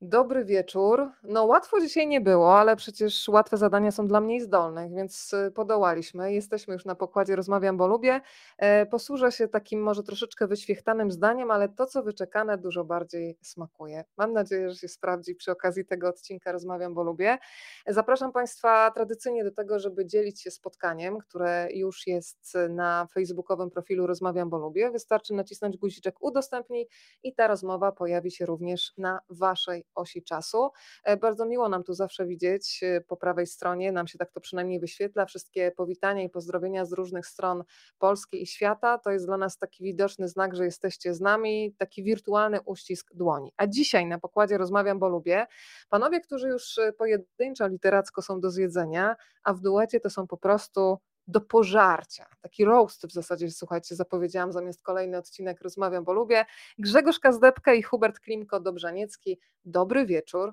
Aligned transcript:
Dobry 0.00 0.44
wieczór. 0.44 1.10
No 1.22 1.44
łatwo 1.44 1.80
dzisiaj 1.80 2.06
nie 2.06 2.20
było, 2.20 2.58
ale 2.58 2.76
przecież 2.76 3.28
łatwe 3.28 3.56
zadania 3.56 3.90
są 3.90 4.06
dla 4.06 4.20
mniej 4.20 4.40
zdolnych, 4.40 4.94
więc 4.94 5.32
y, 5.32 5.50
podołaliśmy. 5.50 6.32
Jesteśmy 6.32 6.74
już 6.74 6.84
na 6.84 6.94
pokładzie 6.94 7.36
Rozmawiam, 7.36 7.76
bo 7.76 7.86
lubię. 7.86 8.20
E, 8.58 8.86
posłużę 8.86 9.32
się 9.32 9.48
takim 9.48 9.82
może 9.82 10.02
troszeczkę 10.02 10.46
wyświechtanym 10.46 11.10
zdaniem, 11.10 11.50
ale 11.50 11.68
to, 11.68 11.86
co 11.86 12.02
wyczekane, 12.02 12.58
dużo 12.58 12.84
bardziej 12.84 13.38
smakuje. 13.42 14.04
Mam 14.16 14.32
nadzieję, 14.32 14.70
że 14.70 14.76
się 14.76 14.88
sprawdzi 14.88 15.34
przy 15.34 15.50
okazji 15.52 15.84
tego 15.84 16.08
odcinka 16.08 16.52
Rozmawiam, 16.52 16.94
bo 16.94 17.02
lubię. 17.02 17.38
Zapraszam 17.86 18.32
Państwa 18.32 18.90
tradycyjnie 18.90 19.44
do 19.44 19.52
tego, 19.52 19.78
żeby 19.78 20.06
dzielić 20.06 20.42
się 20.42 20.50
spotkaniem, 20.50 21.18
które 21.18 21.68
już 21.74 22.06
jest 22.06 22.54
na 22.70 23.06
facebookowym 23.14 23.70
profilu 23.70 24.06
Rozmawiam, 24.06 24.50
bo 24.50 24.58
lubię. 24.58 24.90
Wystarczy 24.90 25.34
nacisnąć 25.34 25.76
guziczek 25.76 26.16
udostępnij 26.20 26.88
i 27.22 27.34
ta 27.34 27.46
rozmowa 27.46 27.92
pojawi 27.92 28.30
się 28.30 28.46
również 28.46 28.92
na 28.98 29.20
Waszej 29.30 29.85
osi 29.94 30.22
czasu. 30.22 30.70
E, 31.04 31.16
bardzo 31.16 31.46
miło 31.46 31.68
nam 31.68 31.84
tu 31.84 31.94
zawsze 31.94 32.26
widzieć 32.26 32.80
e, 32.82 33.00
po 33.00 33.16
prawej 33.16 33.46
stronie, 33.46 33.92
nam 33.92 34.06
się 34.06 34.18
tak 34.18 34.32
to 34.32 34.40
przynajmniej 34.40 34.80
wyświetla, 34.80 35.26
wszystkie 35.26 35.72
powitania 35.76 36.22
i 36.22 36.30
pozdrowienia 36.30 36.84
z 36.84 36.92
różnych 36.92 37.26
stron 37.26 37.64
Polski 37.98 38.42
i 38.42 38.46
świata. 38.46 38.98
To 38.98 39.10
jest 39.10 39.26
dla 39.26 39.36
nas 39.36 39.58
taki 39.58 39.84
widoczny 39.84 40.28
znak, 40.28 40.56
że 40.56 40.64
jesteście 40.64 41.14
z 41.14 41.20
nami, 41.20 41.74
taki 41.78 42.02
wirtualny 42.02 42.60
uścisk 42.60 43.14
dłoni. 43.14 43.52
A 43.56 43.66
dzisiaj 43.66 44.06
na 44.06 44.18
pokładzie 44.18 44.58
rozmawiam, 44.58 44.98
bo 44.98 45.08
lubię. 45.08 45.46
Panowie, 45.88 46.20
którzy 46.20 46.48
już 46.48 46.78
e, 46.78 46.92
pojedynczo 46.92 47.68
literacko 47.68 48.22
są 48.22 48.40
do 48.40 48.50
zjedzenia, 48.50 49.16
a 49.42 49.52
w 49.52 49.60
duecie 49.60 50.00
to 50.00 50.10
są 50.10 50.26
po 50.26 50.36
prostu 50.36 50.98
do 51.26 51.40
pożarcia. 51.40 52.26
Taki 52.40 52.64
roast 52.64 53.06
w 53.06 53.12
zasadzie, 53.12 53.50
słuchajcie, 53.50 53.94
zapowiedziałam 53.94 54.52
zamiast 54.52 54.82
kolejny 54.82 55.18
odcinek 55.18 55.60
Rozmawiam, 55.60 56.04
bo 56.04 56.12
lubię. 56.12 56.44
Grzegorz 56.78 57.18
Kazdebka 57.18 57.74
i 57.74 57.82
Hubert 57.82 58.20
Klimko-Dobrzaniecki. 58.20 59.36
Dobry 59.64 60.06
wieczór. 60.06 60.52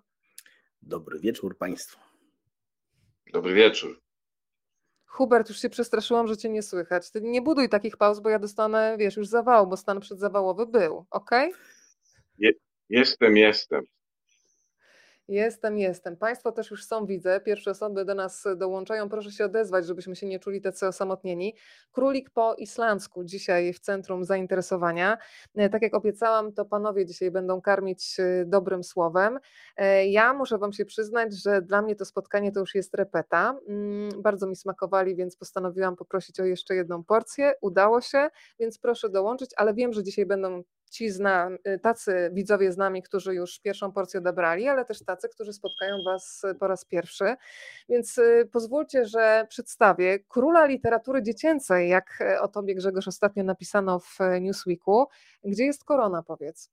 Dobry 0.81 1.19
wieczór 1.19 1.57
Państwu. 1.57 1.99
Dobry 3.33 3.53
wieczór. 3.53 4.01
Hubert, 5.05 5.49
już 5.49 5.61
się 5.61 5.69
przestraszyłam, 5.69 6.27
że 6.27 6.37
cię 6.37 6.49
nie 6.49 6.63
słychać. 6.63 7.11
Ty 7.11 7.21
nie 7.21 7.41
buduj 7.41 7.69
takich 7.69 7.97
pauz, 7.97 8.19
bo 8.19 8.29
ja 8.29 8.39
dostanę, 8.39 8.95
wiesz, 8.99 9.17
już 9.17 9.27
zawału, 9.27 9.67
bo 9.67 9.77
stan 9.77 9.99
przedzawałowy 9.99 10.65
był, 10.65 11.05
ok? 11.11 11.31
Je, 12.37 12.51
jestem, 12.89 13.37
jestem. 13.37 13.83
Jestem, 15.27 15.77
jestem. 15.77 16.17
Państwo 16.17 16.51
też 16.51 16.71
już 16.71 16.85
są, 16.85 17.05
widzę. 17.05 17.39
Pierwsze 17.39 17.71
osoby 17.71 18.05
do 18.05 18.15
nas 18.15 18.43
dołączają. 18.57 19.09
Proszę 19.09 19.31
się 19.31 19.45
odezwać, 19.45 19.85
żebyśmy 19.85 20.15
się 20.15 20.27
nie 20.27 20.39
czuli 20.39 20.61
tacy 20.61 20.87
osamotnieni. 20.87 21.55
Królik 21.91 22.29
po 22.29 22.55
islandzku 22.55 23.23
dzisiaj 23.23 23.73
w 23.73 23.79
centrum 23.79 24.25
zainteresowania. 24.25 25.17
E, 25.55 25.69
tak 25.69 25.81
jak 25.81 25.93
obiecałam, 25.93 26.53
to 26.53 26.65
panowie 26.65 27.05
dzisiaj 27.05 27.31
będą 27.31 27.61
karmić 27.61 28.19
e, 28.19 28.45
dobrym 28.45 28.83
słowem. 28.83 29.39
E, 29.77 30.07
ja 30.07 30.33
muszę 30.33 30.57
Wam 30.57 30.73
się 30.73 30.85
przyznać, 30.85 31.33
że 31.43 31.61
dla 31.61 31.81
mnie 31.81 31.95
to 31.95 32.05
spotkanie 32.05 32.51
to 32.51 32.59
już 32.59 32.75
jest 32.75 32.93
repeta. 32.93 33.59
Mm, 33.67 34.21
bardzo 34.21 34.47
mi 34.47 34.55
smakowali, 34.55 35.15
więc 35.15 35.35
postanowiłam 35.35 35.95
poprosić 35.95 36.39
o 36.39 36.45
jeszcze 36.45 36.75
jedną 36.75 37.03
porcję. 37.03 37.53
Udało 37.61 38.01
się, 38.01 38.29
więc 38.59 38.79
proszę 38.79 39.09
dołączyć, 39.09 39.51
ale 39.57 39.73
wiem, 39.73 39.93
że 39.93 40.03
dzisiaj 40.03 40.25
będą 40.25 40.63
ci 40.93 41.09
zna, 41.09 41.49
y, 41.67 41.79
tacy 41.79 42.29
widzowie 42.33 42.71
z 42.71 42.77
nami, 42.77 43.03
którzy 43.03 43.35
już 43.35 43.59
pierwszą 43.59 43.91
porcję 43.91 44.19
odebrali, 44.19 44.67
ale 44.67 44.85
też 44.85 45.03
tacy, 45.05 45.29
którzy 45.29 45.53
spotkają 45.53 45.97
Was 46.05 46.41
po 46.59 46.67
raz 46.67 46.85
pierwszy. 46.85 47.35
Więc 47.89 48.17
y, 48.17 48.49
pozwólcie, 48.51 49.05
że 49.05 49.45
przedstawię 49.49 50.19
króla 50.19 50.65
literatury 50.65 51.23
dziecięcej, 51.23 51.89
jak 51.89 52.21
e, 52.21 52.41
o 52.41 52.47
tobie 52.47 52.75
Grzegorz 52.75 53.07
ostatnio 53.07 53.43
napisano 53.43 53.99
w 53.99 54.21
e, 54.21 54.41
Newsweeku. 54.41 55.07
Gdzie 55.43 55.65
jest 55.65 55.83
korona, 55.83 56.23
powiedz? 56.23 56.71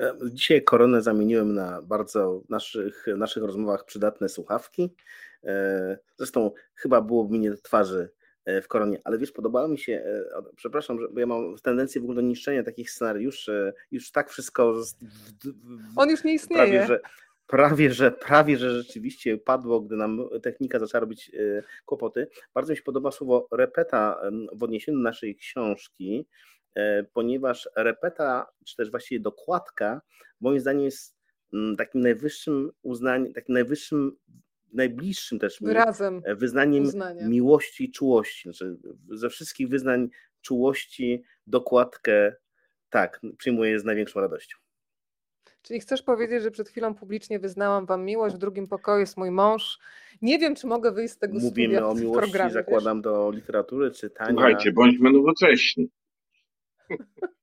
E, 0.00 0.14
dzisiaj 0.32 0.64
koronę 0.64 1.02
zamieniłem 1.02 1.54
na 1.54 1.82
bardzo 1.82 2.42
naszych, 2.48 3.06
naszych 3.16 3.42
rozmowach 3.42 3.84
przydatne 3.84 4.28
słuchawki. 4.28 4.94
Zresztą 6.16 6.50
chyba 6.74 7.00
byłoby 7.00 7.32
mi 7.32 7.38
nie 7.38 7.50
do 7.50 7.56
twarzy 7.56 8.10
E, 8.10 8.17
w 8.62 8.68
koronie. 8.68 9.00
Ale 9.04 9.18
wiesz, 9.18 9.32
podobało 9.32 9.68
mi 9.68 9.78
się, 9.78 9.92
e, 9.92 10.42
przepraszam, 10.56 10.98
bo 11.12 11.20
ja 11.20 11.26
mam 11.26 11.56
tendencję 11.62 12.00
w 12.00 12.04
ogóle 12.04 12.16
do 12.16 12.22
niszczenia 12.22 12.62
takich 12.62 12.90
scenariuszy, 12.90 13.72
już 13.90 14.10
tak 14.10 14.30
wszystko. 14.30 14.72
W, 14.72 14.86
w, 15.44 15.98
On 15.98 16.10
już 16.10 16.24
nie 16.24 16.34
istnieje. 16.34 16.62
Prawie 16.62 16.86
że, 16.86 17.00
prawie, 17.46 17.92
że, 17.92 18.10
prawie, 18.10 18.56
że 18.56 18.70
rzeczywiście 18.70 19.38
padło, 19.38 19.80
gdy 19.80 19.96
nam 19.96 20.28
technika 20.42 20.78
zaczęła 20.78 21.00
robić 21.00 21.30
e, 21.34 21.62
kłopoty. 21.84 22.28
Bardzo 22.54 22.72
mi 22.72 22.76
się 22.76 22.82
podoba 22.82 23.10
słowo 23.10 23.48
repeta 23.52 24.20
w 24.52 24.62
odniesieniu 24.62 24.98
do 24.98 25.04
naszej 25.04 25.36
książki, 25.36 26.26
ponieważ 27.12 27.68
repeta, 27.76 28.46
czy 28.66 28.76
też 28.76 28.90
właściwie 28.90 29.20
dokładka, 29.20 30.00
moim 30.40 30.60
zdaniem 30.60 30.84
jest 30.84 31.16
takim 31.78 32.00
najwyższym 32.00 32.70
uznaniem, 32.82 33.32
takim 33.32 33.52
najwyższym 33.52 34.16
najbliższym 34.72 35.38
też 35.38 35.58
Wyrazem 35.60 36.22
e, 36.24 36.34
wyznaniem 36.34 36.84
uznania. 36.84 37.28
miłości 37.28 37.84
i 37.84 37.90
czułości. 37.90 38.42
Znaczy, 38.42 38.76
ze 39.10 39.30
wszystkich 39.30 39.68
wyznań 39.68 40.08
czułości 40.40 41.22
dokładkę 41.46 42.34
tak, 42.90 43.20
przyjmuję 43.38 43.80
z 43.80 43.84
największą 43.84 44.20
radością. 44.20 44.56
Czyli 45.62 45.80
chcesz 45.80 46.02
powiedzieć, 46.02 46.42
że 46.42 46.50
przed 46.50 46.68
chwilą 46.68 46.94
publicznie 46.94 47.38
wyznałam 47.38 47.86
wam 47.86 48.04
miłość, 48.04 48.34
w 48.34 48.38
drugim 48.38 48.66
pokoju 48.66 49.00
jest 49.00 49.16
mój 49.16 49.30
mąż. 49.30 49.78
Nie 50.22 50.38
wiem, 50.38 50.54
czy 50.54 50.66
mogę 50.66 50.92
wyjść 50.92 51.14
z 51.14 51.18
tego 51.18 51.38
Mówimy 51.38 51.86
o 51.86 51.94
miłości, 51.94 52.32
zakładam, 52.50 52.98
wiesz? 52.98 53.04
do 53.04 53.30
literatury, 53.30 53.90
czytania. 53.90 54.30
Słuchajcie, 54.30 54.72
bądźmy 54.72 55.12
nowocześni. 55.12 55.88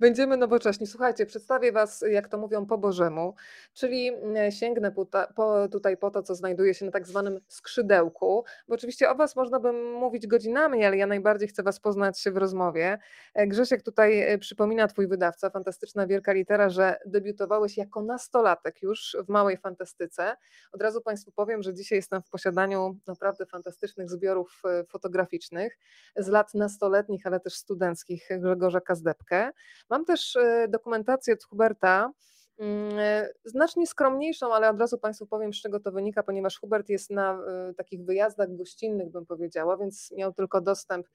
Będziemy 0.00 0.36
nowocześni. 0.36 0.86
Słuchajcie, 0.86 1.26
przedstawię 1.26 1.72
Was, 1.72 2.04
jak 2.10 2.28
to 2.28 2.38
mówią, 2.38 2.66
po 2.66 2.78
Bożemu, 2.78 3.34
czyli 3.74 4.08
mm, 4.08 4.50
sięgnę 4.52 4.92
po, 5.34 5.68
tutaj 5.72 5.96
po 5.96 6.10
to, 6.10 6.22
co 6.22 6.34
znajduje 6.34 6.74
się 6.74 6.84
na 6.86 6.92
tak 6.92 7.06
zwanym 7.06 7.40
skrzydełku, 7.48 8.44
bo 8.68 8.74
oczywiście 8.74 9.10
o 9.10 9.14
Was 9.14 9.36
można 9.36 9.60
by 9.60 9.72
mówić 9.72 10.26
godzinami, 10.26 10.84
ale 10.84 10.96
ja 10.96 11.06
najbardziej 11.06 11.48
chcę 11.48 11.62
Was 11.62 11.80
poznać 11.80 12.24
w 12.32 12.36
rozmowie. 12.36 12.98
E, 13.34 13.46
Grzesiek 13.46 13.82
tutaj 13.82 14.20
e, 14.20 14.38
przypomina 14.38 14.88
Twój 14.88 15.08
wydawca, 15.08 15.50
fantastyczna 15.50 16.06
wielka 16.06 16.32
litera, 16.32 16.70
że 16.70 16.98
debiutowałeś 17.06 17.76
jako 17.76 18.02
nastolatek 18.02 18.82
już 18.82 19.16
w 19.26 19.28
Małej 19.28 19.56
Fantastyce. 19.56 20.36
Od 20.72 20.82
razu 20.82 21.00
Państwu 21.00 21.32
powiem, 21.32 21.62
że 21.62 21.74
dzisiaj 21.74 21.98
jestem 21.98 22.22
w 22.22 22.30
posiadaniu 22.30 22.98
naprawdę 23.06 23.46
fantastycznych 23.46 24.10
zbiorów 24.10 24.62
e, 24.64 24.84
fotograficznych 24.84 25.78
z 26.16 26.28
lat 26.28 26.54
nastoletnich, 26.54 27.26
ale 27.26 27.40
też 27.40 27.54
studenckich 27.54 28.28
Grzegorza 28.38 28.80
Kazdepkę. 28.80 29.45
Mam 29.90 30.04
też 30.04 30.36
e, 30.36 30.68
dokumentację 30.68 31.34
od 31.34 31.44
Huberta, 31.44 32.12
mm, 32.58 32.98
e, 32.98 33.28
znacznie 33.44 33.86
skromniejszą, 33.86 34.54
ale 34.54 34.70
od 34.70 34.80
razu 34.80 34.98
Państwu 34.98 35.26
powiem, 35.26 35.54
z 35.54 35.62
czego 35.62 35.80
to 35.80 35.92
wynika, 35.92 36.22
ponieważ 36.22 36.58
Hubert 36.58 36.88
jest 36.88 37.10
na 37.10 37.32
e, 37.32 37.74
takich 37.74 38.04
wyjazdach 38.04 38.56
gościnnych, 38.56 39.10
bym 39.10 39.26
powiedziała, 39.26 39.76
więc 39.76 40.12
miał 40.16 40.32
tylko 40.32 40.60
dostęp 40.60 41.06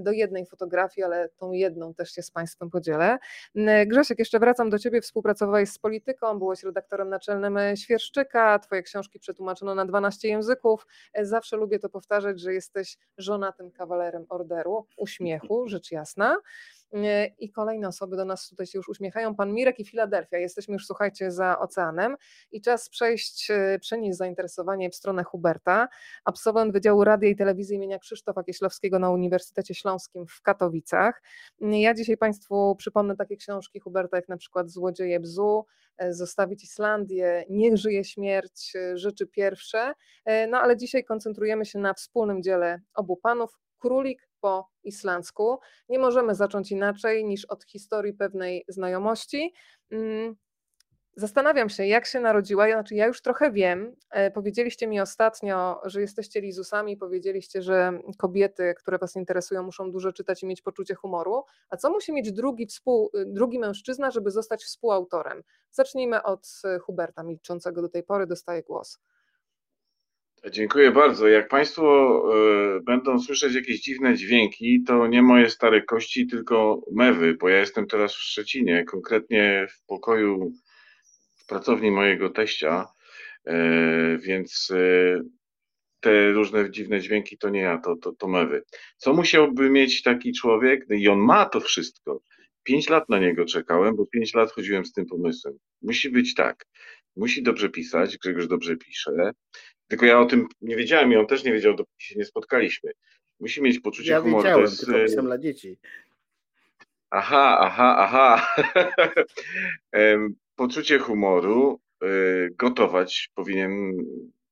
do 0.00 0.12
jednej 0.12 0.46
fotografii, 0.46 1.04
ale 1.04 1.28
tą 1.28 1.52
jedną 1.52 1.94
też 1.94 2.12
się 2.12 2.22
z 2.22 2.30
Państwem 2.30 2.70
podzielę. 2.70 3.18
Grzesiek, 3.86 4.18
jeszcze 4.18 4.38
wracam 4.38 4.70
do 4.70 4.78
Ciebie, 4.78 5.00
współpracowałeś 5.00 5.70
z 5.70 5.78
polityką, 5.78 6.38
byłeś 6.38 6.62
redaktorem 6.62 7.08
naczelnym 7.08 7.58
Świerszczyka, 7.76 8.58
Twoje 8.58 8.82
książki 8.82 9.18
przetłumaczono 9.18 9.74
na 9.74 9.86
12 9.86 10.28
języków. 10.28 10.86
Zawsze 11.22 11.56
lubię 11.56 11.78
to 11.78 11.88
powtarzać, 11.88 12.40
że 12.40 12.54
jesteś 12.54 12.98
żonatym 13.18 13.70
kawalerem 13.70 14.26
orderu, 14.28 14.86
uśmiechu, 14.96 15.68
rzecz 15.68 15.90
jasna. 15.90 16.36
I 17.38 17.50
kolejne 17.50 17.88
osoby 17.88 18.16
do 18.16 18.24
nas 18.24 18.48
tutaj 18.48 18.66
się 18.66 18.78
już 18.78 18.88
uśmiechają. 18.88 19.34
Pan 19.34 19.52
Mirek 19.52 19.80
i 19.80 19.84
Filadelfia. 19.84 20.38
Jesteśmy 20.38 20.72
już, 20.72 20.86
słuchajcie, 20.86 21.30
za 21.30 21.58
oceanem 21.58 22.16
i 22.52 22.60
czas 22.60 22.88
przejść, 22.88 23.50
e, 23.50 23.78
przenieść 23.78 24.18
zainteresowanie 24.18 24.90
w 24.90 24.94
stronę 24.94 25.24
Huberta. 25.24 25.88
Absolwent 26.24 26.72
Wydziału 26.72 27.04
Radia 27.04 27.28
i 27.28 27.36
Telewizji 27.36 27.76
imienia 27.76 27.98
Krzysztofa 27.98 28.42
Kieślowskiego 28.42 28.98
na 28.98 29.10
Uniwersytecie 29.10 29.74
Śląskim 29.74 30.26
w 30.26 30.42
Katowicach. 30.42 31.22
Ja 31.60 31.94
dzisiaj 31.94 32.16
Państwu 32.16 32.76
przypomnę 32.76 33.16
takie 33.16 33.36
książki 33.36 33.80
Huberta, 33.80 34.16
jak 34.16 34.28
na 34.28 34.36
przykład 34.36 34.70
Złodzieje 34.70 35.20
Bzu, 35.20 35.64
e, 35.98 36.12
Zostawić 36.12 36.64
Islandię, 36.64 37.44
Niech 37.50 37.76
żyje 37.76 38.04
śmierć, 38.04 38.76
e, 38.76 38.96
Rzeczy 38.96 39.26
Pierwsze. 39.26 39.92
No 40.48 40.60
ale 40.60 40.76
dzisiaj 40.76 41.04
koncentrujemy 41.04 41.64
się 41.64 41.78
na 41.78 41.94
wspólnym 41.94 42.42
dziele 42.42 42.80
obu 42.94 43.16
panów, 43.16 43.58
Królik 43.78 44.27
po 44.40 44.70
islandzku. 44.84 45.58
Nie 45.88 45.98
możemy 45.98 46.34
zacząć 46.34 46.72
inaczej 46.72 47.24
niż 47.24 47.44
od 47.44 47.64
historii 47.64 48.12
pewnej 48.12 48.64
znajomości. 48.68 49.54
Mm, 49.90 50.36
zastanawiam 51.16 51.68
się, 51.68 51.86
jak 51.86 52.06
się 52.06 52.20
narodziła. 52.20 52.70
Znaczy, 52.70 52.94
ja 52.94 53.06
już 53.06 53.22
trochę 53.22 53.50
wiem. 53.50 53.96
E, 54.10 54.30
powiedzieliście 54.30 54.86
mi 54.86 55.00
ostatnio, 55.00 55.80
że 55.84 56.00
jesteście 56.00 56.40
lizusami, 56.40 56.96
powiedzieliście, 56.96 57.62
że 57.62 57.98
kobiety, 58.18 58.74
które 58.76 58.98
Was 58.98 59.16
interesują, 59.16 59.62
muszą 59.62 59.90
dużo 59.90 60.12
czytać 60.12 60.42
i 60.42 60.46
mieć 60.46 60.62
poczucie 60.62 60.94
humoru. 60.94 61.44
A 61.70 61.76
co 61.76 61.90
musi 61.90 62.12
mieć 62.12 62.32
drugi, 62.32 62.66
współ, 62.66 63.10
drugi 63.26 63.58
mężczyzna, 63.58 64.10
żeby 64.10 64.30
zostać 64.30 64.64
współautorem? 64.64 65.42
Zacznijmy 65.70 66.22
od 66.22 66.48
Huberta, 66.80 67.22
milczącego 67.22 67.82
do 67.82 67.88
tej 67.88 68.02
pory, 68.02 68.26
dostaje 68.26 68.62
głos. 68.62 68.98
Dziękuję 70.46 70.90
bardzo. 70.90 71.28
Jak 71.28 71.48
Państwo 71.48 72.22
y, 72.76 72.80
będą 72.80 73.20
słyszeć 73.20 73.54
jakieś 73.54 73.80
dziwne 73.80 74.14
dźwięki, 74.14 74.82
to 74.86 75.06
nie 75.06 75.22
moje 75.22 75.50
stare 75.50 75.82
kości, 75.82 76.26
tylko 76.26 76.82
mewy, 76.92 77.34
bo 77.34 77.48
ja 77.48 77.58
jestem 77.58 77.86
teraz 77.86 78.14
w 78.14 78.22
Szczecinie, 78.22 78.84
konkretnie 78.84 79.66
w 79.70 79.86
pokoju, 79.86 80.52
w 81.36 81.46
pracowni 81.46 81.90
mojego 81.90 82.30
teścia, 82.30 82.86
więc 84.18 84.72
te 86.00 86.32
różne 86.32 86.70
dziwne 86.70 87.00
dźwięki 87.00 87.38
to 87.38 87.48
nie 87.48 87.60
ja, 87.60 87.78
to, 87.78 87.96
to, 87.96 88.12
to 88.12 88.28
mewy. 88.28 88.62
Co 88.96 89.12
musiałby 89.14 89.70
mieć 89.70 90.02
taki 90.02 90.32
człowiek? 90.32 90.86
No 90.88 90.96
I 90.96 91.08
on 91.08 91.18
ma 91.18 91.46
to 91.46 91.60
wszystko. 91.60 92.22
Pięć 92.62 92.88
lat 92.88 93.08
na 93.08 93.18
niego 93.18 93.44
czekałem, 93.44 93.96
bo 93.96 94.06
pięć 94.06 94.34
lat 94.34 94.52
chodziłem 94.52 94.84
z 94.84 94.92
tym 94.92 95.06
pomysłem. 95.06 95.58
Musi 95.82 96.10
być 96.10 96.34
tak. 96.34 96.66
Musi 97.16 97.42
dobrze 97.42 97.68
pisać, 97.68 98.18
Grzegorz 98.18 98.46
dobrze 98.46 98.76
pisze. 98.76 99.32
Tylko 99.88 100.06
ja 100.06 100.20
o 100.20 100.26
tym 100.26 100.48
nie 100.60 100.76
wiedziałem 100.76 101.12
i 101.12 101.16
on 101.16 101.26
też 101.26 101.44
nie 101.44 101.52
wiedział, 101.52 101.74
dopóki 101.74 102.04
się 102.04 102.18
nie 102.18 102.24
spotkaliśmy. 102.24 102.90
Musi 103.40 103.62
mieć 103.62 103.80
poczucie 103.80 104.10
ja 104.10 104.20
humoru. 104.20 104.42
Wiedziałem, 104.42 104.62
jest... 104.62 104.86
tylko 104.86 105.04
pisałem 105.04 105.26
dla 105.26 105.38
dzieci. 105.38 105.78
Aha, 107.10 107.58
aha, 107.60 107.96
aha. 107.98 108.56
poczucie 110.56 110.98
humoru, 110.98 111.80
y, 112.04 112.54
gotować 112.56 113.30
powinien 113.34 113.92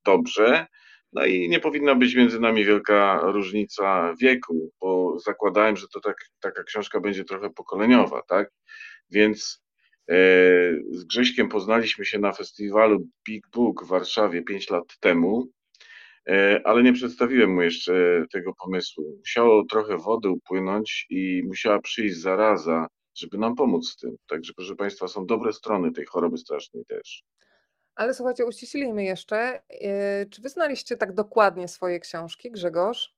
dobrze 0.05 0.67
no 1.13 1.25
i 1.25 1.49
nie 1.49 1.59
powinna 1.59 1.95
być 1.95 2.15
między 2.15 2.39
nami 2.39 2.65
wielka 2.65 3.19
różnica 3.23 4.13
wieku, 4.21 4.71
bo 4.79 5.19
zakładałem, 5.19 5.77
że 5.77 5.87
to 5.87 5.99
tak, 5.99 6.17
taka 6.39 6.63
książka 6.63 6.99
będzie 6.99 7.23
trochę 7.23 7.49
pokoleniowa, 7.49 8.21
tak? 8.21 8.51
Więc 9.09 9.61
e, 9.61 9.66
z 10.89 11.03
Grześkiem 11.03 11.49
poznaliśmy 11.49 12.05
się 12.05 12.19
na 12.19 12.33
festiwalu 12.33 13.07
Big 13.25 13.47
Book 13.53 13.83
w 13.83 13.87
Warszawie 13.87 14.41
5 14.41 14.69
lat 14.69 14.97
temu, 14.99 15.47
e, 16.27 16.61
ale 16.63 16.83
nie 16.83 16.93
przedstawiłem 16.93 17.53
mu 17.53 17.61
jeszcze 17.61 18.25
tego 18.31 18.53
pomysłu. 18.53 19.17
Musiało 19.19 19.65
trochę 19.65 19.97
wody 19.97 20.29
upłynąć 20.29 21.05
i 21.09 21.43
musiała 21.47 21.79
przyjść 21.79 22.17
zaraza, 22.17 22.87
żeby 23.15 23.37
nam 23.37 23.55
pomóc 23.55 23.93
w 23.93 23.99
tym. 23.99 24.15
Także, 24.27 24.53
proszę 24.55 24.75
Państwa, 24.75 25.07
są 25.07 25.25
dobre 25.25 25.53
strony 25.53 25.91
tej 25.91 26.05
choroby 26.05 26.37
strasznej 26.37 26.85
też. 26.85 27.23
Ale 27.95 28.13
słuchajcie, 28.13 28.45
uściślimy 28.45 29.03
jeszcze. 29.03 29.61
Yy, 29.69 30.29
czy 30.29 30.41
wy 30.41 30.49
znaliście 30.49 30.97
tak 30.97 31.13
dokładnie 31.13 31.67
swoje 31.67 31.99
książki, 31.99 32.51
Grzegorz? 32.51 33.16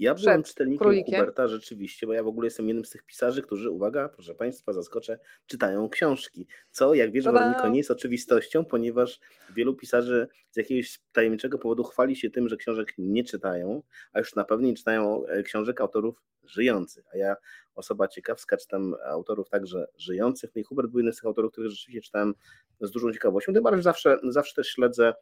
Ja 0.00 0.14
byłem 0.14 0.42
czytelnikiem 0.42 0.78
królikiem. 0.78 1.20
Huberta 1.20 1.48
rzeczywiście, 1.48 2.06
bo 2.06 2.12
ja 2.12 2.22
w 2.22 2.26
ogóle 2.26 2.46
jestem 2.46 2.68
jednym 2.68 2.84
z 2.84 2.90
tych 2.90 3.02
pisarzy, 3.02 3.42
którzy, 3.42 3.70
uwaga, 3.70 4.08
proszę 4.08 4.34
Państwa, 4.34 4.72
zaskoczę, 4.72 5.18
czytają 5.46 5.88
książki. 5.88 6.46
Co, 6.70 6.94
jak 6.94 7.12
wiesz, 7.12 7.24
Weroniko, 7.24 7.68
nie 7.68 7.78
jest 7.78 7.90
oczywistością, 7.90 8.64
ponieważ 8.64 9.20
wielu 9.54 9.74
pisarzy 9.74 10.28
z 10.50 10.56
jakiegoś 10.56 10.98
tajemniczego 11.12 11.58
powodu 11.58 11.84
chwali 11.84 12.16
się 12.16 12.30
tym, 12.30 12.48
że 12.48 12.56
książek 12.56 12.94
nie 12.98 13.24
czytają, 13.24 13.82
a 14.12 14.18
już 14.18 14.34
na 14.34 14.44
pewno 14.44 14.66
nie 14.66 14.74
czytają 14.74 15.26
e, 15.26 15.42
książek 15.42 15.80
autorów 15.80 16.22
żyjących. 16.44 17.04
A 17.14 17.16
ja, 17.16 17.36
osoba 17.74 18.08
ciekawska, 18.08 18.56
czytam 18.56 18.94
autorów 19.04 19.48
także 19.48 19.86
żyjących. 19.98 20.50
No 20.54 20.60
i 20.60 20.64
Hubert 20.64 20.88
był 20.88 20.98
jednym 20.98 21.12
z 21.12 21.16
tych 21.16 21.26
autorów, 21.26 21.52
których 21.52 21.70
rzeczywiście 21.70 22.02
czytałem 22.02 22.34
z 22.80 22.90
dużą 22.90 23.12
ciekawością. 23.12 23.52
Tym 23.52 23.62
bardziej 23.62 23.82
zawsze, 23.82 24.18
zawsze 24.28 24.54
też 24.54 24.68
śledzę 24.68 25.14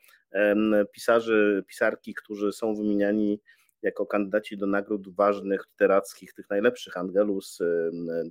pisarzy, 0.92 1.64
pisarki, 1.66 2.14
którzy 2.14 2.52
są 2.52 2.74
wymieniani 2.74 3.40
jako 3.82 4.06
kandydaci 4.06 4.56
do 4.56 4.66
nagród 4.66 5.14
ważnych, 5.14 5.64
literackich, 5.70 6.34
tych 6.34 6.50
najlepszych, 6.50 6.96
Angelus, 6.96 7.58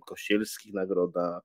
Kościelskich, 0.05 0.73
nagroda, 0.73 1.41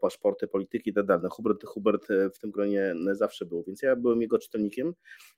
paszporty 0.00 0.48
polityki 0.48 0.90
i 0.90 0.94
tak 0.94 1.06
dalej. 1.06 1.22
No, 1.22 1.30
Hubert, 1.30 1.64
Hubert 1.64 2.10
e, 2.10 2.30
w 2.30 2.38
tym 2.38 2.50
gronie 2.50 2.94
zawsze 3.12 3.46
był, 3.46 3.62
więc 3.62 3.82
ja 3.82 3.96
byłem 3.96 4.22
jego 4.22 4.38
czytelnikiem. 4.38 4.94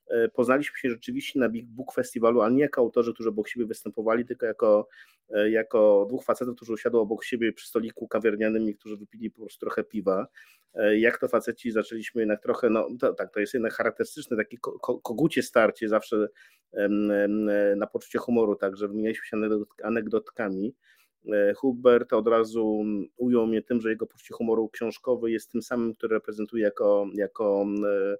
E, 0.09 0.29
poznaliśmy 0.29 0.79
się 0.79 0.91
rzeczywiście 0.91 1.41
na 1.41 1.49
Big 1.49 1.67
Book 1.67 1.93
Festiwalu, 1.93 2.41
ale 2.41 2.55
nie 2.55 2.63
jako 2.63 2.81
autorzy, 2.81 3.15
którzy 3.15 3.29
obok 3.29 3.49
siebie 3.49 3.67
występowali, 3.67 4.27
tylko 4.27 4.47
jako, 4.47 4.89
jako 5.51 6.07
dwóch 6.09 6.25
facetów, 6.25 6.57
którzy 6.57 6.73
usiadło 6.73 7.01
obok 7.01 7.25
siebie 7.25 7.53
przy 7.53 7.69
stoliku 7.69 8.09
kawiarnianym 8.09 8.71
i 8.71 8.75
którzy 8.75 8.97
wypili 8.97 9.31
po 9.31 9.41
prostu 9.41 9.67
trochę 9.67 9.85
piwa. 9.85 10.27
Jak 10.97 11.19
to 11.19 11.29
faceci 11.29 11.71
zaczęliśmy 11.73 12.23
jednak 12.23 12.43
trochę, 12.43 12.71
no 12.71 12.89
to, 13.01 13.15
tak, 13.15 13.33
to 13.35 13.41
jest 13.41 13.55
jednak 13.55 13.73
charakterystyczne 13.73 14.37
takie 14.37 14.59
ko 14.59 14.99
kogucie 14.99 15.43
starcie, 15.43 15.89
zawsze 15.89 16.29
na 17.77 17.87
poczucie 17.87 18.19
humoru, 18.19 18.57
także 18.57 18.89
wymienialiśmy 18.89 19.27
się 19.27 19.37
anegdotkami. 19.83 20.75
E, 21.33 21.55
Hubert 21.55 22.13
od 22.13 22.29
razu 22.29 22.85
ujął 23.17 23.47
mnie 23.47 23.63
tym, 23.63 23.81
że 23.81 23.91
jego 23.91 24.07
poczucie 24.07 24.35
humoru 24.35 24.69
książkowy 24.69 25.31
jest 25.31 25.53
tym 25.53 25.63
samym, 25.63 25.95
który 25.95 26.15
reprezentuje 26.15 26.65
jako, 26.65 27.07
jako 27.15 27.67
e, 27.87 28.17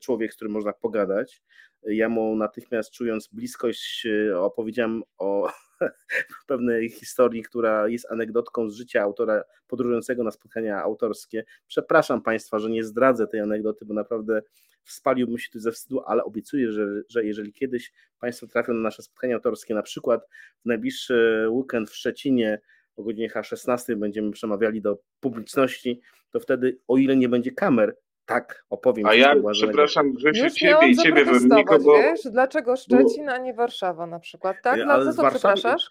człowiek, 0.00 0.32
z 0.32 0.36
którym 0.36 0.52
można 0.52 0.72
pogadać. 0.72 1.42
Ja 1.82 2.08
mu 2.08 2.36
natychmiast 2.36 2.90
czując 2.90 3.28
bliskość 3.32 4.06
e, 4.06 4.40
opowiedziałem 4.40 5.02
o 5.18 5.52
pewnej 6.46 6.90
historii, 6.90 7.42
która 7.42 7.88
jest 7.88 8.10
anegdotką 8.10 8.70
z 8.70 8.74
życia 8.74 9.02
autora 9.02 9.42
podróżującego 9.66 10.24
na 10.24 10.30
spotkania 10.30 10.82
autorskie. 10.82 11.44
Przepraszam 11.66 12.22
Państwa, 12.22 12.58
że 12.58 12.70
nie 12.70 12.84
zdradzę 12.84 13.26
tej 13.26 13.40
anegdoty, 13.40 13.84
bo 13.84 13.94
naprawdę 13.94 14.42
spaliłbym 14.84 15.38
się 15.38 15.50
tu 15.50 15.60
ze 15.60 15.72
wstydu, 15.72 16.00
ale 16.00 16.24
obiecuję, 16.24 16.72
że, 16.72 16.86
że 17.08 17.24
jeżeli 17.24 17.52
kiedyś 17.52 17.92
Państwo 18.18 18.46
trafią 18.46 18.74
na 18.74 18.80
nasze 18.80 19.02
spotkania 19.02 19.34
autorskie, 19.34 19.74
na 19.74 19.82
przykład 19.82 20.28
w 20.62 20.66
najbliższy 20.66 21.46
weekend 21.50 21.90
w 21.90 21.96
Szczecinie 21.96 22.60
o 22.96 23.02
godzinie 23.02 23.30
16 23.42 23.96
będziemy 23.96 24.32
przemawiali 24.32 24.82
do 24.82 24.98
publiczności, 25.20 26.00
to 26.30 26.40
wtedy, 26.40 26.78
o 26.88 26.96
ile 26.96 27.16
nie 27.16 27.28
będzie 27.28 27.52
kamer, 27.52 27.96
tak, 28.28 28.64
opowiem. 28.70 29.06
A 29.06 29.14
ja 29.14 29.34
przepraszam 29.52 30.12
Grzesiu, 30.12 30.50
Ciebie 30.50 30.88
i 30.88 30.96
Ciebie 30.96 31.24
Weroniko, 31.24 31.78
bo... 31.78 31.98
Wiesz, 31.98 32.20
dlaczego 32.30 32.76
Szczecin, 32.76 33.28
a 33.28 33.38
nie 33.38 33.54
Warszawa 33.54 34.06
na 34.06 34.20
przykład, 34.20 34.56
tak? 34.62 34.78
Co 34.80 34.86
Warszawy... 34.86 35.30
przepraszasz? 35.30 35.90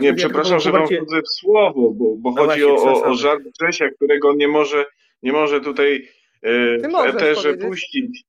nie, 0.00 0.14
przepraszam, 0.14 0.60
że 0.60 0.72
wam 0.72 0.86
wchodzę 0.86 1.22
w 1.22 1.28
słowo, 1.28 1.90
bo, 1.90 2.16
bo 2.16 2.30
no 2.30 2.36
chodzi 2.36 2.62
właśnie, 2.62 2.90
o, 2.90 3.04
o 3.04 3.14
żart 3.14 3.42
Grzesia, 3.60 3.90
którego 3.90 4.34
nie 4.34 4.48
może, 4.48 4.84
nie 5.22 5.32
może 5.32 5.60
tutaj 5.60 6.08
e, 6.42 6.78
w 6.78 7.06
eterze 7.06 7.54
puścić. 7.54 8.24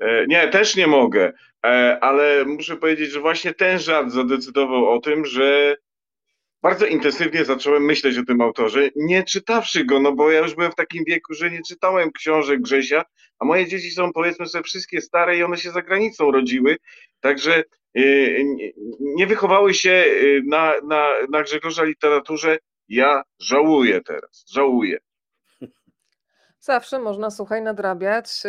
E, 0.00 0.26
nie, 0.26 0.48
też 0.48 0.76
nie 0.76 0.86
mogę, 0.86 1.32
e, 1.66 1.98
ale 2.00 2.44
muszę 2.44 2.76
powiedzieć, 2.76 3.10
że 3.10 3.20
właśnie 3.20 3.54
ten 3.54 3.78
żart 3.78 4.10
zadecydował 4.10 4.90
o 4.90 5.00
tym, 5.00 5.24
że 5.24 5.76
bardzo 6.66 6.86
intensywnie 6.86 7.44
zacząłem 7.44 7.84
myśleć 7.84 8.18
o 8.18 8.24
tym 8.24 8.40
autorze, 8.40 8.88
nie 8.96 9.24
czytawszy 9.24 9.84
go, 9.84 10.00
no 10.00 10.12
bo 10.12 10.30
ja 10.30 10.38
już 10.38 10.54
byłem 10.54 10.72
w 10.72 10.74
takim 10.74 11.04
wieku, 11.04 11.34
że 11.34 11.50
nie 11.50 11.60
czytałem 11.68 12.12
książek 12.12 12.60
Grzesia, 12.60 13.04
a 13.38 13.44
moje 13.44 13.66
dzieci 13.66 13.90
są 13.90 14.12
powiedzmy 14.12 14.46
sobie 14.46 14.64
wszystkie 14.64 15.00
stare 15.00 15.36
i 15.36 15.42
one 15.42 15.56
się 15.56 15.70
za 15.70 15.82
granicą 15.82 16.30
rodziły, 16.30 16.76
także 17.20 17.64
y, 17.98 18.44
nie 19.00 19.26
wychowały 19.26 19.74
się 19.74 19.90
y, 19.90 20.42
na, 20.46 20.74
na, 20.88 21.08
na 21.30 21.42
Grzegorza 21.42 21.84
literaturze. 21.84 22.58
Ja 22.88 23.22
żałuję 23.40 24.00
teraz, 24.00 24.44
żałuję. 24.52 24.98
Zawsze 26.66 26.98
można, 26.98 27.30
słuchaj, 27.30 27.62
nadrabiać. 27.62 28.42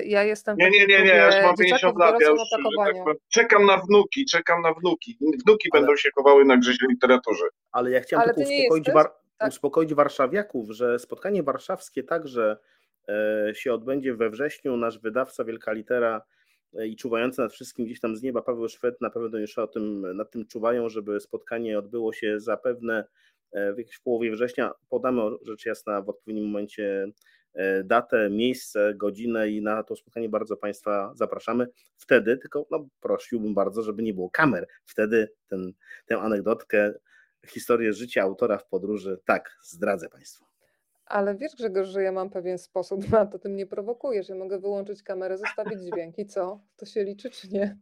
Y, 0.00 0.04
ja 0.04 0.22
jestem. 0.22 0.56
Nie, 0.56 0.70
nie, 0.70 0.86
nie, 0.86 1.02
nie, 1.02 1.08
ja 1.08 1.26
już 1.26 1.44
mam 1.44 1.56
50 1.56 1.98
lat. 1.98 2.20
Ja 2.20 2.28
już, 2.28 2.40
tak 2.76 3.16
czekam 3.28 3.66
na 3.66 3.76
wnuki, 3.76 4.24
czekam 4.24 4.62
na 4.62 4.72
wnuki. 4.72 5.18
Wnuki 5.46 5.68
ale... 5.72 5.80
będą 5.80 5.96
się 5.96 6.08
chowały 6.14 6.44
na 6.44 6.56
Grzesie 6.56 6.86
literaturze. 6.90 7.44
Ale 7.72 7.90
ja 7.90 8.00
chciałem 8.00 8.22
ale 8.22 8.34
tylko 8.34 8.50
uspokoić, 8.50 8.90
war... 8.90 9.12
tak. 9.38 9.48
uspokoić 9.48 9.94
warszawiaków, 9.94 10.70
że 10.70 10.98
spotkanie 10.98 11.42
warszawskie 11.42 12.02
także 12.02 12.56
e, 13.08 13.54
się 13.54 13.72
odbędzie 13.72 14.14
we 14.14 14.30
wrześniu. 14.30 14.76
Nasz 14.76 14.98
wydawca, 14.98 15.44
wielka 15.44 15.72
litera 15.72 16.22
e, 16.78 16.86
i 16.86 16.96
czuwający 16.96 17.40
nad 17.40 17.52
wszystkim 17.52 17.86
gdzieś 17.86 18.00
tam 18.00 18.16
z 18.16 18.22
nieba, 18.22 18.42
Paweł 18.42 18.68
Szwed 18.68 19.00
na 19.00 19.10
pewno 19.10 19.38
jeszcze 19.38 19.62
o 19.62 19.66
tym, 19.66 20.16
nad 20.16 20.30
tym 20.30 20.46
czuwają, 20.46 20.88
żeby 20.88 21.20
spotkanie 21.20 21.78
odbyło 21.78 22.12
się 22.12 22.40
zapewne 22.40 23.04
e, 23.52 23.72
w 23.72 23.78
jakiejś 23.78 23.98
połowie 23.98 24.30
września. 24.30 24.70
Podamy 24.90 25.22
rzecz 25.42 25.66
jasna 25.66 26.02
w 26.02 26.08
odpowiednim 26.08 26.46
momencie 26.46 27.06
datę, 27.84 28.30
miejsce, 28.30 28.94
godzinę 28.96 29.50
i 29.50 29.62
na 29.62 29.82
to 29.82 29.96
spotkanie 29.96 30.28
bardzo 30.28 30.56
Państwa 30.56 31.12
zapraszamy. 31.14 31.66
Wtedy, 31.96 32.36
tylko 32.36 32.66
no, 32.70 32.86
prosiłbym 33.00 33.54
bardzo, 33.54 33.82
żeby 33.82 34.02
nie 34.02 34.14
było 34.14 34.30
kamer. 34.30 34.66
Wtedy 34.84 35.32
ten, 35.48 35.72
tę 36.06 36.18
anegdotkę, 36.18 36.94
historię 37.46 37.92
życia 37.92 38.22
autora 38.22 38.58
w 38.58 38.66
podróży, 38.66 39.18
tak, 39.24 39.56
zdradzę 39.62 40.08
Państwu. 40.08 40.44
Ale 41.06 41.36
wiesz, 41.36 41.52
Grzegorz, 41.56 41.88
że 41.88 42.02
ja 42.02 42.12
mam 42.12 42.30
pewien 42.30 42.58
sposób 42.58 43.08
na 43.12 43.26
to, 43.26 43.38
ty 43.38 43.48
mnie 43.48 43.66
prowokujesz. 43.66 44.28
Ja 44.28 44.34
mogę 44.34 44.58
wyłączyć 44.58 45.02
kamerę, 45.02 45.38
zostawić 45.38 45.80
dźwięk 45.80 46.18
i 46.18 46.26
co? 46.26 46.60
To 46.76 46.86
się 46.86 47.04
liczy 47.04 47.30
czy 47.30 47.48
nie? 47.48 47.78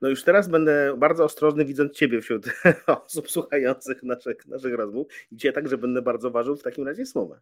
No 0.00 0.08
już 0.08 0.24
teraz 0.24 0.48
będę 0.48 0.94
bardzo 0.98 1.24
ostrożny 1.24 1.64
widząc 1.64 1.92
Ciebie 1.92 2.20
wśród 2.20 2.46
osób 3.06 3.30
słuchających 3.30 4.02
naszych, 4.02 4.46
naszych 4.46 4.74
rozmów 4.74 5.06
Cię 5.38 5.52
także 5.52 5.78
będę 5.78 6.02
bardzo 6.02 6.30
ważył 6.30 6.56
w 6.56 6.62
takim 6.62 6.86
razie 6.86 7.06
słowę. 7.06 7.40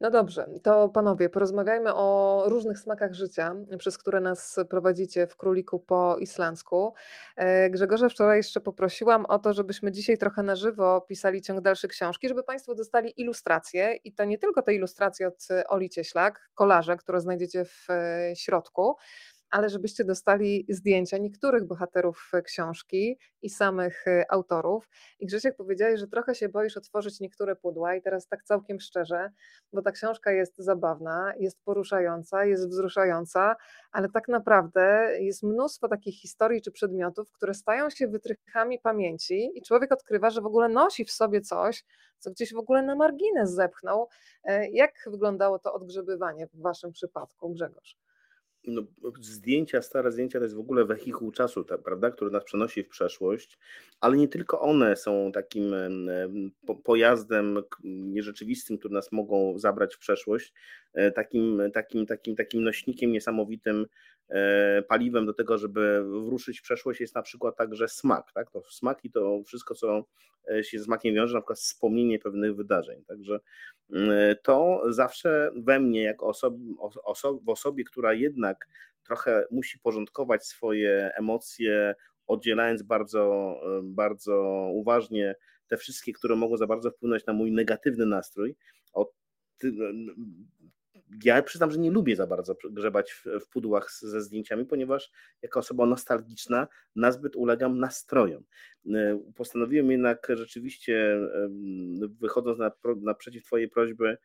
No 0.00 0.10
dobrze, 0.10 0.46
to 0.62 0.88
panowie, 0.88 1.28
porozmawiajmy 1.28 1.94
o 1.94 2.42
różnych 2.46 2.78
smakach 2.78 3.14
życia, 3.14 3.54
przez 3.78 3.98
które 3.98 4.20
nas 4.20 4.56
prowadzicie 4.70 5.26
w 5.26 5.36
Króliku 5.36 5.78
po 5.78 6.16
islandzku. 6.16 6.94
E, 7.36 7.70
Grzegorze, 7.70 8.10
wczoraj 8.10 8.36
jeszcze 8.36 8.60
poprosiłam 8.60 9.26
o 9.26 9.38
to, 9.38 9.52
żebyśmy 9.52 9.92
dzisiaj 9.92 10.18
trochę 10.18 10.42
na 10.42 10.56
żywo 10.56 11.00
pisali 11.00 11.42
ciąg 11.42 11.60
dalszy 11.60 11.88
książki, 11.88 12.28
żeby 12.28 12.42
Państwo 12.42 12.74
dostali 12.74 13.20
ilustracje 13.20 13.94
i 14.04 14.12
to 14.12 14.24
nie 14.24 14.38
tylko 14.38 14.62
te 14.62 14.74
ilustracje 14.74 15.28
od 15.28 15.48
Oli 15.68 15.90
Cieślak, 15.90 16.50
kolarze, 16.54 16.96
które 16.96 17.20
znajdziecie 17.20 17.64
w 17.64 17.90
e, 17.90 18.36
środku, 18.36 18.96
ale 19.50 19.68
żebyście 19.68 20.04
dostali 20.04 20.66
zdjęcia 20.68 21.18
niektórych 21.18 21.64
bohaterów 21.64 22.32
książki 22.44 23.18
i 23.42 23.50
samych 23.50 24.04
autorów. 24.28 24.88
I 25.18 25.26
Grzesiek 25.26 25.56
powiedziałeś, 25.56 26.00
że 26.00 26.06
trochę 26.06 26.34
się 26.34 26.48
boisz 26.48 26.76
otworzyć 26.76 27.20
niektóre 27.20 27.56
pudła 27.56 27.94
i 27.94 28.02
teraz 28.02 28.26
tak 28.26 28.44
całkiem 28.44 28.80
szczerze, 28.80 29.30
bo 29.72 29.82
ta 29.82 29.92
książka 29.92 30.32
jest 30.32 30.58
zabawna, 30.58 31.32
jest 31.38 31.64
poruszająca, 31.64 32.44
jest 32.44 32.68
wzruszająca, 32.68 33.56
ale 33.92 34.08
tak 34.08 34.28
naprawdę 34.28 35.10
jest 35.20 35.42
mnóstwo 35.42 35.88
takich 35.88 36.20
historii 36.20 36.62
czy 36.62 36.72
przedmiotów, 36.72 37.32
które 37.32 37.54
stają 37.54 37.90
się 37.90 38.08
wytrychami 38.08 38.78
pamięci 38.78 39.50
i 39.54 39.62
człowiek 39.62 39.92
odkrywa, 39.92 40.30
że 40.30 40.40
w 40.40 40.46
ogóle 40.46 40.68
nosi 40.68 41.04
w 41.04 41.10
sobie 41.10 41.40
coś, 41.40 41.84
co 42.18 42.30
gdzieś 42.30 42.52
w 42.52 42.58
ogóle 42.58 42.82
na 42.82 42.94
margines 42.94 43.50
zepchnął. 43.50 44.08
E, 44.44 44.70
jak 44.70 44.92
wyglądało 45.06 45.58
to 45.58 45.72
odgrzebywanie 45.74 46.46
w 46.46 46.62
waszym 46.62 46.92
przypadku, 46.92 47.50
Grzegorz? 47.50 48.07
No, 48.66 48.82
zdjęcia, 49.20 49.82
stare 49.82 50.12
zdjęcia 50.12 50.38
to 50.38 50.44
jest 50.44 50.56
w 50.56 50.60
ogóle 50.60 50.84
wehikuł 50.84 51.32
czasu, 51.32 51.64
tak, 51.64 51.82
prawda, 51.82 52.10
który 52.10 52.30
nas 52.30 52.44
przenosi 52.44 52.84
w 52.84 52.88
przeszłość, 52.88 53.58
ale 54.00 54.16
nie 54.16 54.28
tylko 54.28 54.60
one 54.60 54.96
są 54.96 55.32
takim 55.32 55.74
pojazdem 56.84 57.62
nierzeczywistym, 57.84 58.78
który 58.78 58.94
nas 58.94 59.12
mogą 59.12 59.58
zabrać 59.58 59.94
w 59.94 59.98
przeszłość, 59.98 60.52
e, 60.94 61.12
takim, 61.12 61.62
takim, 61.74 62.06
takim, 62.06 62.36
takim 62.36 62.62
nośnikiem 62.62 63.12
niesamowitym, 63.12 63.86
e, 64.28 64.82
paliwem 64.82 65.26
do 65.26 65.34
tego, 65.34 65.58
żeby 65.58 66.04
wruszyć 66.04 66.60
w 66.60 66.62
przeszłość 66.62 67.00
jest 67.00 67.14
na 67.14 67.22
przykład 67.22 67.56
także 67.56 67.88
smak, 67.88 68.32
tak, 68.32 68.50
to 68.50 68.62
smak 68.70 69.04
i 69.04 69.10
to 69.10 69.42
wszystko, 69.46 69.74
co 69.74 70.04
e, 70.50 70.64
się 70.64 70.78
z 70.78 70.84
smakiem 70.84 71.14
wiąże, 71.14 71.34
na 71.34 71.40
przykład 71.40 71.58
wspomnienie 71.58 72.18
pewnych 72.18 72.56
wydarzeń, 72.56 73.04
także 73.04 73.40
to 74.42 74.82
zawsze 74.88 75.50
we 75.56 75.80
mnie, 75.80 76.02
jako 76.02 76.26
osob, 76.26 76.54
oso, 77.04 77.38
w 77.38 77.48
osobie, 77.48 77.84
która 77.84 78.12
jednak 78.12 78.47
trochę 79.04 79.46
musi 79.50 79.78
porządkować 79.78 80.46
swoje 80.46 81.12
emocje, 81.14 81.94
oddzielając 82.26 82.82
bardzo, 82.82 83.54
bardzo 83.82 84.68
uważnie 84.72 85.34
te 85.66 85.76
wszystkie, 85.76 86.12
które 86.12 86.36
mogą 86.36 86.56
za 86.56 86.66
bardzo 86.66 86.90
wpłynąć 86.90 87.26
na 87.26 87.32
mój 87.32 87.52
negatywny 87.52 88.06
nastrój. 88.06 88.56
Od, 88.92 89.12
ja 91.24 91.42
przyznam, 91.42 91.70
że 91.70 91.78
nie 91.78 91.90
lubię 91.90 92.16
za 92.16 92.26
bardzo 92.26 92.56
grzebać 92.70 93.12
w, 93.12 93.48
pudłach 93.48 93.92
ze 93.92 94.20
zdjęciami, 94.20 94.66
ponieważ 94.66 95.10
jako 95.42 95.60
osoba 95.60 95.86
nostalgiczna 95.86 96.68
nazbyt 96.96 97.36
ulegam 97.36 97.78
nastrojom. 97.78 98.44
Postanowiłem 99.36 99.90
jednak 99.90 100.28
rzeczywiście, 100.34 101.18
wychodząc 102.20 102.58
naprzeciw 103.02 103.44
Twojej 103.44 103.68
prośby, 103.68 104.04
E, 104.10 104.18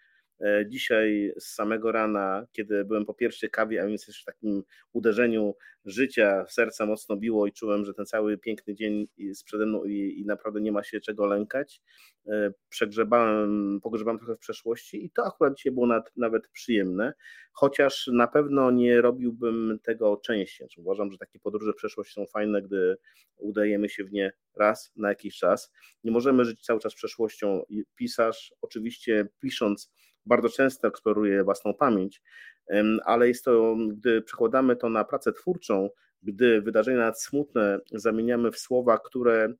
dzisiaj 0.67 1.33
z 1.39 1.45
samego 1.45 1.91
rana, 1.91 2.47
kiedy 2.51 2.85
byłem 2.85 3.05
po 3.05 3.13
pierwszej 3.13 3.49
kawie, 3.49 3.83
a 3.83 3.87
więc 3.87 4.07
już 4.07 4.21
w 4.21 4.25
takim 4.25 4.63
uderzeniu 4.93 5.55
życia, 5.85 6.45
serca 6.49 6.85
mocno 6.85 7.17
biło 7.17 7.47
i 7.47 7.51
czułem, 7.51 7.85
że 7.85 7.93
ten 7.93 8.05
cały 8.05 8.37
piękny 8.37 8.75
dzień 8.75 9.07
jest 9.17 9.43
przede 9.43 9.65
mną 9.65 9.83
i, 9.83 10.19
i 10.19 10.25
naprawdę 10.25 10.61
nie 10.61 10.71
ma 10.71 10.83
się 10.83 10.99
czego 10.99 11.25
lękać. 11.25 11.81
E, 12.27 12.51
przegrzebałem, 12.69 13.79
pogrzebałem 13.83 14.17
trochę 14.17 14.35
w 14.35 14.39
przeszłości 14.39 15.05
i 15.05 15.09
to 15.09 15.25
akurat 15.25 15.57
dzisiaj 15.57 15.71
było 15.71 15.87
nawet, 15.87 16.17
nawet 16.17 16.47
przyjemne, 16.47 17.13
chociaż 17.51 18.09
na 18.13 18.27
pewno 18.27 18.71
nie 18.71 19.01
robiłbym 19.01 19.79
tego 19.83 20.17
częściej. 20.17 20.67
Uważam, 20.77 21.11
że 21.11 21.17
takie 21.17 21.39
podróże 21.39 21.73
w 21.73 21.75
przeszłość 21.75 22.13
są 22.13 22.25
fajne, 22.25 22.61
gdy 22.61 22.97
udajemy 23.37 23.89
się 23.89 24.03
w 24.03 24.11
nie 24.11 24.33
raz 24.55 24.91
na 24.95 25.09
jakiś 25.09 25.37
czas. 25.37 25.71
Nie 26.03 26.11
możemy 26.11 26.45
żyć 26.45 26.65
cały 26.65 26.79
czas 26.79 26.95
przeszłością. 26.95 27.63
Pisarz, 27.95 28.53
oczywiście 28.61 29.27
pisząc, 29.39 29.91
bardzo 30.25 30.49
często 30.49 30.87
eksploruje 30.87 31.43
własną 31.43 31.73
pamięć, 31.73 32.21
ale 33.05 33.27
jest 33.27 33.45
to, 33.45 33.75
gdy 33.89 34.21
przekładamy 34.21 34.75
to 34.75 34.89
na 34.89 35.03
pracę 35.03 35.33
twórczą, 35.33 35.89
gdy 36.23 36.61
wydarzenia 36.61 36.97
nawet 36.97 37.21
smutne 37.21 37.79
zamieniamy 37.91 38.51
w 38.51 38.57
słowa, 38.57 38.97
które 38.97 39.53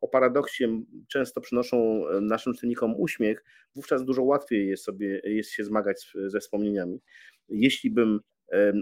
o 0.00 0.08
paradoksie 0.08 0.86
często 1.08 1.40
przynoszą 1.40 2.04
naszym 2.20 2.54
czytelnikom 2.54 3.00
uśmiech, 3.00 3.44
wówczas 3.74 4.04
dużo 4.04 4.22
łatwiej 4.22 4.68
jest 4.68 4.84
sobie 4.84 5.20
jest 5.24 5.50
się 5.50 5.64
zmagać 5.64 6.12
ze 6.26 6.40
wspomnieniami. 6.40 7.00
Jeśli 7.48 7.90
bym 7.90 8.20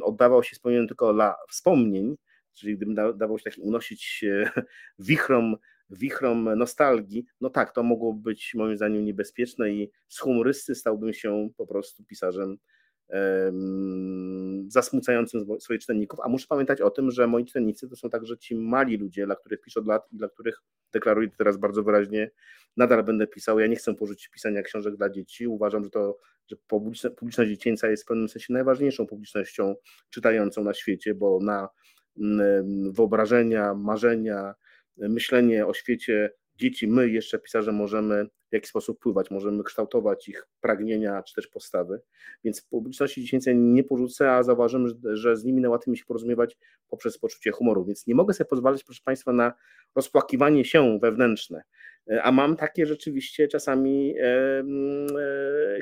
oddawał 0.02 0.43
się 0.43 0.55
wspomnieniom 0.55 0.88
tylko 0.88 1.14
dla 1.14 1.37
wspomnień, 1.49 2.16
czyli 2.52 2.76
gdybym 2.76 2.95
dawał 2.95 3.38
się 3.38 3.45
takim 3.45 3.64
unosić 3.64 4.25
wichrom 4.99 5.57
wichrom 5.90 6.59
nostalgii, 6.59 7.26
no 7.40 7.50
tak, 7.50 7.73
to 7.75 7.83
mogło 7.83 8.14
być 8.14 8.52
moim 8.55 8.76
zdaniem 8.76 9.05
niebezpieczne 9.05 9.71
i 9.71 9.90
z 10.09 10.19
humorysty 10.19 10.75
stałbym 10.75 11.12
się 11.12 11.49
po 11.57 11.66
prostu 11.66 12.05
pisarzem 12.05 12.57
zasmucającym 14.69 15.61
swoich 15.61 15.81
czytelników, 15.81 16.21
a 16.23 16.28
muszę 16.28 16.47
pamiętać 16.49 16.81
o 16.81 16.90
tym, 16.90 17.11
że 17.11 17.26
moi 17.26 17.45
czytelnicy 17.45 17.88
to 17.88 17.97
są 17.97 18.11
także 18.11 18.38
ci 18.38 18.57
mali 18.57 18.97
ludzie, 18.97 19.26
dla 19.26 19.37
których 19.37 19.61
piszę 19.61 19.81
od 19.81 19.87
lat 19.87 20.02
i 20.12 20.16
dla 20.16 20.28
których 20.28 20.62
deklaruję 20.93 21.28
teraz 21.38 21.57
bardzo 21.57 21.83
wyraźnie, 21.83 22.31
nadal 22.76 23.05
będę 23.05 23.26
pisał. 23.26 23.61
Ja 23.61 23.66
nie 23.66 23.76
chcę 23.76 23.95
porzucić 23.95 24.28
pisania 24.28 24.62
książek 24.62 24.97
dla 24.97 25.11
dzieci. 25.11 25.47
Uważam, 25.47 25.85
że 25.85 25.90
to 25.90 26.19
że 26.50 26.57
publiczna, 26.66 27.11
publiczność 27.11 27.50
dziecięca 27.50 27.88
jest 27.88 28.02
w 28.02 28.07
pewnym 28.07 28.28
sensie 28.28 28.52
najważniejszą 28.52 29.07
publicznością 29.07 29.75
czytającą 30.11 30.64
na 30.64 30.75
świecie, 30.75 31.14
bo 31.14 31.38
na 31.43 31.69
wyobrażenia, 32.90 33.75
marzenia, 33.75 34.55
myślenie 34.97 35.67
o 35.67 35.75
świecie 35.75 36.31
dzieci, 36.57 36.88
my 36.88 37.09
jeszcze 37.09 37.38
pisarze 37.38 37.73
możemy 37.73 38.26
w 38.50 38.53
jakiś 38.53 38.71
sposób 38.71 38.97
wpływać, 38.99 39.31
możemy 39.31 39.65
kształtować 39.65 40.29
ich 40.29 40.49
pragnienia 40.61 41.23
czy 41.23 41.35
też 41.35 41.47
postawy, 41.47 42.00
więc 42.45 42.62
publiczności 42.62 43.23
dziecięcej 43.23 43.57
nie 43.57 43.85
porzucę, 43.85 44.33
a 44.33 44.43
zauważymy, 44.43 44.88
że 45.05 45.37
z 45.37 45.45
nimi 45.45 45.61
najłatwiej 45.61 45.93
mi 45.93 45.99
się 45.99 46.05
porozumiewać 46.05 46.57
poprzez 46.88 47.19
poczucie 47.19 47.50
humoru, 47.50 47.85
więc 47.85 48.07
nie 48.07 48.15
mogę 48.15 48.35
sobie 48.35 48.49
pozwalać, 48.49 48.85
proszę 48.85 49.00
Państwa, 49.05 49.33
na 49.33 49.53
rozpłakiwanie 49.95 50.65
się 50.65 50.99
wewnętrzne, 51.03 51.62
a 52.23 52.33
mam 52.33 52.57
takie 52.57 52.87
rzeczywiście 52.87 53.49
czasami 53.49 54.15
e, 54.21 54.65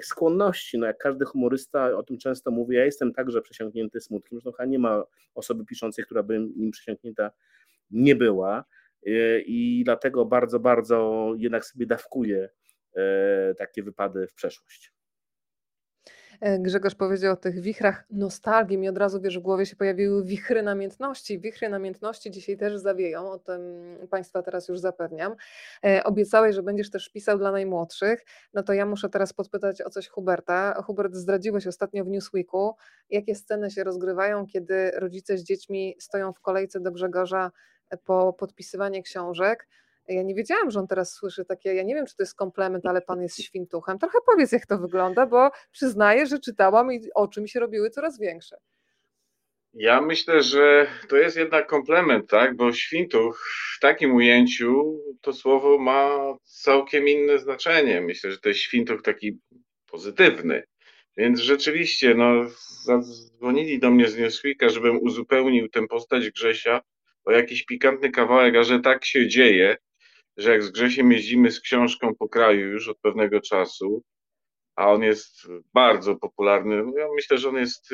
skłonności, 0.03 0.79
no 0.79 0.87
jak 0.87 0.99
każdy 0.99 1.25
humorysta, 1.25 1.97
o 1.97 2.03
tym 2.03 2.19
często 2.19 2.51
mówię, 2.51 2.79
ja 2.79 2.85
jestem 2.85 3.13
także 3.13 3.43
przesiąknięty 3.43 4.01
smutkiem, 4.01 4.39
zresztą 4.39 4.53
chyba 4.53 4.65
nie 4.65 4.79
ma 4.79 5.05
osoby 5.35 5.65
piszącej, 5.65 6.05
która 6.05 6.23
by 6.23 6.41
nim 6.57 6.71
przesiąknięta 6.71 7.31
nie 7.91 8.17
była, 8.17 8.65
i 9.47 9.83
dlatego 9.85 10.25
bardzo, 10.25 10.61
bardzo 10.61 11.31
jednak 11.37 11.65
sobie 11.65 11.87
dawkuję 11.87 12.49
e, 12.97 13.55
takie 13.55 13.83
wypady 13.83 14.27
w 14.27 14.35
przeszłość. 14.35 14.93
E, 16.41 16.59
Grzegorz 16.59 16.95
powiedział 16.95 17.33
o 17.33 17.37
tych 17.37 17.61
wichrach 17.61 18.05
nostalgii. 18.11 18.79
Mi 18.79 18.89
od 18.89 18.99
razu 18.99 19.21
wiesz, 19.21 19.39
w 19.39 19.43
głowie 19.43 19.67
się 19.67 19.77
pojawiły 19.77 20.25
wichry 20.25 20.63
namiętności. 20.63 21.41
Wichry 21.41 21.69
namiętności 21.69 22.31
dzisiaj 22.31 22.57
też 22.57 22.77
zawieją, 22.77 23.31
o 23.31 23.39
tym 23.39 23.61
Państwa 24.11 24.43
teraz 24.43 24.69
już 24.69 24.79
zapewniam. 24.79 25.35
obiecałeś, 26.05 26.55
że 26.55 26.63
będziesz 26.63 26.91
też 26.91 27.09
pisał 27.09 27.39
dla 27.39 27.53
najmłodszych. 27.53 28.25
No 28.55 28.63
to 28.63 28.73
ja 28.73 28.87
muszę 28.87 29.09
teraz 29.09 29.33
podpytać 29.33 29.83
o 29.83 29.91
coś 29.91 30.09
Huberta. 30.09 30.83
Hubert, 30.83 31.15
zdradziłeś 31.15 31.67
ostatnio 31.67 32.05
w 32.05 32.09
Newsweeku, 32.09 32.75
jakie 33.11 33.35
sceny 33.35 33.71
się 33.71 33.85
rozgrywają, 33.85 34.47
kiedy 34.47 34.91
rodzice 34.91 35.39
z 35.39 35.45
dziećmi 35.45 35.97
stoją 35.99 36.33
w 36.33 36.41
kolejce 36.41 36.81
do 36.81 36.93
Grzegorza 36.93 37.51
po 37.97 38.33
podpisywanie 38.33 39.03
książek. 39.03 39.69
Ja 40.09 40.23
nie 40.23 40.35
wiedziałam, 40.35 40.71
że 40.71 40.81
on 40.81 40.87
teraz 40.87 41.13
słyszy 41.13 41.45
takie, 41.45 41.75
ja 41.75 41.83
nie 41.83 41.95
wiem, 41.95 42.07
czy 42.07 42.17
to 42.17 42.23
jest 42.23 42.35
komplement, 42.35 42.87
ale 42.87 43.03
pan 43.03 43.23
jest 43.23 43.43
świntuchem. 43.43 43.99
Trochę 43.99 44.19
powiedz, 44.27 44.53
jak 44.53 44.67
to 44.67 44.79
wygląda, 44.79 45.27
bo 45.27 45.51
przyznaję, 45.73 46.27
że 46.27 46.39
czytałam 46.39 46.93
i 46.93 47.01
oczy 47.15 47.41
mi 47.41 47.49
się 47.49 47.61
robiły 47.61 47.91
coraz 47.91 48.19
większe. 48.19 48.57
Ja 49.75 50.01
myślę, 50.01 50.43
że 50.43 50.87
to 51.09 51.17
jest 51.17 51.37
jednak 51.37 51.67
komplement, 51.67 52.31
tak? 52.31 52.57
Bo 52.57 52.73
świntuch 52.73 53.51
w 53.77 53.81
takim 53.81 54.15
ujęciu 54.15 55.01
to 55.21 55.33
słowo 55.33 55.79
ma 55.79 56.35
całkiem 56.43 57.09
inne 57.09 57.39
znaczenie. 57.39 58.01
Myślę, 58.01 58.31
że 58.31 58.39
to 58.39 58.49
jest 58.49 58.61
świntuch 58.61 59.03
taki 59.03 59.39
pozytywny. 59.87 60.63
Więc 61.17 61.41
rzeczywiście, 61.41 62.15
no, 62.15 62.45
zadzwonili 62.85 63.79
do 63.79 63.91
mnie 63.91 64.09
z 64.09 64.19
Newsweeka, 64.19 64.69
żebym 64.69 64.99
uzupełnił 65.03 65.69
tę 65.69 65.87
postać 65.87 66.31
Grzesia 66.31 66.81
o 67.25 67.33
jakiś 67.33 67.65
pikantny 67.65 68.11
kawałek, 68.11 68.57
a 68.57 68.63
że 68.63 68.81
tak 68.81 69.05
się 69.05 69.29
dzieje, 69.29 69.77
że 70.37 70.53
jak 70.53 70.63
z 70.63 70.71
Grzesiem 70.71 71.13
jeździmy 71.13 71.51
z 71.51 71.61
książką 71.61 72.15
po 72.19 72.29
kraju 72.29 72.69
już 72.69 72.89
od 72.89 72.99
pewnego 72.99 73.41
czasu, 73.41 74.03
a 74.77 74.93
on 74.93 75.03
jest 75.03 75.49
bardzo 75.75 76.17
popularny, 76.17 76.75
ja 76.99 77.07
myślę, 77.15 77.39
że 77.39 77.49
on 77.49 77.57
jest, 77.57 77.91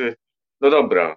no 0.60 0.70
dobra, 0.70 1.16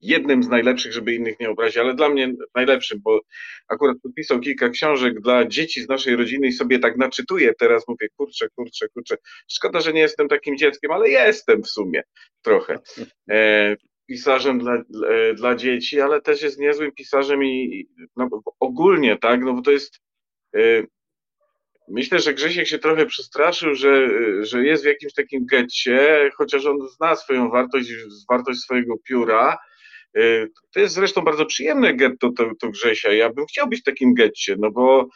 jednym 0.00 0.42
z 0.42 0.48
najlepszych, 0.48 0.92
żeby 0.92 1.14
innych 1.14 1.40
nie 1.40 1.50
obrazić, 1.50 1.76
ale 1.76 1.94
dla 1.94 2.08
mnie 2.08 2.32
najlepszym, 2.54 3.00
bo 3.02 3.20
akurat 3.68 3.96
podpisał 4.02 4.40
kilka 4.40 4.68
książek 4.68 5.20
dla 5.20 5.46
dzieci 5.46 5.82
z 5.82 5.88
naszej 5.88 6.16
rodziny 6.16 6.46
i 6.46 6.52
sobie 6.52 6.78
tak 6.78 6.96
naczytuję. 6.96 7.54
Teraz 7.54 7.88
mówię, 7.88 8.08
kurczę, 8.16 8.48
kurczę, 8.54 8.88
kurczę. 8.88 9.16
Szkoda, 9.48 9.80
że 9.80 9.92
nie 9.92 10.00
jestem 10.00 10.28
takim 10.28 10.56
dzieckiem, 10.56 10.90
ale 10.92 11.08
jestem 11.08 11.62
w 11.62 11.68
sumie 11.68 12.02
trochę. 12.42 12.78
E, 13.30 13.76
pisarzem 14.06 14.58
dla, 14.58 14.82
dla 15.34 15.54
dzieci, 15.54 16.00
ale 16.00 16.20
też 16.20 16.42
jest 16.42 16.58
niezłym 16.58 16.92
pisarzem 16.92 17.44
i 17.44 17.86
no, 18.16 18.28
ogólnie, 18.60 19.18
tak, 19.18 19.40
no 19.40 19.52
bo 19.52 19.62
to 19.62 19.70
jest 19.70 20.00
y, 20.56 20.86
myślę, 21.88 22.18
że 22.18 22.34
Grzesiek 22.34 22.66
się 22.66 22.78
trochę 22.78 23.06
przestraszył, 23.06 23.74
że, 23.74 24.08
że 24.44 24.64
jest 24.64 24.82
w 24.82 24.86
jakimś 24.86 25.12
takim 25.12 25.46
getcie, 25.46 26.30
chociaż 26.36 26.66
on 26.66 26.88
zna 26.88 27.16
swoją 27.16 27.50
wartość, 27.50 27.92
wartość 28.30 28.60
swojego 28.60 28.94
pióra, 28.98 29.58
To 30.72 30.80
jest 30.80 30.94
zresztą 30.94 31.22
bardzo 31.22 31.46
przyjemne 31.46 31.94
getto 31.94 32.30
to, 32.32 32.50
to 32.60 32.68
Grzesia. 32.68 33.12
Ja 33.12 33.32
bym 33.32 33.46
chciał 33.46 33.68
być 33.68 33.80
w 33.80 33.84
takim 33.84 34.14
getcie, 34.14 34.56
no 34.58 34.70
bo 34.70 35.08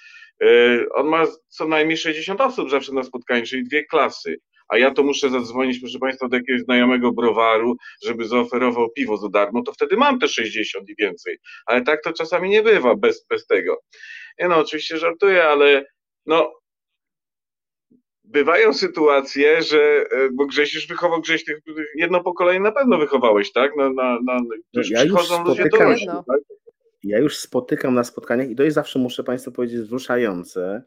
on 0.95 1.07
ma 1.07 1.27
co 1.49 1.69
najmniej 1.69 1.97
60 1.97 2.41
osób 2.41 2.71
zawsze 2.71 2.93
na 2.93 3.03
spotkaniu, 3.03 3.47
czyli 3.47 3.65
dwie 3.65 3.85
klasy 3.85 4.37
a 4.71 4.79
ja 4.79 4.91
to 4.91 5.03
muszę 5.03 5.31
zadzwonić, 5.31 5.81
proszę 5.81 5.99
Państwa, 5.99 6.29
do 6.29 6.37
jakiegoś 6.37 6.63
znajomego 6.63 7.13
browaru, 7.13 7.77
żeby 8.05 8.29
zaoferował 8.29 8.91
piwo 8.91 9.17
za 9.17 9.29
darmo, 9.29 9.63
to 9.63 9.73
wtedy 9.73 9.97
mam 9.97 10.19
te 10.19 10.29
60 10.29 10.89
i 10.89 10.95
więcej. 10.99 11.39
Ale 11.67 11.83
tak 11.83 12.03
to 12.03 12.13
czasami 12.13 12.51
nie 12.51 12.63
bywa 12.63 12.97
bez, 12.97 13.27
bez 13.31 13.47
tego. 13.47 13.81
Ja 14.39 14.49
no, 14.49 14.57
oczywiście 14.57 14.99
żartuję, 14.99 15.45
ale 15.45 15.85
no, 16.27 16.53
bywają 18.25 18.73
sytuacje, 18.73 19.63
że, 19.63 20.05
e, 20.11 20.29
bo 20.33 20.47
Grześ 20.47 20.75
już 20.75 20.87
wychował, 20.87 21.21
Grześ 21.21 21.45
tych, 21.45 21.59
jedno 21.97 22.23
pokolenie 22.23 22.61
na 22.61 22.73
pewno 22.73 22.99
wychowałeś, 22.99 23.53
tak? 23.53 23.77
Na, 23.77 23.91
na, 23.93 24.19
na, 24.25 24.41
już 24.73 24.91
ja 24.91 25.05
już 25.05 25.27
spotykam, 25.27 25.91
ludzie 25.91 26.07
tak? 26.07 26.41
Ja 27.03 27.19
już 27.19 27.39
spotykam 27.39 27.95
na 27.95 28.05
spotkaniach 28.05 28.51
i 28.51 28.57
to 28.57 28.63
jest 28.63 28.75
zawsze, 28.75 28.99
muszę 28.99 29.25
Państwu 29.25 29.53
powiedzieć, 29.53 29.81
wzruszające, 29.81 30.83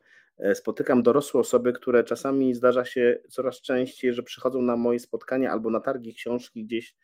spotykam 0.53 1.03
dorosłe 1.03 1.39
osoby, 1.39 1.73
które 1.73 2.03
czasami 2.03 2.53
zdarza 2.53 2.85
się 2.85 3.19
coraz 3.29 3.61
częściej, 3.61 4.13
że 4.13 4.23
przychodzą 4.23 4.61
na 4.61 4.77
moje 4.77 4.99
spotkania 4.99 5.51
albo 5.51 5.69
na 5.69 5.79
targi 5.79 6.13
książki 6.13 6.63
gdzieś 6.63 6.95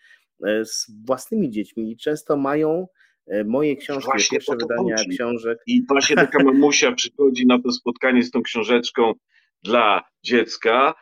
e, 0.46 0.66
z 0.66 0.92
własnymi 1.06 1.50
dziećmi 1.50 1.92
i 1.92 1.98
często 1.98 2.38
mają 2.38 2.88
e, 3.28 3.44
moje 3.44 3.76
książki, 3.76 4.12
właśnie 4.12 4.38
pierwsze 4.38 4.56
wydania 4.56 4.98
chodzi. 4.98 5.10
książek. 5.10 5.60
I 5.68 5.86
właśnie 5.88 6.16
taka 6.16 6.44
mamusia 6.44 6.92
przychodzi 6.92 7.48
na 7.48 7.62
to 7.62 7.72
spotkanie 7.72 8.24
z 8.24 8.32
tą 8.32 8.42
książeczką 8.42 9.14
dla 9.64 10.04
dziecka 10.24 10.94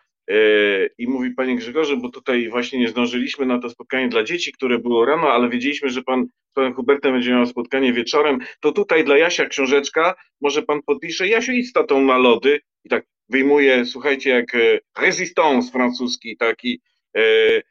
i 0.98 1.08
mówi 1.08 1.32
Panie 1.32 1.56
Grzegorze, 1.56 1.98
bo 1.98 2.10
tutaj 2.10 2.50
właśnie 2.50 2.80
nie 2.80 2.90
zdążyliśmy 2.90 3.46
na 3.46 3.60
to 3.60 3.70
spotkanie 3.70 4.10
dla 4.10 4.24
dzieci, 4.24 4.52
które 4.52 4.80
było 4.80 5.06
rano, 5.06 5.32
ale 5.32 5.50
wiedzieliśmy, 5.50 5.90
że 5.90 6.04
Pan 6.04 6.26
z 6.52 6.54
Panem 6.54 6.74
Hubertem 6.74 7.14
będzie 7.14 7.32
miał 7.32 7.46
spotkanie 7.46 7.94
wieczorem, 7.94 8.40
to 8.60 8.72
tutaj 8.72 9.04
dla 9.04 9.18
Jasia 9.18 9.46
książeczka, 9.46 10.16
może 10.42 10.64
Pan 10.64 10.82
podpisze, 10.86 11.28
Jasiu 11.28 11.52
idź 11.52 11.70
z 11.70 11.74
tatą 11.74 12.02
na 12.02 12.18
lody. 12.18 12.60
I 12.84 12.90
tak 12.90 13.06
wyjmuje, 13.30 13.86
słuchajcie, 13.86 14.30
jak 14.30 14.56
e, 14.56 14.80
Resistance 15.00 15.72
francuski, 15.72 16.38
taki 16.38 16.82
e, 17.16 17.22
e, 17.22 17.62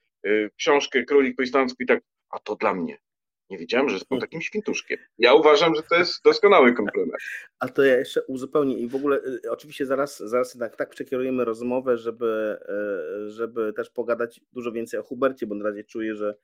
książkę 0.56 1.04
Królik 1.04 1.36
po 1.36 1.42
islandzku 1.42 1.82
i 1.82 1.86
tak, 1.86 2.00
a 2.30 2.38
to 2.38 2.56
dla 2.56 2.74
mnie. 2.74 2.98
Nie 3.50 3.58
wiedziałem, 3.58 3.88
że 3.88 3.94
jest 3.94 4.08
pan 4.08 4.20
takim 4.20 4.40
świntuszkiem. 4.40 4.98
Ja 5.18 5.34
uważam, 5.34 5.74
że 5.74 5.82
to 5.82 5.94
jest 5.94 6.24
doskonały 6.24 6.74
komplement. 6.74 7.22
A 7.58 7.68
to 7.68 7.84
ja 7.84 7.96
jeszcze 7.96 8.22
uzupełnię 8.22 8.78
i 8.78 8.88
w 8.88 8.94
ogóle 8.94 9.20
y, 9.44 9.50
oczywiście 9.50 9.86
zaraz, 9.86 10.18
zaraz 10.18 10.58
tak, 10.58 10.76
tak 10.76 10.90
przekierujemy 10.90 11.44
rozmowę, 11.44 11.98
żeby, 11.98 12.58
y, 13.26 13.30
żeby 13.30 13.72
też 13.72 13.90
pogadać 13.90 14.40
dużo 14.52 14.72
więcej 14.72 15.00
o 15.00 15.02
Hubercie, 15.02 15.46
bo 15.46 15.54
na 15.54 15.64
razie 15.64 15.84
czuję, 15.84 16.14
że 16.14 16.34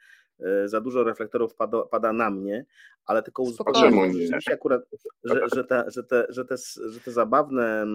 y, 0.40 0.68
za 0.68 0.80
dużo 0.80 1.04
reflektorów 1.04 1.54
pada, 1.54 1.82
pada 1.82 2.12
na 2.12 2.30
mnie, 2.30 2.66
ale 3.06 3.22
tylko 3.22 3.42
uzupełnię, 3.42 4.26
że 4.46 4.54
akurat, 4.54 4.82
że, 5.24 5.40
że, 5.54 5.64
te, 5.64 5.84
że, 5.88 6.04
te, 6.04 6.26
że, 6.28 6.44
te, 6.44 6.56
że 6.88 7.00
te 7.00 7.10
zabawne, 7.10 7.86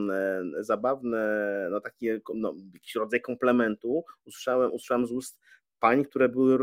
zabawne 0.60 1.68
no 1.72 1.82
takie, 1.82 2.22
no, 2.36 2.54
jakiś 2.74 2.96
rodzaj 2.96 3.22
komplementu 3.22 4.04
usłyszałem, 4.26 4.74
usłyszałem 4.74 5.06
z 5.06 5.12
ust 5.12 5.40
pań, 5.80 6.06
które 6.06 6.30
były 6.30 6.58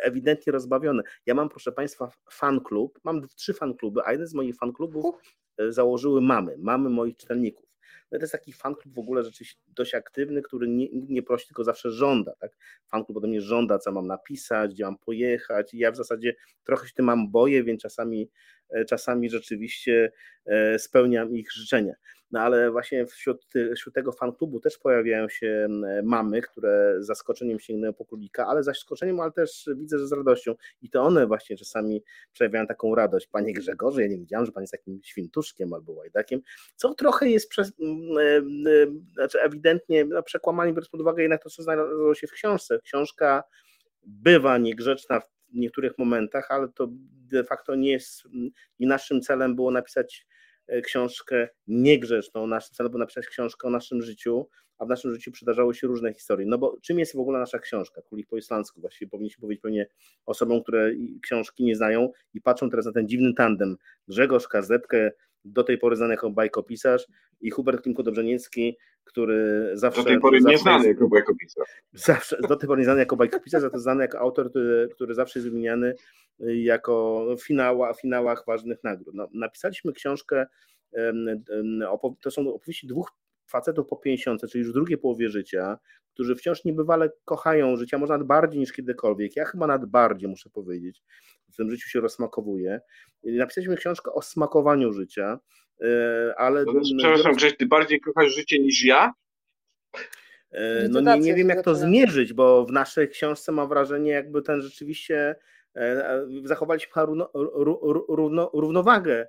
ewidentnie 0.00 0.52
rozbawione. 0.52 1.02
Ja 1.26 1.34
mam, 1.34 1.48
proszę 1.48 1.72
Państwa, 1.72 2.10
fan 2.30 2.60
klub, 2.60 3.00
mam 3.04 3.28
trzy 3.28 3.54
fan 3.54 3.74
kluby, 3.74 4.00
a 4.04 4.12
jeden 4.12 4.26
z 4.26 4.34
moich 4.34 4.56
fan 4.56 4.72
klubów 4.72 5.14
e, 5.58 5.72
założyły 5.72 6.20
mamy, 6.20 6.56
mamy 6.58 6.90
moich 6.90 7.16
czytelników. 7.16 7.72
No 8.12 8.18
to 8.18 8.22
jest 8.22 8.32
taki 8.32 8.52
fan 8.52 8.74
klub 8.74 8.94
w 8.94 8.98
ogóle 8.98 9.24
rzeczywiście 9.24 9.60
dość 9.66 9.94
aktywny, 9.94 10.42
który 10.42 10.68
nie, 10.68 10.88
nie 10.92 11.22
prosi, 11.22 11.46
tylko 11.46 11.64
zawsze 11.64 11.90
żąda. 11.90 12.32
Tak? 12.40 12.56
Fan 12.88 13.04
klub 13.04 13.18
ode 13.18 13.28
mnie 13.28 13.40
żąda, 13.40 13.78
co 13.78 13.92
mam 13.92 14.06
napisać, 14.06 14.74
gdzie 14.74 14.84
mam 14.84 14.98
pojechać. 14.98 15.74
I 15.74 15.78
ja 15.78 15.90
w 15.90 15.96
zasadzie 15.96 16.34
trochę 16.64 16.86
się 16.86 16.94
tym 16.94 17.04
mam 17.04 17.30
boję, 17.30 17.64
więc 17.64 17.82
czasami, 17.82 18.30
czasami 18.88 19.30
rzeczywiście 19.30 20.12
e, 20.46 20.78
spełniam 20.78 21.36
ich 21.36 21.52
życzenia. 21.52 21.94
No 22.30 22.40
ale 22.40 22.70
właśnie 22.70 23.06
wśród, 23.06 23.44
wśród 23.76 23.94
tego 23.94 24.12
fanklubu 24.12 24.60
też 24.60 24.78
pojawiają 24.78 25.28
się 25.28 25.68
mamy, 26.02 26.42
które 26.42 26.96
z 26.98 27.06
zaskoczeniem 27.06 27.60
sięgnęły 27.60 27.94
po 27.94 28.04
królika, 28.04 28.46
ale 28.46 28.62
zaskoczeniem, 28.62 29.20
ale 29.20 29.32
też 29.32 29.68
widzę, 29.76 29.98
że 29.98 30.06
z 30.06 30.12
radością. 30.12 30.54
I 30.82 30.90
to 30.90 31.02
one 31.02 31.26
właśnie 31.26 31.56
czasami 31.56 32.02
przejawiają 32.32 32.66
taką 32.66 32.94
radość. 32.94 33.26
Panie 33.26 33.52
Grzegorze, 33.52 34.02
ja 34.02 34.08
nie 34.08 34.18
wiedziałam, 34.18 34.46
że 34.46 34.52
pan 34.52 34.62
jest 34.62 34.72
takim 34.72 35.00
świntuszkiem 35.02 35.72
albo 35.72 35.92
łajdakiem, 35.92 36.40
co 36.76 36.94
trochę 36.94 37.28
jest 37.28 37.48
przez, 37.48 37.72
znaczy 39.14 39.40
ewidentnie 39.40 40.04
no, 40.04 40.22
przekłamanie, 40.22 40.72
biorąc 40.72 40.88
pod 40.88 41.00
uwagę 41.00 41.22
jednak 41.22 41.42
to, 41.42 41.50
co 41.50 41.62
znalazło 41.62 42.14
się 42.14 42.26
w 42.26 42.32
książce. 42.32 42.80
Książka 42.84 43.42
bywa 44.06 44.58
niegrzeczna 44.58 45.20
w 45.20 45.30
niektórych 45.54 45.98
momentach, 45.98 46.50
ale 46.50 46.68
to 46.68 46.88
de 47.30 47.44
facto 47.44 47.74
nie 47.74 47.90
jest, 47.90 48.22
i 48.78 48.86
naszym 48.86 49.20
celem 49.20 49.56
było 49.56 49.70
napisać 49.70 50.26
E, 50.66 50.82
książkę 50.82 51.48
niegrzeczną. 51.66 52.46
Naszym 52.46 52.74
celem 52.74 52.92
było 52.92 53.00
napisać 53.00 53.26
książkę 53.26 53.68
o 53.68 53.70
naszym 53.70 54.02
życiu, 54.02 54.48
a 54.78 54.84
w 54.84 54.88
naszym 54.88 55.14
życiu 55.14 55.32
przydarzały 55.32 55.74
się 55.74 55.86
różne 55.86 56.14
historie. 56.14 56.46
No 56.46 56.58
bo 56.58 56.76
czym 56.82 56.98
jest 56.98 57.16
w 57.16 57.18
ogóle 57.18 57.38
nasza 57.38 57.58
książka? 57.58 58.02
Kulik 58.02 58.28
po 58.28 58.36
islandzku. 58.36 58.80
Właściwie 58.80 59.10
powinniśmy 59.10 59.40
powiedzieć 59.40 59.62
pewnie 59.62 59.86
osobom, 60.26 60.62
które 60.62 60.90
książki 61.22 61.64
nie 61.64 61.76
znają 61.76 62.08
i 62.34 62.40
patrzą 62.40 62.70
teraz 62.70 62.86
na 62.86 62.92
ten 62.92 63.08
dziwny 63.08 63.34
tandem. 63.34 63.76
Grzegorz 64.08 64.48
Kazepkę, 64.48 65.10
do 65.44 65.64
tej 65.64 65.78
pory 65.78 65.96
znany 65.96 66.14
jako 66.14 66.30
bajkopisarz 66.30 67.06
i 67.40 67.50
Hubert 67.50 67.84
Klimko-Dobrze-Niecki, 67.84 68.76
który 69.04 69.70
zawsze... 69.74 70.02
Do 70.02 70.08
tej 70.08 70.20
pory 70.20 70.40
zawsze 70.40 70.52
nie 70.52 70.58
znany 70.58 70.88
jako 70.88 71.08
bajkopisarz. 71.08 71.68
Zawsze, 71.92 72.36
do 72.48 72.56
tej 72.56 72.66
pory 72.66 72.78
nie 72.78 72.84
znany 72.84 73.00
jako 73.00 73.16
bajkopisarz, 73.16 73.62
za 73.62 73.70
to 73.70 73.78
znany 73.78 74.02
jako 74.02 74.18
autor, 74.18 74.50
który, 74.50 74.88
który 74.94 75.14
zawsze 75.14 75.38
jest 75.38 75.48
wymieniany 75.48 75.94
jako 76.38 77.26
finała, 77.42 77.94
finałach 77.94 78.44
ważnych 78.46 78.84
nagród. 78.84 79.14
No, 79.14 79.28
napisaliśmy 79.34 79.92
książkę, 79.92 80.46
to 82.20 82.30
są 82.30 82.54
opowieści 82.54 82.86
dwóch 82.86 83.12
facetów 83.46 83.86
po 83.86 83.96
50, 83.96 84.40
czyli 84.50 84.62
już 84.62 84.70
w 84.70 84.74
drugiej 84.74 84.98
połowie 84.98 85.28
życia, 85.28 85.78
którzy 86.14 86.36
wciąż 86.36 86.64
niebywale 86.64 87.10
kochają 87.24 87.76
życia, 87.76 87.98
może 87.98 88.12
nawet 88.12 88.26
bardziej 88.26 88.60
niż 88.60 88.72
kiedykolwiek. 88.72 89.36
Ja 89.36 89.44
chyba 89.44 89.66
nawet 89.66 89.90
bardziej, 89.90 90.28
muszę 90.28 90.50
powiedzieć. 90.50 91.02
W 91.52 91.56
tym 91.56 91.70
życiu 91.70 91.88
się 91.88 92.00
rozsmakowuje. 92.00 92.80
Napisaliśmy 93.24 93.76
książkę 93.76 94.12
o 94.12 94.22
smakowaniu 94.22 94.92
życia, 94.92 95.38
e, 95.80 96.34
ale... 96.36 96.64
No, 96.64 96.72
przepraszam, 96.98 97.34
Grześ, 97.34 97.56
ty 97.56 97.66
bardziej 97.66 98.00
kochasz 98.00 98.34
życie 98.34 98.58
niż 98.58 98.84
ja? 98.84 99.12
E, 100.50 100.88
no 100.88 101.00
nie, 101.00 101.20
nie 101.20 101.34
wiem, 101.34 101.48
jak 101.48 101.64
to 101.64 101.74
zmierzyć, 101.74 102.32
bo 102.32 102.66
w 102.66 102.72
naszej 102.72 103.08
książce 103.08 103.52
mam 103.52 103.68
wrażenie, 103.68 104.10
jakby 104.10 104.42
ten 104.42 104.62
rzeczywiście 104.62 105.36
e, 105.76 106.26
zachowaliśmy 106.44 107.02
równo, 108.08 108.50
równowagę 108.54 109.26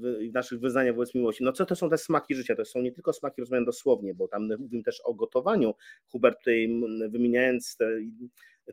w 0.00 0.30
naszych 0.34 0.60
wyznaniach 0.60 0.94
wobec 0.94 1.14
miłości. 1.14 1.44
No 1.44 1.52
co 1.52 1.66
to 1.66 1.76
są 1.76 1.90
te 1.90 1.98
smaki 1.98 2.34
życia? 2.34 2.56
To 2.56 2.64
są 2.64 2.82
nie 2.82 2.92
tylko 2.92 3.12
smaki 3.12 3.40
rozumiane 3.40 3.66
dosłownie, 3.66 4.14
bo 4.14 4.28
tam 4.28 4.48
mówimy 4.58 4.82
też 4.82 5.00
o 5.00 5.14
gotowaniu. 5.14 5.74
Hubert 6.08 6.38
tutaj 6.38 6.80
wymieniając 7.08 7.76
te 7.76 7.88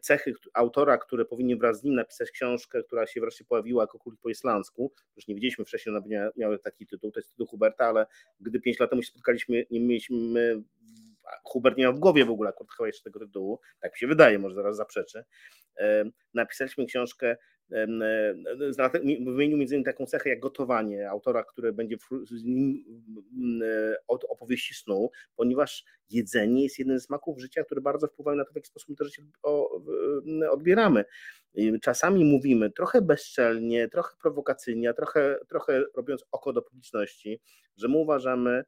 cechy 0.02 0.34
autora, 0.54 0.98
które 0.98 1.26
powinien 1.26 1.60
wraz 1.60 1.80
z 1.80 1.84
nim 1.84 1.96
napisać 1.96 2.32
książkę, 2.32 2.84
która 2.84 3.08
się 3.08 3.22
wreszcie 3.22 3.46
pojawiła 3.46 3.84
jako 3.84 4.00
kulik 4.00 4.20
po 4.22 4.30
islandzku. 4.30 4.94
Już 5.16 5.28
nie 5.28 5.36
wiedzieliśmy 5.36 5.66
wcześniej, 5.66 5.96
ona 5.96 6.32
miała 6.38 6.58
taki 6.58 6.88
tytuł, 6.88 7.12
to 7.12 7.20
jest 7.20 7.32
tytuł 7.32 7.48
Huberta, 7.48 7.86
ale 7.86 8.06
gdy 8.40 8.60
pięć 8.60 8.80
lat 8.80 8.90
temu 8.90 9.02
się 9.02 9.10
spotkaliśmy, 9.10 9.66
nie 9.72 9.80
mieliśmy 9.80 10.64
Hubert 11.44 11.78
nie 11.78 11.84
miał 11.84 11.94
w 11.94 12.00
głowie 12.00 12.26
w 12.26 12.30
ogóle 12.30 12.50
akurat 12.50 12.72
chyba 12.72 12.88
jeszcze 12.88 13.04
tego 13.04 13.20
tytułu, 13.20 13.60
tak 13.80 13.92
mi 13.92 13.98
się 13.98 14.08
wydaje, 14.08 14.40
może 14.40 14.56
zaraz 14.56 14.76
zaprzeczy. 14.76 15.24
Napisaliśmy 16.34 16.86
książkę 16.86 17.38
wymienił 19.26 19.58
między 19.58 19.76
innymi 19.76 19.86
taką 19.86 20.06
cechę 20.06 20.30
jak 20.30 20.40
gotowanie 20.40 21.10
autora, 21.10 21.44
które 21.44 21.74
będzie 21.74 21.98
od 24.08 24.26
opowieści 24.30 24.74
snu, 24.74 25.10
ponieważ 25.36 25.86
jedzenie 26.10 26.64
jest 26.64 26.80
jednym 26.80 27.00
z 27.00 27.06
smaków 27.06 27.40
życia, 27.40 27.64
które 27.64 27.82
bardzo 27.82 28.08
wpływają 28.08 28.38
na 28.38 28.46
to, 28.46 28.52
w 28.52 28.56
jaki 28.56 28.68
sposób 28.68 28.98
to 28.98 29.06
życie 29.06 29.24
odbieramy. 30.52 31.06
Czasami 31.82 32.26
mówimy 32.26 32.72
trochę 32.72 33.02
bezczelnie, 33.02 33.90
trochę 33.90 34.16
prowokacyjnie, 34.22 34.94
trochę, 34.94 35.40
trochę 35.50 35.84
robiąc 35.96 36.26
oko 36.32 36.54
do 36.54 36.62
publiczności, 36.62 37.42
że 37.78 37.88
my 37.88 37.98
uważamy, 37.98 38.64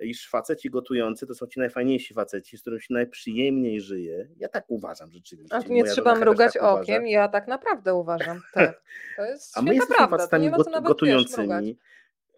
iż 0.00 0.28
faceci 0.28 0.70
gotujący 0.70 1.26
to 1.26 1.34
są 1.34 1.46
ci 1.46 1.60
najfajniejsi 1.60 2.14
faceci, 2.14 2.58
z 2.58 2.60
którymi 2.60 2.82
się 2.82 2.94
najprzyjemniej 2.94 3.80
żyje. 3.80 4.28
Ja 4.36 4.48
tak 4.48 4.64
uważam 4.68 5.12
rzeczywiście. 5.12 5.56
A 5.56 5.60
nie 5.60 5.80
Moja 5.80 5.92
trzeba 5.92 6.14
mrugać 6.14 6.52
tak 6.52 6.62
okiem, 6.62 7.02
uważa. 7.02 7.12
ja 7.12 7.28
tak 7.28 7.48
naprawdę 7.48 7.94
uważam. 7.94 8.40
Tak. 8.54 8.82
To 9.16 9.24
jest 9.24 9.58
A 9.58 9.62
my 9.62 9.74
jesteśmy 9.74 9.96
prawda. 9.96 10.16
facetami 10.16 10.50
gotującymi, 10.82 11.78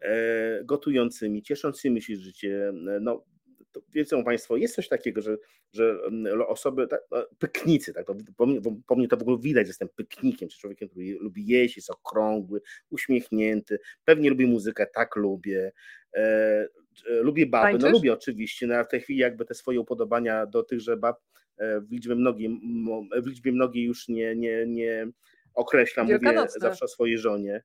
e, 0.03 0.65
gotującymi, 0.65 1.43
cieszącymi 1.43 2.03
się 2.03 2.17
życie. 2.17 2.73
No, 3.01 3.25
to 3.73 3.81
wiedzą 3.93 4.25
Państwo, 4.25 4.57
jest 4.57 4.75
coś 4.75 4.89
takiego, 4.89 5.21
że, 5.21 5.37
że 5.73 5.99
osoby, 6.49 6.87
tak, 6.89 7.01
no, 7.11 7.27
pyknicy, 7.39 7.93
tak, 7.93 8.07
to, 8.07 8.15
po, 8.37 8.47
mnie, 8.47 8.61
po 8.87 8.97
mnie 8.97 9.09
to 9.09 9.17
w 9.17 9.23
ogóle 9.23 9.39
widać, 9.39 9.67
że 9.67 9.71
jestem 9.71 9.89
pyknikiem, 9.89 10.49
czy 10.49 10.59
człowiekiem, 10.59 10.89
który 10.89 11.17
lubi 11.21 11.47
jeść, 11.47 11.77
jest 11.77 11.91
okrągły, 11.91 12.61
uśmiechnięty, 12.91 13.79
pewnie 14.05 14.31
lubi 14.31 14.47
muzykę, 14.47 14.87
tak 14.87 15.17
lubię, 15.17 15.73
e, 16.15 16.67
lubię 17.05 17.47
baby, 17.47 17.65
no 17.65 17.71
Tańczysz? 17.71 17.83
no 17.83 17.91
lubię 17.91 18.13
oczywiście, 18.13 18.67
no, 18.67 18.85
w 18.85 18.89
tej 18.89 19.01
chwili 19.01 19.19
jakby 19.19 19.45
te 19.45 19.55
swoje 19.55 19.81
upodobania 19.81 20.47
do 20.47 20.63
tychże 20.63 20.97
bab 20.97 21.21
e, 21.59 21.81
w 21.81 21.91
liczbie 21.91 22.15
mnogiej, 22.15 22.61
w 23.23 23.27
liczbie 23.27 23.53
mnogiej 23.53 23.85
już 23.85 24.09
nie, 24.09 24.37
nie, 24.37 24.67
nie 24.67 25.07
określam, 25.55 26.07
mówię 26.07 26.47
zawsze 26.61 26.89
swojej 26.89 27.19
żonie. 27.19 27.63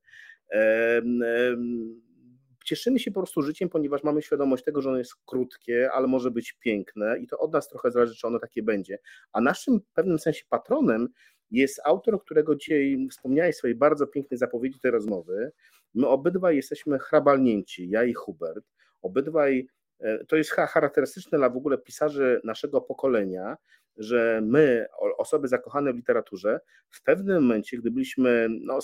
Cieszymy 2.65 2.99
się 2.99 3.11
po 3.11 3.19
prostu 3.19 3.41
życiem, 3.41 3.69
ponieważ 3.69 4.03
mamy 4.03 4.21
świadomość 4.21 4.63
tego, 4.63 4.81
że 4.81 4.89
ono 4.89 4.97
jest 4.97 5.15
krótkie, 5.25 5.91
ale 5.91 6.07
może 6.07 6.31
być 6.31 6.53
piękne 6.53 7.19
i 7.19 7.27
to 7.27 7.39
od 7.39 7.53
nas 7.53 7.67
trochę 7.67 7.91
zależy, 7.91 8.15
czy 8.15 8.27
ono 8.27 8.39
takie 8.39 8.63
będzie. 8.63 8.99
A 9.33 9.41
naszym 9.41 9.79
w 9.79 9.93
pewnym 9.93 10.19
sensie 10.19 10.43
patronem 10.49 11.07
jest 11.51 11.81
autor, 11.85 12.21
którego 12.21 12.55
dzisiaj 12.55 13.07
wspomniałeś 13.11 13.55
w 13.55 13.57
swojej 13.57 13.75
bardzo 13.75 14.07
pięknej 14.07 14.37
zapowiedzi 14.37 14.79
tej 14.79 14.91
rozmowy. 14.91 15.51
My 15.93 16.07
obydwaj 16.07 16.55
jesteśmy 16.55 16.99
hrabalnięci, 16.99 17.89
ja 17.89 18.03
i 18.03 18.13
Hubert. 18.13 18.65
Obydwaj, 19.01 19.67
e, 19.99 20.25
to 20.25 20.35
jest 20.35 20.51
charakterystyczne 20.51 21.37
dla 21.37 21.49
w 21.49 21.57
ogóle 21.57 21.77
pisarzy 21.77 22.41
naszego 22.43 22.81
pokolenia, 22.81 23.57
że 23.97 24.41
my, 24.43 24.85
osoby 25.17 25.47
zakochane 25.47 25.93
w 25.93 25.95
literaturze, 25.95 26.59
w 26.89 27.03
pewnym 27.03 27.43
momencie, 27.43 27.77
gdy 27.77 27.91
byliśmy 27.91 28.47
no, 28.49 28.79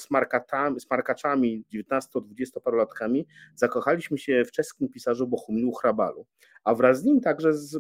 smarkaczami 0.79 1.63
19-20 1.73 2.61
parolatkami, 2.63 3.27
zakochaliśmy 3.55 4.17
się 4.17 4.45
w 4.45 4.51
czeskim 4.51 4.89
pisarzu 4.89 5.27
Bohumilu 5.27 5.71
Hrabalu, 5.71 6.25
a 6.63 6.75
wraz 6.75 6.99
z 6.99 7.03
nim 7.03 7.21
także 7.21 7.53
z, 7.53 7.77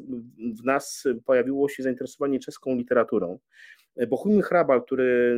w 0.59 0.63
nas 0.63 1.03
pojawiło 1.25 1.69
się 1.69 1.83
zainteresowanie 1.83 2.39
czeską 2.39 2.75
literaturą. 2.75 3.39
Bohumil 4.07 4.41
Hrabal, 4.41 4.83
który, 4.83 5.35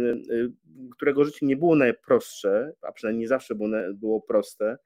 którego 0.91 1.25
życie 1.25 1.45
nie 1.45 1.57
było 1.57 1.75
najprostsze, 1.75 2.73
a 2.81 2.91
przynajmniej 2.91 3.21
nie 3.21 3.27
zawsze 3.27 3.55
było, 3.55 3.69
było 3.93 4.21
proste, 4.21 4.77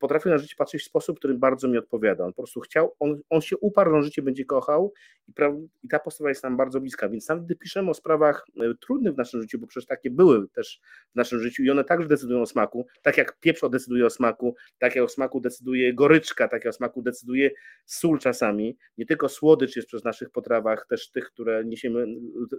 potrafił 0.00 0.30
na 0.30 0.38
życie 0.38 0.54
patrzeć 0.58 0.82
w 0.82 0.84
sposób, 0.84 1.18
który 1.18 1.34
bardzo 1.34 1.68
mi 1.68 1.78
odpowiada. 1.78 2.24
On 2.24 2.32
po 2.32 2.42
prostu 2.42 2.60
chciał, 2.60 2.96
on, 3.00 3.20
on 3.30 3.40
się 3.40 3.56
uparł, 3.56 3.96
że 3.96 4.02
życie 4.02 4.22
będzie 4.22 4.44
kochał 4.44 4.92
i, 5.28 5.32
pra, 5.32 5.56
i 5.82 5.88
ta 5.88 5.98
postawa 5.98 6.28
jest 6.28 6.42
nam 6.42 6.56
bardzo 6.56 6.80
bliska. 6.80 7.08
Więc 7.08 7.28
nawet 7.28 7.44
gdy 7.44 7.56
piszemy 7.56 7.90
o 7.90 7.94
sprawach 7.94 8.46
e, 8.60 8.74
trudnych 8.74 9.14
w 9.14 9.16
naszym 9.16 9.42
życiu, 9.42 9.58
bo 9.58 9.66
przecież 9.66 9.86
takie 9.86 10.10
były 10.10 10.48
też 10.48 10.80
w 11.12 11.16
naszym 11.16 11.40
życiu 11.40 11.62
i 11.62 11.70
one 11.70 11.84
także 11.84 12.08
decydują 12.08 12.42
o 12.42 12.46
smaku, 12.46 12.86
tak 13.02 13.16
jak 13.16 13.40
pieprz 13.40 13.60
decyduje 13.70 14.06
o 14.06 14.10
smaku, 14.10 14.54
tak 14.78 14.96
jak 14.96 15.04
o 15.04 15.08
smaku 15.08 15.40
decyduje 15.40 15.94
goryczka, 15.94 16.48
tak 16.48 16.64
jak 16.64 16.74
o 16.74 16.76
smaku 16.76 17.02
decyduje 17.02 17.50
sól 17.86 18.18
czasami. 18.18 18.76
Nie 18.98 19.06
tylko 19.06 19.28
słodycz 19.28 19.76
jest 19.76 19.88
przez 19.88 20.04
naszych 20.04 20.30
potrawach, 20.30 20.86
też 20.88 21.10
tych, 21.10 21.24
które 21.24 21.64
niesiemy, 21.64 22.06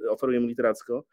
oferujemy 0.09 0.47
literacko. 0.47 1.05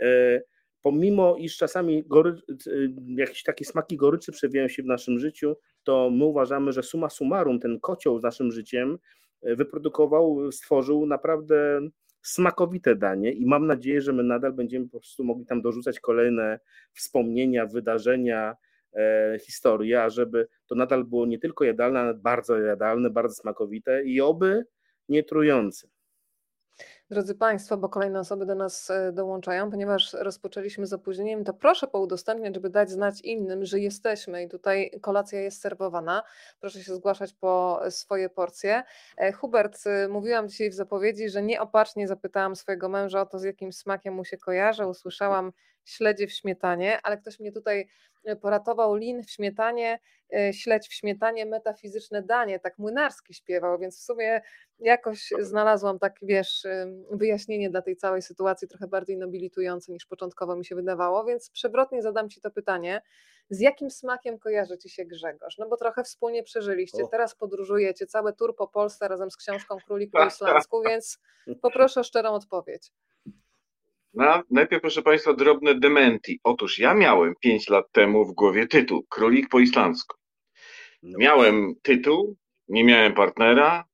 E, 0.00 0.40
pomimo 0.82 1.36
iż 1.36 1.56
czasami 1.56 2.04
gory, 2.06 2.36
y, 2.66 2.92
jakieś 3.16 3.42
takie 3.42 3.64
smaki 3.64 3.96
goryczy 3.96 4.32
przewijają 4.32 4.68
się 4.68 4.82
w 4.82 4.86
naszym 4.86 5.18
życiu, 5.18 5.56
to 5.84 6.10
my 6.10 6.24
uważamy, 6.24 6.72
że 6.72 6.82
suma 6.82 7.10
summarum 7.10 7.60
ten 7.60 7.80
kocioł 7.80 8.18
z 8.18 8.22
naszym 8.22 8.52
życiem 8.52 8.98
y, 9.46 9.56
wyprodukował, 9.56 10.52
stworzył 10.52 11.06
naprawdę 11.06 11.80
smakowite 12.22 12.96
danie 12.96 13.32
i 13.32 13.46
mam 13.46 13.66
nadzieję, 13.66 14.00
że 14.00 14.12
my 14.12 14.22
nadal 14.22 14.52
będziemy 14.52 14.88
po 14.88 15.00
prostu 15.00 15.24
mogli 15.24 15.46
tam 15.46 15.62
dorzucać 15.62 16.00
kolejne 16.00 16.60
wspomnienia, 16.92 17.66
wydarzenia, 17.66 18.56
e, 18.94 19.38
historie, 19.40 20.02
a 20.02 20.10
żeby 20.10 20.48
to 20.66 20.74
nadal 20.74 21.04
było 21.04 21.26
nie 21.26 21.38
tylko 21.38 21.64
jadalne, 21.64 22.00
ale 22.00 22.14
bardzo 22.14 22.58
jadalne, 22.58 23.10
bardzo 23.10 23.34
smakowite 23.34 24.04
i 24.04 24.20
oby 24.20 24.64
nie 25.08 25.24
trujące. 25.24 25.88
Drodzy 27.10 27.34
Państwo, 27.34 27.76
bo 27.76 27.88
kolejne 27.88 28.20
osoby 28.20 28.46
do 28.46 28.54
nas 28.54 28.90
e, 28.90 29.12
dołączają, 29.12 29.70
ponieważ 29.70 30.12
rozpoczęliśmy 30.12 30.86
z 30.86 30.92
opóźnieniem, 30.92 31.44
to 31.44 31.54
proszę 31.54 31.86
poudostępniać, 31.86 32.54
żeby 32.54 32.70
dać 32.70 32.90
znać 32.90 33.20
innym, 33.20 33.64
że 33.64 33.80
jesteśmy 33.80 34.42
i 34.42 34.48
tutaj 34.48 34.90
kolacja 35.00 35.40
jest 35.40 35.60
serwowana. 35.60 36.22
Proszę 36.60 36.82
się 36.82 36.94
zgłaszać 36.94 37.32
po 37.32 37.80
swoje 37.90 38.28
porcje. 38.28 38.82
E, 39.16 39.32
Hubert, 39.32 39.86
e, 39.86 40.08
mówiłam 40.08 40.48
dzisiaj 40.48 40.70
w 40.70 40.74
zapowiedzi, 40.74 41.28
że 41.28 41.42
nieopatrznie 41.42 42.08
zapytałam 42.08 42.56
swojego 42.56 42.88
męża 42.88 43.20
o 43.20 43.26
to, 43.26 43.38
z 43.38 43.42
jakim 43.44 43.72
smakiem 43.72 44.14
mu 44.14 44.24
się 44.24 44.38
kojarzy. 44.38 44.86
Usłyszałam 44.86 45.52
śledzie 45.84 46.26
w 46.26 46.32
śmietanie, 46.32 46.98
ale 47.02 47.18
ktoś 47.18 47.40
mnie 47.40 47.52
tutaj 47.52 47.88
poratował 48.40 48.94
lin 48.94 49.22
w 49.22 49.30
śmietanie, 49.30 49.98
śledź 50.52 50.88
w 50.88 50.94
śmietanie, 50.94 51.46
metafizyczne 51.46 52.22
danie, 52.22 52.60
tak 52.60 52.78
Młynarski 52.78 53.34
śpiewał, 53.34 53.78
więc 53.78 53.98
w 53.98 54.02
sumie 54.02 54.40
jakoś 54.78 55.32
znalazłam 55.40 55.98
tak, 55.98 56.16
wiesz, 56.22 56.66
wyjaśnienie 57.10 57.70
dla 57.70 57.82
tej 57.82 57.96
całej 57.96 58.22
sytuacji 58.22 58.68
trochę 58.68 58.86
bardziej 58.86 59.16
nobilitujące 59.18 59.92
niż 59.92 60.06
początkowo 60.06 60.56
mi 60.56 60.64
się 60.64 60.74
wydawało, 60.74 61.24
więc 61.24 61.50
przewrotnie 61.50 62.02
zadam 62.02 62.28
Ci 62.28 62.40
to 62.40 62.50
pytanie. 62.50 63.02
Z 63.50 63.60
jakim 63.60 63.90
smakiem 63.90 64.38
kojarzy 64.38 64.78
Ci 64.78 64.88
się 64.88 65.04
Grzegorz? 65.04 65.58
No 65.58 65.68
bo 65.68 65.76
trochę 65.76 66.04
wspólnie 66.04 66.42
przeżyliście, 66.42 66.98
teraz 67.10 67.34
podróżujecie, 67.34 68.06
całe 68.06 68.32
tour 68.32 68.56
po 68.56 68.68
Polsce 68.68 69.08
razem 69.08 69.30
z 69.30 69.36
książką 69.36 69.76
Królik 69.86 70.10
po 70.10 70.24
Islandzku, 70.26 70.82
więc 70.82 71.18
poproszę 71.62 72.00
o 72.00 72.04
szczerą 72.04 72.30
odpowiedź. 72.30 72.92
No, 74.14 74.42
najpierw, 74.50 74.82
proszę 74.82 75.02
Państwa, 75.02 75.34
drobne 75.34 75.74
dementi. 75.74 76.40
Otóż 76.44 76.78
ja 76.78 76.94
miałem 76.94 77.34
5 77.40 77.68
lat 77.68 77.92
temu 77.92 78.24
w 78.24 78.34
głowie 78.34 78.66
tytuł 78.66 79.06
Królik 79.08 79.48
po 79.48 79.60
islandzku. 79.60 80.16
No. 81.02 81.18
Miałem 81.18 81.74
tytuł, 81.82 82.36
nie 82.68 82.84
miałem 82.84 83.14
partnera, 83.14 83.84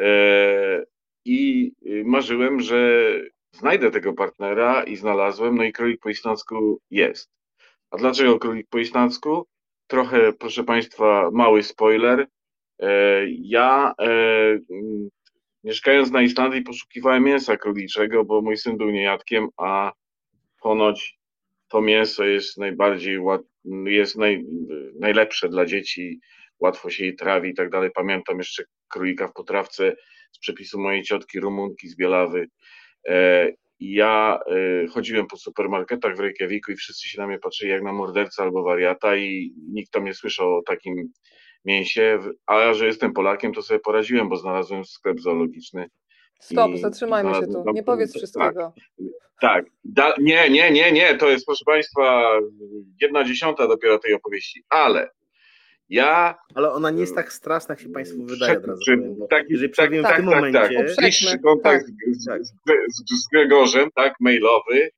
E, 0.00 0.84
I 1.24 1.72
marzyłem, 2.04 2.60
że 2.60 3.10
znajdę 3.52 3.90
tego 3.90 4.12
partnera 4.12 4.84
i 4.84 4.96
znalazłem, 4.96 5.56
no 5.56 5.64
i 5.64 5.72
królik 5.72 6.00
po 6.00 6.08
islandzku 6.08 6.80
jest. 6.90 7.30
A 7.90 7.96
dlaczego 7.96 8.38
królik 8.38 8.68
po 8.70 8.78
islandzku? 8.78 9.46
Trochę, 9.86 10.32
proszę 10.32 10.64
Państwa, 10.64 11.30
mały 11.32 11.62
spoiler. 11.62 12.26
E, 12.80 13.20
ja 13.28 13.94
e, 14.00 14.08
mieszkając 15.64 16.10
na 16.10 16.22
Islandii 16.22 16.62
poszukiwałem 16.62 17.24
mięsa 17.24 17.56
króliczego, 17.56 18.24
bo 18.24 18.42
mój 18.42 18.56
syn 18.56 18.76
był 18.76 18.90
niejadkiem, 18.90 19.48
a 19.56 19.92
ponoć 20.62 21.18
to 21.68 21.80
mięso 21.80 22.24
jest 22.24 22.58
najbardziej, 22.58 23.18
jest 23.86 24.16
naj, 24.16 24.44
najlepsze 25.00 25.48
dla 25.48 25.66
dzieci, 25.66 26.20
łatwo 26.60 26.90
się 26.90 27.06
je 27.06 27.12
trawi 27.12 27.50
i 27.50 27.54
tak 27.54 27.70
dalej. 27.70 27.90
Pamiętam 27.94 28.38
jeszcze 28.38 28.64
królika 28.88 29.28
w 29.28 29.32
potrawce 29.32 29.96
z 30.32 30.38
przepisu 30.38 30.80
mojej 30.80 31.02
ciotki 31.02 31.40
Rumunki 31.40 31.88
z 31.88 31.96
Bielawy. 31.96 32.46
E, 33.08 33.48
ja 33.80 34.38
e, 34.46 34.86
chodziłem 34.86 35.26
po 35.26 35.36
supermarketach 35.36 36.16
w 36.16 36.20
Reykjaviku 36.20 36.72
i 36.72 36.76
wszyscy 36.76 37.08
się 37.08 37.20
na 37.20 37.26
mnie 37.26 37.38
patrzyli 37.38 37.70
jak 37.70 37.82
na 37.82 37.92
morderca 37.92 38.42
albo 38.42 38.62
wariata 38.62 39.16
i 39.16 39.54
nikt 39.72 39.90
tam 39.92 40.04
nie 40.04 40.14
słyszał 40.14 40.54
o 40.54 40.62
takim 40.62 41.12
mięsie, 41.64 42.18
a 42.46 42.74
że 42.74 42.86
jestem 42.86 43.12
Polakiem, 43.12 43.52
to 43.52 43.62
sobie 43.62 43.80
poraziłem, 43.80 44.28
bo 44.28 44.36
znalazłem 44.36 44.84
sklep 44.84 45.20
zoologiczny. 45.20 45.90
Stop, 46.40 46.76
zatrzymajmy 46.76 47.34
się 47.34 47.46
tu. 47.46 47.64
Nie 47.72 47.82
powiedz 47.82 48.12
tak, 48.12 48.18
wszystkiego. 48.18 48.72
Tak, 49.40 49.64
tak. 49.96 50.18
nie, 50.18 50.50
nie, 50.50 50.70
nie, 50.70 50.92
nie. 50.92 51.14
To 51.16 51.28
jest, 51.30 51.46
proszę 51.46 51.64
Państwa, 51.64 52.38
jedna 53.00 53.24
dziesiąta 53.24 53.68
dopiero 53.68 53.98
tej 53.98 54.14
opowieści, 54.14 54.64
ale 54.68 55.10
ja. 55.88 56.34
Ale 56.54 56.72
ona 56.72 56.90
nie 56.90 57.00
jest 57.00 57.14
tak 57.14 57.32
straszna, 57.32 57.72
jak 57.72 57.80
się 57.80 57.88
Państwu 57.88 58.24
wydaje 58.24 58.58
od 58.58 58.66
razu. 58.66 58.80
Powiem, 58.86 59.16
tak, 59.30 59.44
jeżeli 59.50 59.72
tak, 59.72 59.90
tak, 59.90 60.00
w 60.00 60.02
tak, 60.02 60.16
tym 60.16 60.26
tak, 60.26 60.34
momencie. 60.34 60.60
Tak, 60.60 60.96
bliższy 60.96 61.38
kontakt 61.38 61.86
z, 62.06 62.24
z, 62.24 63.22
z, 63.22 63.28
Gregorzem, 63.32 63.88
tak, 63.94 64.14
mailowy. 64.20 64.90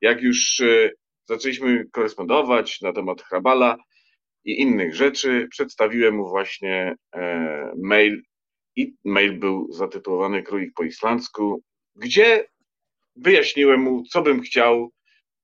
Jak 0.00 0.22
już 0.22 0.60
e, 0.60 0.90
zaczęliśmy 1.24 1.84
korespondować 1.92 2.80
na 2.80 2.92
temat 2.92 3.22
Hrabala 3.22 3.76
i 4.44 4.60
innych 4.60 4.94
rzeczy, 4.94 5.48
przedstawiłem 5.50 6.14
mu 6.14 6.28
właśnie 6.28 6.94
e, 7.14 7.72
mail 7.76 8.22
i 8.76 8.94
mail 9.04 9.38
był 9.38 9.72
zatytułowany 9.72 10.42
Królik 10.42 10.74
po 10.74 10.84
islandzku, 10.84 11.62
gdzie 11.96 12.44
wyjaśniłem 13.16 13.80
mu, 13.80 14.02
co 14.02 14.22
bym 14.22 14.40
chciał 14.40 14.90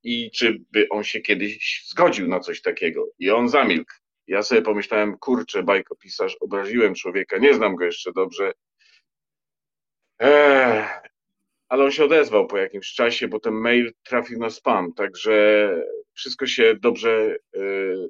i 0.03 0.31
czy 0.31 0.65
by 0.73 0.89
on 0.89 1.05
się 1.05 1.21
kiedyś 1.21 1.85
zgodził 1.89 2.29
na 2.29 2.41
coś 2.41 2.63
takiego. 2.63 3.07
I 3.19 3.31
on 3.31 3.49
zamilkł. 3.49 3.93
Ja 4.27 4.43
sobie 4.43 4.63
pomyślałem, 4.63 5.19
kurczę, 5.19 5.63
bajkopisarz, 5.63 6.37
obraziłem 6.41 6.95
człowieka, 6.95 7.39
nie 7.39 7.55
znam 7.55 7.77
go 7.77 7.85
jeszcze 7.85 8.13
dobrze. 8.13 8.53
Eee, 10.19 10.85
ale 11.69 11.85
on 11.85 11.91
się 11.91 12.05
odezwał 12.05 12.47
po 12.47 12.59
jakimś 12.59 12.93
czasie, 12.93 13.29
bo 13.29 13.41
ten 13.41 13.55
mail 13.55 13.93
trafił 14.03 14.39
na 14.39 14.51
spam, 14.51 14.93
także 14.93 15.69
wszystko 16.15 16.47
się 16.47 16.75
dobrze 16.81 17.37
y, 17.57 18.09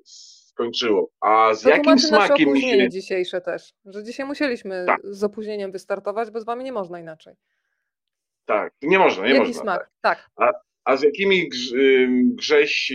skończyło. 0.57 1.11
A 1.21 1.55
z 1.55 1.63
to 1.63 1.69
jakim 1.69 1.99
smakiem 1.99 2.53
mi 2.53 2.61
się... 2.61 2.89
dzisiejsze 2.89 3.41
też, 3.41 3.73
że 3.85 4.05
dzisiaj 4.05 4.27
musieliśmy 4.27 4.85
tak. 4.87 5.01
z 5.05 5.25
opóźnieniem 5.25 5.73
wystartować, 5.73 6.31
bo 6.31 6.41
z 6.41 6.45
wami 6.45 6.65
nie 6.65 6.73
można 6.73 7.01
inaczej. 7.01 7.35
Tak, 8.45 8.73
nie 8.83 8.99
można, 8.99 9.25
nie 9.27 9.35
Jaki 9.35 9.47
można. 9.47 9.63
smak, 9.63 9.91
tak. 10.01 10.31
tak. 10.37 10.55
A, 10.85 10.93
a 10.93 10.97
z 10.97 11.03
jakimi 11.03 11.49
grz, 11.49 11.73
grześ 12.37 12.93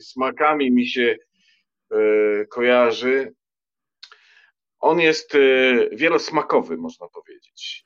smakami 0.00 0.72
mi 0.72 0.86
się 0.86 1.16
E, 1.90 2.46
kojarzy. 2.46 3.34
On 4.80 5.00
jest 5.00 5.34
e, 5.34 5.38
wielosmakowy, 5.92 6.76
można 6.76 7.08
powiedzieć. 7.08 7.84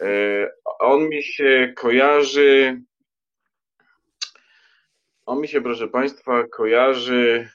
On 0.80 1.08
mi 1.08 1.22
się 1.22 1.72
kojarzy. 1.76 2.82
On 5.26 5.40
mi 5.40 5.48
się, 5.48 5.60
proszę 5.60 5.88
Państwa, 5.88 6.44
kojarzy 6.46 7.50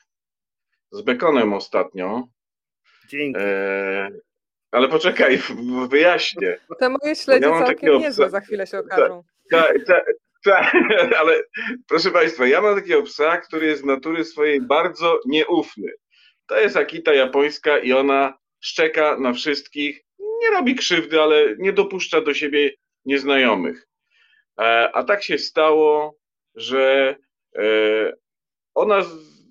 z 0.94 1.02
bekonem 1.02 1.54
ostatnio. 1.54 2.28
Dzięki. 3.10 3.40
ale 4.72 4.88
poczekaj, 4.88 5.40
wyjaśnię. 5.90 6.58
Te 6.80 6.90
moje 6.90 7.16
śledzie 7.16 7.48
ja 7.48 7.66
całkiem 7.66 8.00
niezłe, 8.00 8.30
za 8.30 8.42
chwilę 8.42 8.68
się 8.68 8.80
okażą. 8.80 9.24
Tak, 9.52 9.78
tak, 9.88 10.06
Tak, 10.44 10.76
ale 11.20 11.44
proszę 11.88 12.12
Państwa, 12.12 12.48
ja 12.48 12.62
mam 12.62 12.76
takiego 12.76 13.04
psa, 13.04 13.38
który 13.38 13.66
jest 13.66 13.82
z 13.82 13.86
natury 13.86 14.26
swojej 14.26 14.62
bardzo 14.62 15.20
nieufny. 15.26 15.92
To 16.48 16.60
jest 16.60 16.78
Akita 16.78 17.14
japońska 17.14 17.78
i 17.78 17.94
ona 17.94 18.38
szczeka 18.60 19.18
na 19.20 19.34
wszystkich, 19.34 20.02
nie 20.20 20.50
robi 20.52 20.76
krzywdy, 20.76 21.22
ale 21.22 21.56
nie 21.58 21.74
dopuszcza 21.74 22.22
do 22.22 22.34
siebie 22.34 22.72
nieznajomych. 23.06 23.88
E, 24.60 24.92
a 24.94 25.04
tak 25.04 25.24
się 25.24 25.38
stało, 25.38 26.18
że 26.56 27.16
e, 27.56 27.64
ona 28.74 29.02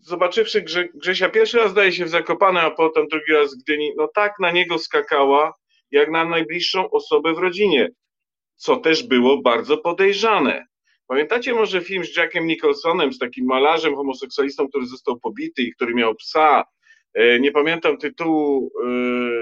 zobaczywszy 0.02 0.62
Grze, 0.62 0.88
Grzesia 0.94 1.28
pierwszy 1.28 1.58
raz 1.58 1.70
zdaje 1.70 1.92
się 1.92 2.04
w 2.04 2.08
Zakopane, 2.08 2.60
a 2.60 2.70
potem 2.70 3.08
drugi 3.08 3.32
raz 3.32 3.54
w 3.54 3.62
Gdyni, 3.62 3.92
no 3.96 4.08
tak 4.14 4.32
na 4.40 4.50
niego 4.50 4.78
skakała, 4.78 5.54
jak 5.90 6.10
na 6.10 6.24
najbliższą 6.24 6.90
osobę 6.90 7.34
w 7.34 7.38
rodzinie, 7.38 7.90
co 8.56 8.76
też 8.76 9.02
było 9.02 9.42
bardzo 9.42 9.78
podejrzane. 9.78 10.66
Pamiętacie 11.06 11.54
może 11.54 11.80
film 11.80 12.04
z 12.04 12.16
Jackiem 12.16 12.46
Nicholsonem, 12.46 13.12
z 13.12 13.18
takim 13.18 13.46
malarzem 13.46 13.96
homoseksualistą, 13.96 14.68
który 14.68 14.86
został 14.86 15.20
pobity 15.20 15.62
i 15.62 15.72
który 15.72 15.94
miał 15.94 16.14
psa, 16.14 16.64
e, 17.14 17.40
nie 17.40 17.52
pamiętam 17.52 17.98
tytułu 17.98 18.70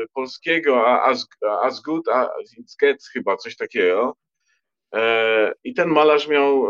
y, 0.04 0.06
polskiego, 0.12 1.02
as, 1.02 1.26
as 1.62 1.80
Good 1.80 2.08
as 2.08 2.58
It 2.58 2.66
Gets 2.80 3.08
chyba, 3.08 3.36
coś 3.36 3.56
takiego. 3.56 4.16
E, 4.94 5.52
I 5.64 5.74
ten 5.74 5.88
malarz 5.88 6.28
miał 6.28 6.68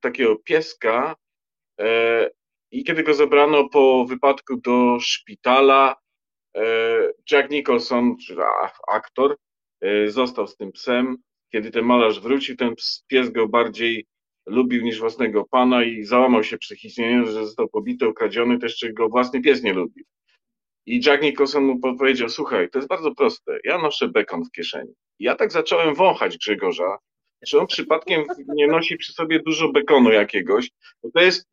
takiego 0.00 0.36
pieska 0.36 1.16
e, 1.80 2.30
i 2.72 2.84
kiedy 2.84 3.02
go 3.02 3.14
zabrano 3.14 3.68
po 3.68 4.04
wypadku 4.04 4.56
do 4.56 5.00
szpitala, 5.00 5.96
e, 6.56 6.62
Jack 7.30 7.50
Nicholson, 7.50 8.16
aktor, 8.88 9.36
e, 9.80 10.08
został 10.08 10.46
z 10.46 10.56
tym 10.56 10.72
psem. 10.72 11.16
Kiedy 11.52 11.70
ten 11.70 11.84
malarz 11.84 12.20
wrócił, 12.20 12.56
ten 12.56 12.74
pies 13.06 13.30
go 13.30 13.48
bardziej 13.48 14.06
lubił 14.46 14.82
niż 14.82 15.00
własnego 15.00 15.44
pana 15.44 15.84
i 15.84 16.04
załamał 16.04 16.44
się 16.44 16.58
psychicznie, 16.58 17.26
że 17.26 17.32
został 17.32 17.68
pobity, 17.68 18.08
ukradziony, 18.08 18.58
też 18.58 18.76
czy 18.76 18.92
go 18.92 19.08
własny 19.08 19.40
pies 19.40 19.62
nie 19.62 19.72
lubił. 19.72 20.04
I 20.86 21.00
Jack 21.06 21.22
Nicholson 21.22 21.64
mu 21.64 21.80
powiedział, 21.80 22.28
słuchaj, 22.28 22.70
to 22.70 22.78
jest 22.78 22.88
bardzo 22.88 23.14
proste, 23.14 23.58
ja 23.64 23.78
noszę 23.78 24.08
bekon 24.08 24.44
w 24.44 24.50
kieszeni. 24.50 24.92
I 25.18 25.24
ja 25.24 25.34
tak 25.36 25.52
zacząłem 25.52 25.94
wąchać 25.94 26.38
Grzegorza, 26.38 26.98
czy 27.46 27.60
on 27.60 27.66
przypadkiem 27.66 28.24
nie 28.48 28.66
nosi 28.66 28.96
przy 28.96 29.12
sobie 29.12 29.40
dużo 29.42 29.72
bekonu 29.72 30.12
jakiegoś, 30.12 30.70
bo 31.02 31.10
to 31.10 31.20
jest 31.20 31.48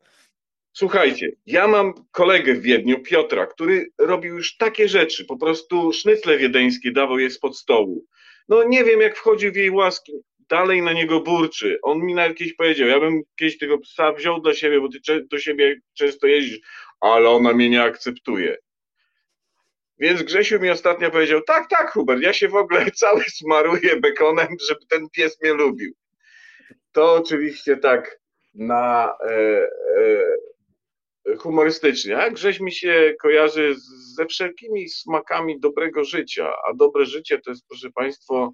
Słuchajcie, 0.74 1.32
ja 1.46 1.68
mam 1.68 1.94
kolegę 2.12 2.54
w 2.54 2.62
Wiedniu, 2.62 3.00
Piotra, 3.04 3.48
który 3.48 3.92
robił 3.98 4.36
już 4.36 4.58
takie 4.58 4.88
rzeczy, 4.88 5.26
po 5.26 5.38
prostu 5.38 5.94
sznycle 5.94 6.38
wiedeńskie 6.38 6.92
dawał 6.92 7.20
je 7.20 7.30
spod 7.30 7.58
stołu. 7.58 8.06
No 8.50 8.64
nie 8.64 8.84
wiem, 8.84 9.02
jak 9.02 9.18
wchodził 9.18 9.52
w 9.52 9.56
jej 9.56 9.72
łaski, 9.72 10.14
dalej 10.50 10.82
na 10.82 10.94
niego 10.94 11.20
burczy. 11.20 11.80
On 11.82 12.00
mi 12.00 12.14
nawet 12.14 12.38
kiedyś 12.38 12.54
powiedział, 12.54 12.88
ja 12.88 13.00
bym 13.00 13.22
kiedyś 13.36 13.58
tego 13.58 13.78
psa 13.78 14.12
wziął 14.12 14.42
do 14.42 14.54
siebie, 14.54 14.82
bo 14.82 14.90
ty 14.90 15.28
do 15.32 15.40
siebie 15.40 15.76
często 15.94 16.28
jeździsz, 16.28 16.60
ale 17.02 17.30
ona 17.30 17.54
mnie 17.54 17.70
nie 17.70 17.84
akceptuje. 17.84 18.58
Więc 20.00 20.24
Grzesiu 20.24 20.60
mi 20.60 20.70
ostatnio 20.70 21.12
powiedział, 21.12 21.42
tak, 21.42 21.70
tak 21.70 21.92
Hubert, 21.92 22.22
ja 22.22 22.34
się 22.34 22.48
w 22.48 22.56
ogóle 22.56 22.92
cały 23.04 23.24
smaruję 23.24 23.96
bekonem, 23.96 24.48
żeby 24.68 24.86
ten 24.90 25.10
pies 25.10 25.42
mnie 25.42 25.54
lubił. 25.54 25.94
To 26.92 27.14
oczywiście 27.14 27.78
tak 27.78 28.20
na 28.54 29.14
e, 29.26 29.32
e, 29.32 29.70
humorystycznie, 31.38 32.18
a 32.18 32.30
Grześ 32.30 32.60
mi 32.60 32.72
się 32.72 33.14
kojarzy 33.22 33.76
ze 34.16 34.26
wszelkimi 34.26 34.90
smakami 34.90 35.60
dobrego 35.60 36.04
życia, 36.04 36.54
a 36.70 36.74
dobre 36.74 37.06
życie 37.06 37.40
to 37.40 37.50
jest, 37.50 37.68
proszę 37.68 37.92
Państwa, 37.92 38.50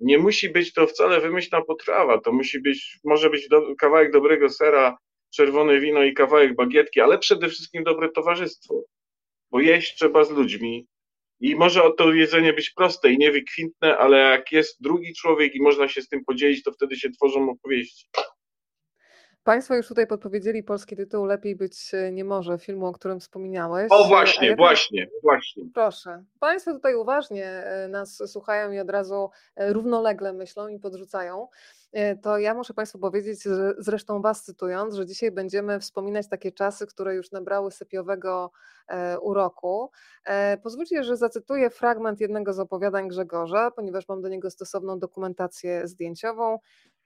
nie 0.00 0.18
musi 0.18 0.48
być 0.48 0.72
to 0.72 0.86
wcale 0.86 1.20
wymyślna 1.20 1.62
potrawa, 1.62 2.20
to 2.20 2.32
musi 2.32 2.60
być, 2.60 2.98
może 3.04 3.30
być 3.30 3.48
do, 3.48 3.76
kawałek 3.76 4.12
dobrego 4.12 4.48
sera, 4.48 4.98
czerwone 5.34 5.80
wino 5.80 6.02
i 6.02 6.14
kawałek 6.14 6.56
bagietki, 6.56 7.00
ale 7.00 7.18
przede 7.18 7.48
wszystkim 7.48 7.84
dobre 7.84 8.08
towarzystwo, 8.08 8.82
bo 9.50 9.60
jeść 9.60 9.94
trzeba 9.94 10.24
z 10.24 10.30
ludźmi 10.30 10.86
i 11.40 11.56
może 11.56 11.82
to 11.96 12.12
jedzenie 12.12 12.52
być 12.52 12.70
proste 12.70 13.12
i 13.12 13.18
niewykwintne, 13.18 13.98
ale 13.98 14.18
jak 14.18 14.52
jest 14.52 14.82
drugi 14.82 15.14
człowiek 15.14 15.54
i 15.54 15.62
można 15.62 15.88
się 15.88 16.02
z 16.02 16.08
tym 16.08 16.24
podzielić, 16.24 16.62
to 16.62 16.72
wtedy 16.72 16.96
się 16.96 17.10
tworzą 17.10 17.50
opowieści. 17.50 18.06
Państwo 19.48 19.74
już 19.74 19.88
tutaj 19.88 20.06
podpowiedzieli 20.06 20.62
polski 20.62 20.96
tytuł 20.96 21.24
Lepiej 21.24 21.56
być 21.56 21.94
e, 21.94 22.12
nie 22.12 22.24
może, 22.24 22.58
filmu, 22.58 22.86
o 22.86 22.92
którym 22.92 23.20
wspominałeś. 23.20 23.88
O 23.90 24.04
właśnie, 24.04 24.48
ja 24.48 24.56
właśnie, 24.56 25.08
właśnie. 25.22 25.64
Proszę. 25.74 26.24
Państwo 26.40 26.72
tutaj 26.72 26.94
uważnie 26.94 27.46
e, 27.46 27.88
nas 27.88 28.22
słuchają 28.26 28.72
i 28.72 28.78
od 28.78 28.90
razu 28.90 29.30
e, 29.56 29.72
równolegle 29.72 30.32
myślą 30.32 30.68
i 30.68 30.78
podrzucają. 30.78 31.48
To 32.22 32.38
ja 32.38 32.54
muszę 32.54 32.74
Państwu 32.74 32.98
powiedzieć, 32.98 33.42
że 33.42 33.74
zresztą 33.78 34.22
Was 34.22 34.44
cytując, 34.44 34.94
że 34.94 35.06
dzisiaj 35.06 35.30
będziemy 35.30 35.80
wspominać 35.80 36.28
takie 36.28 36.52
czasy, 36.52 36.86
które 36.86 37.14
już 37.14 37.32
nabrały 37.32 37.70
sypiowego 37.70 38.50
uroku. 39.22 39.90
Pozwólcie, 40.62 41.04
że 41.04 41.16
zacytuję 41.16 41.70
fragment 41.70 42.20
jednego 42.20 42.52
z 42.52 42.58
opowiadań 42.58 43.08
Grzegorza, 43.08 43.70
ponieważ 43.70 44.08
mam 44.08 44.22
do 44.22 44.28
niego 44.28 44.50
stosowną 44.50 44.98
dokumentację 44.98 45.88
zdjęciową. 45.88 46.58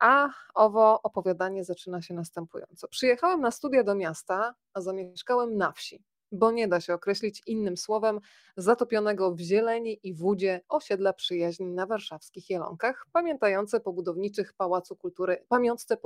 A 0.03 0.29
owo 0.55 1.03
opowiadanie 1.03 1.65
zaczyna 1.65 2.03
się 2.03 2.15
następująco. 2.15 2.89
Przyjechałem 2.89 3.41
na 3.41 3.51
studia 3.51 3.85
do 3.85 3.95
miasta, 3.95 4.55
a 4.75 4.81
zamieszkałem 4.81 5.57
na 5.57 5.73
wsi, 5.73 6.05
bo 6.33 6.51
nie 6.51 6.69
da 6.69 6.81
się 6.81 6.95
określić 6.95 7.43
innym 7.47 7.77
słowem 7.77 8.21
zatopionego 8.57 9.35
w 9.35 9.41
zieleni 9.41 10.01
i 10.03 10.15
wódzie 10.15 10.61
osiedla 10.69 11.13
przyjaźni 11.13 11.67
na 11.67 11.87
warszawskich 11.87 12.51
Jelonkach, 12.51 13.07
pamiętające 13.13 13.81
po 13.81 13.93
budowniczych 13.93 14.53
Pałacu 14.53 14.97
Kultury, 14.97 15.45
pamiątce 15.49 15.97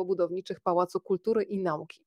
Pałacu 0.62 1.00
Kultury 1.00 1.42
i 1.42 1.58
Nauki. 1.58 2.04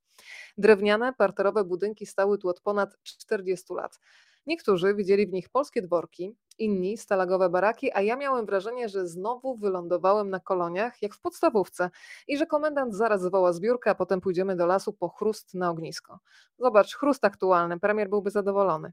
Drewniane, 0.58 1.14
parterowe 1.14 1.64
budynki 1.64 2.06
stały 2.06 2.38
tu 2.38 2.50
od 2.50 2.62
ponad 2.62 2.98
40 3.04 3.74
lat. 3.74 4.00
Niektórzy 4.48 4.96
widzieli 4.96 5.28
w 5.28 5.32
nich 5.32 5.50
polskie 5.50 5.82
dworki, 5.82 6.36
inni 6.58 6.98
stalagowe 6.98 7.50
baraki, 7.50 7.92
a 7.94 8.02
ja 8.02 8.16
miałem 8.16 8.46
wrażenie, 8.46 8.90
że 8.90 9.08
znowu 9.08 9.58
wylądowałem 9.58 10.30
na 10.30 10.40
koloniach, 10.40 11.02
jak 11.02 11.14
w 11.14 11.22
podstawówce 11.22 11.90
i 12.28 12.38
że 12.38 12.46
komendant 12.46 12.96
zaraz 12.96 13.28
woła 13.28 13.54
zbiórkę, 13.54 13.92
a 13.92 13.96
potem 13.96 14.22
pójdziemy 14.22 14.56
do 14.56 14.66
lasu 14.66 14.94
po 14.94 15.10
chrust 15.10 15.54
na 15.54 15.70
ognisko. 15.70 16.20
Zobacz, 16.60 16.96
chrust 16.96 17.26
aktualny, 17.26 17.80
premier 17.80 18.10
byłby 18.10 18.32
zadowolony. 18.32 18.92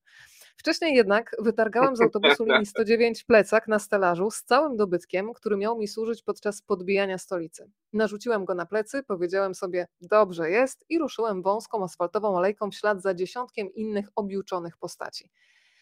Wcześniej 0.57 0.95
jednak 0.95 1.37
wytargałem 1.38 1.97
z 1.97 2.01
autobusu 2.01 2.45
linii 2.45 2.66
109 2.66 3.25
plecak 3.25 3.69
na 3.69 3.79
stelażu 3.79 4.31
z 4.31 4.42
całym 4.42 4.77
dobytkiem, 4.77 5.33
który 5.33 5.57
miał 5.57 5.79
mi 5.79 5.88
służyć 5.88 6.23
podczas 6.23 6.62
podbijania 6.62 7.19
stolicy. 7.19 7.71
Narzuciłem 7.92 8.45
go 8.45 8.55
na 8.55 8.66
plecy, 8.66 9.03
powiedziałem 9.03 9.55
sobie, 9.55 9.87
dobrze 10.01 10.51
jest 10.51 10.85
i 10.88 10.99
ruszyłem 10.99 11.42
wąską 11.42 11.85
asfaltową 11.85 12.38
alejką 12.38 12.71
w 12.71 12.75
ślad 12.75 13.03
za 13.03 13.14
dziesiątkiem 13.14 13.75
innych 13.75 14.09
objuczonych 14.16 14.77
postaci. 14.77 15.31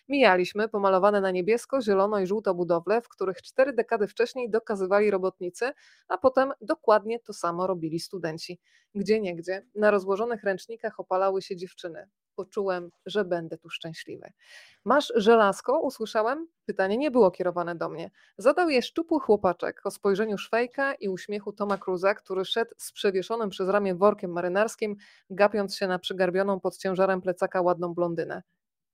Mijaliśmy 0.09 0.69
pomalowane 0.69 1.21
na 1.21 1.31
niebiesko, 1.31 1.83
zielono 1.83 2.19
i 2.19 2.27
żółto 2.27 2.55
budowle, 2.55 3.01
w 3.01 3.09
których 3.09 3.43
cztery 3.43 3.73
dekady 3.73 4.09
wcześniej 4.09 4.51
dokazywali 4.51 5.11
robotnicy, 5.11 5.73
a 6.09 6.19
potem 6.19 6.53
dokładnie 6.61 7.21
to 7.21 7.33
samo 7.33 7.67
robili 7.67 8.01
studenci. 8.01 8.61
Gdzie 8.95 9.21
niegdzie 9.21 9.67
na 9.75 9.91
rozłożonych 9.91 10.45
ręcznikach 10.45 11.01
opalały 11.01 11.43
się 11.43 11.57
dziewczyny. 11.57 12.09
Poczułem, 12.35 12.90
że 13.07 13.25
będę 13.25 13.59
tu 13.59 13.70
szczęśliwy. 13.70 14.33
Masz 14.85 15.12
żelazko? 15.16 15.81
Usłyszałem. 15.81 16.49
Pytanie 16.66 16.97
nie 16.97 17.11
było 17.11 17.31
kierowane 17.31 17.75
do 17.75 17.88
mnie. 17.88 18.11
Zadał 18.38 18.70
je 18.70 18.83
szczupły 18.83 19.20
chłopaczek 19.20 19.81
o 19.85 19.90
spojrzeniu 19.90 20.38
Szwejka 20.38 20.94
i 20.94 21.09
uśmiechu 21.09 21.53
Toma 21.53 21.79
Cruza, 21.79 22.14
który 22.14 22.44
szedł 22.44 22.75
z 22.79 22.92
przewieszonym 22.92 23.51
przez 23.51 23.68
ramię 23.68 23.94
workiem 23.94 24.33
marynarskim, 24.33 24.97
gapiąc 25.31 25.77
się 25.77 25.87
na 25.87 25.99
przygarbioną 25.99 26.61
pod 26.61 26.77
ciężarem 26.77 27.20
plecaka 27.20 27.62
ładną 27.62 27.94
blondynę. 27.94 28.42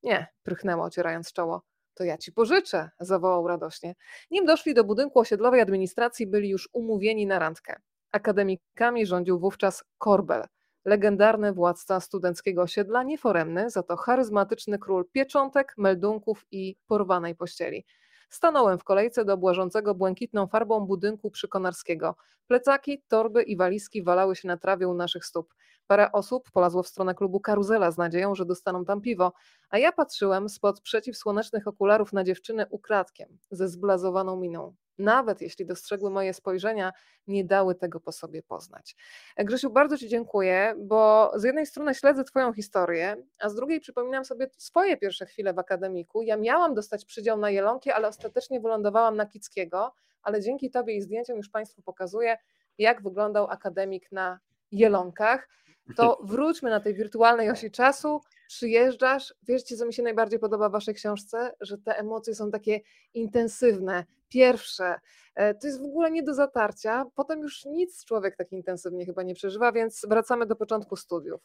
Nie, 0.03 0.27
prychnęła 0.43 0.85
ocierając 0.85 1.33
czoło. 1.33 1.63
To 1.95 2.05
ja 2.05 2.19
ci 2.19 2.33
pożyczę, 2.33 2.91
zawołał 3.01 3.49
radośnie. 3.49 3.95
Nim 4.31 4.47
doszli 4.47 4.75
do 4.75 4.85
budynku 4.85 5.19
osiedlowej 5.19 5.61
administracji, 5.61 6.27
byli 6.27 6.49
już 6.49 6.69
umówieni 6.73 7.27
na 7.27 7.39
randkę. 7.39 7.77
Akademikami 8.13 9.07
rządził 9.07 9.39
wówczas 9.39 9.85
Korbel, 9.99 10.45
legendarny 10.85 11.53
władca 11.53 12.01
studenckiego 12.01 12.63
osiedla, 12.63 13.03
nieforemny, 13.03 13.71
za 13.71 13.83
to 13.83 13.97
charyzmatyczny 13.97 14.79
król 14.79 15.05
pieczątek, 15.13 15.75
meldunków 15.79 16.47
i 16.51 16.77
porwanej 16.87 17.35
pościeli. 17.35 17.85
Stanąłem 18.31 18.79
w 18.79 18.85
kolejce 18.85 19.25
do 19.25 19.37
błażącego 19.37 19.95
błękitną 19.95 20.47
farbą 20.47 20.81
budynku 20.81 21.31
przykonarskiego. 21.31 22.17
Plecaki, 22.47 23.03
torby 23.09 23.43
i 23.43 23.57
walizki 23.57 24.03
walały 24.03 24.37
się 24.37 24.49
na 24.49 24.57
trawie 24.57 24.89
u 24.89 24.95
naszych 24.95 25.25
stóp. 25.25 25.55
Parę 25.87 26.13
osób 26.13 26.51
polazło 26.51 26.83
w 26.83 26.89
stronę 26.89 27.15
klubu 27.15 27.41
Karuzela 27.41 27.91
z 27.91 27.99
nadzieją, 27.99 28.35
że 28.35 28.47
dostaną 28.47 28.85
tam 28.85 29.01
piwo, 29.01 29.33
a 29.71 29.79
ja 29.79 29.93
patrzyłem 29.93 30.49
spod 30.49 30.81
przeciwsłonecznych 30.81 31.67
okularów 31.69 32.13
na 32.13 32.25
dziewczynę 32.25 32.67
ukradkiem, 32.71 33.39
ze 33.51 33.69
zblazowaną 33.69 34.37
miną. 34.37 34.75
Nawet 35.01 35.41
jeśli 35.41 35.67
dostrzegły 35.67 36.11
moje 36.11 36.35
spojrzenia, 36.35 36.93
nie 37.27 37.45
dały 37.45 37.75
tego 37.75 38.01
po 38.01 38.13
sobie 38.13 38.43
poznać. 38.43 38.97
Grzesiu, 39.39 39.71
bardzo 39.71 39.99
Ci 39.99 40.09
dziękuję, 40.09 40.75
bo 40.79 41.33
z 41.35 41.45
jednej 41.45 41.67
strony 41.67 41.95
śledzę 41.95 42.25
Twoją 42.25 42.53
historię, 42.53 43.17
a 43.39 43.49
z 43.49 43.55
drugiej 43.55 43.81
przypominam 43.81 44.25
sobie 44.25 44.51
swoje 44.57 44.97
pierwsze 44.97 45.27
chwile 45.27 45.55
w 45.55 45.59
akademiku. 45.59 46.23
Ja 46.23 46.37
miałam 46.37 46.75
dostać 46.75 47.05
przydział 47.05 47.39
na 47.39 47.51
Jelonki, 47.51 47.91
ale 47.91 48.09
ostatecznie 48.09 48.61
wylądowałam 48.61 49.17
na 49.17 49.27
Kickiego, 49.27 49.93
ale 50.23 50.41
dzięki 50.41 50.71
Tobie 50.71 50.97
i 50.97 51.03
zdjęciom 51.03 51.37
już 51.37 51.49
Państwu 51.49 51.83
pokazuję, 51.83 52.39
jak 52.79 53.03
wyglądał 53.03 53.51
akademik 53.51 54.13
na 54.13 54.41
Jelonkach, 54.73 55.49
to 55.97 56.19
wróćmy 56.25 56.71
na 56.71 56.81
tej 56.81 56.95
wirtualnej 56.95 57.51
osi 57.51 57.71
czasu, 57.71 58.21
przyjeżdżasz, 58.49 59.35
wiecie 59.43 59.77
co 59.77 59.87
mi 59.87 59.95
się 59.95 60.03
najbardziej 60.03 60.39
podoba 60.39 60.69
w 60.69 60.73
waszej 60.73 60.95
książce? 60.95 61.53
Że 61.61 61.79
te 61.79 61.99
emocje 61.99 62.35
są 62.35 62.51
takie 62.51 62.81
intensywne, 63.15 64.05
pierwsze, 64.31 64.95
e, 65.35 65.55
to 65.55 65.67
jest 65.67 65.81
w 65.81 65.85
ogóle 65.85 66.11
nie 66.11 66.23
do 66.23 66.35
zatarcia, 66.35 67.05
potem 67.15 67.41
już 67.41 67.65
nic 67.65 68.05
człowiek 68.05 68.37
tak 68.37 68.53
intensywnie 68.53 69.07
chyba 69.07 69.23
nie 69.23 69.35
przeżywa, 69.35 69.73
więc 69.73 70.07
wracamy 70.09 70.47
do 70.47 70.57
początku 70.57 70.97
studiów. 70.97 71.41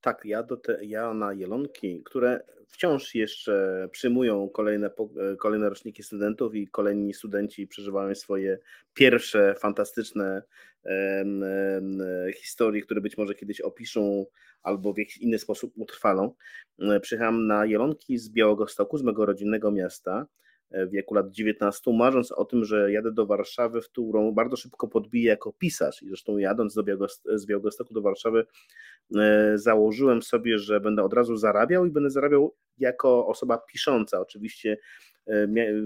Tak, 0.00 0.24
ja, 0.24 0.42
do 0.42 0.56
te, 0.56 0.84
ja 0.84 1.14
na 1.14 1.32
Jelonki, 1.32 2.02
które 2.04 2.40
wciąż 2.68 3.14
jeszcze 3.14 3.88
przyjmują 3.92 4.48
kolejne, 4.48 4.86
e, 4.86 5.36
kolejne 5.36 5.68
roczniki 5.68 6.02
studentów 6.02 6.54
i 6.54 6.68
kolejni 6.68 7.14
studenci 7.14 7.66
przeżywają 7.66 8.14
swoje 8.14 8.58
pierwsze 8.94 9.54
fantastyczne 9.54 10.42
um, 10.84 11.42
um, 11.42 12.32
historie, 12.36 12.82
które 12.82 13.00
być 13.00 13.18
może 13.18 13.34
kiedyś 13.34 13.60
opiszą 13.60 14.26
albo 14.62 14.92
w 14.92 14.98
jakiś 14.98 15.18
inny 15.18 15.38
sposób 15.38 15.72
utrwalą. 15.76 16.34
E, 16.78 17.00
przyjechałem 17.00 17.46
na 17.46 17.66
Jelonki 17.66 18.18
z 18.18 18.30
Białego 18.30 18.68
Stoku, 18.68 18.98
z 18.98 19.02
mego 19.02 19.26
rodzinnego 19.26 19.70
miasta 19.70 20.26
e, 20.26 20.47
w 20.70 20.90
wieku 20.90 21.14
lat 21.14 21.30
19, 21.30 21.92
marząc 21.92 22.32
o 22.32 22.44
tym, 22.44 22.64
że 22.64 22.92
jadę 22.92 23.12
do 23.12 23.26
Warszawy, 23.26 23.82
w 23.82 23.88
którą 23.88 24.32
bardzo 24.32 24.56
szybko 24.56 24.88
podbiję 24.88 25.28
jako 25.28 25.52
pisarz. 25.52 26.02
I 26.02 26.08
zresztą 26.08 26.38
jadąc 26.38 26.74
do 26.74 26.82
z 27.34 27.46
Białegostoku 27.46 27.94
do 27.94 28.02
Warszawy, 28.02 28.46
E, 29.16 29.52
założyłem 29.58 30.22
sobie, 30.22 30.58
że 30.58 30.80
będę 30.80 31.02
od 31.02 31.12
razu 31.12 31.36
zarabiał 31.36 31.86
i 31.86 31.90
będę 31.90 32.10
zarabiał 32.10 32.54
jako 32.78 33.26
osoba 33.26 33.58
pisząca. 33.58 34.20
Oczywiście 34.20 34.72
e, 34.72 34.78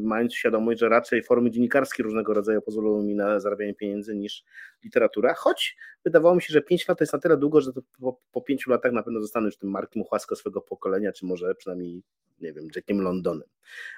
mając 0.02 0.34
świadomość, 0.34 0.80
że 0.80 0.88
raczej 0.88 1.22
formy 1.22 1.50
dziennikarskie 1.50 2.02
różnego 2.02 2.34
rodzaju 2.34 2.62
pozwolą 2.62 3.02
mi 3.02 3.14
na 3.14 3.40
zarabianie 3.40 3.74
pieniędzy 3.74 4.16
niż 4.16 4.44
literatura, 4.84 5.34
choć 5.34 5.76
wydawało 6.04 6.34
mi 6.34 6.42
się, 6.42 6.52
że 6.52 6.62
5 6.62 6.88
lat 6.88 6.98
to 6.98 7.04
jest 7.04 7.12
na 7.12 7.18
tyle 7.18 7.36
długo, 7.36 7.60
że 7.60 7.72
po, 8.00 8.20
po 8.32 8.40
5 8.40 8.66
latach 8.66 8.92
na 8.92 9.02
pewno 9.02 9.20
zostanę 9.20 9.46
już 9.46 9.56
tym 9.56 9.70
Markiem 9.70 10.00
Muchasko 10.00 10.36
swego 10.36 10.60
pokolenia, 10.60 11.12
czy 11.12 11.26
może 11.26 11.54
przynajmniej 11.54 12.02
nie 12.42 12.52
wiem, 12.52 12.68
Jackiem 12.76 13.00
Londonem. 13.00 13.48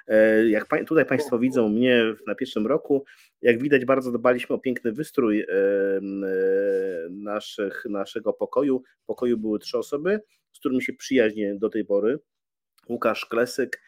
E, 0.07 0.47
jak 0.49 0.67
tutaj 0.87 1.05
Państwo 1.05 1.39
widzą 1.39 1.69
mnie 1.69 2.13
na 2.27 2.35
pierwszym 2.35 2.67
roku, 2.67 3.05
jak 3.41 3.61
widać, 3.61 3.85
bardzo 3.85 4.11
dbaliśmy 4.11 4.55
o 4.55 4.59
piękny 4.59 4.91
wystrój 4.91 5.41
e, 5.41 5.47
e, 5.47 6.01
naszych, 7.09 7.85
naszego 7.89 8.33
pokoju. 8.33 8.83
W 9.03 9.05
pokoju 9.05 9.37
były 9.37 9.59
trzy 9.59 9.77
osoby, 9.77 10.21
z 10.51 10.59
którymi 10.59 10.83
się 10.83 10.93
przyjaźnię 10.93 11.55
do 11.55 11.69
tej 11.69 11.85
pory. 11.85 12.19
Łukasz 12.89 13.25
Klesyk, 13.25 13.81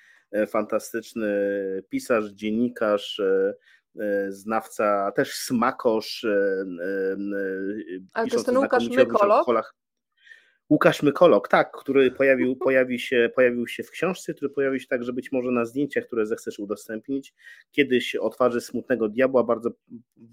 fantastyczny 0.47 1.29
pisarz, 1.89 2.31
dziennikarz, 2.31 3.21
znawca, 4.29 5.11
też 5.11 5.33
smakosz. 5.33 6.25
Ale 8.13 8.27
to 8.27 8.35
jest 8.35 8.45
ten 8.45 8.57
Łukasz 8.57 8.89
Mykolog? 8.89 9.73
Łukasz 10.69 11.03
Mykolog, 11.03 11.47
tak, 11.47 11.71
który 11.71 12.11
pojawił, 12.11 12.55
pojawi 12.65 12.99
się, 12.99 13.29
pojawił 13.35 13.67
się 13.67 13.83
w 13.83 13.91
książce, 13.91 14.33
który 14.33 14.49
pojawił 14.49 14.79
się 14.79 14.87
także 14.87 15.13
być 15.13 15.31
może 15.31 15.51
na 15.51 15.65
zdjęciach, 15.65 16.05
które 16.05 16.25
zechcesz 16.25 16.59
udostępnić. 16.59 17.33
Kiedyś 17.71 18.15
o 18.15 18.29
twarzy 18.29 18.61
smutnego 18.61 19.09
diabła, 19.09 19.43
bardzo 19.43 19.69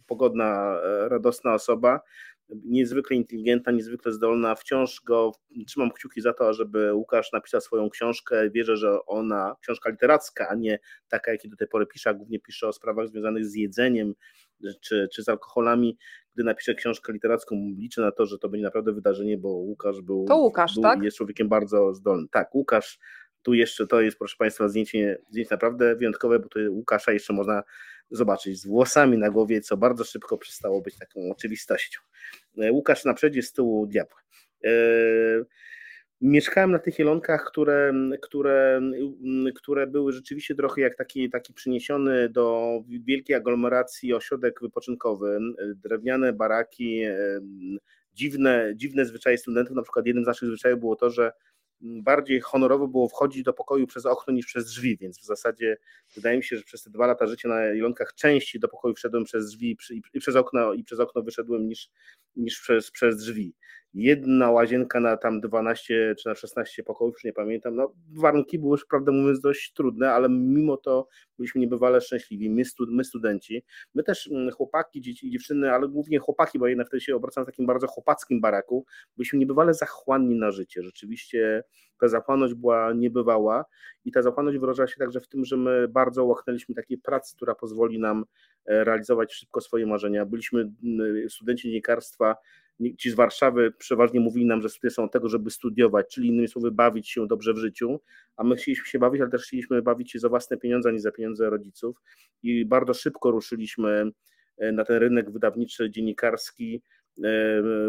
pogodna, 0.07 0.81
e, 0.85 1.09
radosna 1.09 1.55
osoba, 1.55 2.01
niezwykle 2.49 3.17
inteligentna, 3.17 3.73
niezwykle 3.73 4.13
zdolna. 4.13 4.55
Wciąż 4.55 5.01
go 5.01 5.33
trzymam 5.67 5.91
kciuki 5.91 6.21
za 6.21 6.33
to, 6.33 6.55
żeby 6.55 6.95
Łukasz 6.95 7.33
napisał 7.33 7.61
swoją 7.61 7.91
książkę. 7.91 8.51
Wierzę, 8.51 8.77
że 8.77 9.07
ona, 9.07 9.57
książka 9.61 9.91
literacka, 9.91 10.49
a 10.49 10.55
nie 10.55 10.79
taka, 11.09 11.33
jakie 11.33 11.49
do 11.49 11.57
tej 11.57 11.69
pory 11.69 11.87
pisze, 11.87 12.11
a 12.11 12.15
głównie 12.15 12.41
pisze 12.41 12.69
o 12.69 12.73
sprawach 12.73 13.09
związanych 13.09 13.47
z 13.47 13.55
jedzeniem 13.55 14.15
czy, 14.81 15.09
czy 15.13 15.23
z 15.23 15.29
alkoholami. 15.29 15.99
Gdy 16.35 16.45
napiszę 16.45 16.75
książkę 16.75 17.13
literacką, 17.13 17.57
liczę 17.79 18.01
na 18.01 18.13
to, 18.13 18.27
że 18.27 18.39
to 18.39 18.49
będzie 18.49 18.65
naprawdę 18.65 18.93
wydarzenie, 18.93 19.39
bo 19.39 19.49
Łukasz 19.49 20.01
był, 20.03 20.25
to 20.29 20.37
Łukasz, 20.37 20.75
był 20.75 20.83
tak? 20.83 21.03
jest 21.03 21.17
człowiekiem 21.17 21.49
bardzo 21.49 21.95
zdolnym. 21.95 22.29
Tak, 22.29 22.55
Łukasz 22.55 22.99
tu 23.45 23.55
jeszcze 23.55 23.87
to 23.87 24.01
jest, 24.01 24.19
proszę 24.19 24.37
Państwa, 24.39 24.69
zdjęcie, 24.69 25.19
zdjęcie 25.31 25.49
naprawdę 25.51 25.97
wyjątkowe, 25.97 26.39
bo 26.39 26.49
tu 26.49 26.59
Łukasza 26.71 27.13
jeszcze 27.13 27.33
można 27.33 27.63
zobaczyć 28.11 28.61
z 28.61 28.67
włosami 28.67 29.19
na 29.19 29.31
głowie, 29.31 29.61
co 29.61 29.77
bardzo 29.77 30.05
szybko 30.05 30.39
przestało 30.39 30.81
być 30.81 30.99
taką 30.99 31.31
oczywistością. 31.31 32.01
E, 32.59 32.73
Łukasz 32.73 33.05
na 33.05 33.15
przedzie 33.15 33.43
z 33.43 33.53
tyłu 33.53 33.87
diabła. 33.87 34.19
E, 34.65 34.71
mieszkałem 36.21 36.71
na 36.71 36.79
tych 36.79 36.99
jelonkach, 36.99 37.45
które, 37.45 37.93
które, 38.23 38.81
które 39.55 39.87
były 39.87 40.13
rzeczywiście 40.13 40.55
trochę 40.55 40.81
jak 40.81 40.97
taki, 40.97 41.31
taki 41.31 41.55
przyniesiony 41.55 42.29
do 42.29 42.71
wielkiej 42.89 43.37
aglomeracji 43.37 44.15
ośrodek 44.15 44.61
wypoczynkowy, 44.61 45.39
drewniane 45.77 46.33
baraki, 46.33 47.03
e, 47.03 47.41
dziwne, 48.15 48.73
dziwne 48.77 49.07
zwyczaje 49.07 49.39
studentów. 49.39 49.77
Na 49.77 49.83
przykład 49.83 50.07
jednym 50.07 50.25
z 50.25 50.29
naszych 50.29 50.49
zwyczajów 50.49 50.81
było 50.81 50.97
to, 50.97 51.11
że 51.11 51.33
bardziej 51.81 52.41
honorowo 52.41 52.89
było 52.89 53.09
wchodzić 53.09 53.43
do 53.43 53.53
pokoju 53.53 53.87
przez 53.87 54.07
okno 54.07 54.35
niż 54.35 54.47
przez 54.47 54.67
drzwi, 54.67 54.97
więc 54.97 55.19
w 55.19 55.25
zasadzie 55.25 55.77
wydaje 56.15 56.37
mi 56.37 56.45
się, 56.45 56.57
że 56.57 56.63
przez 56.63 56.83
te 56.83 56.91
dwa 56.91 57.07
lata 57.07 57.27
życia 57.27 57.49
na 57.49 57.75
Ilonkach 57.75 58.15
częściej 58.15 58.61
do 58.61 58.69
pokoju 58.69 58.95
wszedłem 58.95 59.25
przez 59.25 59.47
drzwi 59.47 59.77
i 60.15 60.21
przez 60.21 60.37
okno 60.37 60.73
i 60.73 60.85
przez 60.85 61.01
okno 61.01 61.23
wyszedłem 61.23 61.69
niż, 61.69 61.91
niż 62.37 62.61
przez, 62.61 62.91
przez 62.91 63.17
drzwi 63.17 63.55
jedna 63.95 64.51
łazienka 64.51 65.01
na 65.01 65.17
tam 65.17 65.41
12 65.41 66.15
czy 66.19 66.29
na 66.29 66.35
16 66.35 66.83
pokojów, 66.83 67.15
już 67.15 67.25
nie 67.25 67.33
pamiętam. 67.33 67.77
No, 67.77 67.95
warunki 68.13 68.59
były, 68.59 68.79
prawdę 68.91 69.13
mówiąc, 69.13 69.41
dość 69.41 69.73
trudne, 69.73 70.13
ale 70.13 70.29
mimo 70.29 70.77
to 70.77 71.09
byliśmy 71.39 71.61
niebywale 71.61 72.01
szczęśliwi, 72.01 72.51
my, 72.51 72.65
stud 72.65 72.91
my 72.91 73.05
studenci. 73.05 73.65
My 73.95 74.03
też 74.03 74.29
mm, 74.33 74.51
chłopaki, 74.51 75.01
dzieci, 75.01 75.31
dziewczyny, 75.31 75.73
ale 75.73 75.89
głównie 75.89 76.19
chłopaki, 76.19 76.59
bo 76.59 76.67
jednak 76.67 76.87
wtedy 76.87 77.01
się 77.01 77.17
obracałem 77.17 77.45
w 77.45 77.51
takim 77.51 77.67
bardzo 77.67 77.87
chłopackim 77.87 78.41
baraku, 78.41 78.87
byliśmy 79.17 79.39
niebywale 79.39 79.75
zachłanni 79.75 80.35
na 80.35 80.51
życie. 80.51 80.83
Rzeczywiście 80.83 81.65
ta 82.01 82.09
zachłanność 82.09 82.55
była 82.55 82.93
niebywała 82.93 83.65
i 84.05 84.13
ta 84.13 84.23
zachłanność 84.23 84.59
wyrażała 84.59 84.87
się 84.87 84.97
także 84.99 85.21
w 85.21 85.29
tym, 85.29 85.45
że 85.45 85.57
my 85.57 85.89
bardzo 85.89 86.25
łaknęliśmy 86.25 86.75
takiej 86.75 86.99
pracy, 86.99 87.37
która 87.37 87.55
pozwoli 87.55 87.99
nam 87.99 88.25
e, 88.67 88.85
realizować 88.85 89.33
szybko 89.33 89.61
swoje 89.61 89.87
marzenia. 89.87 90.27
Byliśmy 90.27 90.61
mm, 90.61 91.31
studenci 91.31 91.63
dziennikarstwa, 91.69 92.37
ci 92.99 93.11
z 93.11 93.15
Warszawy 93.15 93.73
przeważnie 93.79 94.21
mówili 94.21 94.47
nam, 94.47 94.63
że 94.63 94.69
studia 94.69 94.91
są 94.91 95.05
od 95.05 95.13
tego, 95.13 95.29
żeby 95.29 95.51
studiować, 95.51 96.07
czyli 96.15 96.29
innymi 96.29 96.49
słowy 96.49 96.71
bawić 96.71 97.11
się 97.11 97.27
dobrze 97.27 97.55
w 97.55 97.57
życiu, 97.57 98.01
a 98.37 98.45
my 98.45 98.57
chcieliśmy 98.57 98.87
się 98.87 98.99
bawić, 98.99 99.21
ale 99.21 99.31
też 99.31 99.43
chcieliśmy 99.43 99.83
bawić 99.83 100.13
się 100.13 100.19
za 100.19 100.29
własne 100.29 100.57
pieniądze, 100.57 100.89
a 100.89 100.93
nie 100.93 101.01
za 101.01 101.13
pieniądze 101.13 101.51
rodziców. 101.51 101.97
I 102.43 102.65
bardzo 102.65 102.95
szybko 102.95 103.31
ruszyliśmy 103.31 104.11
e, 104.59 104.73
na 104.73 104.85
ten 104.85 104.97
rynek 104.97 105.31
wydawniczy, 105.31 105.91
dziennikarski, 105.91 106.83
e, 107.25 107.29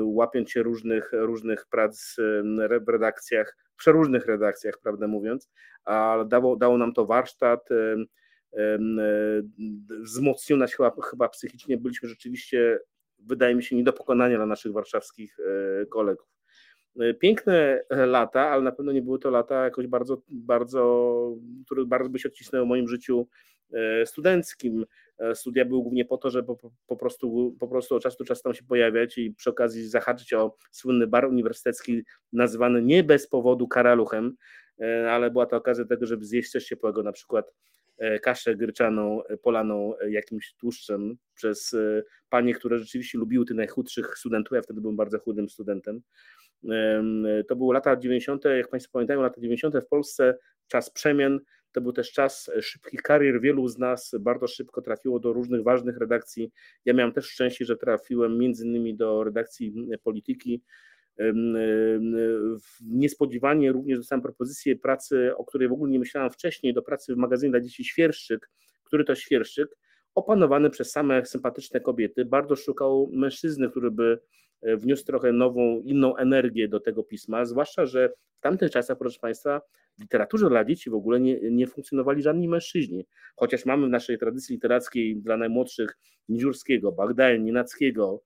łapiąc 0.02 0.52
się 0.52 0.64
różnych, 0.64 1.10
różnych 1.14 1.66
prac 1.66 2.16
e, 2.20 2.80
w 2.80 2.90
redakcjach, 2.90 3.58
w 3.74 3.78
przeróżnych 3.78 4.26
redakcjach, 4.26 4.80
prawdę 4.84 5.08
mówiąc, 5.08 5.50
a 5.86 6.26
dało, 6.28 6.56
dało 6.56 6.78
nam 6.78 6.94
to 6.94 7.06
warsztat, 7.06 7.70
wzmocnił 10.04 10.58
nas 10.58 10.74
chyba, 10.74 10.92
chyba 11.10 11.30
psychicznie, 11.30 11.78
byliśmy 11.78 12.10
rzeczywiście 12.10 12.80
wydaje 13.20 13.56
mi 13.56 13.64
się, 13.64 13.76
nie 13.76 13.84
do 13.84 13.94
pokonania 13.94 14.38
dla 14.38 14.46
naszych 14.46 14.72
warszawskich 14.72 15.38
e, 15.40 15.86
kolegów. 15.86 16.28
E, 17.00 17.14
piękne 17.14 17.82
lata, 17.90 18.50
ale 18.50 18.62
na 18.62 18.72
pewno 18.72 18.92
nie 18.92 19.02
były 19.02 19.20
to 19.20 19.30
lata 19.30 19.64
jakoś 19.64 19.88
bardzo, 19.88 20.22
bardzo, 20.30 21.36
które 21.66 21.86
bardzo 21.86 22.10
by 22.10 22.20
się 22.20 22.30
odcisnęły 22.30 22.66
w 22.66 22.70
moim 22.70 22.88
życiu 22.88 23.28
e, 23.74 24.06
studenckim. 24.06 24.86
Studia 25.34 25.66
były 25.66 25.82
głównie 25.82 26.06
po 26.06 26.18
to, 26.18 26.30
żeby 26.30 26.48
po, 26.48 26.72
po, 26.88 26.96
prostu, 26.96 27.56
po 27.60 27.68
prostu 27.68 27.96
od 27.96 28.04
czasu 28.04 28.18
do 28.20 28.26
czasu 28.26 28.44
tam 28.44 28.54
się 28.54 28.64
pojawiać 28.64 29.18
i 29.18 29.32
przy 29.32 29.50
okazji 29.50 29.88
zahaczyć 29.88 30.34
o 30.34 30.56
słynny 30.72 31.08
bar 31.08 31.26
uniwersytecki 31.26 32.04
nazywany 32.34 32.82
nie 32.82 33.04
bez 33.04 33.28
powodu 33.28 33.68
karaluchem, 33.68 34.36
ale 35.10 35.32
była 35.32 35.46
to 35.46 35.58
okazja 35.58 35.84
do 35.84 35.90
tego, 35.90 36.06
żeby 36.06 36.26
zjeść 36.26 36.52
coś 36.52 36.66
ciepłego, 36.66 37.04
na 37.04 37.12
przykład 37.12 37.46
E, 37.46 37.85
kaszę 38.22 38.56
gryczaną 38.56 39.24
e, 39.24 39.38
polaną 39.38 40.00
e, 40.00 40.12
jakimś 40.12 40.54
tłuszczem 40.54 41.18
przez 41.36 41.76
panie, 42.30 42.54
które 42.54 42.80
rzeczywiście 42.80 43.18
lubiły 43.18 43.46
tych 43.46 43.58
najchudszych 43.58 44.18
studentów. 44.18 44.56
Ja 44.56 44.62
wtedy 44.62 44.82
byłem 44.82 44.96
bardzo 44.96 45.20
chudym 45.20 45.50
studentem. 45.50 46.02
To 47.48 47.56
były 47.56 47.74
lata 47.74 47.98
90., 47.98 48.46
jak 48.46 48.70
Państwo 48.70 48.92
pamiętają, 48.92 49.22
lata 49.22 49.42
90. 49.42 49.76
w 49.76 49.88
Polsce, 49.88 50.38
czas 50.68 50.90
przemian. 50.90 51.40
To 51.72 51.82
był 51.82 51.94
też 51.94 52.12
czas 52.12 52.52
szybkich 52.62 53.02
karier. 53.02 53.42
Wielu 53.42 53.68
z 53.68 53.78
nas 53.78 54.16
bardzo 54.20 54.48
szybko 54.48 54.82
trafiło 54.82 55.20
do 55.20 55.34
różnych 55.34 55.64
ważnych 55.64 55.98
redakcji. 55.98 56.52
Ja 56.86 56.94
miałem 56.94 57.14
też 57.14 57.26
szczęście, 57.26 57.66
że 57.66 57.78
trafiłem 57.78 58.38
między 58.38 58.66
innymi 58.66 58.96
do 58.96 59.24
redakcji 59.24 59.90
polityki 60.04 60.62
Niespodziewanie 62.82 63.72
również 63.72 63.98
dostałem 63.98 64.22
propozycję 64.22 64.76
pracy, 64.76 65.32
o 65.38 65.46
której 65.46 65.68
w 65.68 65.72
ogóle 65.72 65.92
nie 65.92 66.00
myślałem 66.00 66.32
wcześniej, 66.32 66.74
do 66.74 66.82
pracy 66.82 67.16
w 67.16 67.18
magazynie 67.18 67.52
dla 67.52 67.62
dzieci 67.62 67.84
Świerszczyk, 67.84 68.50
który 68.84 69.04
to 69.04 69.16
Świerszczyk, 69.16 69.78
opanowany 70.16 70.70
przez 70.70 70.92
same 70.92 71.26
sympatyczne 71.26 71.80
kobiety, 71.80 72.26
bardzo 72.26 72.56
szukał 72.56 73.10
mężczyzny, 73.14 73.70
który 73.70 73.92
by 73.92 74.20
e, 74.62 74.78
wniósł 74.78 75.06
trochę 75.06 75.32
nową, 75.32 75.82
inną 75.82 76.18
energię 76.18 76.68
do 76.68 76.80
tego 76.80 77.04
pisma, 77.04 77.46
zwłaszcza, 77.46 77.86
że 77.86 78.10
w 78.38 78.42
tamtych 78.42 78.72
czasach, 78.72 78.98
proszę 78.98 79.20
Państwa, 79.20 79.62
w 79.98 80.02
literaturze 80.02 80.50
dla 80.50 80.66
dzieci 80.66 80.90
w 80.90 80.94
ogóle 80.94 81.20
nie, 81.20 81.40
nie 81.52 81.68
funkcjonowali 81.68 82.22
żadni 82.22 82.48
mężczyźni, 82.48 83.06
chociaż 83.36 83.66
mamy 83.66 83.88
w 83.88 83.90
naszej 83.90 84.18
tradycji 84.18 84.56
literackiej 84.56 85.18
dla 85.18 85.38
najmłodszych 85.38 85.98
Nidziurskiego, 86.30 86.92
Bagdaja, 86.92 87.38
Nienackiego, 87.38 88.24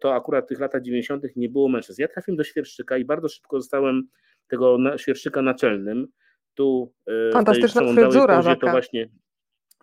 to 0.00 0.14
akurat 0.14 0.44
w 0.44 0.48
tych 0.48 0.60
latach 0.60 0.82
90. 0.82 1.24
nie 1.36 1.48
było 1.48 1.68
mężczyzn. 1.68 2.02
Ja 2.02 2.08
trafiłem 2.08 2.36
do 2.36 2.44
Świerszczyka 2.44 2.96
i 2.96 3.04
bardzo 3.04 3.28
szybko 3.28 3.60
zostałem 3.60 4.08
tego 4.48 4.78
Świerszczyka 4.96 5.42
naczelnym. 5.42 6.06
Tu 6.54 6.92
Fantastyczna 7.32 7.92
fryzura 7.94 8.56
to 8.56 8.70
właśnie 8.70 9.08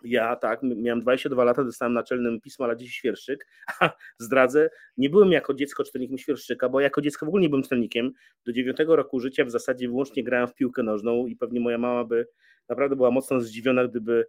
ja 0.04 0.36
tak, 0.36 0.60
miałem 0.62 1.00
22 1.00 1.44
lata, 1.44 1.64
dostałem 1.64 1.92
naczelnym 1.92 2.40
pismo 2.40 2.66
dla 2.66 2.74
dzieci 2.74 2.92
świerszczyk, 2.92 3.46
a 3.80 3.90
zdradzę, 4.18 4.70
nie 4.96 5.10
byłem 5.10 5.32
jako 5.32 5.54
dziecko 5.54 5.84
czytelnikiem 5.84 6.18
świerszczyka, 6.18 6.68
bo 6.68 6.80
jako 6.80 7.00
dziecko 7.00 7.26
w 7.26 7.28
ogóle 7.28 7.42
nie 7.42 7.48
byłem 7.48 7.62
czytelnikiem. 7.62 8.12
Do 8.46 8.52
9 8.52 8.76
roku 8.86 9.20
życia 9.20 9.44
w 9.44 9.50
zasadzie 9.50 9.88
wyłącznie 9.88 10.24
grałem 10.24 10.48
w 10.48 10.54
piłkę 10.54 10.82
nożną 10.82 11.26
i 11.26 11.36
pewnie 11.36 11.60
moja 11.60 11.78
mama 11.78 12.04
by 12.04 12.26
naprawdę 12.68 12.96
była 12.96 13.10
mocno 13.10 13.40
zdziwiona, 13.40 13.88
gdyby 13.88 14.12
e, 14.22 14.26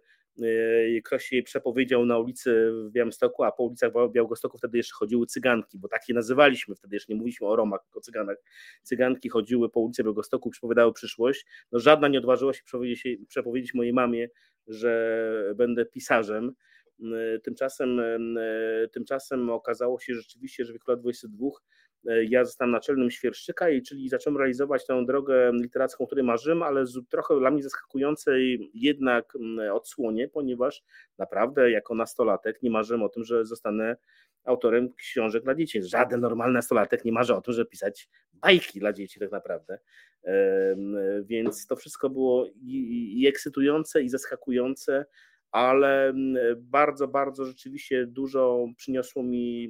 ktoś 1.04 1.32
jej 1.32 1.42
przepowiedział 1.42 2.06
na 2.06 2.18
ulicy 2.18 2.70
w 2.72 2.90
Białymstoku, 2.90 3.44
a 3.44 3.52
po 3.52 3.62
ulicach 3.62 3.92
Białegostoku 4.12 4.58
wtedy 4.58 4.76
jeszcze 4.76 4.94
chodziły 4.94 5.26
cyganki, 5.26 5.78
bo 5.78 5.88
tak 5.88 6.08
je 6.08 6.14
nazywaliśmy, 6.14 6.74
wtedy 6.74 6.96
jeszcze 6.96 7.12
nie 7.12 7.16
mówiliśmy 7.16 7.46
o 7.46 7.56
Romach, 7.56 7.82
tylko 7.84 7.98
o 7.98 8.02
cyganach. 8.02 8.36
Cyganki 8.82 9.28
chodziły 9.28 9.70
po 9.70 9.80
ulicy 9.80 10.02
Białegostoku 10.02 10.50
przepowiadały 10.50 10.92
przyszłość. 10.92 11.46
No 11.72 11.78
żadna 11.78 12.08
nie 12.08 12.18
odważyła 12.18 12.52
się 12.52 12.62
przepowiedzieć, 12.64 13.18
przepowiedzieć 13.28 13.74
mojej 13.74 13.92
mamie, 13.92 14.28
że 14.66 15.52
będę 15.56 15.86
pisarzem. 15.86 16.52
Tymczasem, 17.42 18.00
tymczasem 18.92 19.50
okazało 19.50 20.00
się 20.00 20.14
rzeczywiście, 20.14 20.64
że 20.64 20.72
w 20.72 20.74
wieku 20.74 20.90
lat 20.90 21.00
22 21.00 21.46
e, 21.46 21.50
ja 22.28 22.44
zostałem 22.44 22.70
naczelnym 22.70 23.10
Świerszczyka, 23.10 23.70
i 23.70 23.82
czyli 23.82 24.08
zacząłem 24.08 24.36
realizować 24.36 24.86
tę 24.86 25.04
drogę 25.06 25.52
literacką, 25.52 26.06
której 26.06 26.24
marzyłem, 26.24 26.62
ale 26.62 26.86
z 26.86 27.08
trochę 27.08 27.38
dla 27.38 27.50
mnie 27.50 27.62
zaskakującej 27.62 28.70
jednak 28.74 29.32
odsłonie, 29.72 30.28
ponieważ 30.28 30.82
naprawdę 31.18 31.70
jako 31.70 31.94
nastolatek 31.94 32.62
nie 32.62 32.70
marzyłem 32.70 33.02
o 33.02 33.08
tym, 33.08 33.24
że 33.24 33.44
zostanę 33.44 33.96
autorem 34.44 34.92
książek 34.92 35.44
dla 35.44 35.54
dzieci. 35.54 35.82
Żaden 35.82 36.20
normalny 36.20 36.54
nastolatek 36.54 37.04
nie 37.04 37.12
marzy 37.12 37.34
o 37.34 37.40
tym, 37.40 37.54
żeby 37.54 37.70
pisać 37.70 38.08
bajki 38.32 38.80
dla 38.80 38.92
dzieci 38.92 39.20
tak 39.20 39.32
naprawdę. 39.32 39.78
Więc 41.22 41.66
to 41.66 41.76
wszystko 41.76 42.10
było 42.10 42.46
i, 42.62 43.26
ekscytujące, 43.28 44.02
i 44.02 44.08
zaskakujące, 44.08 45.06
ale 45.50 46.12
bardzo, 46.56 47.08
bardzo 47.08 47.44
rzeczywiście 47.44 48.06
dużo 48.06 48.66
przyniosło 48.76 49.22
mi 49.22 49.68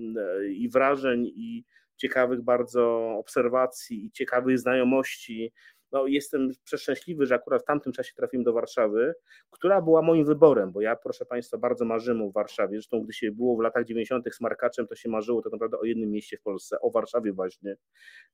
i 0.48 0.68
wrażeń, 0.68 1.26
i 1.26 1.64
ciekawych 1.96 2.42
bardzo 2.42 3.14
obserwacji, 3.18 4.06
i 4.06 4.10
ciekawych 4.10 4.58
znajomości, 4.58 5.52
no, 5.94 6.06
jestem 6.06 6.50
przeszczęśliwy, 6.64 7.26
że 7.26 7.34
akurat 7.34 7.62
w 7.62 7.64
tamtym 7.64 7.92
czasie 7.92 8.12
trafiłem 8.16 8.44
do 8.44 8.52
Warszawy, 8.52 9.14
która 9.50 9.82
była 9.82 10.02
moim 10.02 10.24
wyborem, 10.24 10.72
bo 10.72 10.80
ja, 10.80 10.96
proszę 10.96 11.26
Państwa, 11.26 11.58
bardzo 11.58 11.84
marzyłem 11.84 12.22
o 12.22 12.30
Warszawie. 12.30 12.76
Zresztą, 12.76 13.00
gdy 13.00 13.12
się 13.12 13.32
było 13.32 13.56
w 13.56 13.60
latach 13.60 13.84
90. 13.84 14.34
z 14.34 14.40
Markaczem, 14.40 14.86
to 14.86 14.94
się 14.94 15.08
marzyło 15.08 15.42
tak 15.42 15.52
naprawdę 15.52 15.78
o 15.78 15.84
jednym 15.84 16.10
mieście 16.10 16.36
w 16.36 16.42
Polsce, 16.42 16.80
o 16.80 16.90
Warszawie 16.90 17.32
właśnie, 17.32 17.76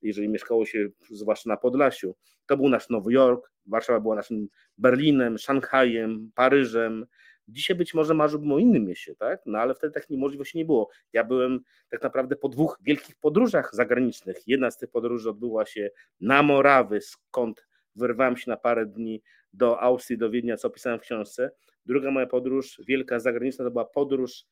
jeżeli 0.03 0.29
mieszkało 0.29 0.67
się 0.67 0.89
zwłaszcza 1.11 1.49
na 1.49 1.57
Podlasiu. 1.57 2.15
To 2.47 2.57
był 2.57 2.69
nasz 2.69 2.89
Nowy 2.89 3.13
Jork, 3.13 3.53
Warszawa 3.67 4.01
była 4.01 4.15
naszym 4.15 4.49
Berlinem, 4.79 5.39
Szanghajem, 5.39 6.31
Paryżem, 6.35 7.07
Dzisiaj 7.53 7.77
być 7.77 7.95
może 7.95 8.15
marzyłbym 8.15 8.53
o 8.53 8.59
innym 8.59 8.85
mieście, 8.85 9.15
tak? 9.15 9.41
No 9.47 9.59
ale 9.59 9.75
wtedy 9.75 9.93
takiej 9.93 10.19
możliwości 10.19 10.59
nie 10.59 10.65
było. 10.65 10.89
Ja 11.13 11.25
byłem 11.25 11.61
tak 11.91 12.03
naprawdę 12.03 12.37
po 12.37 12.49
dwóch 12.49 12.79
wielkich 12.81 13.17
podróżach 13.17 13.75
zagranicznych. 13.75 14.37
Jedna 14.47 14.71
z 14.71 14.79
tych 14.79 14.91
podróży 14.91 15.31
odbyła 15.31 15.67
się 15.67 15.91
na 16.21 16.43
Morawy, 16.43 17.01
skąd 17.01 17.67
wyrwałem 17.97 18.37
się 18.37 18.51
na 18.51 18.57
parę 18.57 18.87
dni 18.87 19.23
do 19.53 19.81
Austrii, 19.81 20.19
do 20.19 20.31
Wiednia, 20.31 20.57
co 20.57 20.69
opisałem 20.69 20.99
w 20.99 21.03
książce. 21.03 21.51
Druga 21.87 22.11
moja 22.11 22.27
podróż, 22.27 22.81
wielka 22.89 23.21
zagraniczna, 23.21 23.65
to 23.65 23.71
była 23.71 23.85
podróż 23.85 24.45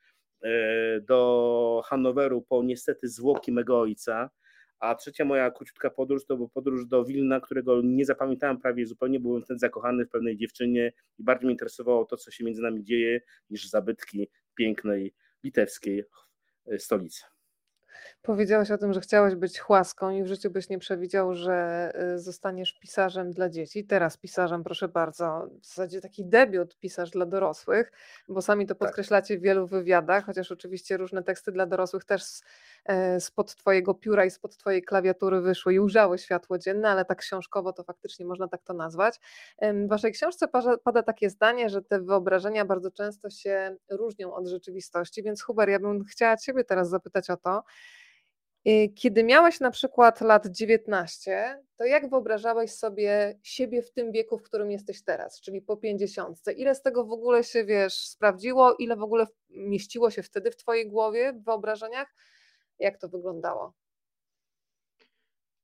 e, 0.43 1.01
do 1.01 1.83
Hanoweru 1.85 2.43
po 2.43 2.63
niestety 2.63 3.09
zwłoki 3.09 3.53
mego 3.53 3.81
ojca, 3.81 4.31
a 4.79 4.95
trzecia 4.95 5.25
moja 5.25 5.51
króciutka 5.51 5.91
podróż 5.91 6.27
to 6.27 6.37
była 6.37 6.49
podróż 6.49 6.87
do 6.87 7.05
Wilna, 7.05 7.41
którego 7.41 7.81
nie 7.85 8.05
zapamiętałem 8.05 8.59
prawie 8.59 8.87
zupełnie, 8.87 9.21
byłem 9.21 9.43
wtedy 9.43 9.59
zakochany 9.59 10.05
w 10.05 10.11
pewnej 10.11 10.37
dziewczynie 10.37 10.93
i 11.19 11.23
bardziej 11.23 11.47
mnie 11.47 11.53
interesowało 11.53 12.05
to, 12.05 12.17
co 12.17 12.31
się 12.31 12.45
między 12.45 12.63
nami 12.63 12.85
dzieje, 12.85 13.21
niż 13.51 13.69
zabytki 13.69 14.29
pięknej 14.55 15.15
litewskiej 15.45 16.05
e, 16.67 16.79
stolicy. 16.79 17.23
Powiedziałeś 18.23 18.71
o 18.71 18.79
tym, 18.79 18.93
że 18.93 19.01
chciałeś 19.01 19.35
być 19.35 19.59
chłaską 19.59 20.11
i 20.11 20.23
w 20.23 20.27
życiu 20.27 20.51
byś 20.51 20.69
nie 20.69 20.79
przewidział, 20.79 21.35
że 21.35 21.93
y, 22.15 22.19
zostaniesz 22.19 22.79
pisarzem 22.79 23.31
dla 23.31 23.49
dzieci. 23.49 23.87
Teraz 23.87 24.17
pisarzem, 24.17 24.65
proszę 24.65 24.89
bardzo, 24.89 25.51
w 25.63 25.67
zasadzie 25.67 26.01
taki 26.01 26.25
debiut 26.25 26.79
pisarz 26.79 27.11
dla 27.11 27.27
dorosłych, 27.27 27.93
bo 28.29 28.43
sami 28.43 28.67
to 28.67 28.75
tak. 28.75 28.79
podkreślacie 28.79 29.39
w 29.39 29.43
wielu 29.43 29.67
wywiadach, 29.67 30.25
chociaż 30.25 30.53
oczywiście 30.53 30.97
różne 30.97 31.23
teksty 31.23 31.53
dla 31.53 31.67
dorosłych 31.67 32.05
też 32.05 32.23
e, 32.23 32.41
spod 33.19 33.55
twojego 33.55 33.95
pióra 33.95 34.25
i 34.25 34.31
spod 34.31 34.57
twojej 34.57 34.83
klawiatury 34.83 35.41
wyszły 35.41 35.75
i 35.75 35.81
ujrzały 35.81 36.19
światło 36.19 36.59
dzienne, 36.59 36.89
ale 36.89 37.05
tak 37.05 37.19
książkowo 37.19 37.73
to 37.73 37.85
faktycznie 37.85 38.27
można 38.27 38.49
tak 38.49 38.63
to 38.63 38.75
nazwać. 38.75 39.21
W 39.63 39.89
waszej 39.89 40.13
książce 40.13 40.49
pada 40.85 41.03
takie 41.03 41.31
zdanie, 41.31 41.69
że 41.69 41.83
te 41.83 42.01
wyobrażenia 42.01 42.65
bardzo 42.65 42.91
często 42.91 43.31
się 43.31 43.77
różnią 43.91 44.35
od 44.35 44.47
rzeczywistości, 44.47 45.23
więc 45.23 45.43
Huber, 45.43 45.69
ja 45.69 45.79
bym 45.79 46.05
chciała 46.05 46.37
ciebie 46.37 46.65
teraz 46.65 46.89
zapytać 46.89 47.31
o 47.31 47.37
to, 47.37 47.63
Y, 48.69 48.89
kiedy 48.95 49.25
miałeś 49.25 49.61
na 49.61 49.71
przykład 49.71 50.21
lat 50.21 50.47
19, 50.47 51.63
to 51.77 51.85
jak 51.85 52.11
wyobrażałeś 52.11 52.73
sobie 52.73 53.39
siebie 53.43 53.83
w 53.83 53.93
tym 53.93 54.13
wieku, 54.13 54.39
w 54.39 54.43
którym 54.43 54.71
jesteś 54.71 55.03
teraz, 55.03 55.41
czyli 55.41 55.63
po 55.63 55.77
50? 55.77 56.39
Ile 56.57 56.75
z 56.75 56.83
tego 56.83 57.05
w 57.05 57.13
ogóle 57.13 57.45
się, 57.45 57.65
wiesz, 57.65 57.95
sprawdziło? 57.95 58.75
Ile 58.75 58.97
w 58.97 59.03
ogóle 59.03 59.27
mieściło 59.51 60.11
się 60.11 60.23
wtedy 60.23 60.51
w 60.51 60.57
twojej 60.57 60.89
głowie, 60.89 61.33
w 61.33 61.45
wyobrażeniach? 61.45 62.15
Jak 62.79 62.99
to 62.99 63.09
wyglądało? 63.09 63.73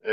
E, 0.04 0.12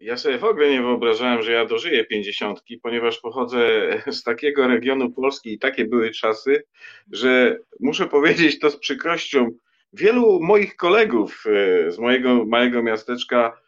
ja 0.00 0.16
sobie 0.16 0.38
w 0.38 0.44
ogóle 0.44 0.70
nie 0.70 0.82
wyobrażałem, 0.82 1.42
że 1.42 1.52
ja 1.52 1.66
dożyję 1.66 2.04
pięćdziesiątki, 2.04 2.78
ponieważ 2.78 3.20
pochodzę 3.20 3.68
z 4.18 4.22
takiego 4.22 4.68
regionu 4.68 5.12
Polski 5.12 5.52
i 5.52 5.58
takie 5.58 5.84
były 5.84 6.10
czasy, 6.10 6.62
że 7.12 7.58
muszę 7.80 8.06
powiedzieć 8.06 8.58
to 8.58 8.70
z 8.70 8.78
przykrością, 8.78 9.50
Wielu 9.92 10.40
moich 10.40 10.76
kolegów 10.76 11.44
e, 11.46 11.90
z 11.90 11.98
mojego 11.98 12.44
małego 12.44 12.82
miasteczka 12.82 13.60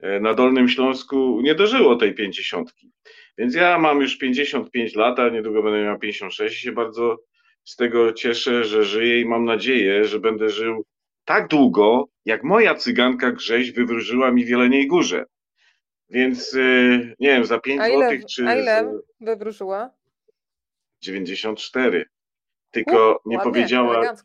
e, 0.00 0.20
na 0.20 0.34
Dolnym 0.34 0.68
Śląsku 0.68 1.40
nie 1.42 1.54
dożyło 1.54 1.96
tej 1.96 2.14
pięćdziesiątki. 2.14 2.92
Więc 3.38 3.54
ja 3.54 3.78
mam 3.78 4.00
już 4.00 4.18
55 4.18 4.94
lat, 4.94 5.18
a 5.18 5.28
niedługo 5.28 5.62
będę 5.62 5.84
miał 5.84 5.98
56 5.98 6.56
i 6.56 6.60
się 6.60 6.72
bardzo 6.72 7.16
z 7.64 7.76
tego 7.76 8.12
cieszę, 8.12 8.64
że 8.64 8.84
żyję 8.84 9.20
i 9.20 9.24
mam 9.24 9.44
nadzieję, 9.44 10.04
że 10.04 10.20
będę 10.20 10.48
żył 10.48 10.84
tak 11.28 11.48
długo, 11.48 12.08
jak 12.24 12.44
moja 12.44 12.74
cyganka 12.74 13.32
Grześ 13.32 13.72
wywróżyła 13.72 14.30
mi 14.30 14.44
w 14.44 14.48
Jeleniej 14.48 14.86
Górze. 14.86 15.24
Więc 16.10 16.54
e, 16.54 16.58
nie 16.98 17.28
wiem, 17.28 17.44
za 17.44 17.58
5 17.58 17.82
złotych 17.86 18.26
czy... 18.26 18.46
A 18.46 18.56
ile 18.56 19.00
wywróżyła? 19.20 19.90
94. 21.02 22.04
Tylko 22.70 23.20
nie 23.26 23.36
ładnie, 23.36 23.52
powiedziała, 23.52 24.16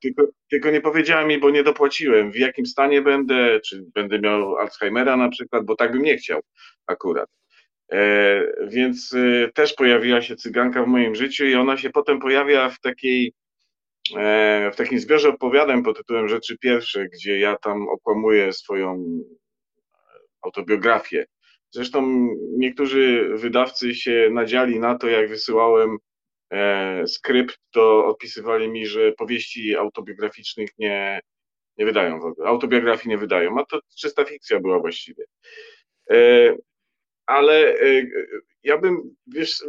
tylko, 0.00 0.22
tylko 0.50 0.70
nie 0.70 0.80
powiedziała 0.80 1.24
mi, 1.24 1.38
bo 1.38 1.50
nie 1.50 1.64
dopłaciłem, 1.64 2.32
w 2.32 2.36
jakim 2.36 2.66
stanie 2.66 3.02
będę, 3.02 3.60
czy 3.60 3.84
będę 3.94 4.18
miał 4.18 4.56
Alzheimera 4.56 5.16
na 5.16 5.28
przykład, 5.28 5.64
bo 5.64 5.76
tak 5.76 5.92
bym 5.92 6.02
nie 6.02 6.16
chciał 6.16 6.40
akurat. 6.86 7.28
E, 7.92 8.42
więc 8.68 9.14
e, 9.14 9.48
też 9.52 9.74
pojawiła 9.74 10.22
się 10.22 10.36
cyganka 10.36 10.82
w 10.82 10.86
moim 10.86 11.14
życiu 11.14 11.44
i 11.44 11.54
ona 11.54 11.76
się 11.76 11.90
potem 11.90 12.20
pojawia 12.20 12.70
w 12.70 12.80
takiej 12.80 13.32
w 14.72 14.76
takim 14.76 15.00
zbiorze 15.00 15.28
opowiadań 15.28 15.82
pod 15.82 15.96
tytułem 15.96 16.28
Rzeczy 16.28 16.58
Pierwsze, 16.58 17.06
gdzie 17.08 17.38
ja 17.38 17.56
tam 17.56 17.88
okłamuję 17.88 18.52
swoją 18.52 19.04
autobiografię. 20.42 21.26
Zresztą 21.70 22.28
niektórzy 22.56 23.30
wydawcy 23.34 23.94
się 23.94 24.28
nadziali 24.32 24.80
na 24.80 24.98
to, 24.98 25.08
jak 25.08 25.28
wysyłałem 25.28 25.98
e, 26.52 27.06
skrypt, 27.06 27.58
to 27.70 28.06
odpisywali 28.06 28.68
mi, 28.68 28.86
że 28.86 29.12
powieści 29.12 29.76
autobiograficznych 29.76 30.70
nie, 30.78 31.20
nie 31.76 31.84
wydają 31.84 32.20
w 32.20 32.24
ogóle. 32.24 32.48
Autobiografii 32.48 33.08
nie 33.08 33.18
wydają, 33.18 33.58
a 33.58 33.64
to 33.64 33.80
czysta 33.98 34.24
fikcja 34.24 34.60
była 34.60 34.78
właściwie. 34.78 35.24
E, 36.10 36.16
ale 37.26 37.80
e, 37.80 38.06
ja 38.62 38.78
bym, 38.78 39.16
wiesz, 39.26 39.64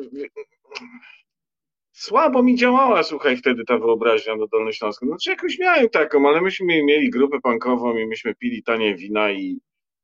słabo 2.00 2.44
mi 2.44 2.56
działała, 2.56 3.04
słuchaj, 3.04 3.38
wtedy 3.38 3.64
ta 3.66 3.78
wyobraźnia 3.78 4.38
do 4.38 4.48
Dolnośląska. 4.48 5.06
Znaczy 5.06 5.30
jakoś 5.30 5.60
miałem 5.60 5.90
taką, 5.90 6.30
ale 6.30 6.42
myśmy 6.42 6.84
mieli 6.84 7.10
grupę 7.10 7.40
punkową 7.44 7.98
i 7.98 8.08
myśmy 8.08 8.36
pili 8.36 8.64
tanie 8.64 8.96
wina 8.96 9.32
i, 9.32 9.60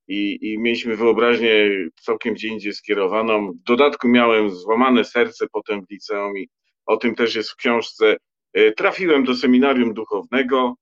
i, 0.08 0.38
i 0.42 0.60
mieliśmy 0.60 0.96
wyobraźnię 0.96 1.52
całkiem 2.02 2.34
gdzie 2.34 2.48
indziej 2.48 2.74
skierowaną. 2.74 3.52
W 3.52 3.64
dodatku 3.64 4.08
miałem 4.08 4.50
złamane 4.50 5.04
serce 5.04 5.48
potem 5.52 5.86
w 5.86 5.92
liceum 5.92 6.38
i 6.38 6.50
o 6.86 6.98
tym 6.98 7.16
też 7.16 7.36
jest 7.36 7.52
w 7.52 7.56
książce. 7.56 8.18
E, 8.54 8.72
trafiłem 8.72 9.24
do 9.24 9.36
seminarium 9.36 9.94
duchownego 9.94 10.76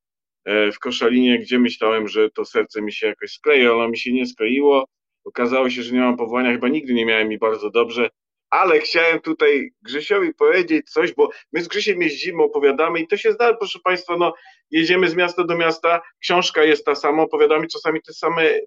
e, 0.45 0.72
w 0.72 0.80
Koszalinie, 0.80 1.39
gdzie 1.39 1.59
myślałem, 1.59 2.07
że 2.07 2.30
to 2.30 2.45
serce 2.45 2.82
mi 2.82 2.93
się 2.93 3.07
jakoś 3.07 3.32
skleje, 3.32 3.74
ono 3.74 3.89
mi 3.89 3.97
się 3.97 4.14
nie 4.14 4.26
skleiło. 4.26 4.86
Okazało 5.26 5.70
się, 5.70 5.84
że 5.84 5.93
nie 5.93 5.99
mam 5.99 6.18
powołania, 6.18 6.51
chyba 6.51 6.68
nigdy 6.68 6.93
nie 6.93 7.05
miałem 7.05 7.30
mi 7.30 7.38
bardzo 7.38 7.70
dobrze, 7.70 8.09
ale 8.54 8.80
chciałem 8.80 9.20
tutaj 9.20 9.72
Grzesiowi 9.82 10.34
powiedzieć 10.34 10.89
coś, 10.89 11.14
bo 11.14 11.30
my 11.54 11.64
z 11.64 11.68
Grzesiem 11.68 12.01
jeździmy, 12.01 12.43
opowiadamy 12.43 12.99
i 12.99 13.08
to 13.08 13.18
się 13.18 13.32
zdarza, 13.32 13.58
proszę 13.58 13.80
Państwa, 13.84 14.18
no 14.18 14.34
jedziemy 14.72 15.10
z 15.10 15.16
miasta 15.16 15.43
do 15.43 15.58
miasta, 15.58 16.01
książka 16.22 16.64
jest 16.64 16.86
ta 16.86 16.95
sama, 16.95 17.24
opowiadamy 17.24 17.68
czasami 17.68 18.01
te 18.01 18.14
same, 18.14 18.41
e, 18.41 18.62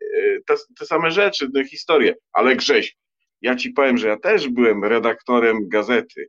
te, 0.47 0.55
te 0.79 0.87
same 0.87 1.11
rzeczy, 1.11 1.53
te 1.53 1.65
historie, 1.65 2.15
ale 2.33 2.57
Grześ, 2.57 2.97
ja 3.43 3.57
Ci 3.57 3.71
powiem, 3.71 3.99
że 3.99 4.09
ja 4.09 4.17
też 4.19 4.49
byłem 4.49 4.85
redaktorem 4.85 5.69
gazety, 5.69 6.29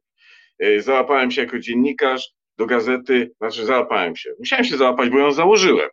e, 0.60 0.82
załapałem 0.82 1.32
się 1.32 1.42
jako 1.42 1.60
dziennikarz 1.60 2.30
do 2.58 2.66
gazety, 2.66 3.32
znaczy 3.38 3.66
załapałem 3.66 4.16
się, 4.16 4.34
musiałem 4.40 4.66
się 4.66 4.78
załapać, 4.78 5.10
bo 5.10 5.20
ją 5.20 5.32
założyłem, 5.32 5.90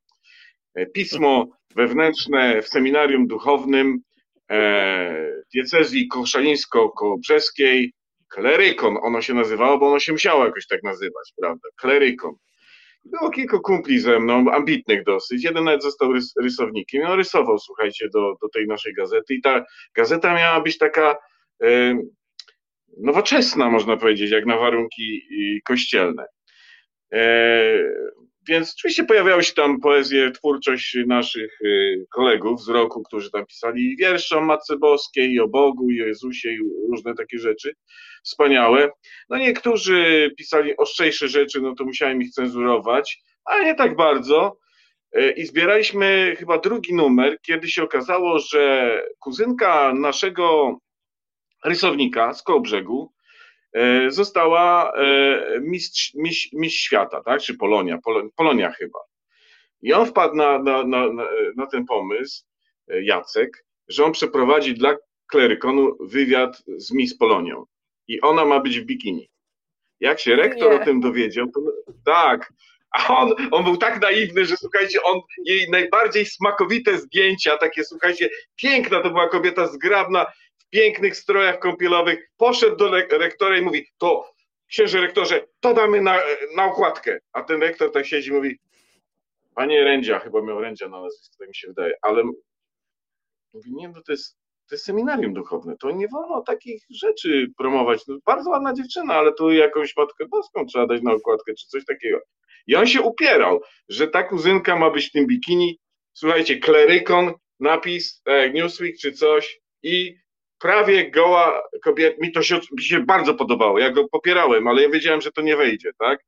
e, 0.75 0.87
pismo 0.87 1.47
wewnętrzne 1.77 2.63
w 2.63 2.69
seminarium 2.69 3.27
duchownym, 3.27 4.01
diecezji 5.55 6.09
koszalińsko-kołobrzeskiej, 6.09 7.93
klerykon 8.29 8.97
ono 9.03 9.23
się 9.23 9.35
nazywało, 9.35 9.79
bo 9.79 9.87
ono 9.87 10.01
się 10.01 10.13
musiało 10.13 10.45
jakoś 10.45 10.67
tak 10.67 10.83
nazywać, 10.83 11.33
prawda, 11.37 11.69
klerykon. 11.77 12.35
Było 13.05 13.31
kilku 13.31 13.61
kumpli 13.61 13.99
ze 13.99 14.21
mną, 14.21 14.51
ambitnych 14.53 15.05
dosyć. 15.05 15.45
Jeden 15.45 15.65
nawet 15.65 15.83
został 15.83 16.13
rys 16.13 16.35
rysownikiem. 16.43 17.07
On 17.07 17.19
rysował, 17.19 17.59
słuchajcie, 17.59 18.09
do, 18.15 18.35
do 18.43 18.49
tej 18.49 18.67
naszej 18.67 18.95
gazety. 18.95 19.35
I 19.35 19.41
ta 19.41 19.65
gazeta 19.95 20.35
miała 20.35 20.61
być 20.61 20.79
taka 20.79 21.17
e, 21.63 21.99
nowoczesna, 23.03 23.71
można 23.71 23.97
powiedzieć, 23.97 24.31
jak 24.31 24.47
na 24.47 24.57
warunki 24.57 25.23
kościelne. 25.65 26.27
E, 27.13 27.79
więc 28.49 28.75
oczywiście 28.79 29.05
pojawiały 29.05 29.43
się 29.43 29.53
tam 29.53 29.81
poezje, 29.81 30.31
twórczość 30.31 30.97
naszych 31.07 31.61
y, 31.61 32.07
kolegów 32.13 32.63
z 32.63 32.69
roku, 32.69 33.03
którzy 33.03 33.31
tam 33.31 33.47
pisali 33.47 33.97
wiersze 33.97 34.39
o 34.39 34.41
Matce 34.41 34.77
Boskiej, 34.77 35.33
i 35.33 35.41
o 35.41 35.49
Bogu, 35.49 35.91
i 35.91 36.03
o 36.03 36.07
Jezusie, 36.07 36.51
i 36.51 36.59
różne 36.91 37.15
takie 37.15 37.39
rzeczy. 37.39 37.75
Wspaniałe. 38.25 38.91
No 39.29 39.39
niektórzy 39.39 40.31
pisali 40.39 40.77
ostrzejsze 40.77 41.29
rzeczy, 41.29 41.61
no 41.61 41.75
to 41.75 41.85
musiałem 41.85 42.23
ich 42.23 42.31
cenzurować, 42.31 43.23
ale 43.45 43.65
nie 43.65 43.75
tak 43.75 43.97
bardzo. 43.97 44.59
Y, 45.19 45.31
I 45.31 45.47
zbieraliśmy 45.47 46.37
chyba 46.39 46.59
drugi 46.59 46.95
numer, 46.95 47.39
kiedy 47.43 47.69
się 47.69 47.83
okazało, 47.83 48.39
że 48.39 49.03
kuzynka 49.19 49.95
naszego 49.95 50.79
rysownika 51.65 52.35
z 52.35 52.43
Kołbrzegu, 52.43 53.13
została 54.09 54.93
e, 54.93 55.61
mistrz, 55.61 56.15
mistrz, 56.15 56.53
mistrz 56.53 56.81
świata, 56.81 57.23
tak? 57.23 57.41
czy 57.41 57.55
Polonia, 57.55 57.99
Polonia 58.37 58.71
chyba. 58.71 58.99
I 59.83 59.93
on 59.93 60.07
wpadł 60.07 60.35
na, 60.35 60.59
na, 60.59 60.85
na, 60.85 61.07
na 61.57 61.67
ten 61.67 61.85
pomysł, 61.85 62.45
e, 62.89 63.03
Jacek, 63.03 63.65
że 63.89 64.05
on 64.05 64.13
przeprowadzi 64.13 64.75
dla 64.75 64.97
klerykonu 65.27 65.97
wywiad 66.01 66.63
z 66.77 66.93
Miss 66.93 67.17
Polonią. 67.17 67.65
I 68.09 68.21
ona 68.21 68.45
ma 68.45 68.61
być 68.61 68.81
w 68.81 68.85
bikini. 68.85 69.31
Jak 70.01 70.21
się 70.21 70.37
rektor 70.37 70.71
Nie. 70.71 70.81
o 70.81 70.85
tym 70.85 71.01
dowiedział, 71.01 71.47
to 71.55 71.61
tak. 72.05 72.53
A 72.91 73.17
on, 73.17 73.35
on 73.51 73.65
był 73.65 73.77
tak 73.77 74.01
naiwny, 74.01 74.45
że 74.45 74.57
słuchajcie, 74.57 75.03
on 75.03 75.21
jej 75.45 75.71
najbardziej 75.71 76.27
smakowite 76.27 76.99
zdjęcia, 76.99 77.57
takie 77.57 77.85
słuchajcie, 77.85 78.31
piękna 78.57 79.03
to 79.03 79.11
była 79.11 79.29
kobieta 79.29 79.67
zgrabna, 79.67 80.27
pięknych 80.71 81.17
strojach 81.17 81.59
kąpielowych, 81.59 82.31
poszedł 82.37 82.77
do 82.77 82.91
rektora 83.19 83.59
i 83.59 83.63
mówi, 83.63 83.87
to 83.99 84.35
księże 84.69 85.01
rektorze, 85.01 85.47
to 85.61 85.75
damy 85.75 86.01
na, 86.01 86.21
na 86.57 86.65
okładkę. 86.65 87.19
A 87.33 87.43
ten 87.43 87.61
rektor 87.61 87.93
tak 87.93 88.07
siedzi 88.07 88.31
i 88.31 88.33
mówi, 88.33 88.59
panie 89.55 89.85
Rędzia, 89.85 90.19
chyba 90.19 90.43
miał 90.43 90.61
Rędzia 90.61 90.89
na 90.89 91.01
nazwisko, 91.01 91.37
tak 91.39 91.49
mi 91.49 91.55
się 91.55 91.69
wydaje, 91.69 91.95
ale 92.03 92.23
mówi, 93.53 93.75
nie, 93.75 93.89
no 93.89 94.03
to 94.03 94.13
jest, 94.13 94.37
to 94.69 94.75
jest 94.75 94.85
seminarium 94.85 95.35
duchowne, 95.35 95.77
to 95.81 95.91
nie 95.91 96.09
wolno 96.09 96.43
takich 96.43 96.83
rzeczy 96.91 97.47
promować. 97.59 98.07
No, 98.07 98.17
bardzo 98.27 98.51
ładna 98.51 98.75
dziewczyna, 98.75 99.15
ale 99.15 99.33
tu 99.33 99.51
jakąś 99.51 99.97
Matkę 99.97 100.27
Boską 100.27 100.67
trzeba 100.67 100.87
dać 100.87 101.03
na 101.03 101.13
okładkę, 101.13 101.55
czy 101.55 101.67
coś 101.67 101.85
takiego. 101.85 102.21
I 102.67 102.77
on 102.77 102.87
się 102.87 103.03
upierał, 103.03 103.61
że 103.89 104.09
ta 104.09 104.23
kuzynka 104.23 104.77
ma 104.77 104.91
być 104.91 105.09
w 105.09 105.13
tym 105.13 105.27
bikini, 105.27 105.81
słuchajcie, 106.13 106.59
klerykon, 106.59 107.33
napis, 107.61 108.23
tak 108.23 108.55
Newsweek 108.55 108.97
czy 109.01 109.13
coś 109.13 109.61
i 109.83 110.24
prawie 110.65 111.11
goła 111.11 111.63
kobieta, 111.83 112.17
mi 112.21 112.33
to 112.33 112.43
się, 112.43 112.61
mi 112.73 112.83
się 112.83 113.01
bardzo 113.01 113.35
podobało, 113.35 113.79
ja 113.79 113.91
go 113.91 114.09
popierałem, 114.09 114.69
ale 114.69 114.83
ja 114.83 114.89
wiedziałem, 114.89 115.21
że 115.21 115.33
to 115.33 115.43
nie 115.43 115.57
wejdzie, 115.57 115.91
tak? 115.99 116.25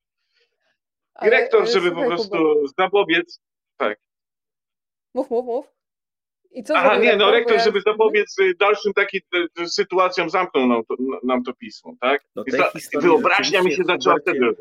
I 1.23 1.31
rektor, 1.31 1.69
żeby 1.69 1.93
po 1.93 2.05
prostu 2.05 2.69
zapobiec, 2.79 3.41
tak. 3.77 3.99
Mów, 5.15 5.31
mów, 5.31 5.45
mów. 5.45 5.67
I 6.51 6.63
co 6.63 6.77
Aha, 6.77 6.99
nie, 6.99 7.17
no 7.17 7.31
rektor, 7.31 7.61
żeby 7.61 7.81
zapobiec 7.81 8.39
y, 8.39 8.55
dalszym 8.55 8.93
takim 8.93 9.21
y, 9.35 9.63
y, 9.63 9.69
sytuacjom 9.69 10.31
zamknął 10.31 10.67
nam 10.67 10.85
to, 10.85 10.95
nam 11.23 11.43
to 11.43 11.55
pismo, 11.55 11.95
tak? 12.01 12.23
No 12.35 12.45
wyobraźnia 13.01 13.63
mi 13.63 13.73
się 13.73 13.85
zaczęła 13.85 14.17
wtedy. 14.19 14.57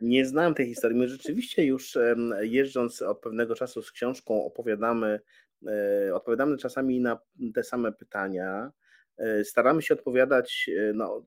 Nie 0.00 0.26
znam 0.26 0.54
tej 0.54 0.66
historii. 0.66 0.98
My 0.98 1.08
rzeczywiście 1.08 1.64
już 1.64 1.98
jeżdżąc 2.40 3.02
od 3.02 3.20
pewnego 3.20 3.54
czasu 3.54 3.82
z 3.82 3.92
książką 3.92 4.44
opowiadamy, 4.44 5.20
e, 5.66 6.14
odpowiadamy 6.14 6.58
czasami 6.58 7.00
na 7.00 7.18
te 7.54 7.64
same 7.64 7.92
pytania. 7.92 8.72
E, 9.20 9.44
staramy 9.44 9.82
się 9.82 9.94
odpowiadać 9.94 10.70
e, 10.78 10.92
no, 10.92 11.26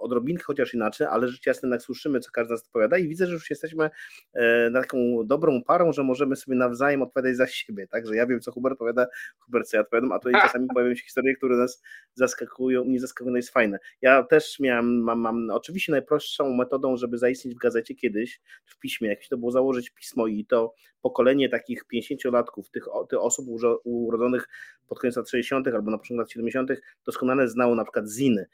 odrobinkę 0.00 0.42
chociaż 0.42 0.74
inaczej, 0.74 1.06
ale 1.10 1.28
rzecz 1.28 1.46
jasna 1.46 1.66
jednak 1.66 1.82
słyszymy, 1.82 2.20
co 2.20 2.30
każdy 2.30 2.48
z 2.48 2.50
nas 2.50 2.66
odpowiada 2.66 2.98
i 2.98 3.08
widzę, 3.08 3.26
że 3.26 3.32
już 3.32 3.50
jesteśmy 3.50 3.90
e, 4.32 4.70
taką 4.70 4.98
dobrą 5.24 5.62
parą, 5.62 5.92
że 5.92 6.02
możemy 6.02 6.36
sobie 6.36 6.56
nawzajem 6.56 7.02
odpowiadać 7.02 7.36
za 7.36 7.46
siebie, 7.46 7.86
tak, 7.86 8.06
że 8.06 8.16
ja 8.16 8.26
wiem, 8.26 8.40
co 8.40 8.52
Hubert 8.52 8.72
odpowiada, 8.72 9.06
Hubert 9.38 9.68
co 9.68 9.76
ja 9.76 9.80
odpowiadam, 9.80 10.12
a 10.12 10.18
tutaj 10.18 10.42
czasami 10.42 10.66
pojawiają 10.74 10.94
się 10.94 11.04
historie, 11.04 11.36
które 11.36 11.56
nas 11.56 11.82
zaskakują, 12.14 12.84
mnie 12.84 13.00
zaskakują, 13.00 13.30
no 13.32 13.36
jest 13.36 13.50
fajne. 13.50 13.78
Ja 14.02 14.22
też 14.22 14.60
miałem, 14.60 15.02
mam, 15.02 15.20
mam 15.20 15.50
oczywiście 15.50 15.92
najprostszą 15.92 16.54
metodą, 16.54 16.96
żeby 16.96 17.18
zaistnieć 17.18 17.54
w 17.54 17.58
gazecie 17.58 17.94
kiedyś, 17.94 18.40
w 18.64 18.78
piśmie, 18.78 19.08
jakieś 19.08 19.28
to 19.28 19.38
było 19.38 19.50
założyć 19.50 19.90
pismo 19.90 20.26
i 20.26 20.44
to 20.44 20.74
pokolenie 21.00 21.48
takich 21.48 21.84
50-latków, 21.94 22.70
tych, 22.70 22.84
tych 23.08 23.20
osób 23.20 23.46
urodzonych 23.84 24.48
pod 24.88 24.98
koniec 24.98 25.16
lat 25.16 25.30
60. 25.30 25.68
albo 25.68 25.90
na 25.90 25.98
początku 25.98 26.20
lat 26.20 26.30
70. 26.30 26.70
doskonale 27.06 27.29
znało 27.48 27.74
na 27.74 27.84
przykład 27.84 28.10
ziny. 28.10 28.46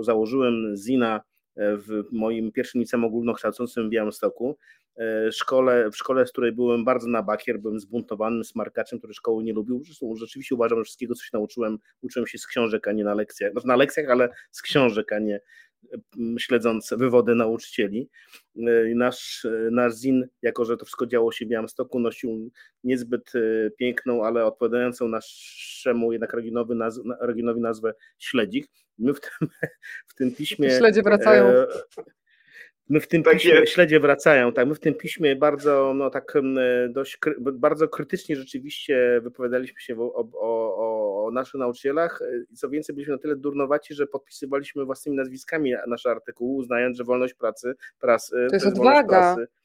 Założyłem 0.00 0.76
zina 0.76 1.20
e, 1.56 1.76
w 1.76 1.88
moim 2.12 2.52
pierwszym 2.52 2.80
liceum 2.80 3.04
ogólnokształcącym 3.04 3.86
w 3.86 3.90
Białymstoku. 3.90 4.56
E, 4.98 5.32
szkole, 5.32 5.90
w 5.90 5.96
szkole, 5.96 6.26
w 6.26 6.30
której 6.30 6.52
byłem 6.52 6.84
bardzo 6.84 7.08
na 7.08 7.22
bakier, 7.22 7.60
byłem 7.60 7.80
zbuntowanym 7.80 8.44
smarkaczem, 8.44 8.98
który 8.98 9.14
szkoły 9.14 9.44
nie 9.44 9.52
lubił. 9.52 9.84
Zresztą 9.84 10.16
rzeczywiście 10.16 10.54
uważam, 10.54 10.78
że 10.78 10.84
wszystkiego, 10.84 11.14
co 11.14 11.24
się 11.24 11.30
nauczyłem, 11.32 11.78
uczyłem 12.02 12.26
się 12.26 12.38
z 12.38 12.46
książek, 12.46 12.88
a 12.88 12.92
nie 12.92 13.04
na 13.04 13.14
lekcjach. 13.14 13.52
No, 13.54 13.62
na 13.64 13.76
lekcjach, 13.76 14.10
ale 14.10 14.28
z 14.50 14.62
książek, 14.62 15.12
a 15.12 15.18
nie 15.18 15.40
śledząc 16.38 16.94
wywody 16.98 17.34
nauczycieli. 17.34 18.08
E, 18.56 18.94
nasz, 18.94 19.44
e, 19.44 19.70
nasz 19.70 19.94
ZIN, 19.94 20.26
jako 20.42 20.64
że 20.64 20.76
to 20.76 20.84
wszystko 20.84 21.06
działo 21.06 21.32
się 21.32 21.46
w 21.46 21.48
Białymstoku, 21.48 22.00
nosił 22.00 22.50
niezbyt 22.84 23.32
e, 23.34 23.70
piękną, 23.70 24.24
ale 24.24 24.44
odpowiadającą 24.44 25.08
naszemu 25.08 26.12
jednak 26.12 26.32
regionowi, 26.32 26.74
naz 26.74 27.00
regionowi 27.20 27.60
nazwę 27.60 27.94
śledzik. 28.18 28.66
My 28.98 29.14
w 29.14 29.20
tym, 29.20 29.48
w 30.10 30.14
tym 30.14 30.34
piśmie... 30.34 30.70
Śledzie 30.70 31.02
wracają. 31.02 31.52
My 32.88 33.00
w 33.00 33.08
tym 33.08 33.22
tak 33.22 33.34
piśmie, 33.34 33.54
jest. 33.54 33.72
śledzie 33.72 34.00
wracają, 34.00 34.52
tak, 34.52 34.68
my 34.68 34.74
w 34.74 34.80
tym 34.80 34.94
piśmie 34.94 35.36
bardzo, 35.36 35.92
no 35.94 36.10
tak 36.10 36.32
dość, 36.88 37.18
bardzo 37.38 37.88
krytycznie 37.88 38.36
rzeczywiście 38.36 39.20
wypowiadaliśmy 39.22 39.80
się 39.80 40.00
o, 40.00 40.28
o, 40.34 41.26
o, 41.26 41.30
naszych 41.30 41.54
nauczycielach 41.54 42.20
i 42.50 42.56
co 42.56 42.68
więcej 42.68 42.94
byliśmy 42.94 43.14
na 43.14 43.20
tyle 43.20 43.36
durnowaci, 43.36 43.94
że 43.94 44.06
podpisywaliśmy 44.06 44.84
własnymi 44.84 45.16
nazwiskami 45.16 45.74
nasze 45.86 46.10
artykuły, 46.10 46.56
uznając, 46.56 46.96
że 46.96 47.04
wolność 47.04 47.34
pracy, 47.34 47.74
prasy, 48.00 48.46
to 48.48 48.56
jest 48.56 48.66
odwaga. 48.66 49.06
Prasy, 49.08 49.40
E, 49.42 49.63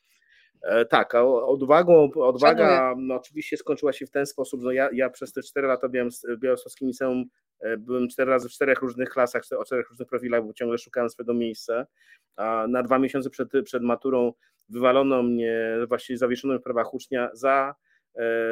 tak, 0.89 1.15
a 1.15 1.23
odwagą, 1.25 2.09
odwaga 2.15 2.95
no, 2.97 3.15
oczywiście 3.15 3.57
skończyła 3.57 3.93
się 3.93 4.05
w 4.05 4.11
ten 4.11 4.25
sposób, 4.25 4.61
że 4.61 4.75
ja, 4.75 4.89
ja 4.93 5.09
przez 5.09 5.33
te 5.33 5.41
4 5.41 5.67
lata 5.67 5.87
w 5.87 6.39
Białostockim 6.39 6.87
Liceum 6.87 7.25
e, 7.59 7.77
byłem 7.77 8.07
cztery 8.07 8.31
razy 8.31 8.49
w 8.49 8.51
czterech 8.51 8.79
różnych 8.81 9.09
klasach, 9.09 9.43
o 9.57 9.65
czterech 9.65 9.89
różnych 9.89 10.07
profilach, 10.07 10.45
bo 10.45 10.53
ciągle 10.53 10.77
szukałem 10.77 11.09
swojego 11.09 11.33
miejsca, 11.33 11.85
a 12.35 12.65
na 12.69 12.83
dwa 12.83 12.99
miesiące 12.99 13.29
przed, 13.29 13.49
przed 13.65 13.83
maturą 13.83 14.33
wywalono 14.69 15.23
mnie, 15.23 15.77
właściwie 15.87 16.17
zawieszono 16.17 16.59
w 16.59 16.63
prawach 16.63 16.93
ucznia 16.93 17.29
za 17.33 17.75
E, 17.75 17.88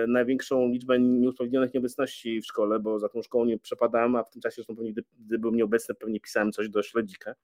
największą 0.07 0.67
liczbę 0.67 0.99
nieusprawiedliwionych 0.99 1.73
nieobecności 1.73 2.41
w 2.41 2.45
szkole, 2.45 2.79
bo 2.79 2.99
za 2.99 3.09
tą 3.09 3.21
szkołą 3.21 3.45
nie 3.45 3.59
przepadałem, 3.59 4.15
a 4.15 4.23
w 4.23 4.29
tym 4.29 4.41
czasie 4.41 4.55
zresztą 4.55 4.75
pewnie, 4.75 4.91
gdy, 4.91 5.03
gdy 5.19 5.39
byłem 5.39 5.55
nieobecny, 5.55 5.95
pewnie 5.95 6.19
pisałem 6.19 6.51
coś 6.51 6.69
do 6.69 6.83
śledzika. 6.83 7.35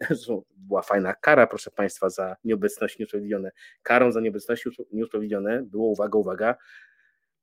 Zresztą 0.08 0.42
była 0.56 0.82
fajna 0.82 1.14
kara, 1.14 1.46
proszę 1.46 1.70
Państwa, 1.70 2.10
za 2.10 2.36
nieobecność 2.44 2.98
nieusprawiedliwione. 2.98 3.50
Karą 3.82 4.12
za 4.12 4.20
nieobecność 4.20 4.64
nieusprawiedliwione 4.92 5.62
było, 5.62 5.86
uwaga, 5.86 6.18
uwaga, 6.18 6.56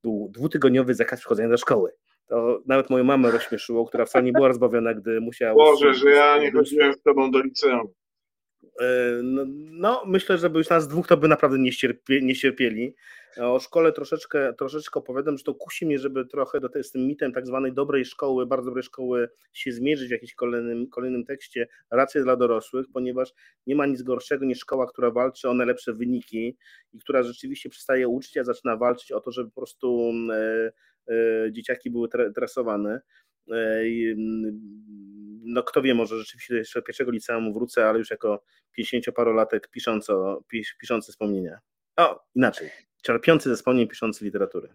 był 0.02 0.28
dwutygodniowy 0.32 0.94
zakaz 0.94 1.20
przychodzenia 1.20 1.48
do 1.48 1.56
szkoły. 1.56 1.92
To 2.26 2.62
nawet 2.66 2.90
moją 2.90 3.04
mamę 3.04 3.30
rozśmieszyło, 3.30 3.86
która 3.86 4.04
wcale 4.04 4.24
nie 4.24 4.32
była 4.32 4.48
rozbawiona, 4.48 4.94
gdy 4.94 5.20
musiała... 5.20 5.54
Boże, 5.54 5.94
że 5.94 6.10
ja 6.10 6.38
nie 6.38 6.52
chodziłem 6.52 6.94
z 6.94 7.02
Tobą 7.02 7.30
do 7.30 7.40
liceum. 7.42 7.88
E, 8.80 8.86
no, 9.22 9.44
no, 9.70 10.02
myślę, 10.06 10.38
że 10.38 10.50
by 10.50 10.58
już 10.58 10.68
nas 10.68 10.88
dwóch 10.88 11.06
to 11.06 11.16
by 11.16 11.28
naprawdę 11.28 11.58
nie, 11.58 11.72
ścierpie, 11.72 12.22
nie 12.22 12.34
cierpieli. 12.34 12.94
O 13.40 13.60
szkole 13.60 13.92
troszeczkę, 13.92 14.54
troszeczkę 14.54 15.00
opowiadam, 15.00 15.38
że 15.38 15.44
to 15.44 15.54
kusi 15.54 15.86
mnie, 15.86 15.98
żeby 15.98 16.26
trochę 16.26 16.60
do 16.60 16.68
z 16.82 16.90
tym 16.90 17.06
mitem 17.06 17.32
tak 17.32 17.46
zwanej 17.46 17.72
dobrej 17.72 18.04
szkoły, 18.04 18.46
bardzo 18.46 18.66
dobrej 18.66 18.82
szkoły 18.82 19.28
się 19.52 19.72
zmierzyć 19.72 20.08
w 20.08 20.10
jakimś 20.10 20.34
kolejnym, 20.34 20.88
kolejnym 20.88 21.24
tekście, 21.24 21.68
raczej 21.90 22.22
dla 22.22 22.36
dorosłych, 22.36 22.86
ponieważ 22.92 23.32
nie 23.66 23.76
ma 23.76 23.86
nic 23.86 24.02
gorszego 24.02 24.44
niż 24.44 24.58
szkoła, 24.58 24.86
która 24.86 25.10
walczy 25.10 25.48
o 25.48 25.54
najlepsze 25.54 25.92
wyniki 25.92 26.56
i 26.92 26.98
która 26.98 27.22
rzeczywiście 27.22 27.68
przestaje 27.68 28.08
uczyć, 28.08 28.36
a 28.36 28.44
zaczyna 28.44 28.76
walczyć 28.76 29.12
o 29.12 29.20
to, 29.20 29.32
żeby 29.32 29.50
po 29.50 29.60
prostu 29.60 30.12
e, 30.32 30.72
e, 31.08 31.52
dzieciaki 31.52 31.90
były 31.90 32.08
tresowane. 32.34 33.00
E, 33.50 33.82
no 35.44 35.62
kto 35.62 35.82
wie, 35.82 35.94
może 35.94 36.18
rzeczywiście 36.18 36.56
jeszcze 36.56 36.82
pierwszego 36.82 37.10
liceum 37.10 37.52
wrócę, 37.52 37.88
ale 37.88 37.98
już 37.98 38.10
jako 38.10 38.42
50-parolatek 38.78 39.60
pisząco, 39.70 40.44
piszący 40.80 41.12
wspomnienia. 41.12 41.58
O, 41.96 42.24
inaczej. 42.34 42.70
Czerpiący 43.04 43.48
ze 43.48 43.56
wspomnień, 43.56 43.88
piszący 43.88 44.24
literatury. 44.24 44.68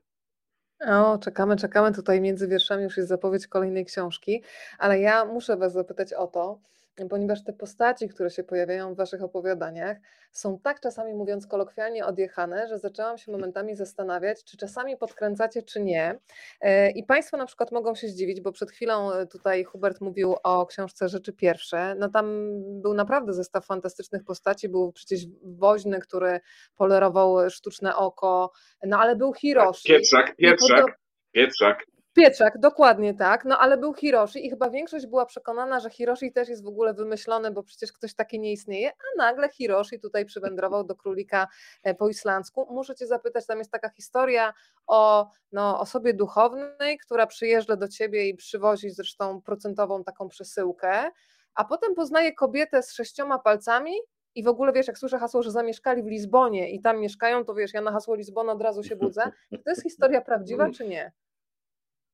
O, 0.88 1.18
czekamy, 1.18 1.58
czekamy. 1.58 1.94
Tutaj 1.94 2.22
między 2.22 2.48
wierszami 2.48 2.84
już 2.84 2.98
jest 2.98 3.10
zapowiedź 3.10 3.48
kolejnej 3.48 3.86
książki, 3.86 4.44
ale 4.78 5.00
ja 5.00 5.26
muszę 5.26 5.58
Was 5.58 5.74
zapytać 5.74 6.14
o 6.14 6.28
to, 6.28 6.60
ponieważ 7.08 7.44
te 7.44 7.54
postaci, 7.54 8.10
które 8.10 8.30
się 8.30 8.44
pojawiają 8.44 8.94
w 8.94 8.98
Waszych 8.98 9.24
opowiadaniach, 9.24 9.98
są 10.32 10.60
tak 10.60 10.80
czasami 10.80 11.14
mówiąc 11.14 11.48
kolokwialnie 11.48 12.06
odjechane, 12.06 12.68
że 12.68 12.80
zaczęłam 12.80 13.18
się 13.18 13.32
momentami 13.32 13.76
zastanawiać, 13.76 14.44
czy 14.44 14.58
czasami 14.58 14.98
podkręcacie, 14.98 15.64
czy 15.64 15.82
nie. 15.82 16.20
E, 16.62 16.92
I 16.92 17.04
Państwo 17.04 17.38
na 17.38 17.46
przykład 17.46 17.72
mogą 17.72 17.96
się 17.96 18.08
zdziwić, 18.08 18.42
bo 18.42 18.52
przed 18.52 18.72
chwilą 18.72 19.12
e, 19.12 19.28
tutaj 19.28 19.64
Hubert 19.64 20.02
mówił 20.02 20.36
o 20.44 20.66
książce 20.66 21.10
Rzeczy 21.10 21.34
Pierwsze. 21.34 21.96
No 21.96 22.10
tam 22.10 22.50
był 22.82 22.94
naprawdę 22.94 23.34
zestaw 23.34 23.66
fantastycznych 23.66 24.24
postaci. 24.24 24.70
Był 24.70 24.92
przecież 24.92 25.22
woźny, 25.44 26.00
który 26.00 26.40
polerował 26.76 27.50
sztuczne 27.50 27.96
oko, 27.96 28.52
no 28.84 29.00
ale 29.00 29.16
był 29.16 29.34
Hiroshi. 29.34 29.88
Pietrzak, 29.88 30.36
Pietrzak, 30.36 31.00
Pietrzak. 31.32 31.99
Pieczak, 32.14 32.60
dokładnie 32.60 33.14
tak, 33.14 33.46
no 33.46 33.60
ale 33.60 33.78
był 33.78 33.94
Hiroshi 33.94 34.46
i 34.46 34.50
chyba 34.50 34.70
większość 34.70 35.08
była 35.08 35.26
przekonana, 35.26 35.80
że 35.80 35.90
Hiroshi 35.90 36.32
też 36.32 36.50
jest 36.50 36.64
w 36.64 36.68
ogóle 36.68 36.94
wymyślony, 36.94 37.52
bo 37.52 37.64
przecież 37.64 37.94
ktoś 37.94 38.16
taki 38.16 38.40
nie 38.40 38.52
istnieje, 38.52 38.90
a 38.90 39.18
nagle 39.18 39.50
Hiroshi 39.50 40.00
tutaj 40.00 40.26
przywędrował 40.26 40.84
do 40.84 40.96
królika 40.96 41.48
e, 41.84 41.96
po 41.96 42.10
islandzku. 42.10 42.68
Muszę 42.74 42.96
cię 42.96 43.08
zapytać, 43.08 43.46
tam 43.46 43.58
jest 43.58 43.72
taka 43.72 43.90
historia 43.90 44.54
o 44.88 45.30
no, 45.52 45.80
osobie 45.80 46.14
duchownej, 46.14 46.98
która 46.98 47.28
przyjeżdża 47.28 47.76
do 47.76 47.88
ciebie 47.88 48.30
i 48.30 48.36
przywozi 48.36 48.90
zresztą 48.90 49.42
procentową 49.42 50.04
taką 50.04 50.30
przesyłkę, 50.30 51.12
a 51.56 51.66
potem 51.66 51.96
poznaje 51.96 52.34
kobietę 52.34 52.84
z 52.84 52.94
sześcioma 52.94 53.40
palcami 53.40 53.94
i 54.36 54.44
w 54.44 54.48
ogóle 54.48 54.74
wiesz, 54.74 54.88
jak 54.88 54.98
słyszę 54.98 55.20
hasło, 55.20 55.44
że 55.44 55.52
zamieszkali 55.52 56.04
w 56.04 56.08
Lizbonie 56.08 56.70
i 56.72 56.82
tam 56.82 57.00
mieszkają, 57.00 57.46
to 57.46 57.54
wiesz, 57.54 57.74
ja 57.74 57.82
na 57.82 57.92
hasło 57.92 58.16
Lizbona 58.16 58.52
od 58.54 58.62
razu 58.62 58.84
się 58.84 58.96
budzę. 58.96 59.32
Czy 59.52 59.64
to 59.64 59.70
jest 59.70 59.84
historia 59.84 60.22
prawdziwa, 60.22 60.70
czy 60.70 60.88
nie? 60.88 61.12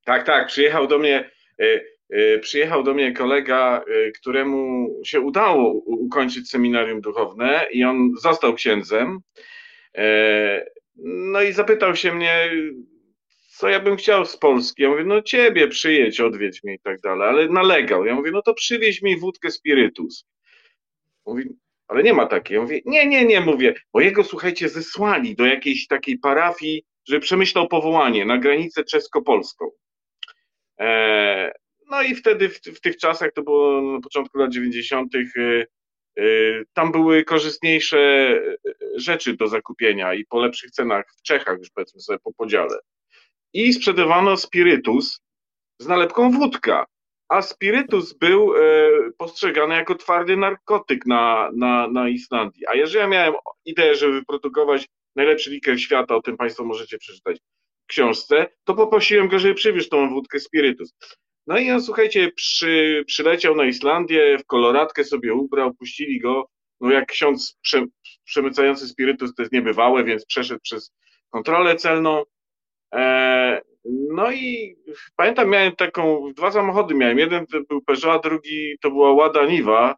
Tak, 0.06 0.26
tak, 0.26 0.47
przyjechał 0.47 0.88
do 0.88 0.99
mnie, 0.99 1.30
y, 1.62 1.86
y, 2.14 2.39
przyjechał 2.39 2.84
do 2.84 2.93
mnie 2.93 3.14
kolega, 3.14 3.84
y, 3.88 4.12
któremu 4.12 4.88
się 5.06 5.22
udało 5.22 5.72
ukończyć 5.86 6.49
seminarium 6.49 7.01
duchowne 7.01 7.68
i 7.72 7.84
on 7.84 8.12
został 8.22 8.53
księdzem. 8.53 9.20
E, 9.97 10.66
no 11.06 11.41
i 11.41 11.53
zapytał 11.53 11.95
się 11.95 12.14
mnie, 12.14 12.51
co 13.49 13.70
ja 13.70 13.80
bym 13.80 13.95
chciał 13.95 14.26
z 14.26 14.38
Polski. 14.38 14.84
Ja 14.84 14.89
mówię, 14.89 15.03
no 15.03 15.22
ciebie 15.22 15.68
przyjedź, 15.68 16.22
odwiedź 16.22 16.64
mnie 16.64 16.74
i 16.74 16.80
tak 16.80 17.01
dalej, 17.01 17.30
ale 17.30 17.49
nalegał. 17.49 18.06
Ja 18.06 18.16
mówię, 18.16 18.32
no 18.32 18.41
to 18.41 18.53
przywieź 18.53 19.01
mi 19.01 19.20
wódkę 19.20 19.51
spirytus. 19.51 20.26
Mówi, 21.26 21.49
ale 21.88 22.03
nie 22.03 22.14
ma 22.14 22.26
takiej. 22.26 22.56
Ja 22.56 22.62
mówię, 22.62 22.82
nie, 22.86 23.08
nie, 23.08 23.26
nie, 23.26 23.41
mówię, 23.41 23.74
bo 23.93 24.01
jego, 24.01 24.24
słuchajcie, 24.24 24.70
zesłali 24.70 25.36
do 25.36 25.45
jakiejś 25.45 25.88
takiej 25.88 26.18
parafii, 26.18 26.84
żeby 27.08 27.20
przemyślał 27.20 27.68
powołanie 27.68 28.26
na 28.26 28.38
granicę 28.38 28.84
czesko-polską. 28.84 29.66
E, 30.80 31.51
no 31.89 32.01
i 32.01 32.15
wtedy 32.15 32.49
w, 32.49 32.59
w, 32.59 32.82
tych 32.82 32.97
czasach, 32.97 33.32
to 33.34 33.43
było 33.43 33.82
na 33.82 34.01
początku 34.01 34.38
lat 34.38 34.51
90., 34.51 35.15
e, 35.15 35.19
e, 36.17 36.23
tam 36.73 36.91
były 36.91 37.23
korzystniejsze 37.23 38.41
rzeczy 38.95 39.36
do 39.36 39.47
zakupienia 39.47 40.13
i 40.13 40.26
po 40.26 40.39
lepszych 40.39 40.71
cenach 40.71 41.05
w 41.17 41.21
Czechach, 41.21 41.57
już 41.59 41.69
powiedzmy 41.69 42.01
sobie 42.01 42.19
po 42.23 42.34
podziale. 42.34 42.80
I 43.53 43.73
sprzedawano 43.73 44.38
spirytus 44.38 45.21
z 45.80 45.88
nalepką 45.88 46.32
wódka, 46.32 46.86
a 47.30 47.41
spirytus 47.41 48.13
był 48.13 48.53
postrzegany 49.17 49.76
jako 49.76 49.95
twardy 49.95 50.38
narkotyk 50.38 51.05
na, 51.05 51.49
na, 51.55 51.88
na 51.88 52.09
Islandii. 52.09 52.67
A 52.67 52.76
jeżeli 52.76 52.99
ja 52.99 53.07
miałem 53.07 53.34
ideę, 53.65 53.95
żeby 53.95 54.13
wyprodukować 54.13 54.88
najlepszy 55.15 55.51
liker 55.51 55.82
świata, 55.82 56.15
o 56.15 56.21
tym 56.21 56.38
Państwo 56.38 56.63
możecie 56.63 56.97
przeczytać 56.97 57.38
książce, 57.88 58.47
to 58.63 58.73
poprosiłem 58.73 59.27
go, 59.27 59.39
żeby 59.39 59.53
przywiózł 59.53 59.89
tą 59.89 60.09
wódkę 60.09 60.39
spirytus. 60.39 60.93
No 61.47 61.57
i 61.57 61.71
on, 61.71 61.81
słuchajcie, 61.81 62.31
przy, 62.31 63.03
przyleciał 63.07 63.55
na 63.55 63.65
Islandię, 63.65 64.38
w 64.38 64.45
koloratkę 64.45 65.03
sobie 65.03 65.33
ubrał, 65.33 65.73
puścili 65.73 66.19
go, 66.19 66.49
no 66.81 66.91
jak 66.91 67.07
ksiądz 67.07 67.57
prze, 67.61 67.86
przemycający 68.23 68.88
spirytus 68.88 69.36
to 69.36 69.41
jest 69.41 69.53
niebywałe, 69.53 70.03
więc 70.03 70.25
przeszedł 70.25 70.59
przez 70.63 70.91
kontrolę 71.29 71.75
celną. 71.75 72.23
E, 72.93 73.61
no 74.09 74.31
i 74.31 74.75
pamiętam, 75.15 75.49
miałem 75.49 75.75
taką, 75.75 76.33
dwa 76.33 76.51
samochody 76.51 76.95
miałem, 76.95 77.19
jeden 77.19 77.47
to 77.47 77.57
był 77.69 77.81
Peugeot, 77.81 78.25
a 78.25 78.29
drugi 78.29 78.77
to 78.81 78.89
była 78.89 79.13
Łada 79.13 79.45
Niwa, 79.45 79.95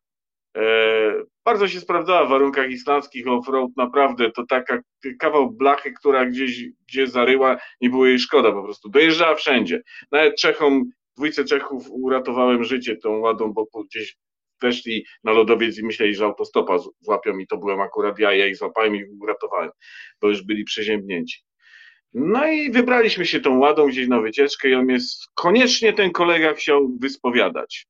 bardzo 1.45 1.67
się 1.67 1.79
sprawdzała 1.79 2.25
w 2.25 2.29
warunkach 2.29 2.71
islandzkich 2.71 3.25
off-road, 3.25 3.67
naprawdę 3.77 4.31
to 4.31 4.45
taka 4.45 4.79
kawał 5.19 5.51
blachy, 5.51 5.91
która 5.91 6.25
gdzieś 6.25 6.63
gdzie 6.87 7.07
zaryła, 7.07 7.57
nie 7.81 7.89
było 7.89 8.05
jej 8.05 8.19
szkoda 8.19 8.51
po 8.51 8.63
prostu. 8.63 8.89
Dojeżdżała 8.89 9.35
wszędzie. 9.35 9.81
Nawet 10.11 10.35
Czechom, 10.35 10.83
dwójce 11.17 11.45
Czechów 11.45 11.87
uratowałem 11.89 12.63
życie 12.63 12.95
tą 12.95 13.17
ładą, 13.17 13.53
bo 13.53 13.83
gdzieś 13.83 14.17
weszli 14.61 15.05
na 15.23 15.31
lodowiec 15.31 15.77
i 15.77 15.85
myśleli, 15.85 16.15
że 16.15 16.25
autostopa 16.25 16.77
złapią 17.01 17.37
i 17.37 17.47
to 17.47 17.57
byłem 17.57 17.81
akurat 17.81 18.19
ja, 18.19 18.33
ja 18.33 18.47
ich 18.47 18.57
złapałem 18.57 18.95
i 18.95 19.03
uratowałem, 19.21 19.69
bo 20.21 20.29
już 20.29 20.43
byli 20.43 20.63
przeziębnięci. 20.63 21.39
No 22.13 22.47
i 22.47 22.71
wybraliśmy 22.71 23.25
się 23.25 23.39
tą 23.39 23.59
ładą 23.59 23.87
gdzieś 23.87 24.07
na 24.07 24.21
wycieczkę 24.21 24.69
i 24.69 24.75
on 24.75 24.89
jest, 24.89 25.23
koniecznie 25.35 25.93
ten 25.93 26.11
kolega 26.11 26.53
chciał 26.53 26.89
wyspowiadać. 27.01 27.87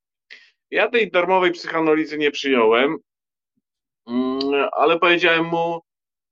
Ja 0.72 0.90
tej 0.90 1.12
darmowej 1.12 1.52
psychoanalizy 1.52 2.18
nie 2.18 2.32
przyjąłem, 2.32 2.98
mm, 4.08 4.40
ale 4.72 5.00
powiedziałem 5.00 5.46
mu, 5.46 5.82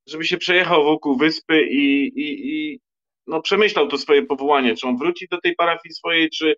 żeby 0.08 0.26
się 0.26 0.38
przejechał 0.38 0.84
wokół 0.84 1.18
wyspy 1.18 1.62
i, 1.62 2.04
i, 2.08 2.50
i 2.50 2.80
no, 3.28 3.42
przemyślał 3.42 3.88
to 3.88 3.98
swoje 3.98 4.24
powołanie, 4.24 4.76
czy 4.76 4.88
on 4.88 4.98
wróci 4.98 5.28
do 5.32 5.42
tej 5.42 5.56
parafii 5.56 5.94
swojej, 5.94 6.30
czy. 6.30 6.56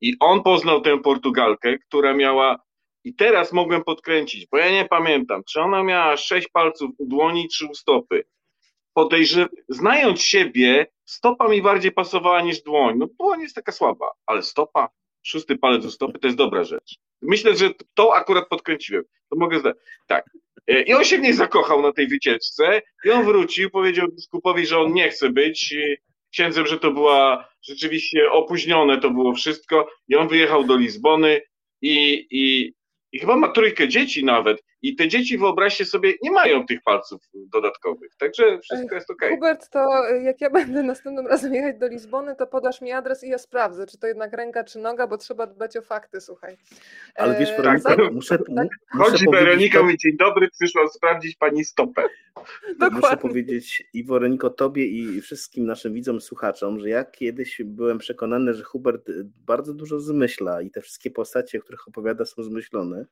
I 0.00 0.16
on 0.20 0.42
poznał 0.42 0.80
tę 0.80 0.98
Portugalkę, 0.98 1.78
która 1.78 2.14
miała. 2.14 2.56
I 3.04 3.14
teraz 3.14 3.52
mogłem 3.52 3.84
podkręcić, 3.84 4.46
bo 4.46 4.58
ja 4.58 4.70
nie 4.72 4.84
pamiętam, 4.88 5.42
czy 5.48 5.60
ona 5.60 5.82
miała 5.82 6.16
sześć 6.16 6.48
palców 6.48 6.90
u 6.98 7.06
dłoni, 7.06 7.48
czy 7.48 7.66
u 7.66 7.74
stopy. 7.74 8.24
Podejrzew... 8.94 9.48
Znając 9.68 10.22
siebie, 10.22 10.86
stopa 11.04 11.48
mi 11.48 11.62
bardziej 11.62 11.92
pasowała 11.92 12.42
niż 12.42 12.62
dłoń. 12.62 12.98
No 12.98 13.06
dłoń 13.20 13.40
jest 13.40 13.54
taka 13.54 13.72
słaba, 13.72 14.10
ale 14.26 14.42
stopa 14.42 14.88
szósty 15.22 15.58
palec 15.58 15.84
u 15.84 15.90
stopy, 15.90 16.18
to 16.18 16.26
jest 16.26 16.38
dobra 16.38 16.64
rzecz. 16.64 16.94
Myślę, 17.22 17.56
że 17.56 17.70
to 17.94 18.14
akurat 18.14 18.48
podkręciłem. 18.48 19.04
To 19.30 19.36
mogę 19.36 19.60
zdać. 19.60 19.76
Tak. 20.06 20.24
E, 20.66 20.82
I 20.82 20.94
on 20.94 21.04
się 21.04 21.18
nie 21.18 21.34
zakochał 21.34 21.82
na 21.82 21.92
tej 21.92 22.08
wycieczce 22.08 22.82
i 23.04 23.10
on 23.10 23.24
wrócił, 23.24 23.70
powiedział 23.70 24.08
biskupowi, 24.08 24.66
że 24.66 24.78
on 24.78 24.92
nie 24.92 25.10
chce 25.10 25.30
być 25.30 25.74
księdzem, 26.32 26.66
że 26.66 26.78
to 26.78 26.90
była 26.90 27.48
rzeczywiście 27.62 28.30
opóźnione, 28.30 29.00
to 29.00 29.10
było 29.10 29.34
wszystko 29.34 29.88
i 30.08 30.16
on 30.16 30.28
wyjechał 30.28 30.64
do 30.64 30.76
Lizbony 30.76 31.40
i, 31.82 32.26
i, 32.30 32.74
i 33.12 33.18
chyba 33.18 33.36
ma 33.36 33.48
trójkę 33.48 33.88
dzieci 33.88 34.24
nawet. 34.24 34.62
I 34.82 34.96
te 34.96 35.08
dzieci, 35.08 35.38
wyobraźcie 35.38 35.84
sobie, 35.84 36.14
nie 36.22 36.30
mają 36.30 36.66
tych 36.66 36.82
palców 36.82 37.20
dodatkowych. 37.34 38.16
Także 38.16 38.58
wszystko 38.58 38.94
jest 38.94 39.10
ok. 39.10 39.22
Hubert, 39.30 39.70
to 39.70 40.08
jak 40.22 40.40
ja 40.40 40.50
będę 40.50 40.82
następnym 40.82 41.26
razem 41.26 41.54
jechać 41.54 41.78
do 41.78 41.88
Lizbony, 41.88 42.36
to 42.36 42.46
podasz 42.46 42.80
mi 42.80 42.92
adres 42.92 43.24
i 43.24 43.28
ja 43.28 43.38
sprawdzę, 43.38 43.86
czy 43.86 43.98
to 43.98 44.06
jednak 44.06 44.32
ręka, 44.32 44.64
czy 44.64 44.78
noga, 44.78 45.06
bo 45.06 45.18
trzeba 45.18 45.46
dbać 45.46 45.76
o 45.76 45.82
fakty, 45.82 46.20
słuchaj. 46.20 46.56
Ale 47.14 47.38
wiesz, 47.38 47.50
Weronika, 47.56 47.96
tak, 47.96 48.12
muszę, 48.12 48.38
tak? 48.38 48.48
muszę 48.94 49.10
Chodzi 49.10 49.26
Weronika, 49.32 49.78
to... 49.78 49.84
mówi, 49.84 49.98
dzień 49.98 50.16
dobry, 50.16 50.48
przyszłam 50.50 50.88
sprawdzić 50.88 51.36
pani 51.36 51.64
stopę. 51.64 52.02
Dokładnie. 52.78 53.00
Muszę 53.00 53.16
powiedzieć 53.16 53.82
i 53.94 54.04
Weroniko, 54.04 54.50
tobie 54.50 54.86
i 54.86 55.20
wszystkim 55.20 55.66
naszym 55.66 55.94
widzom, 55.94 56.20
słuchaczom, 56.20 56.80
że 56.80 56.88
ja 56.88 57.04
kiedyś 57.04 57.60
byłem 57.64 57.98
przekonany, 57.98 58.54
że 58.54 58.64
Hubert 58.64 59.10
bardzo 59.46 59.74
dużo 59.74 60.00
zmyśla 60.00 60.62
i 60.62 60.70
te 60.70 60.80
wszystkie 60.80 61.10
postacie, 61.10 61.58
o 61.58 61.62
których 61.62 61.88
opowiada, 61.88 62.24
są 62.24 62.42
zmyślone. 62.42 63.06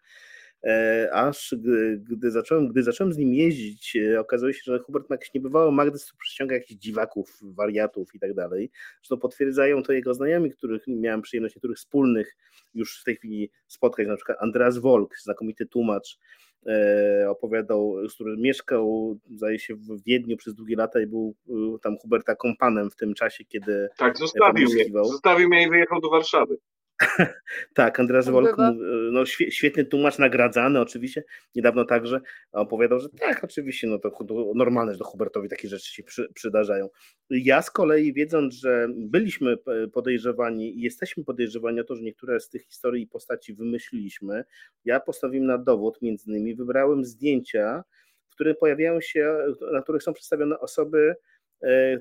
E, 0.64 1.08
aż 1.12 1.54
gdy 1.98 2.30
zacząłem, 2.30 2.68
gdy 2.68 2.82
zacząłem 2.82 3.12
z 3.12 3.18
nim 3.18 3.34
jeździć, 3.34 3.96
e, 3.96 4.20
okazało 4.20 4.52
się, 4.52 4.60
że 4.64 4.78
Hubert 4.78 5.10
ma 5.10 5.14
jakieś 5.14 5.34
niebywałe 5.34 5.72
magnes, 5.72 6.12
przyciąga 6.18 6.54
jakichś 6.54 6.80
dziwaków, 6.80 7.38
wariatów 7.42 8.14
i 8.14 8.18
tak 8.18 8.34
dalej. 8.34 8.70
Zresztą 9.00 9.18
potwierdzają 9.18 9.82
to 9.82 9.92
jego 9.92 10.14
znajomi, 10.14 10.50
których 10.50 10.82
miałem 10.86 11.22
przyjemność 11.22 11.54
niektórych 11.54 11.76
wspólnych 11.76 12.36
już 12.74 13.00
w 13.00 13.04
tej 13.04 13.16
chwili 13.16 13.50
spotkać, 13.66 14.08
na 14.08 14.16
przykład 14.16 14.38
Andreas 14.40 14.78
Wolk, 14.78 15.18
znakomity 15.18 15.66
tłumacz, 15.66 16.18
e, 16.66 17.26
opowiadał, 17.30 17.94
który 18.14 18.36
mieszkał, 18.36 19.18
zdaje 19.30 19.58
się, 19.58 19.74
w 19.74 20.02
Wiedniu 20.06 20.36
przez 20.36 20.54
długie 20.54 20.76
lata 20.76 21.00
i 21.00 21.06
był 21.06 21.34
tam 21.82 21.98
Huberta 21.98 22.36
kompanem 22.36 22.90
w 22.90 22.96
tym 22.96 23.14
czasie, 23.14 23.44
kiedy. 23.44 23.88
Tak, 23.96 24.18
zostawił 24.18 24.68
mnie. 24.70 24.84
Zostawił 25.04 25.48
mnie 25.48 25.66
i 25.66 25.70
wyjechał 25.70 26.00
do 26.00 26.10
Warszawy. 26.10 26.58
tak, 27.74 28.00
Andreas 28.00 28.28
Wolk, 28.28 28.56
no, 29.12 29.26
świetny 29.26 29.84
tłumacz, 29.84 30.18
nagradzany 30.18 30.80
oczywiście, 30.80 31.24
niedawno 31.54 31.84
także 31.84 32.20
opowiadał, 32.52 33.00
że 33.00 33.08
tak, 33.08 33.44
oczywiście, 33.44 33.86
no 33.86 33.98
to, 33.98 34.12
normalne, 34.54 34.92
że 34.92 34.98
do 34.98 35.04
Hubertowi 35.04 35.48
takie 35.48 35.68
rzeczy 35.68 35.94
się 35.94 36.02
przy, 36.02 36.28
przydarzają. 36.34 36.88
Ja 37.30 37.62
z 37.62 37.70
kolei 37.70 38.12
wiedząc, 38.12 38.54
że 38.54 38.88
byliśmy 38.96 39.56
podejrzewani 39.92 40.78
i 40.78 40.80
jesteśmy 40.80 41.24
podejrzewani 41.24 41.80
o 41.80 41.84
to, 41.84 41.96
że 41.96 42.02
niektóre 42.02 42.40
z 42.40 42.48
tych 42.48 42.62
historii 42.62 43.02
i 43.02 43.06
postaci 43.06 43.54
wymyśliliśmy, 43.54 44.44
ja 44.84 45.00
postawiłem 45.00 45.46
na 45.46 45.58
dowód, 45.58 46.02
między 46.02 46.30
innymi 46.30 46.54
wybrałem 46.54 47.04
zdjęcia, 47.04 47.84
w 48.28 48.34
których 48.34 48.58
pojawiają 48.58 49.00
się, 49.00 49.36
na 49.72 49.82
których 49.82 50.02
są 50.02 50.12
przedstawione 50.12 50.60
osoby, 50.60 51.14
E, 51.14 51.39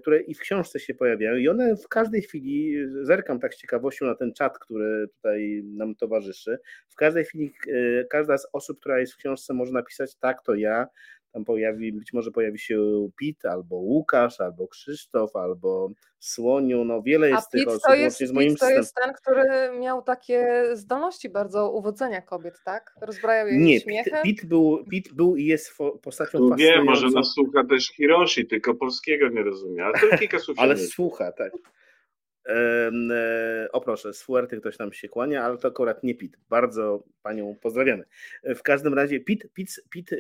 które 0.02 0.22
i 0.22 0.34
w 0.34 0.40
książce 0.40 0.80
się 0.80 0.94
pojawiają. 0.94 1.36
I 1.36 1.50
one 1.50 1.76
w 1.76 1.88
każdej 1.88 2.22
chwili, 2.22 2.76
zerkam 3.02 3.40
tak 3.40 3.54
z 3.54 3.58
ciekawością 3.58 4.06
na 4.06 4.16
ten 4.16 4.34
czat, 4.34 4.60
który 4.60 5.08
tutaj 5.08 5.62
nam 5.64 5.96
towarzyszy, 5.96 6.60
w 6.90 6.96
każdej 6.96 7.26
chwili 7.26 7.54
e, 7.68 8.04
każda 8.04 8.38
z 8.38 8.48
osób, 8.54 8.80
która 8.80 9.00
jest 9.00 9.14
w 9.14 9.18
książce 9.18 9.54
może 9.54 9.72
napisać 9.72 10.16
tak, 10.16 10.44
to 10.44 10.56
ja, 10.56 10.88
tam 11.32 11.46
pojawi, 11.46 11.94
być 11.94 12.14
może 12.14 12.32
pojawi 12.32 12.60
się 12.60 13.10
Pit, 13.20 13.46
albo 13.46 13.76
Łukasz, 13.76 14.42
albo 14.42 14.68
Krzysztof, 14.68 15.36
albo 15.36 15.92
Słoniu, 16.20 16.84
no 16.86 17.02
wiele 17.02 17.30
jest 17.30 17.48
A 17.48 17.52
tych 17.52 17.68
osób, 17.68 17.82
to 17.86 17.96
jest, 17.96 18.20
z 18.20 18.32
moim 18.32 18.50
Pit 18.50 18.60
to 18.60 18.70
jest 18.70 18.96
ten, 18.96 19.14
który 19.14 19.44
miał 19.80 20.02
takie 20.02 20.64
zdolności 20.74 21.30
bardzo 21.30 21.72
uwodzenia 21.72 22.22
kobiet, 22.22 22.56
tak? 22.66 22.94
Rozbrajał 23.02 23.48
je 23.48 23.58
Nie, 23.58 23.80
śmiechem? 23.80 24.24
Pit, 24.24 24.40
Pit, 24.42 24.50
był, 24.50 24.86
Pit 24.90 25.14
był 25.14 25.36
i 25.36 25.46
jest 25.46 25.78
postacią 26.02 26.40
no 26.40 26.56
Nie, 26.56 26.84
może 26.84 27.08
nas 27.10 27.28
słucha 27.28 27.64
też 27.64 27.88
Hiroshi, 27.88 28.48
tylko 28.48 28.76
polskiego 28.76 29.30
nie 29.30 29.44
rozumie, 29.44 29.86
ale 29.86 30.00
to 30.00 30.18
kilka 30.18 30.40
słów 30.40 30.60
Ale 30.60 30.78
słucha, 30.78 31.32
tak. 31.32 31.52
E, 32.46 33.68
o 33.72 33.82
proszę, 33.82 34.14
z 34.14 34.24
Fuerty 34.24 34.60
ktoś 34.60 34.80
nam 34.80 34.94
się 34.94 35.10
kłania, 35.10 35.44
ale 35.44 35.58
to 35.58 35.68
akurat 35.68 36.04
nie 36.04 36.16
Pit. 36.16 36.38
Bardzo 36.50 37.04
panią 37.24 37.56
pozdrawiamy. 37.62 38.04
E, 38.44 38.56
w 38.56 38.64
każdym 38.64 38.94
razie 38.94 39.20
Pit, 39.20 39.54
Pit, 39.54 39.82
Pit 39.90 40.14
e, 40.14 40.18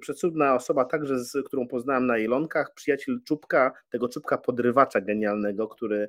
przecudna 0.00 0.54
osoba 0.54 0.84
także, 0.84 1.18
z 1.18 1.46
którą 1.46 1.68
poznałem 1.68 2.06
na 2.06 2.18
Ilonkach, 2.18 2.74
przyjaciel 2.74 3.20
Czubka, 3.24 3.72
tego 3.90 4.08
Czubka 4.08 4.38
podrywacza 4.38 5.00
genialnego, 5.00 5.68
który, 5.68 6.08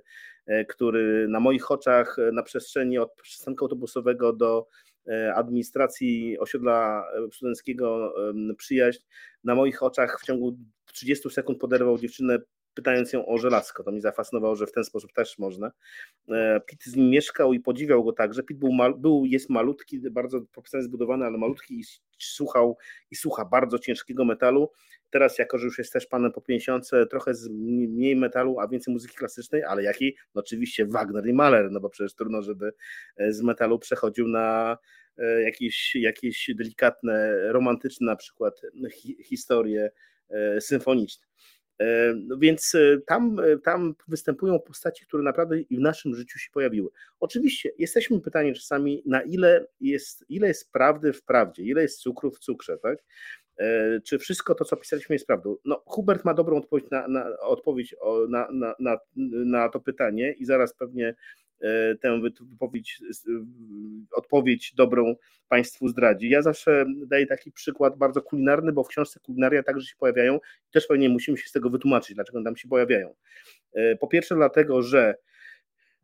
który 0.67 1.27
na 1.27 1.39
moich 1.39 1.71
oczach 1.71 2.17
na 2.33 2.43
przestrzeni 2.43 2.97
od 2.97 3.15
przystanku 3.21 3.65
autobusowego 3.65 4.33
do 4.33 4.67
administracji 5.35 6.39
osiedla 6.39 7.07
studenckiego 7.31 8.15
przyjaźń, 8.57 8.99
na 9.43 9.55
moich 9.55 9.83
oczach 9.83 10.19
w 10.21 10.25
ciągu 10.25 10.57
30 10.85 11.29
sekund 11.29 11.59
poderwał 11.59 11.97
dziewczynę 11.97 12.39
pytając 12.73 13.13
ją 13.13 13.25
o 13.25 13.37
żelazko. 13.37 13.83
To 13.83 13.91
mi 13.91 14.01
zafascynowało, 14.01 14.55
że 14.55 14.67
w 14.67 14.71
ten 14.71 14.83
sposób 14.83 15.13
też 15.13 15.39
można. 15.39 15.71
E, 16.29 16.61
Pit 16.67 16.83
z 16.83 16.95
nim 16.95 17.09
mieszkał 17.09 17.53
i 17.53 17.59
podziwiał 17.59 18.03
go 18.03 18.13
także. 18.13 18.43
Pit 18.43 18.57
był, 18.57 18.71
był 18.97 19.25
jest 19.25 19.49
malutki, 19.49 19.99
bardzo 20.11 20.41
profesjonalnie 20.41 20.87
zbudowany, 20.87 21.25
ale 21.25 21.37
malutki 21.37 21.79
i 21.79 21.83
słuchał 22.19 22.77
i 23.11 23.15
słucha 23.15 23.45
bardzo 23.45 23.79
ciężkiego 23.79 24.25
metalu. 24.25 24.71
Teraz, 25.09 25.37
jako 25.37 25.57
że 25.57 25.65
już 25.65 25.77
jest 25.77 25.93
też 25.93 26.07
panem 26.07 26.31
po 26.31 26.41
50, 26.41 26.89
trochę 27.09 27.33
z 27.33 27.49
mniej 27.49 28.15
metalu, 28.15 28.59
a 28.59 28.67
więcej 28.67 28.93
muzyki 28.93 29.15
klasycznej, 29.15 29.63
ale 29.63 29.83
jakiej? 29.83 30.15
No 30.35 30.41
oczywiście 30.41 30.85
Wagner 30.85 31.27
i 31.27 31.33
Mahler, 31.33 31.71
no 31.71 31.79
bo 31.79 31.89
przecież 31.89 32.13
trudno, 32.13 32.41
żeby 32.41 32.73
e, 33.17 33.33
z 33.33 33.41
metalu 33.41 33.79
przechodził 33.79 34.27
na 34.27 34.77
e, 35.17 35.41
jakieś, 35.41 35.95
jakieś 35.95 36.51
delikatne, 36.55 37.39
romantyczne 37.51 38.05
na 38.05 38.15
przykład 38.15 38.61
hi, 38.91 39.23
historie 39.23 39.91
symfoniczne. 40.59 41.27
E, 41.83 42.13
no 42.15 42.37
więc 42.37 42.75
e, 42.75 42.97
tam, 43.07 43.39
e, 43.39 43.57
tam 43.57 43.95
występują 44.07 44.59
postaci, 44.59 45.05
które 45.05 45.23
naprawdę 45.23 45.59
i 45.59 45.77
w 45.77 45.79
naszym 45.79 46.15
życiu 46.15 46.39
się 46.39 46.49
pojawiły. 46.53 46.89
Oczywiście 47.19 47.71
jesteśmy 47.77 48.21
pytani 48.21 48.53
czasami, 48.53 49.03
na 49.05 49.21
ile 49.21 49.67
jest, 49.79 50.25
ile 50.29 50.47
jest 50.47 50.71
prawdy 50.71 51.13
w 51.13 51.23
prawdzie, 51.23 51.63
ile 51.63 51.81
jest 51.81 51.99
cukru 51.99 52.31
w 52.31 52.39
cukrze, 52.39 52.77
tak? 52.77 52.99
Czy 54.03 54.19
wszystko 54.19 54.55
to, 54.55 54.65
co 54.65 54.77
pisaliśmy, 54.77 55.15
jest 55.15 55.27
prawdą? 55.27 55.55
No, 55.65 55.83
Hubert 55.85 56.25
ma 56.25 56.33
dobrą 56.33 56.57
odpowiedź 56.57 56.89
na, 56.91 57.07
na 57.07 57.39
odpowiedź 57.39 57.95
na, 58.29 58.47
na, 58.51 58.75
na, 58.79 58.97
na 59.45 59.69
to 59.69 59.79
pytanie 59.79 60.31
i 60.31 60.45
zaraz 60.45 60.73
pewnie 60.73 61.15
tę 62.01 62.21
wypowiedź, 62.41 63.01
odpowiedź 64.11 64.73
dobrą 64.75 65.15
Państwu 65.47 65.87
zdradzi. 65.87 66.29
Ja 66.29 66.41
zawsze 66.41 66.85
daję 67.07 67.25
taki 67.27 67.51
przykład 67.51 67.97
bardzo 67.97 68.21
kulinarny, 68.21 68.71
bo 68.71 68.83
w 68.83 68.87
książce 68.87 69.19
kulinaria 69.19 69.63
także 69.63 69.87
się 69.87 69.95
pojawiają 69.95 70.35
i 70.35 70.71
też 70.71 70.87
pewnie 70.87 71.09
musimy 71.09 71.37
się 71.37 71.47
z 71.47 71.51
tego 71.51 71.69
wytłumaczyć, 71.69 72.15
dlaczego 72.15 72.43
tam 72.43 72.55
się 72.55 72.67
pojawiają. 72.67 73.15
E, 73.73 73.95
po 73.95 74.07
pierwsze 74.07 74.35
dlatego, 74.35 74.81
że 74.81 75.15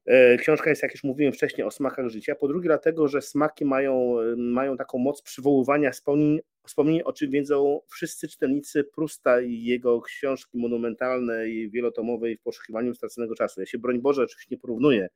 e, 0.05 0.37
Książka 0.37 0.69
jest, 0.69 0.83
jak 0.83 0.93
już 0.93 1.03
mówiłem 1.03 1.33
wcześniej, 1.33 1.67
o 1.67 1.71
smakach 1.71 2.09
życia. 2.09 2.35
Po 2.35 2.47
drugie, 2.47 2.67
dlatego, 2.67 3.07
że 3.07 3.21
smaki 3.21 3.65
mają, 3.65 4.15
mają 4.37 4.77
taką 4.77 4.97
moc 4.97 5.21
przywoływania 5.21 5.91
wspomnień, 5.91 6.39
wspomnień, 6.67 7.01
o 7.01 7.13
czym 7.13 7.31
wiedzą 7.31 7.79
wszyscy 7.87 8.27
czytelnicy 8.27 8.83
Prusta 8.83 9.41
i 9.41 9.63
jego 9.63 10.01
książki 10.01 10.57
monumentalnej, 10.57 11.69
wielotomowej 11.69 12.37
w 12.37 12.41
poszukiwaniu 12.41 12.95
straconego 12.95 13.35
czasu. 13.35 13.59
Ja 13.59 13.65
się, 13.65 13.77
broń 13.77 13.99
Boże, 13.99 14.23
oczywiście 14.23 14.55
nie 14.55 14.61
porównuję 14.61 15.09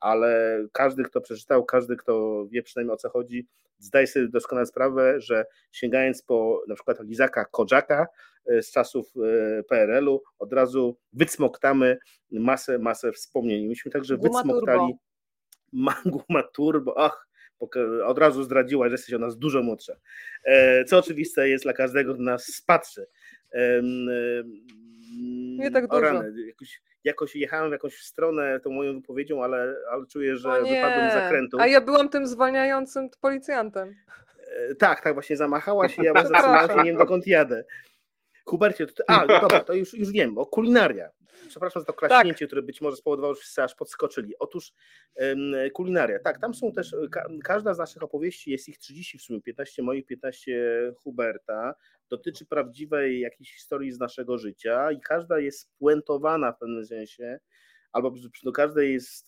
ale 0.00 0.60
każdy, 0.72 1.02
kto 1.02 1.20
przeczytał, 1.20 1.64
każdy, 1.64 1.96
kto 1.96 2.46
wie 2.50 2.62
przynajmniej 2.62 2.94
o 2.94 2.96
co 2.96 3.10
chodzi, 3.10 3.46
zdaje 3.78 4.06
sobie 4.06 4.28
doskonale 4.28 4.66
sprawę, 4.66 5.20
że 5.20 5.44
sięgając 5.72 6.22
po 6.22 6.62
na 6.68 6.74
przykład 6.74 7.00
Lizaka 7.00 7.44
Kodżaka 7.44 8.06
e, 8.46 8.62
z 8.62 8.72
czasów 8.72 9.12
e, 9.16 9.62
PRL-u, 9.62 10.22
od 10.38 10.52
razu 10.52 10.98
wycmoktamy 11.12 11.98
masę, 12.32 12.78
masę 12.78 13.12
wspomnień. 13.12 13.66
Myśmy 13.66 13.90
także 13.90 14.16
Guma 14.16 14.42
wycmoktali 14.42 14.94
Guma 16.06 16.42
Turbo, 16.42 16.98
ach, 16.98 17.28
od 18.04 18.18
razu 18.18 18.42
zdradziła, 18.42 18.88
że 18.88 18.94
jesteś 18.94 19.14
o 19.14 19.18
nas 19.18 19.38
dużo 19.38 19.62
młodsza. 19.62 19.96
E, 20.44 20.84
co 20.84 20.98
oczywiste 20.98 21.48
jest 21.48 21.64
dla 21.64 21.72
każdego 21.72 22.14
z 22.14 22.18
nas 22.18 22.62
patrzy. 22.66 23.06
Nie 25.58 25.70
tak 25.70 25.88
dużo. 25.88 26.00
Rany, 26.00 26.46
jakoś, 26.46 26.82
jakoś 27.04 27.36
jechałem 27.36 27.68
w 27.68 27.72
jakąś 27.72 28.02
stronę 28.02 28.60
tą 28.60 28.70
moją 28.70 28.94
wypowiedzią, 28.94 29.44
ale, 29.44 29.76
ale 29.90 30.06
czuję, 30.06 30.36
że 30.36 30.48
wypadłem 30.48 31.10
z 31.10 31.14
zakrętu. 31.14 31.60
A 31.60 31.66
ja 31.66 31.80
byłam 31.80 32.08
tym 32.08 32.26
zwalniającym 32.26 33.08
policjantem. 33.20 33.94
E, 34.70 34.74
tak, 34.74 35.00
tak, 35.00 35.14
właśnie 35.14 35.36
zamachałaś 35.36 35.98
i 35.98 36.02
ja 36.06 36.12
zatrzymałem 36.14 36.70
się, 36.70 36.76
nie 36.76 36.84
wiem 36.84 36.96
dokąd 36.96 37.26
jadę. 37.26 37.64
Hubercie, 38.44 38.86
to, 38.86 39.04
a, 39.06 39.26
no 39.26 39.40
dobra, 39.40 39.60
to 39.60 39.74
już, 39.74 39.94
już 39.94 40.10
wiem, 40.10 40.38
o 40.38 40.46
kulinaria. 40.46 41.10
Przepraszam 41.48 41.82
za 41.82 41.86
to 41.86 41.92
klaśnięcie, 41.92 42.38
tak. 42.38 42.48
które 42.48 42.62
być 42.62 42.80
może 42.80 42.96
spowodowało, 42.96 43.34
że 43.34 43.40
wszyscy 43.40 43.62
aż 43.62 43.74
podskoczyli. 43.74 44.34
Otóż 44.38 44.72
um, 45.14 45.54
kulinaria, 45.74 46.18
tak, 46.18 46.40
tam 46.40 46.54
są 46.54 46.72
też, 46.72 46.96
ka, 47.10 47.24
każda 47.44 47.74
z 47.74 47.78
naszych 47.78 48.02
opowieści, 48.02 48.50
jest 48.50 48.68
ich 48.68 48.78
30 48.78 49.18
w 49.18 49.22
sumie, 49.22 49.42
15 49.42 49.82
moich, 49.82 50.06
15 50.06 50.92
Huberta, 50.96 51.74
dotyczy 52.08 52.46
prawdziwej 52.46 53.20
jakiejś 53.20 53.54
historii 53.54 53.92
z 53.92 53.98
naszego 53.98 54.38
życia 54.38 54.92
i 54.92 55.00
każda 55.00 55.38
jest 55.38 55.70
puentowana 55.78 56.52
w 56.52 56.58
pewnym 56.58 56.86
sensie, 56.86 57.40
albo 57.92 58.14
do 58.42 58.52
każdej 58.52 58.92
jest, 58.92 59.26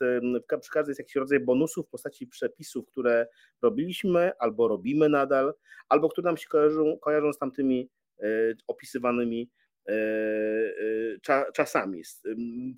przy 0.61 0.71
każdej 0.71 0.91
jest 0.91 1.01
jakiś 1.01 1.15
rodzaj 1.15 1.41
bonusów 1.41 1.87
w 1.87 1.91
postaci 1.91 2.27
przepisów, 2.27 2.87
które 2.87 3.27
robiliśmy 3.63 4.33
albo 4.39 4.69
robimy 4.69 5.09
nadal, 5.09 5.55
albo 5.89 6.09
które 6.09 6.25
nam 6.25 6.37
się 6.37 6.49
kojarzą, 6.49 6.99
kojarzą 6.99 7.33
z 7.33 7.39
tamtymi 7.39 7.89
opisywanymi 8.67 9.51
E, 9.89 9.95
e, 11.29 11.53
czasami. 11.55 12.03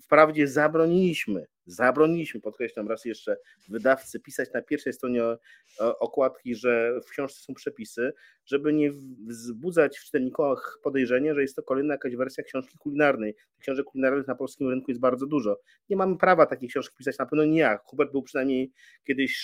Wprawdzie 0.03 0.47
zabroniliśmy, 0.47 1.45
zabroniliśmy, 1.65 2.41
podkreślam 2.41 2.87
raz 2.87 3.05
jeszcze, 3.05 3.37
wydawcy 3.69 4.19
pisać 4.19 4.53
na 4.53 4.61
pierwszej 4.61 4.93
stronie 4.93 5.23
okładki, 5.79 6.55
że 6.55 6.99
w 7.07 7.09
książce 7.09 7.39
są 7.39 7.53
przepisy, 7.53 8.13
żeby 8.45 8.73
nie 8.73 8.91
wzbudzać 9.27 9.97
w 9.97 10.03
czytelnikach 10.03 10.79
podejrzenia, 10.83 11.33
że 11.33 11.41
jest 11.41 11.55
to 11.55 11.63
kolejna 11.63 11.93
jakaś 11.93 12.15
wersja 12.15 12.43
książki 12.43 12.77
kulinarnej. 12.77 13.35
Książek 13.59 13.85
kulinarnych 13.85 14.27
na 14.27 14.35
polskim 14.35 14.69
rynku 14.69 14.91
jest 14.91 15.01
bardzo 15.01 15.25
dużo. 15.25 15.59
Nie 15.89 15.95
mamy 15.95 16.17
prawa 16.17 16.45
takiej 16.45 16.69
książki 16.69 16.97
pisać, 16.97 17.17
na 17.17 17.25
pewno 17.25 17.45
nie 17.45 17.59
ja. 17.59 17.79
Hubert 17.85 18.11
był 18.11 18.23
przynajmniej 18.23 18.71
kiedyś 19.03 19.43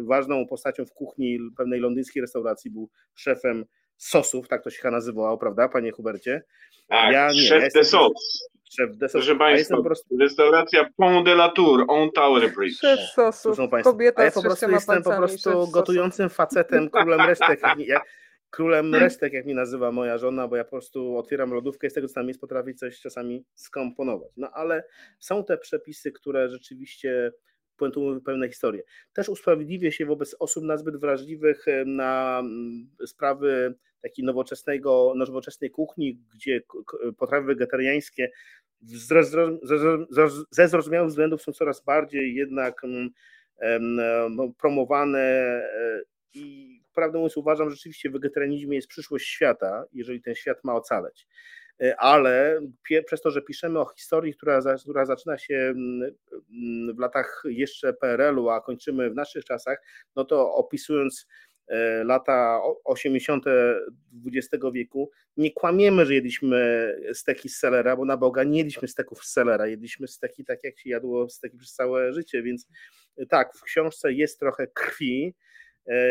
ważną 0.00 0.46
postacią 0.46 0.86
w 0.86 0.92
kuchni 0.92 1.38
pewnej 1.56 1.80
londyńskiej 1.80 2.20
restauracji, 2.20 2.70
był 2.70 2.90
szefem 3.14 3.64
sosów, 4.04 4.48
tak 4.48 4.64
to 4.64 4.70
się 4.70 4.82
chyba 4.82 4.92
nazywało, 4.92 5.38
prawda, 5.38 5.68
panie 5.68 5.92
Hubercie? 5.92 6.42
Tak, 6.88 7.12
ja, 7.12 7.32
nie, 7.32 7.42
szef 7.42 7.62
ja 7.62 7.68
de 7.80 7.84
sos. 7.84 8.48
Szef 8.76 8.96
de 8.96 9.08
sos. 9.08 9.12
Proszę 9.12 9.38
Państwa, 9.38 9.76
po 9.76 9.82
prostu... 9.82 10.16
restauracja 10.18 10.88
Pont 10.96 11.26
de 11.26 11.32
la 11.32 11.48
Tour, 11.48 11.84
on 11.88 12.10
Tower 12.10 12.54
Bridge. 12.54 12.78
Szef 12.78 13.00
sosów, 13.00 13.58
kobieta 13.84 14.24
ja 14.24 14.30
po 14.30 14.42
prostu 14.42 14.70
jestem 14.70 15.02
po 15.02 15.16
prostu 15.16 15.68
gotującym 15.70 16.28
facetem, 16.28 16.90
królem 16.90 17.20
resztek, 17.20 17.60
jak, 17.78 18.02
królem 18.50 18.94
resztek, 18.94 19.32
jak 19.32 19.46
mi 19.46 19.54
nazywa 19.54 19.92
moja 19.92 20.18
żona, 20.18 20.48
bo 20.48 20.56
ja 20.56 20.64
po 20.64 20.70
prostu 20.70 21.16
otwieram 21.16 21.54
lodówkę 21.54 21.86
i 21.86 21.90
z 21.90 21.92
tego, 21.92 22.08
co 22.08 22.14
tam 22.14 22.28
jest, 22.28 22.40
potrafię 22.40 22.74
coś 22.74 23.00
czasami 23.00 23.44
skomponować. 23.54 24.30
No 24.36 24.50
ale 24.50 24.84
są 25.18 25.44
te 25.44 25.58
przepisy, 25.58 26.12
które 26.12 26.48
rzeczywiście 26.48 27.32
puentują 27.76 28.20
pewne 28.20 28.48
historie. 28.48 28.82
Też 29.12 29.28
usprawiedliwię 29.28 29.92
się 29.92 30.06
wobec 30.06 30.36
osób 30.38 30.64
nazbyt 30.64 30.96
wrażliwych 30.96 31.64
na 31.86 32.38
mm, 32.38 32.90
sprawy 33.06 33.74
takiej 34.02 34.24
nowoczesnego, 34.24 35.12
nowoczesnej 35.16 35.70
kuchni, 35.70 36.18
gdzie 36.34 36.60
potrawy 37.18 37.46
wegetariańskie 37.46 38.30
ze 40.50 40.68
zrozumiałych 40.68 41.08
względów 41.08 41.42
są 41.42 41.52
coraz 41.52 41.84
bardziej 41.84 42.34
jednak 42.34 42.84
mm, 42.84 43.10
promowane 44.58 45.20
e, 45.20 46.02
i 46.34 46.80
prawdę 46.94 47.18
mówiąc 47.18 47.36
uważam, 47.36 47.70
że 47.70 47.76
rzeczywiście 47.76 48.10
w 48.10 48.12
wegetarianizmie 48.12 48.76
jest 48.76 48.88
przyszłość 48.88 49.28
świata, 49.28 49.84
jeżeli 49.92 50.22
ten 50.22 50.34
świat 50.34 50.64
ma 50.64 50.74
ocaleć. 50.74 51.26
E, 51.82 51.96
ale 51.96 52.60
przez 53.06 53.20
to, 53.20 53.30
że 53.30 53.42
piszemy 53.42 53.80
o 53.80 53.84
historii, 53.84 54.34
która, 54.34 54.60
która 54.82 55.04
zaczyna 55.04 55.38
się 55.38 55.54
mm, 55.54 56.14
mm, 56.50 56.96
w 56.96 56.98
latach 56.98 57.42
jeszcze 57.44 57.92
PRL-u, 57.92 58.48
a 58.48 58.60
kończymy 58.60 59.10
w 59.10 59.14
naszych 59.14 59.44
czasach, 59.44 59.82
no 60.16 60.24
to 60.24 60.54
opisując 60.54 61.26
lata 62.04 62.60
80. 62.84 63.44
XX 64.26 64.64
wieku, 64.72 65.10
nie 65.36 65.50
kłamiemy, 65.52 66.06
że 66.06 66.14
jedliśmy 66.14 66.92
steki 67.12 67.48
z 67.48 67.58
selera, 67.58 67.96
bo 67.96 68.04
na 68.04 68.16
Boga 68.16 68.44
nie 68.44 68.58
jedliśmy 68.58 68.88
steków 68.88 69.24
z 69.24 69.32
selera, 69.32 69.66
jedliśmy 69.66 70.08
steki 70.08 70.44
tak, 70.44 70.64
jak 70.64 70.78
się 70.78 70.90
jadło 70.90 71.28
steki 71.28 71.56
przez 71.56 71.72
całe 71.72 72.12
życie, 72.12 72.42
więc 72.42 72.68
tak, 73.28 73.54
w 73.56 73.62
książce 73.62 74.12
jest 74.12 74.38
trochę 74.38 74.66
krwi, 74.66 75.34
E, 75.34 75.51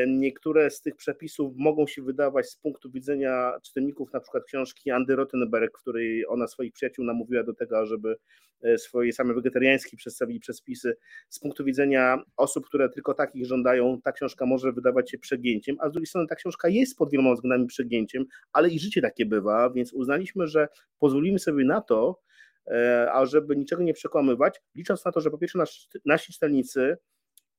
niektóre 0.08 0.72
z 0.72 0.82
tych 0.82 0.96
przepisów 0.96 1.54
mogą 1.58 1.88
się 1.88 2.02
wydawać 2.02 2.50
z 2.50 2.56
punktu 2.56 2.92
widzenia 2.92 3.54
czytelników 3.64 4.14
na 4.14 4.20
przykład 4.20 4.44
książki 4.46 4.92
Andy 4.92 5.16
Rottenberg, 5.16 5.78
w 5.78 5.82
której 5.82 6.28
ona 6.28 6.48
swoich 6.48 6.74
przyjaciół 6.74 7.06
namówiła 7.06 7.44
do 7.44 7.54
tego, 7.54 7.86
żeby 7.86 8.16
e, 8.64 8.78
swoje 8.78 9.14
same 9.14 9.34
wegetariańskie 9.34 9.98
przedstawili 9.98 10.40
przepisy. 10.40 10.98
Z 11.30 11.40
punktu 11.40 11.64
widzenia 11.64 12.24
osób, 12.38 12.66
które 12.66 12.90
tylko 12.90 13.14
takich 13.14 13.46
żądają, 13.46 14.02
ta 14.02 14.12
książka 14.12 14.46
może 14.46 14.72
wydawać 14.72 15.12
się 15.12 15.18
przegięciem, 15.18 15.76
a 15.80 15.90
z 15.90 15.92
drugiej 15.92 16.08
strony 16.08 16.28
ta 16.28 16.36
książka 16.36 16.70
jest 16.70 16.98
pod 16.98 17.12
wieloma 17.12 17.34
względami 17.34 17.68
przegięciem, 17.68 18.26
ale 18.54 18.70
i 18.70 18.80
życie 18.80 19.02
takie 19.02 19.26
bywa, 19.26 19.70
więc 19.70 19.94
uznaliśmy, 19.94 20.48
że 20.48 20.68
pozwolimy 21.00 21.40
sobie 21.40 21.66
na 21.66 21.82
to, 21.82 22.20
e, 22.68 23.12
a 23.14 23.26
żeby 23.26 23.56
niczego 23.56 23.84
nie 23.84 23.94
przekłamywać, 23.94 24.62
licząc 24.76 25.06
na 25.06 25.12
to, 25.12 25.22
że 25.22 25.32
po 25.32 25.38
pierwsze 25.38 25.60
nasi 26.06 26.34
czytelnicy 26.34 26.98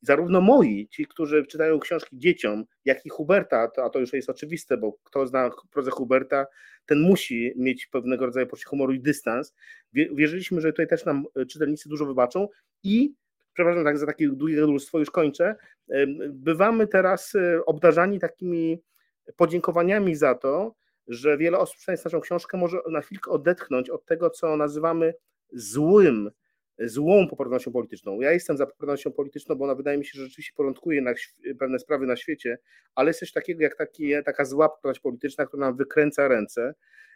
zarówno 0.03 0.41
moi, 0.41 0.89
ci, 0.89 1.07
którzy 1.07 1.47
czytają 1.47 1.81
książki 1.81 2.19
dzieciom, 2.19 2.65
jak 2.85 3.07
i 3.07 3.09
Huberta, 3.09 3.69
to, 3.69 3.85
a 3.85 3.91
to 3.91 3.99
już 3.99 4.13
jest 4.13 4.31
oczywiste, 4.31 4.77
bo 4.77 4.93
kto 5.05 5.27
zna 5.27 5.51
prozę 5.71 5.91
Huberta, 5.91 6.47
ten 6.87 7.01
musi 7.01 7.53
mieć 7.57 7.87
pewnego 7.87 8.27
rodzaju 8.27 8.47
poczucie 8.47 8.69
humoru 8.69 8.93
i 8.93 9.01
dystans. 9.01 9.55
Wierzyliśmy, 9.93 10.61
że 10.61 10.73
tutaj 10.73 10.89
też 10.89 11.05
nam 11.05 11.25
e, 11.37 11.47
czytelnicy 11.47 11.89
dużo 11.89 12.07
wybaczą 12.07 12.49
i 12.83 13.15
przepraszam 13.55 13.85
tak 13.85 13.99
za 13.99 14.07
takie 14.07 14.29
długie 14.29 14.57
gadulstwo, 14.57 14.99
już 14.99 15.11
kończę, 15.11 15.57
bywamy 16.31 16.87
teraz 16.87 17.35
e, 17.35 17.65
obdarzani 17.67 18.19
takimi 18.19 18.83
podziękowaniami 19.37 20.15
za 20.15 20.35
to, 20.35 20.75
że 21.09 21.39
wiele 21.39 21.59
osób 21.59 21.77
czytając 21.77 22.05
naszą 22.05 22.21
książkę 22.21 22.59
może 22.59 22.79
na 22.91 23.01
chwilkę 23.01 23.31
odetchnąć 23.31 23.91
od 23.91 24.05
tego, 24.07 24.31
co 24.31 24.57
nazywamy 24.57 25.15
złym 25.53 26.31
złą 26.79 27.29
poprawnością 27.29 27.73
polityczną. 27.73 28.21
Ja 28.21 28.33
jestem 28.33 28.57
za 28.57 28.67
poprawnością 28.67 29.13
polityczną, 29.13 29.55
bo 29.55 29.65
ona 29.65 29.75
wydaje 29.75 29.99
mi 29.99 30.05
się, 30.05 30.19
że 30.19 30.25
rzeczywiście 30.25 30.53
porządkuje 30.57 31.03
na 31.03 31.13
pewne 31.59 31.79
sprawy 31.79 32.07
na 32.07 32.17
świecie, 32.17 32.59
ale 32.95 33.11
jest 33.11 33.21
coś 33.21 33.33
takiego 33.33 33.63
jak 33.63 33.77
taki, 33.77 34.13
taka 34.25 34.45
zła 34.45 34.69
poprawność 34.69 35.01
polityczna, 35.01 35.47
która 35.47 35.67
nam 35.67 35.77
wykręca 35.77 36.29
ręce 36.29 36.75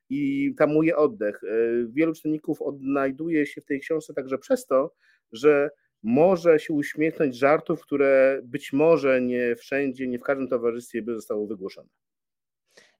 i 0.08 0.54
tamuje 0.58 0.96
oddech. 0.96 1.44
E, 1.44 1.48
wielu 1.88 2.12
czytelników 2.12 2.62
odnajduje 2.62 3.46
się 3.46 3.60
w 3.60 3.64
tej 3.64 3.80
książce 3.80 4.14
także 4.14 4.38
przez 4.38 4.66
to, 4.66 4.94
że 5.32 5.70
może 6.02 6.58
się 6.58 6.74
uśmiechnąć 6.74 7.36
żartów, 7.36 7.82
które 7.82 8.40
być 8.44 8.72
może 8.72 9.20
nie 9.20 9.56
wszędzie, 9.56 10.06
nie 10.06 10.18
w 10.18 10.22
każdym 10.22 10.48
towarzystwie 10.48 11.02
by 11.02 11.14
zostało 11.14 11.46
wygłoszone. 11.46 11.88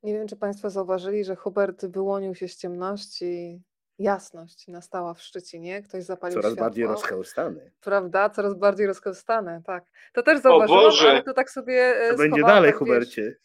Nie 0.02 0.12
wiem, 0.12 0.28
czy 0.28 0.36
Państwo 0.36 0.70
zauważyli, 0.70 1.24
że 1.24 1.36
Hubert 1.36 1.86
wyłonił 1.86 2.34
się 2.34 2.48
z 2.48 2.56
ciemności 2.56 3.62
Jasność 3.98 4.68
nastała 4.68 5.14
w 5.14 5.22
Szczecinie, 5.22 5.82
ktoś 5.82 6.04
zapalił 6.04 6.34
Coraz 6.34 6.52
światło. 6.52 6.64
bardziej 6.64 6.86
rozchełstane. 6.86 7.70
Prawda? 7.80 8.30
Coraz 8.30 8.54
bardziej 8.54 8.86
rozchełstane, 8.86 9.62
tak. 9.66 9.84
To 10.12 10.22
też 10.22 10.40
zauważyłam, 10.40 11.06
ale 11.06 11.22
to 11.22 11.34
tak 11.34 11.50
sobie 11.50 11.94
To 12.10 12.16
będzie 12.16 12.42
dalej, 12.42 12.70
tak, 12.70 12.78
Hubercie. 12.78 13.36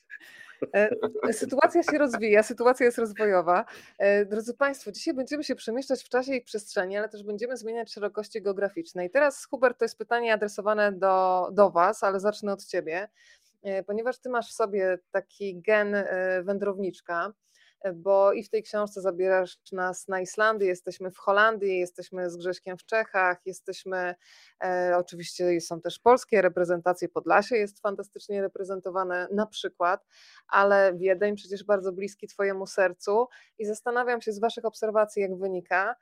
E, 0.73 1.33
sytuacja 1.33 1.83
się 1.83 1.97
rozwija, 1.97 2.43
sytuacja 2.43 2.85
jest 2.85 2.97
rozwojowa. 2.97 3.65
E, 3.97 4.25
drodzy 4.25 4.53
Państwo, 4.53 4.91
dzisiaj 4.91 5.13
będziemy 5.13 5.43
się 5.43 5.55
przemieszczać 5.55 6.03
w 6.03 6.09
czasie 6.09 6.35
i 6.35 6.41
przestrzeni, 6.41 6.97
ale 6.97 7.09
też 7.09 7.23
będziemy 7.23 7.57
zmieniać 7.57 7.93
szerokości 7.93 8.41
geograficzne. 8.41 9.05
I 9.05 9.09
teraz, 9.09 9.45
Hubert, 9.45 9.79
to 9.79 9.85
jest 9.85 9.97
pytanie 9.97 10.33
adresowane 10.33 10.91
do, 10.91 11.47
do 11.51 11.69
Was, 11.69 12.03
ale 12.03 12.19
zacznę 12.19 12.53
od 12.53 12.65
Ciebie, 12.65 13.09
e, 13.63 13.83
ponieważ 13.83 14.19
Ty 14.19 14.29
masz 14.29 14.49
w 14.49 14.53
sobie 14.53 14.99
taki 15.11 15.61
gen 15.61 15.95
wędrowniczka 16.43 17.33
bo 17.95 18.33
i 18.33 18.43
w 18.43 18.49
tej 18.49 18.63
książce 18.63 19.01
zabierasz 19.01 19.57
nas 19.71 20.07
na 20.07 20.21
Islandię, 20.21 20.67
jesteśmy 20.67 21.11
w 21.11 21.17
Holandii, 21.17 21.79
jesteśmy 21.79 22.29
z 22.29 22.37
Grześkiem 22.37 22.77
w 22.77 22.85
Czechach, 22.85 23.37
jesteśmy, 23.45 24.15
e, 24.63 24.93
oczywiście 24.97 25.61
są 25.61 25.81
też 25.81 25.99
polskie 25.99 26.41
reprezentacje, 26.41 27.09
Podlasie 27.09 27.55
jest 27.55 27.79
fantastycznie 27.81 28.41
reprezentowane 28.41 29.27
na 29.31 29.45
przykład, 29.45 30.05
ale 30.47 30.93
Wiedeń 30.95 31.35
przecież 31.35 31.63
bardzo 31.63 31.91
bliski 31.91 32.27
Twojemu 32.27 32.67
sercu 32.67 33.27
i 33.57 33.65
zastanawiam 33.65 34.21
się 34.21 34.31
z 34.31 34.39
Waszych 34.39 34.65
obserwacji, 34.65 35.21
jak 35.21 35.37
wynika, 35.37 35.95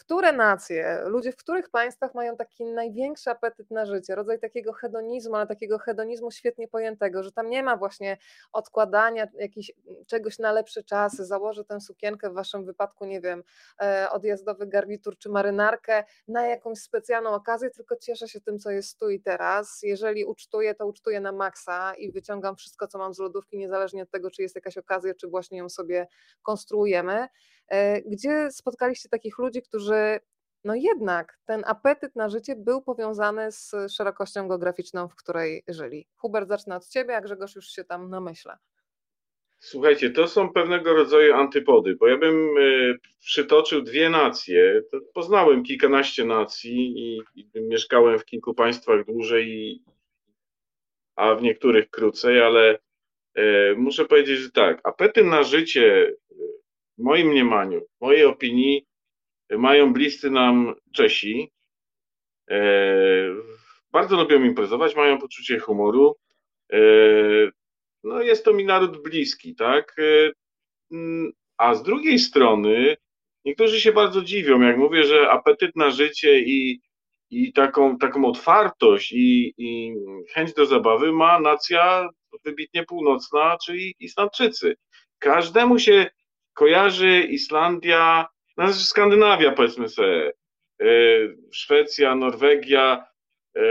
które 0.00 0.32
nacje, 0.32 1.02
ludzie 1.04 1.32
w 1.32 1.36
których 1.36 1.70
państwach 1.70 2.14
mają 2.14 2.36
taki 2.36 2.64
największy 2.64 3.30
apetyt 3.30 3.70
na 3.70 3.86
życie, 3.86 4.14
rodzaj 4.14 4.38
takiego 4.38 4.72
hedonizmu, 4.72 5.34
ale 5.34 5.46
takiego 5.46 5.78
hedonizmu 5.78 6.30
świetnie 6.30 6.68
pojętego, 6.68 7.22
że 7.22 7.32
tam 7.32 7.50
nie 7.50 7.62
ma 7.62 7.76
właśnie 7.76 8.18
odkładania 8.52 9.28
jakiś, 9.38 9.72
czegoś 10.06 10.38
na 10.38 10.52
lepsze 10.52 10.82
czasy, 10.82 11.24
założę 11.24 11.64
tę 11.64 11.80
sukienkę 11.80 12.30
w 12.30 12.34
waszym 12.34 12.64
wypadku, 12.64 13.04
nie 13.04 13.20
wiem, 13.20 13.42
e, 13.82 14.10
odjazdowy 14.10 14.66
garnitur 14.66 15.18
czy 15.18 15.28
marynarkę 15.28 16.04
na 16.28 16.46
jakąś 16.46 16.78
specjalną 16.78 17.30
okazję, 17.30 17.70
tylko 17.70 17.96
cieszę 17.96 18.28
się 18.28 18.40
tym, 18.40 18.58
co 18.58 18.70
jest 18.70 18.98
tu 18.98 19.10
i 19.10 19.20
teraz. 19.20 19.80
Jeżeli 19.82 20.24
ucztuję, 20.24 20.74
to 20.74 20.86
ucztuję 20.86 21.20
na 21.20 21.32
maksa 21.32 21.94
i 21.94 22.12
wyciągam 22.12 22.56
wszystko, 22.56 22.86
co 22.86 22.98
mam 22.98 23.14
z 23.14 23.18
lodówki, 23.18 23.58
niezależnie 23.58 24.02
od 24.02 24.10
tego, 24.10 24.30
czy 24.30 24.42
jest 24.42 24.54
jakaś 24.54 24.78
okazja, 24.78 25.14
czy 25.14 25.28
właśnie 25.28 25.58
ją 25.58 25.68
sobie 25.68 26.06
konstruujemy. 26.42 27.28
E, 27.70 28.02
gdzie 28.02 28.50
spotkaliście 28.50 29.08
takich 29.08 29.38
ludzi, 29.38 29.62
którzy 29.62 30.20
no 30.64 30.74
jednak 30.74 31.38
ten 31.44 31.62
apetyt 31.66 32.16
na 32.16 32.28
życie 32.28 32.56
był 32.56 32.82
powiązany 32.82 33.52
z 33.52 33.72
szerokością 33.96 34.48
geograficzną, 34.48 35.08
w 35.08 35.16
której 35.16 35.62
żyli. 35.68 36.06
Hubert, 36.16 36.48
zacznę 36.48 36.76
od 36.76 36.88
ciebie, 36.88 37.16
a 37.16 37.20
Grzegorz 37.20 37.54
już 37.54 37.66
się 37.66 37.84
tam 37.84 38.10
namyśla. 38.10 38.58
Słuchajcie, 39.58 40.10
to 40.10 40.28
są 40.28 40.52
pewnego 40.52 40.94
rodzaju 40.94 41.34
antypody, 41.34 41.94
bo 41.94 42.08
ja 42.08 42.18
bym 42.18 42.34
e, 42.34 42.60
przytoczył 43.20 43.82
dwie 43.82 44.10
nacje. 44.10 44.82
Poznałem 45.14 45.62
kilkanaście 45.62 46.24
nacji 46.24 46.98
i, 46.98 47.22
i 47.34 47.50
mieszkałem 47.54 48.18
w 48.18 48.24
kilku 48.24 48.54
państwach 48.54 49.06
dłużej, 49.06 49.78
a 51.16 51.34
w 51.34 51.42
niektórych 51.42 51.90
krócej, 51.90 52.42
ale 52.42 52.78
e, 53.34 53.74
muszę 53.74 54.04
powiedzieć, 54.04 54.38
że 54.38 54.50
tak, 54.50 54.80
apetyt 54.84 55.26
na 55.26 55.42
życie 55.42 56.12
w 57.00 57.02
moim 57.02 57.28
mniemaniu, 57.28 57.80
w 57.80 58.00
mojej 58.00 58.24
opinii, 58.24 58.86
mają 59.50 59.92
bliscy 59.92 60.30
nam 60.30 60.74
Czesi. 60.94 61.50
E, 62.50 62.60
bardzo 63.92 64.16
lubią 64.16 64.44
imprezować, 64.44 64.96
mają 64.96 65.18
poczucie 65.18 65.58
humoru. 65.58 66.16
E, 66.72 66.78
no 68.04 68.22
jest 68.22 68.44
to 68.44 68.52
mi 68.52 68.64
naród 68.64 69.02
bliski, 69.02 69.54
tak? 69.54 69.96
E, 69.98 70.30
a 71.56 71.74
z 71.74 71.82
drugiej 71.82 72.18
strony 72.18 72.96
niektórzy 73.44 73.80
się 73.80 73.92
bardzo 73.92 74.22
dziwią, 74.22 74.60
jak 74.60 74.76
mówię, 74.76 75.04
że 75.04 75.30
apetyt 75.30 75.76
na 75.76 75.90
życie 75.90 76.40
i, 76.40 76.80
i 77.30 77.52
taką, 77.52 77.98
taką 77.98 78.24
otwartość 78.24 79.12
i, 79.12 79.54
i 79.58 79.94
chęć 80.34 80.54
do 80.54 80.66
zabawy 80.66 81.12
ma 81.12 81.40
nacja 81.40 82.08
wybitnie 82.44 82.84
północna, 82.84 83.56
czyli 83.66 83.94
Islandczycy. 84.00 84.74
Każdemu 85.18 85.78
się 85.78 86.10
kojarzy 86.54 87.20
Islandia, 87.20 88.26
no 88.56 88.72
Skandynawia 88.72 89.52
powiedzmy 89.52 89.88
sobie, 89.88 90.32
e, 90.80 90.86
Szwecja, 91.52 92.14
Norwegia, 92.14 93.04
e, 93.56 93.62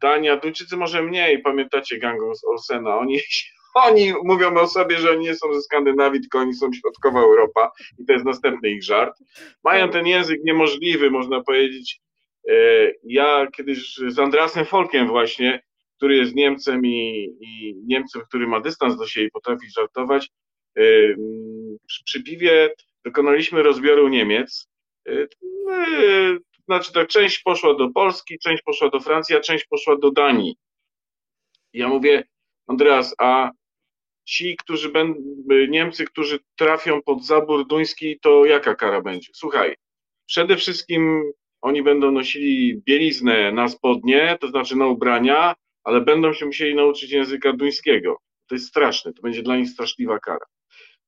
Dania, 0.00 0.36
Duńczycy 0.36 0.76
może 0.76 1.02
mniej, 1.02 1.42
pamiętacie 1.42 1.98
gangą 1.98 2.34
z 2.34 2.44
Olsena, 2.44 2.98
oni, 2.98 3.18
oni 3.86 4.12
mówią 4.24 4.56
o 4.56 4.66
sobie, 4.66 4.98
że 4.98 5.10
oni 5.10 5.24
nie 5.24 5.34
są 5.34 5.54
ze 5.54 5.60
Skandynawii, 5.60 6.20
tylko 6.20 6.38
oni 6.38 6.54
są 6.54 6.72
środkowa 6.72 7.20
Europa 7.20 7.70
i 7.98 8.06
to 8.06 8.12
jest 8.12 8.24
następny 8.24 8.70
ich 8.70 8.84
żart. 8.84 9.14
Mają 9.64 9.90
ten 9.90 10.06
język 10.06 10.40
niemożliwy, 10.44 11.10
można 11.10 11.42
powiedzieć. 11.42 12.00
E, 12.48 12.54
ja 13.04 13.46
kiedyś 13.56 13.96
z 14.08 14.18
Andrasem 14.18 14.64
Folkiem 14.64 15.08
właśnie, 15.08 15.62
który 15.96 16.16
jest 16.16 16.34
Niemcem 16.34 16.86
i, 16.86 17.28
i 17.40 17.74
Niemcem, 17.86 18.22
który 18.28 18.46
ma 18.46 18.60
dystans 18.60 18.96
do 18.96 19.06
siebie 19.06 19.26
i 19.26 19.30
potrafi 19.30 19.70
żartować, 19.70 20.30
przy 22.04 22.22
piwie 22.22 22.70
dokonaliśmy 23.04 23.62
rozbioru 23.62 24.08
Niemiec. 24.08 24.68
znaczy 26.64 26.92
tak, 26.92 27.08
część 27.08 27.38
poszła 27.38 27.74
do 27.74 27.90
Polski, 27.90 28.38
część 28.38 28.62
poszła 28.62 28.90
do 28.90 29.00
Francji, 29.00 29.36
a 29.36 29.40
część 29.40 29.64
poszła 29.64 29.96
do 29.96 30.10
Danii. 30.10 30.56
Ja 31.72 31.88
mówię, 31.88 32.24
Andreas, 32.66 33.14
a 33.18 33.50
ci, 34.24 34.56
którzy 34.56 34.88
będą, 34.88 35.20
Niemcy, 35.68 36.04
którzy 36.04 36.38
trafią 36.56 37.02
pod 37.02 37.24
zabór 37.24 37.66
duński, 37.66 38.20
to 38.20 38.44
jaka 38.44 38.74
kara 38.74 39.00
będzie? 39.00 39.28
Słuchaj, 39.34 39.76
przede 40.26 40.56
wszystkim 40.56 41.32
oni 41.60 41.82
będą 41.82 42.10
nosili 42.10 42.82
bieliznę 42.84 43.52
na 43.52 43.68
spodnie, 43.68 44.38
to 44.40 44.48
znaczy 44.48 44.76
na 44.76 44.86
ubrania, 44.86 45.54
ale 45.84 46.00
będą 46.00 46.32
się 46.32 46.46
musieli 46.46 46.74
nauczyć 46.74 47.10
języka 47.10 47.52
duńskiego. 47.52 48.20
To 48.46 48.54
jest 48.54 48.66
straszne, 48.66 49.12
to 49.12 49.22
będzie 49.22 49.42
dla 49.42 49.56
nich 49.56 49.68
straszliwa 49.68 50.18
kara. 50.18 50.46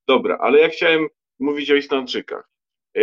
Dobra, 0.07 0.37
ale 0.41 0.59
ja 0.59 0.69
chciałem 0.69 1.07
mówić 1.39 1.71
o 1.71 1.75
Islandczykach. 1.75 2.49
E, 2.97 3.01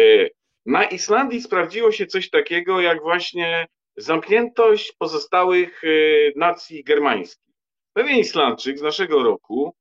na 0.66 0.84
Islandii 0.84 1.42
sprawdziło 1.42 1.92
się 1.92 2.07
coś 2.07 2.30
takiego, 2.30 2.80
jak 2.80 3.03
właśnie 3.03 3.66
zamkniętość 3.96 4.92
pozostałych 4.99 5.84
e, 5.84 5.88
nacji 6.36 6.84
germańskich. 6.84 7.55
Pewien 7.92 8.18
Islandczyk 8.18 8.78
z 8.78 8.82
naszego 8.82 9.22
roku, 9.22 9.74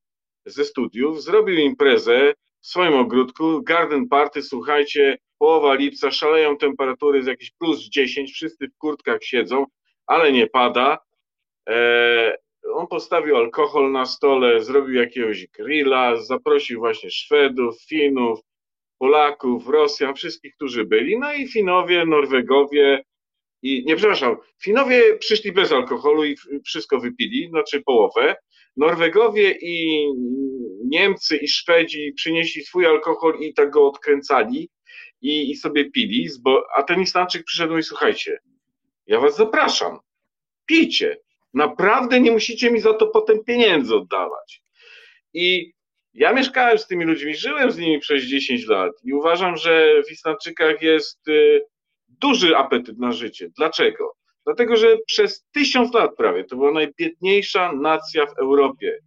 ze 0.46 0.66
studiów, 0.66 1.24
zrobił 1.24 1.58
imprezę 1.58 2.34
w 2.62 2.68
swoim 2.68 2.94
ogródku, 2.94 3.62
garden 3.64 4.08
party, 4.08 4.42
słuchajcie, 4.42 5.18
połowa 5.38 5.74
lipca, 5.74 6.12
szaleją 6.12 6.58
temperatury 6.58 7.24
z 7.24 7.28
jakieś 7.28 7.52
plus 7.52 7.80
10, 7.80 8.34
wszyscy 8.34 8.68
w 8.68 8.78
kurtkach 8.78 9.24
siedzą, 9.24 9.66
ale 10.08 10.32
nie 10.32 10.48
pada. 10.48 10.98
On 12.74 12.88
postawił 12.88 13.38
alkohol 13.38 13.92
na 13.92 14.06
stole, 14.06 14.64
zrobił 14.64 14.94
jakiegoś 14.94 15.48
grilla, 15.48 16.16
zaprosił 16.16 16.80
właśnie 16.80 17.12
Szwedów, 17.12 17.76
Finów, 17.90 18.40
Polaków, 18.98 19.68
Rosjan, 19.68 20.16
wszystkich, 20.16 20.56
którzy 20.56 20.86
byli. 20.86 21.20
No 21.20 21.34
i 21.34 21.48
Finowie, 21.48 22.06
Norwegowie 22.06 23.04
i 23.62 23.84
nie 23.86 23.96
przepraszam, 23.96 24.38
Finowie 24.64 25.18
przyszli 25.18 25.52
bez 25.52 25.72
alkoholu 25.72 26.26
i 26.26 26.36
wszystko 26.66 27.00
wypili, 27.00 27.50
znaczy 27.50 27.82
połowę. 27.82 28.36
Norwegowie 28.78 29.58
i 29.62 30.08
Niemcy 30.86 31.38
i 31.38 31.48
Szwedzi 31.48 32.14
przynieśli 32.16 32.64
swój 32.64 32.86
alkohol 32.86 33.40
i 33.40 33.54
tak 33.54 33.70
go 33.70 33.88
odkręcali 33.88 34.70
i, 35.22 35.52
i 35.52 35.56
sobie 35.56 35.92
pili, 35.92 36.30
a 36.76 36.84
ten 36.84 37.02
Islandczyk 37.02 37.44
przyszedł 37.44 37.78
i 37.78 37.84
słuchajcie, 37.84 38.40
ja 39.08 39.20
was 39.20 39.36
zapraszam, 39.36 40.00
pijcie, 40.66 41.18
naprawdę 41.54 42.20
nie 42.20 42.32
musicie 42.32 42.72
mi 42.72 42.80
za 42.80 42.94
to 42.94 43.08
potem 43.08 43.44
pieniędzy 43.44 43.96
oddawać. 43.96 44.62
I 45.34 45.74
ja 46.14 46.34
mieszkałem 46.34 46.78
z 46.78 46.88
tymi 46.88 47.06
ludźmi, 47.06 47.36
żyłem 47.36 47.72
z 47.72 47.78
nimi 47.78 48.00
przez 48.00 48.24
10 48.24 48.68
lat 48.68 48.92
i 49.04 49.14
uważam, 49.14 49.58
że 49.58 50.02
w 50.08 50.12
Islandczykach 50.12 50.82
jest 50.82 51.28
y, 51.28 51.62
duży 52.08 52.58
apetyt 52.58 53.00
na 53.00 53.12
życie. 53.12 53.50
Dlaczego? 53.58 54.14
Dlatego, 54.46 54.76
że 54.76 54.98
przez 55.08 55.46
tysiąc 55.52 55.94
lat 55.94 56.16
prawie 56.16 56.44
to 56.44 56.56
była 56.56 56.72
najbiedniejsza 56.72 57.74
nacja 57.74 58.26
w 58.26 58.38
Europie. 58.38 59.00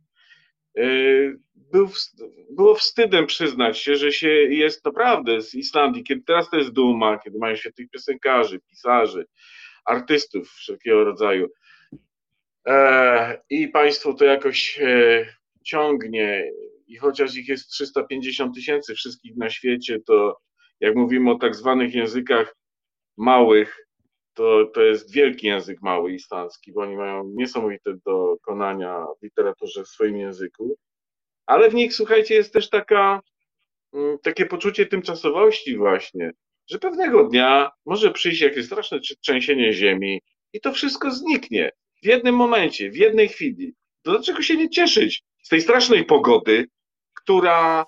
Y, 0.79 1.39
był, 1.55 1.89
było 2.51 2.75
wstydem 2.75 3.27
przyznać 3.27 3.79
się, 3.79 3.97
że 3.97 4.13
się 4.13 4.29
jest 4.29 4.85
naprawdę 4.85 5.43
z 5.43 5.55
Islandii, 5.55 6.05
kiedy 6.05 6.23
teraz 6.23 6.51
to 6.51 6.57
jest 6.57 6.71
duma, 6.71 7.19
kiedy 7.19 7.39
mają 7.39 7.57
świetnych 7.57 7.91
piosenkarzy, 7.91 8.61
pisarzy, 8.61 9.27
artystów 9.85 10.49
wszelkiego 10.49 11.05
rodzaju. 11.05 11.49
E, 12.67 13.43
I 13.51 13.69
państwo 13.69 14.15
to 14.15 14.25
jakoś 14.25 14.79
e, 14.83 15.27
ciągnie. 15.65 16.53
I 16.87 16.97
chociaż 16.97 17.37
ich 17.37 17.49
jest 17.49 17.71
350 17.71 18.55
tysięcy 18.55 18.95
wszystkich 18.95 19.37
na 19.37 19.51
świecie, 19.51 19.99
to 20.07 20.41
jak 20.81 20.97
mówimy 20.97 21.31
o 21.31 21.39
tak 21.39 21.55
zwanych 21.55 21.95
językach 21.95 22.57
małych, 23.17 23.87
to, 24.35 24.65
to 24.75 24.83
jest 24.83 25.13
wielki 25.13 25.47
język 25.47 25.83
mały 25.83 26.13
islandzki, 26.13 26.73
bo 26.73 26.81
oni 26.81 26.97
mają 26.97 27.33
niesamowite 27.35 27.95
dokonania 28.07 29.07
w 29.21 29.23
literaturze 29.23 29.85
w 29.85 29.89
swoim 29.89 30.17
języku, 30.17 30.77
ale 31.47 31.71
w 31.71 31.75
nich, 31.75 31.95
słuchajcie, 31.95 32.35
jest 32.35 32.53
też 32.53 32.71
taka, 32.71 33.21
mm, 33.93 34.19
takie 34.19 34.47
poczucie 34.47 34.87
tymczasowości 34.87 35.77
właśnie, 35.77 36.33
że 36.71 36.79
pewnego 36.79 37.25
dnia 37.25 37.71
może 37.87 38.11
przyjść 38.11 38.41
jakieś 38.41 38.67
straszne 38.67 39.01
trzęsienie 39.21 39.73
ziemi 39.73 40.23
i 40.53 40.61
to 40.61 40.73
wszystko 40.73 41.11
zniknie 41.11 41.71
w 42.03 42.07
jednym 42.07 42.35
momencie, 42.35 42.91
w 42.91 42.97
jednej 42.97 43.29
chwili. 43.29 43.75
To 44.03 44.11
dlaczego 44.11 44.43
się 44.43 44.57
nie 44.57 44.71
cieszyć 44.71 45.23
z 45.43 45.49
tej 45.49 45.61
strasznej 45.61 46.05
pogody, 46.05 46.67
która, 47.15 47.87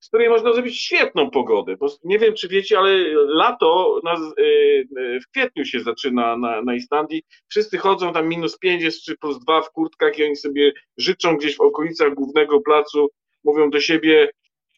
z 0.00 0.08
której 0.08 0.28
można 0.28 0.52
zrobić 0.52 0.80
świetną 0.80 1.30
pogodę, 1.30 1.76
bo 1.76 1.86
nie 2.04 2.18
wiem, 2.18 2.34
czy 2.34 2.48
wiecie, 2.48 2.78
ale 2.78 2.98
lato 3.14 4.00
y, 4.38 4.42
y, 4.42 5.20
w 5.20 5.30
kwietniu 5.30 5.64
się 5.64 5.80
zaczyna 5.80 6.36
na, 6.36 6.62
na 6.62 6.74
Islandii. 6.74 7.22
Wszyscy 7.48 7.78
chodzą 7.78 8.12
tam 8.12 8.28
minus 8.28 8.58
5 8.58 8.82
jest, 8.82 9.02
czy 9.02 9.16
plus 9.16 9.38
2 9.38 9.62
w 9.62 9.70
kurtkach 9.70 10.18
i 10.18 10.24
oni 10.24 10.36
sobie 10.36 10.72
życzą 10.96 11.36
gdzieś 11.36 11.56
w 11.56 11.60
okolicach 11.60 12.14
głównego 12.14 12.60
placu, 12.60 13.08
mówią 13.44 13.70
do 13.70 13.80
siebie 13.80 14.30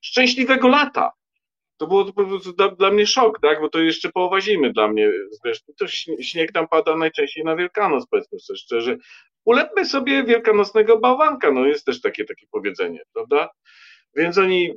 szczęśliwego 0.03 0.69
lata. 0.69 1.11
To 1.79 1.87
było 1.87 2.13
po 2.13 2.25
prostu 2.25 2.53
dla, 2.53 2.69
dla, 2.69 2.91
mnie 2.91 3.07
szok, 3.07 3.41
tak? 3.41 3.61
Bo 3.61 3.69
to 3.69 3.81
jeszcze 3.81 4.13
połowa 4.13 4.41
zimy 4.41 4.73
dla 4.73 4.89
mnie 4.89 5.11
zresztą. 5.31 5.73
To 5.79 5.87
śnieg 6.21 6.53
tam 6.53 6.69
pada 6.69 6.97
najczęściej 6.97 7.45
na 7.45 7.57
Wielkanoc, 7.57 8.07
powiedzmy 8.11 8.39
sobie 8.39 8.57
szczerze. 8.57 8.97
Ulepmy 9.45 9.85
sobie 9.85 10.25
wielkanocnego 10.25 10.99
bałwanka, 10.99 11.51
no 11.51 11.67
jest 11.67 11.87
też 11.87 12.01
takie, 12.01 12.25
takie 12.25 12.47
powiedzenie, 12.51 13.01
prawda? 13.13 13.49
Więc 14.17 14.39
oni 14.39 14.75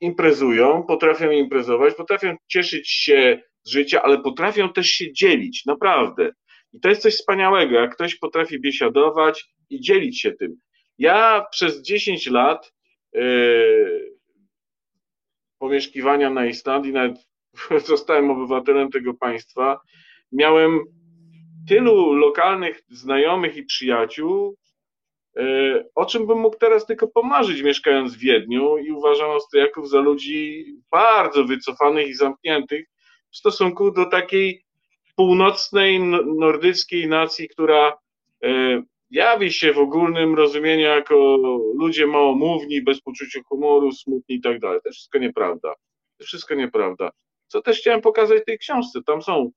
imprezują, 0.00 0.82
potrafią 0.82 1.30
imprezować, 1.30 1.94
potrafią 1.94 2.36
cieszyć 2.46 2.90
się 2.90 3.42
z 3.62 3.70
życia, 3.70 4.02
ale 4.02 4.18
potrafią 4.18 4.72
też 4.72 4.86
się 4.86 5.12
dzielić, 5.12 5.66
naprawdę. 5.66 6.32
I 6.72 6.80
to 6.80 6.88
jest 6.88 7.02
coś 7.02 7.14
wspaniałego, 7.14 7.74
jak 7.74 7.94
ktoś 7.94 8.16
potrafi 8.16 8.60
biesiadować 8.60 9.44
i 9.70 9.80
dzielić 9.80 10.20
się 10.20 10.32
tym. 10.32 10.56
Ja 10.98 11.46
przez 11.50 11.82
10 11.82 12.26
lat 12.26 12.72
yy, 13.12 14.07
pomieszkiwania 15.58 16.30
na 16.30 16.46
Islandii, 16.46 16.92
nawet 16.92 17.18
zostałem 17.86 18.30
obywatelem 18.30 18.90
tego 18.90 19.14
państwa, 19.14 19.80
miałem 20.32 20.80
tylu 21.68 22.12
lokalnych 22.12 22.82
znajomych 22.90 23.56
i 23.56 23.62
przyjaciół, 23.62 24.56
e, 25.36 25.84
o 25.94 26.06
czym 26.06 26.26
bym 26.26 26.38
mógł 26.38 26.56
teraz 26.56 26.86
tylko 26.86 27.08
pomarzyć, 27.08 27.62
mieszkając 27.62 28.14
w 28.14 28.18
Wiedniu 28.18 28.78
i 28.78 28.90
uważam 28.90 29.30
Austriaków 29.30 29.90
za 29.90 30.00
ludzi 30.00 30.66
bardzo 30.90 31.44
wycofanych 31.44 32.08
i 32.08 32.14
zamkniętych 32.14 32.86
w 33.30 33.36
stosunku 33.36 33.90
do 33.90 34.06
takiej 34.06 34.64
północnej, 35.16 36.00
nordyckiej 36.38 37.08
nacji, 37.08 37.48
która 37.48 37.98
e, 38.44 38.82
jawi 39.10 39.52
się 39.52 39.72
w 39.72 39.78
ogólnym 39.78 40.34
rozumieniu 40.34 40.82
jako 40.82 41.36
ludzie 41.74 42.06
małomówni, 42.06 42.82
bez 42.82 43.00
poczucia 43.00 43.40
humoru, 43.48 43.92
smutni 43.92 44.36
i 44.36 44.40
tak 44.40 44.60
dalej. 44.60 44.80
To 44.84 44.90
wszystko 44.90 45.18
nieprawda. 45.18 45.74
To 46.18 46.24
wszystko 46.24 46.54
nieprawda. 46.54 47.10
Co 47.46 47.62
też 47.62 47.80
chciałem 47.80 48.00
pokazać 48.00 48.42
w 48.42 48.44
tej 48.44 48.58
książce. 48.58 49.00
Tam 49.06 49.22
są 49.22 49.50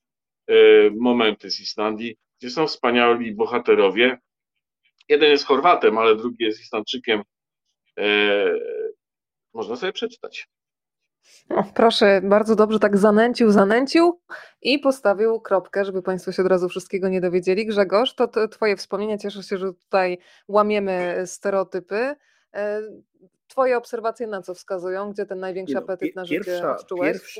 e, 0.47 0.53
momenty 0.99 1.51
z 1.51 1.59
Islandii, 1.59 2.15
gdzie 2.39 2.49
są 2.49 2.67
wspaniali 2.67 3.35
bohaterowie. 3.35 4.17
Jeden 5.09 5.29
jest 5.29 5.45
Chorwatem, 5.45 5.97
ale 5.97 6.15
drugi 6.15 6.43
jest 6.43 6.61
Islandczykiem. 6.61 7.21
E, 7.99 8.55
można 9.53 9.75
sobie 9.75 9.93
przeczytać. 9.93 10.47
O, 11.49 11.63
proszę, 11.75 12.21
bardzo 12.23 12.55
dobrze 12.55 12.79
tak 12.79 12.97
zanęcił, 12.97 13.51
zanęcił 13.51 14.19
i 14.61 14.79
postawił 14.79 15.39
kropkę, 15.39 15.85
żeby 15.85 16.01
Państwo 16.01 16.31
się 16.31 16.41
od 16.41 16.47
razu 16.47 16.69
wszystkiego 16.69 17.09
nie 17.09 17.21
dowiedzieli. 17.21 17.65
Grzegorz, 17.65 18.15
to, 18.15 18.27
to 18.27 18.47
Twoje 18.47 18.75
wspomnienia, 18.75 19.17
cieszę 19.17 19.43
się, 19.43 19.57
że 19.57 19.73
tutaj 19.73 20.17
łamiemy 20.47 21.23
stereotypy. 21.25 22.15
E, 22.53 22.81
twoje 23.47 23.77
obserwacje 23.77 24.27
na 24.27 24.41
co 24.41 24.53
wskazują? 24.53 25.11
Gdzie 25.11 25.25
ten 25.25 25.39
największy 25.39 25.75
no, 25.75 25.81
apetyt 25.81 26.15
na 26.15 26.25
życie 26.25 26.43
pierwsza, 26.45 26.75
odczułeś? 26.75 27.39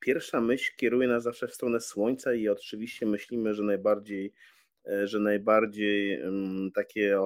Pierwsza 0.00 0.40
myśl 0.40 0.72
kieruje 0.76 1.08
nas 1.08 1.22
zawsze 1.22 1.48
w 1.48 1.54
stronę 1.54 1.80
słońca 1.80 2.34
i 2.34 2.48
oczywiście 2.48 3.06
myślimy, 3.06 3.54
że 3.54 3.62
najbardziej 3.62 4.32
że 5.04 5.20
najbardziej 5.20 6.22
takie 6.74 7.18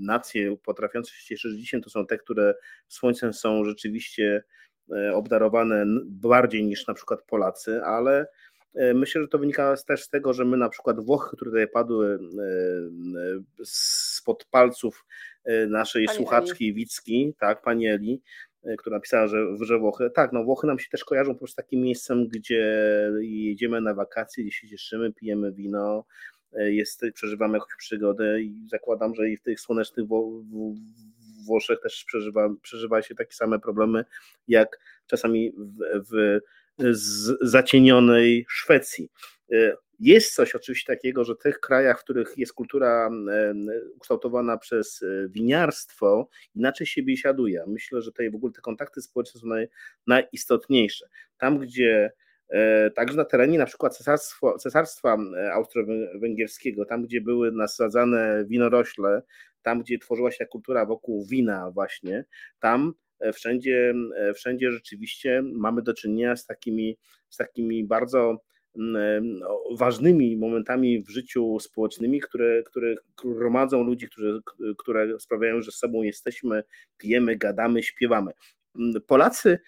nacje 0.00 0.56
potrafiące 0.56 1.10
się 1.10 1.24
cieszyć 1.26 1.60
życiem 1.60 1.82
to 1.82 1.90
są 1.90 2.06
te, 2.06 2.18
które 2.18 2.54
słońcem 2.88 3.32
są 3.32 3.64
rzeczywiście 3.64 4.44
e, 4.96 5.14
obdarowane 5.14 5.84
bardziej 6.04 6.64
niż 6.64 6.86
na 6.86 6.94
przykład 6.94 7.22
Polacy, 7.22 7.82
ale 7.84 8.26
e, 8.74 8.94
myślę, 8.94 9.22
że 9.22 9.28
to 9.28 9.38
wynika 9.38 9.74
też 9.86 10.02
z 10.02 10.08
tego, 10.08 10.32
że 10.32 10.44
my 10.44 10.56
na 10.56 10.68
przykład 10.68 11.00
Włochy, 11.00 11.36
które 11.36 11.50
tutaj 11.50 11.68
padły 11.68 12.18
spod 13.64 14.44
palców 14.50 15.04
naszej 15.68 16.06
pani 16.06 16.16
słuchaczki 16.16 16.64
Eli. 16.64 16.74
Wicki, 16.74 17.34
tak, 17.38 17.62
pani 17.62 17.86
Eli, 17.86 18.22
która 18.78 18.96
napisała, 18.96 19.26
że, 19.26 19.46
że 19.60 19.78
Włochy, 19.78 20.10
tak, 20.10 20.32
no 20.32 20.44
Włochy 20.44 20.66
nam 20.66 20.78
się 20.78 20.90
też 20.90 21.04
kojarzą 21.04 21.32
po 21.32 21.38
prostu 21.38 21.56
takim 21.56 21.80
miejscem, 21.80 22.28
gdzie 22.28 22.86
jedziemy 23.20 23.80
na 23.80 23.94
wakacje, 23.94 24.44
gdzie 24.44 24.52
się 24.52 24.68
cieszymy, 24.68 25.12
pijemy 25.12 25.52
wino, 25.52 26.04
E, 26.41 26.41
jest, 26.56 27.02
przeżywamy 27.14 27.58
jakąś 27.58 27.74
przygodę 27.78 28.40
i 28.40 28.54
zakładam, 28.70 29.14
że 29.14 29.30
i 29.30 29.36
w 29.36 29.42
tych 29.42 29.60
słonecznych 29.60 30.06
Włoszech 31.46 31.80
też 31.80 32.04
przeżywa, 32.04 32.48
przeżywa 32.62 33.02
się 33.02 33.14
takie 33.14 33.32
same 33.32 33.58
problemy, 33.58 34.04
jak 34.48 34.78
czasami 35.06 35.52
w, 36.10 36.38
w 36.78 37.00
zacienionej 37.40 38.46
Szwecji. 38.48 39.10
Jest 39.98 40.34
coś 40.34 40.54
oczywiście 40.54 40.94
takiego, 40.94 41.24
że 41.24 41.34
w 41.34 41.38
tych 41.38 41.60
krajach, 41.60 42.00
w 42.00 42.04
których 42.04 42.38
jest 42.38 42.52
kultura 42.52 43.10
ukształtowana 43.96 44.58
przez 44.58 45.04
winiarstwo, 45.28 46.28
inaczej 46.54 46.86
się 46.86 47.02
biesiaduje. 47.02 47.64
Myślę, 47.66 48.02
że 48.02 48.10
tutaj 48.10 48.30
w 48.30 48.34
ogóle 48.34 48.52
te 48.52 48.60
kontakty 48.60 49.02
społeczne 49.02 49.40
są 49.40 49.46
naj, 49.46 49.68
najistotniejsze. 50.06 51.08
Tam, 51.38 51.58
gdzie 51.58 52.12
E, 52.12 52.31
także 52.94 53.16
na 53.16 53.24
terenie 53.24 53.58
na 53.58 53.66
przykład 53.66 53.96
cesarstwa, 53.96 54.58
cesarstwa 54.58 55.16
e, 55.36 55.52
austro-węgierskiego, 55.52 56.84
tam 56.84 57.02
gdzie 57.02 57.20
były 57.20 57.52
nasadzane 57.52 58.44
winorośle, 58.48 59.22
tam 59.62 59.82
gdzie 59.82 59.98
tworzyła 59.98 60.30
się 60.30 60.46
kultura 60.46 60.86
wokół 60.86 61.26
wina 61.26 61.70
właśnie, 61.70 62.24
tam 62.60 62.94
e, 63.20 63.32
wszędzie, 63.32 63.94
wszędzie 64.34 64.70
rzeczywiście 64.72 65.42
mamy 65.52 65.82
do 65.82 65.94
czynienia 65.94 66.36
z 66.36 66.46
takimi, 66.46 66.98
z 67.30 67.36
takimi 67.36 67.84
bardzo 67.84 68.38
ważnymi 69.76 70.36
momentami 70.36 71.02
w 71.02 71.10
życiu 71.10 71.58
społecznymi, 71.60 72.20
które, 72.20 72.62
które 72.62 72.94
gromadzą 73.24 73.82
ludzi, 73.82 74.06
którzy, 74.06 74.40
które 74.78 75.20
sprawiają, 75.20 75.62
że 75.62 75.72
z 75.72 75.74
sobą 75.74 76.02
jesteśmy, 76.02 76.62
pijemy, 76.98 77.36
gadamy, 77.36 77.82
śpiewamy. 77.82 78.32
Polacy 79.06 79.58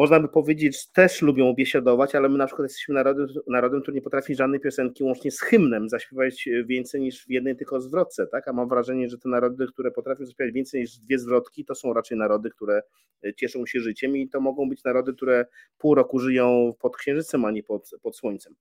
można 0.00 0.20
by 0.20 0.28
powiedzieć, 0.28 0.90
też 0.90 1.22
lubią 1.22 1.54
biesiadować, 1.54 2.14
ale 2.14 2.28
my 2.28 2.38
na 2.38 2.46
przykład 2.46 2.64
jesteśmy 2.64 2.94
narodem, 2.94 3.26
narodem, 3.46 3.82
który 3.82 3.94
nie 3.94 4.02
potrafi 4.02 4.34
żadnej 4.34 4.60
piosenki 4.60 5.04
łącznie 5.04 5.30
z 5.30 5.40
hymnem 5.40 5.88
zaśpiewać 5.88 6.48
więcej 6.64 7.00
niż 7.00 7.26
w 7.26 7.30
jednej 7.30 7.56
tylko 7.56 7.80
zwrotce, 7.80 8.26
tak? 8.26 8.48
A 8.48 8.52
mam 8.52 8.68
wrażenie, 8.68 9.08
że 9.08 9.18
te 9.18 9.28
narody, 9.28 9.66
które 9.72 9.90
potrafią 9.90 10.26
zaśpiewać 10.26 10.54
więcej 10.54 10.80
niż 10.80 10.98
dwie 10.98 11.18
zwrotki, 11.18 11.64
to 11.64 11.74
są 11.74 11.92
raczej 11.92 12.18
narody, 12.18 12.50
które 12.50 12.82
e, 13.24 13.34
cieszą 13.34 13.66
się 13.66 13.80
życiem 13.80 14.16
i 14.16 14.28
to 14.28 14.40
mogą 14.40 14.68
być 14.68 14.84
narody, 14.84 15.12
które 15.12 15.46
pół 15.78 15.94
roku 15.94 16.18
żyją 16.18 16.74
pod 16.78 16.96
księżycem, 16.96 17.44
a 17.44 17.50
nie 17.50 17.62
pod, 17.62 17.90
pod 18.02 18.16
słońcem. 18.16 18.54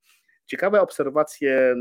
Ciekawe 0.45 0.81
obserwacje, 0.81 1.75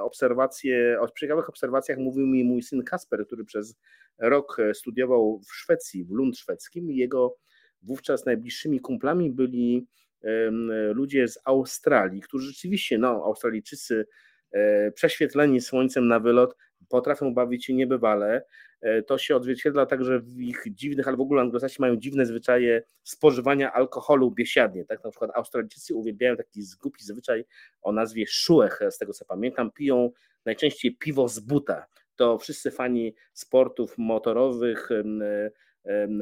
obserwacje, 0.00 1.00
o 1.00 1.08
ciekawych 1.08 1.48
obserwacjach 1.48 1.98
mówił 1.98 2.26
mi 2.26 2.44
mój 2.44 2.62
syn 2.62 2.82
Kasper, 2.82 3.26
który 3.26 3.44
przez 3.44 3.76
rok 4.18 4.56
e, 4.60 4.74
studiował 4.74 5.40
w 5.40 5.52
Szwecji, 5.52 6.04
w 6.04 6.10
Lund 6.10 6.38
szwedzkim 6.38 6.90
i 6.90 6.96
jego 6.96 7.36
wówczas 7.82 8.26
najbliższymi 8.26 8.80
kumplami 8.80 9.30
byli 9.30 9.86
ludzie 10.94 11.28
z 11.28 11.38
Australii, 11.44 12.20
którzy 12.20 12.46
rzeczywiście, 12.46 12.98
no, 12.98 13.08
Australijczycy 13.08 14.06
e, 14.52 14.92
prześwietleni 14.92 15.60
słońcem 15.60 16.08
na 16.08 16.20
wylot 16.20 16.56
potrafią 16.88 17.34
bawić 17.34 17.64
się 17.64 17.74
niebywale. 17.74 18.44
E, 18.80 19.02
to 19.02 19.18
się 19.18 19.36
odzwierciedla 19.36 19.86
także 19.86 20.20
w 20.20 20.40
ich 20.40 20.64
dziwnych, 20.70 21.08
ale 21.08 21.16
w 21.16 21.20
ogóle 21.20 21.42
Anglosasi 21.42 21.76
mają 21.80 21.96
dziwne 21.96 22.26
zwyczaje 22.26 22.82
spożywania 23.02 23.72
alkoholu 23.72 24.30
biesiadnie. 24.30 24.84
Tak 24.84 25.04
na 25.04 25.10
przykład 25.10 25.30
Australijczycy 25.34 25.94
uwielbiają 25.94 26.36
taki 26.36 26.62
zgubi 26.62 27.00
zwyczaj 27.00 27.44
o 27.82 27.92
nazwie 27.92 28.26
szuech, 28.28 28.80
z 28.90 28.98
tego 28.98 29.12
co 29.12 29.24
pamiętam, 29.24 29.70
piją 29.70 30.10
najczęściej 30.44 30.96
piwo 30.96 31.28
z 31.28 31.40
buta. 31.40 31.86
To 32.16 32.38
wszyscy 32.38 32.70
fani 32.70 33.14
sportów 33.32 33.98
motorowych, 33.98 34.88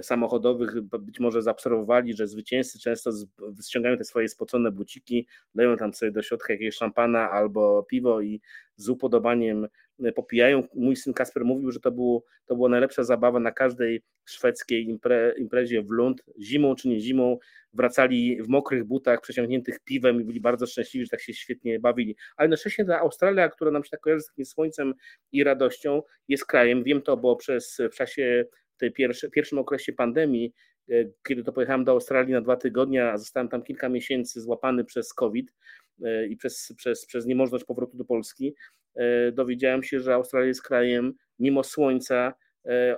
samochodowych 0.02 0.80
być 0.80 1.20
może 1.20 1.42
zaobserwowali, 1.42 2.14
że 2.14 2.26
zwycięzcy 2.26 2.78
często 2.78 3.10
ściągają 3.66 3.96
te 3.96 4.04
swoje 4.04 4.28
spocone 4.28 4.72
buciki, 4.72 5.26
dają 5.54 5.76
tam 5.76 5.94
sobie 5.94 6.12
do 6.12 6.22
środka 6.22 6.52
jakiegoś 6.52 6.74
szampana 6.74 7.30
albo 7.30 7.82
piwo 7.82 8.20
i 8.20 8.40
z 8.76 8.88
upodobaniem 8.88 9.68
e, 10.04 10.12
popijają. 10.12 10.62
Mój 10.74 10.96
syn 10.96 11.14
Kasper 11.14 11.44
mówił, 11.44 11.70
że 11.70 11.80
to, 11.80 11.90
było, 11.90 12.24
to 12.46 12.56
była 12.56 12.68
najlepsza 12.68 13.04
zabawa 13.04 13.40
na 13.40 13.52
każdej 13.52 14.02
szwedzkiej 14.24 14.88
impre, 14.88 15.34
imprezie 15.38 15.82
w 15.82 15.90
Lund, 15.90 16.22
zimą 16.40 16.74
czy 16.74 16.88
nie 16.88 17.00
zimą, 17.00 17.38
wracali 17.72 18.42
w 18.42 18.48
mokrych 18.48 18.84
butach, 18.84 19.20
przesiąkniętych 19.20 19.80
piwem 19.80 20.20
i 20.20 20.24
byli 20.24 20.40
bardzo 20.40 20.66
szczęśliwi, 20.66 21.06
że 21.06 21.10
tak 21.10 21.20
się 21.20 21.34
świetnie 21.34 21.80
bawili. 21.80 22.16
Ale 22.36 22.44
jednocześnie 22.44 22.84
ta 22.84 23.00
Australia, 23.00 23.48
która 23.48 23.70
nam 23.70 23.84
się 23.84 23.90
tak 23.90 24.00
kojarzy 24.00 24.22
z 24.22 24.26
takim 24.26 24.44
słońcem 24.44 24.94
i 25.32 25.44
radością, 25.44 26.02
jest 26.28 26.46
krajem, 26.46 26.84
wiem 26.84 27.02
to, 27.02 27.16
bo 27.16 27.36
przez 27.36 27.78
w 27.92 27.94
czasie 27.94 28.44
tej 28.76 28.92
pierwszy, 28.92 29.30
pierwszym 29.30 29.58
okresie 29.58 29.92
pandemii, 29.92 30.52
e, 30.90 30.94
kiedy 31.28 31.44
to 31.44 31.52
pojechałem 31.52 31.84
do 31.84 31.92
Australii 31.92 32.32
na 32.32 32.40
dwa 32.40 32.56
tygodnie, 32.56 33.10
a 33.10 33.18
zostałem 33.18 33.48
tam 33.48 33.62
kilka 33.62 33.88
miesięcy 33.88 34.40
złapany 34.40 34.84
przez 34.84 35.14
COVID 35.14 35.54
e, 36.02 36.26
i 36.26 36.36
przez, 36.36 36.72
przez, 36.76 37.06
przez 37.06 37.26
niemożność 37.26 37.64
powrotu 37.64 37.96
do 37.96 38.04
Polski, 38.04 38.54
e, 38.94 39.32
dowiedziałem 39.32 39.82
się, 39.82 40.00
że 40.00 40.14
Australia 40.14 40.48
jest 40.48 40.62
krajem 40.62 41.14
mimo 41.38 41.62
słońca 41.62 42.34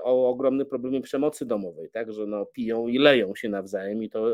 o 0.03 0.31
ogromnym 0.31 0.66
problemie 0.66 1.01
przemocy 1.01 1.47
domowej, 1.47 1.91
tak, 1.91 2.12
że 2.12 2.26
no, 2.26 2.47
piją 2.47 2.89
i 2.89 2.99
leją 2.99 3.35
się 3.35 3.49
nawzajem 3.49 4.03
i 4.03 4.11
to 4.11 4.31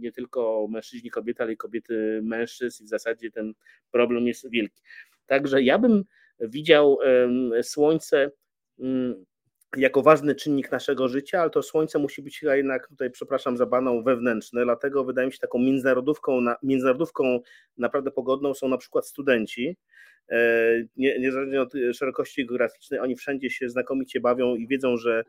nie 0.00 0.12
tylko 0.12 0.68
mężczyźni, 0.70 1.10
kobiety, 1.10 1.42
ale 1.42 1.52
i 1.52 1.56
kobiety, 1.56 2.20
mężczyzn 2.22 2.84
i 2.84 2.86
w 2.86 2.88
zasadzie 2.88 3.30
ten 3.30 3.52
problem 3.90 4.26
jest 4.26 4.50
wielki. 4.50 4.82
Także 5.26 5.62
ja 5.62 5.78
bym 5.78 6.04
widział 6.40 6.98
słońce 7.62 8.30
mm, 8.78 9.24
jako 9.76 10.02
ważny 10.02 10.34
czynnik 10.34 10.72
naszego 10.72 11.08
życia, 11.08 11.40
ale 11.40 11.50
to 11.50 11.62
słońce 11.62 11.98
musi 11.98 12.22
być 12.22 12.42
jednak, 12.42 12.88
tutaj 12.88 13.10
przepraszam 13.10 13.56
za 13.56 13.66
baną, 13.66 14.02
wewnętrzne, 14.02 14.64
dlatego 14.64 15.04
wydaje 15.04 15.26
mi 15.26 15.32
się 15.32 15.38
taką 15.38 15.58
międzynarodówką, 15.58 16.40
międzynarodówką 16.62 17.40
naprawdę 17.78 18.10
pogodną 18.10 18.54
są 18.54 18.68
na 18.68 18.78
przykład 18.78 19.06
studenci, 19.06 19.76
e, 20.28 20.38
niezależnie 20.96 21.62
od 21.62 21.72
szerokości 21.92 22.46
geograficznej, 22.46 23.00
oni 23.00 23.16
wszędzie 23.16 23.50
się 23.50 23.68
znakomicie 23.68 24.20
bawią 24.20 24.54
i 24.54 24.68
wiedzą, 24.68 24.96
że 24.96 25.24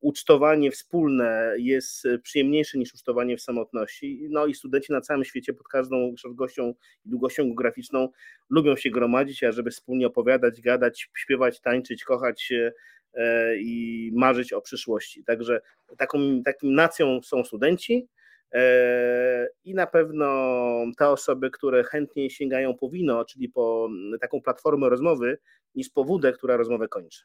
ucztowanie 0.00 0.70
wspólne 0.70 1.54
jest 1.58 2.08
przyjemniejsze 2.22 2.78
niż 2.78 2.94
ucztowanie 2.94 3.36
w 3.36 3.40
samotności. 3.40 4.26
No 4.30 4.46
i 4.46 4.54
studenci 4.54 4.92
na 4.92 5.00
całym 5.00 5.24
świecie 5.24 5.52
pod 5.52 5.68
każdą 5.68 6.14
szerokością 6.16 6.74
i 7.06 7.10
długością 7.10 7.44
geograficzną 7.44 8.08
lubią 8.50 8.76
się 8.76 8.90
gromadzić, 8.90 9.44
a 9.44 9.52
żeby 9.52 9.70
wspólnie 9.70 10.06
opowiadać, 10.06 10.60
gadać, 10.60 11.10
śpiewać, 11.16 11.60
tańczyć, 11.60 12.04
kochać 12.04 12.42
się, 12.42 12.72
E, 12.72 12.99
i 13.58 14.10
marzyć 14.14 14.52
o 14.52 14.60
przyszłości. 14.60 15.24
Także 15.24 15.60
taką, 15.96 16.42
takim 16.44 16.74
nacją 16.74 17.20
są 17.22 17.44
studenci 17.44 18.08
e, 18.52 19.48
i 19.64 19.74
na 19.74 19.86
pewno 19.86 20.26
te 20.98 21.08
osoby, 21.08 21.50
które 21.50 21.84
chętniej 21.84 22.30
sięgają 22.30 22.74
po 22.74 22.90
wino, 22.90 23.24
czyli 23.24 23.48
po 23.48 23.88
taką 24.20 24.40
platformę 24.40 24.88
rozmowy, 24.88 25.38
niż 25.74 25.90
po 25.90 26.04
wódę, 26.04 26.32
która 26.32 26.56
rozmowę 26.56 26.88
kończy. 26.88 27.24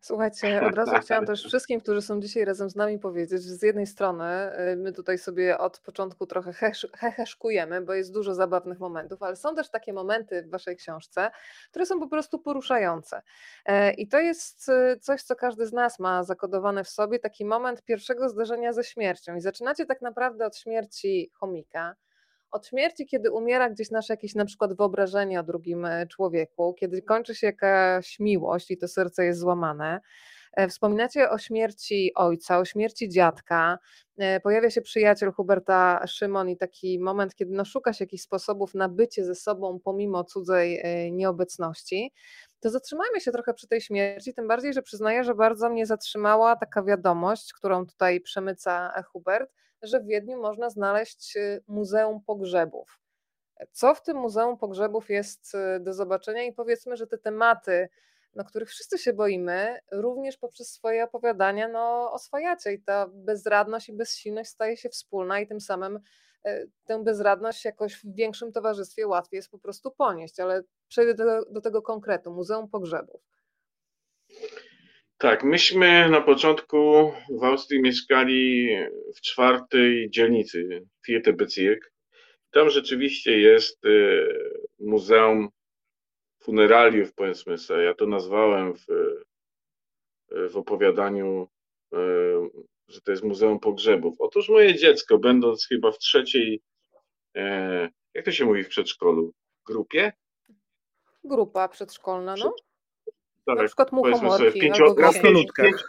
Słuchajcie, 0.00 0.60
od 0.68 0.74
razu 0.74 0.92
chciałam 1.00 1.26
też 1.26 1.44
wszystkim, 1.44 1.80
którzy 1.80 2.02
są 2.02 2.20
dzisiaj 2.20 2.44
razem 2.44 2.70
z 2.70 2.76
nami 2.76 2.98
powiedzieć, 2.98 3.42
że 3.42 3.54
z 3.54 3.62
jednej 3.62 3.86
strony 3.86 4.24
y, 4.72 4.76
my 4.76 4.92
tutaj 4.92 5.18
sobie 5.18 5.58
od 5.58 5.78
początku 5.78 6.26
trochę 6.26 6.52
heheszkujemy, 6.96 7.80
bo 7.80 7.94
jest 7.94 8.12
dużo 8.12 8.34
zabawnych 8.34 8.78
momentów, 8.78 9.22
ale 9.22 9.36
są 9.36 9.54
też 9.54 9.70
takie 9.70 9.92
momenty 9.92 10.42
w 10.42 10.50
waszej 10.50 10.76
książce, 10.76 11.30
które 11.70 11.86
są 11.86 12.00
po 12.00 12.08
prostu 12.08 12.38
poruszające. 12.38 13.22
E, 13.66 13.92
I 13.92 14.08
to 14.08 14.18
jest 14.18 14.68
y, 14.68 14.98
coś, 15.00 15.22
co 15.22 15.36
każdy 15.36 15.66
z 15.66 15.72
nas 15.72 15.98
ma 15.98 16.24
zakodowane 16.24 16.84
w 16.84 16.88
sobie, 16.88 17.18
taki 17.18 17.44
moment 17.44 17.82
pierwszego 17.82 18.28
zderzenia 18.28 18.72
ze 18.72 18.84
śmiercią. 18.84 19.34
I 19.34 19.40
zaczynacie 19.40 19.86
tak 19.86 20.02
naprawdę 20.02 20.46
od 20.46 20.56
śmierci 20.56 21.30
chomika, 21.34 21.94
od 22.50 22.66
śmierci, 22.66 23.06
kiedy 23.06 23.30
umiera 23.30 23.70
gdzieś 23.70 23.90
nasze 23.90 24.12
jakieś 24.12 24.34
na 24.34 24.44
przykład 24.44 24.76
wyobrażenie 24.76 25.40
o 25.40 25.42
drugim 25.42 25.84
e, 25.84 26.06
człowieku, 26.06 26.74
kiedy 26.74 27.02
kończy 27.02 27.34
się 27.34 27.46
jakaś 27.46 28.18
miłość 28.20 28.70
i 28.70 28.76
to 28.76 28.88
serce 28.88 29.24
jest 29.24 29.40
złamane. 29.40 30.00
E, 30.52 30.68
wspominacie 30.68 31.30
o 31.30 31.38
śmierci 31.38 32.12
ojca, 32.14 32.58
o 32.58 32.64
śmierci 32.64 33.08
dziadka. 33.08 33.78
E, 34.18 34.40
pojawia 34.40 34.70
się 34.70 34.80
przyjaciel 34.80 35.32
Huberta 35.32 36.06
Szymon 36.06 36.48
i 36.48 36.56
taki 36.56 36.98
moment, 36.98 37.34
kiedy 37.34 37.52
no, 37.54 37.64
szuka 37.64 37.92
się 37.92 38.04
jakichś 38.04 38.22
sposobów 38.22 38.74
na 38.74 38.88
bycie 38.88 39.24
ze 39.24 39.34
sobą 39.34 39.80
pomimo 39.84 40.24
cudzej 40.24 40.82
nieobecności. 41.12 42.12
To 42.60 42.70
zatrzymajmy 42.70 43.20
się 43.20 43.32
trochę 43.32 43.54
przy 43.54 43.68
tej 43.68 43.80
śmierci, 43.80 44.34
tym 44.34 44.48
bardziej, 44.48 44.72
że 44.72 44.82
przyznaję, 44.82 45.24
że 45.24 45.34
bardzo 45.34 45.70
mnie 45.70 45.86
zatrzymała 45.86 46.56
taka 46.56 46.82
wiadomość, 46.82 47.52
którą 47.52 47.86
tutaj 47.86 48.20
przemyca 48.20 49.02
Hubert, 49.12 49.50
że 49.82 50.00
w 50.00 50.06
Wiedniu 50.06 50.40
można 50.40 50.70
znaleźć 50.70 51.36
y, 51.36 51.62
Muzeum 51.66 52.20
Pogrzebów. 52.26 53.00
Co 53.72 53.94
w 53.94 54.02
tym 54.02 54.16
Muzeum 54.16 54.58
Pogrzebów 54.58 55.10
jest 55.10 55.54
y, 55.54 55.80
do 55.80 55.92
zobaczenia 55.92 56.42
i 56.44 56.52
powiedzmy, 56.52 56.96
że 56.96 57.06
te 57.06 57.18
tematy, 57.18 57.88
no, 58.34 58.44
których 58.44 58.68
wszyscy 58.68 58.98
się 58.98 59.12
boimy, 59.12 59.78
również 59.92 60.36
poprzez 60.36 60.72
swoje 60.72 61.04
opowiadania 61.04 61.68
no, 61.68 62.12
oswajacie 62.12 62.72
i 62.72 62.82
ta 62.82 63.06
bezradność 63.12 63.88
i 63.88 63.92
bezsilność 63.92 64.50
staje 64.50 64.76
się 64.76 64.88
wspólna 64.88 65.40
i 65.40 65.46
tym 65.46 65.60
samym 65.60 66.00
y, 66.46 66.70
tę 66.84 67.04
bezradność 67.04 67.64
jakoś 67.64 67.94
w 67.94 68.14
większym 68.14 68.52
towarzystwie 68.52 69.06
łatwiej 69.06 69.36
jest 69.36 69.50
po 69.50 69.58
prostu 69.58 69.90
ponieść, 69.90 70.40
ale 70.40 70.62
przejdę 70.88 71.14
do, 71.14 71.44
do 71.44 71.60
tego 71.60 71.82
konkretu, 71.82 72.32
Muzeum 72.32 72.68
Pogrzebów. 72.68 73.20
Tak, 75.20 75.44
myśmy 75.44 76.08
na 76.08 76.20
początku 76.20 77.12
w 77.30 77.44
Austrii 77.44 77.82
mieszkali 77.82 78.68
w 79.16 79.20
czwartej 79.20 80.10
dzielnicy, 80.10 80.86
Vierte 81.08 81.32
Bezirk. 81.32 81.92
Tam 82.50 82.70
rzeczywiście 82.70 83.40
jest 83.40 83.84
e, 83.84 83.88
muzeum 84.78 85.48
funeraliów, 86.42 87.14
powiedzmy 87.14 87.58
sobie. 87.58 87.82
Ja 87.82 87.94
to 87.94 88.06
nazwałem 88.06 88.74
w, 88.74 88.86
w 90.52 90.56
opowiadaniu, 90.56 91.48
e, 91.92 91.98
że 92.88 93.00
to 93.00 93.10
jest 93.10 93.24
Muzeum 93.24 93.60
Pogrzebów. 93.60 94.14
Otóż 94.18 94.48
moje 94.48 94.74
dziecko, 94.74 95.18
będąc 95.18 95.66
chyba 95.66 95.92
w 95.92 95.98
trzeciej, 95.98 96.62
e, 97.36 97.88
jak 98.14 98.24
to 98.24 98.32
się 98.32 98.44
mówi 98.44 98.64
w 98.64 98.68
przedszkolu? 98.68 99.32
Grupie? 99.66 100.12
Grupa 101.24 101.68
przedszkolna, 101.68 102.34
no. 102.36 102.54
Tak, 103.54 103.62
Na 103.62 103.66
przykład 103.66 103.92
muchomorki. 103.92 104.60
Pięcio, 104.60 104.84
albo 104.84 104.94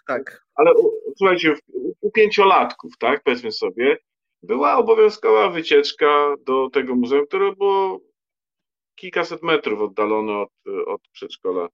tak. 0.07 0.45
Ale 0.55 0.71
słuchajcie, 1.17 1.55
u, 1.73 1.93
u 2.01 2.11
pięciolatków, 2.11 2.97
tak, 2.97 3.23
powiedzmy 3.23 3.51
sobie, 3.51 3.97
była 4.43 4.77
obowiązkowa 4.77 5.49
wycieczka 5.49 6.35
do 6.45 6.69
tego 6.69 6.95
muzeum, 6.95 7.27
które 7.27 7.55
było 7.55 7.99
kilkaset 8.95 9.43
metrów 9.43 9.81
oddalone 9.81 10.33
od, 10.33 10.49
od 10.87 11.01
przedszkola, 11.11 11.67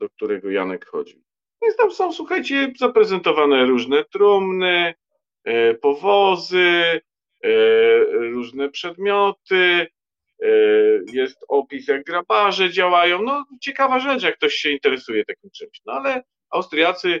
do 0.00 0.08
którego 0.08 0.50
Janek 0.50 0.86
chodził. 0.86 1.22
Więc 1.62 1.76
tam 1.76 1.90
są, 1.90 2.12
słuchajcie, 2.12 2.72
zaprezentowane 2.78 3.66
różne 3.66 4.04
trumny, 4.04 4.94
e, 5.44 5.74
powozy, 5.74 7.00
e, 7.44 7.50
różne 8.04 8.68
przedmioty, 8.68 9.86
jest 11.12 11.44
opis, 11.48 11.88
jak 11.88 12.04
grabarze 12.04 12.70
działają. 12.70 13.22
No, 13.22 13.44
ciekawa 13.60 14.00
rzecz, 14.00 14.22
jak 14.22 14.36
ktoś 14.36 14.54
się 14.54 14.70
interesuje 14.70 15.24
takim 15.24 15.50
czymś. 15.50 15.80
No 15.86 15.92
ale 15.92 16.22
Austriacy 16.50 17.20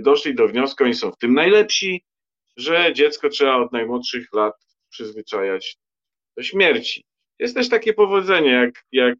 doszli 0.00 0.34
do 0.34 0.48
wniosku, 0.48 0.84
oni 0.84 0.94
są 0.94 1.10
w 1.10 1.18
tym 1.18 1.34
najlepsi, 1.34 2.04
że 2.56 2.92
dziecko 2.94 3.28
trzeba 3.28 3.56
od 3.56 3.72
najmłodszych 3.72 4.32
lat 4.32 4.54
przyzwyczajać 4.90 5.76
do 6.36 6.42
śmierci. 6.42 7.04
Jest 7.38 7.54
też 7.54 7.68
takie 7.68 7.92
powodzenie, 7.92 8.50
jak, 8.50 8.84
jak 8.92 9.14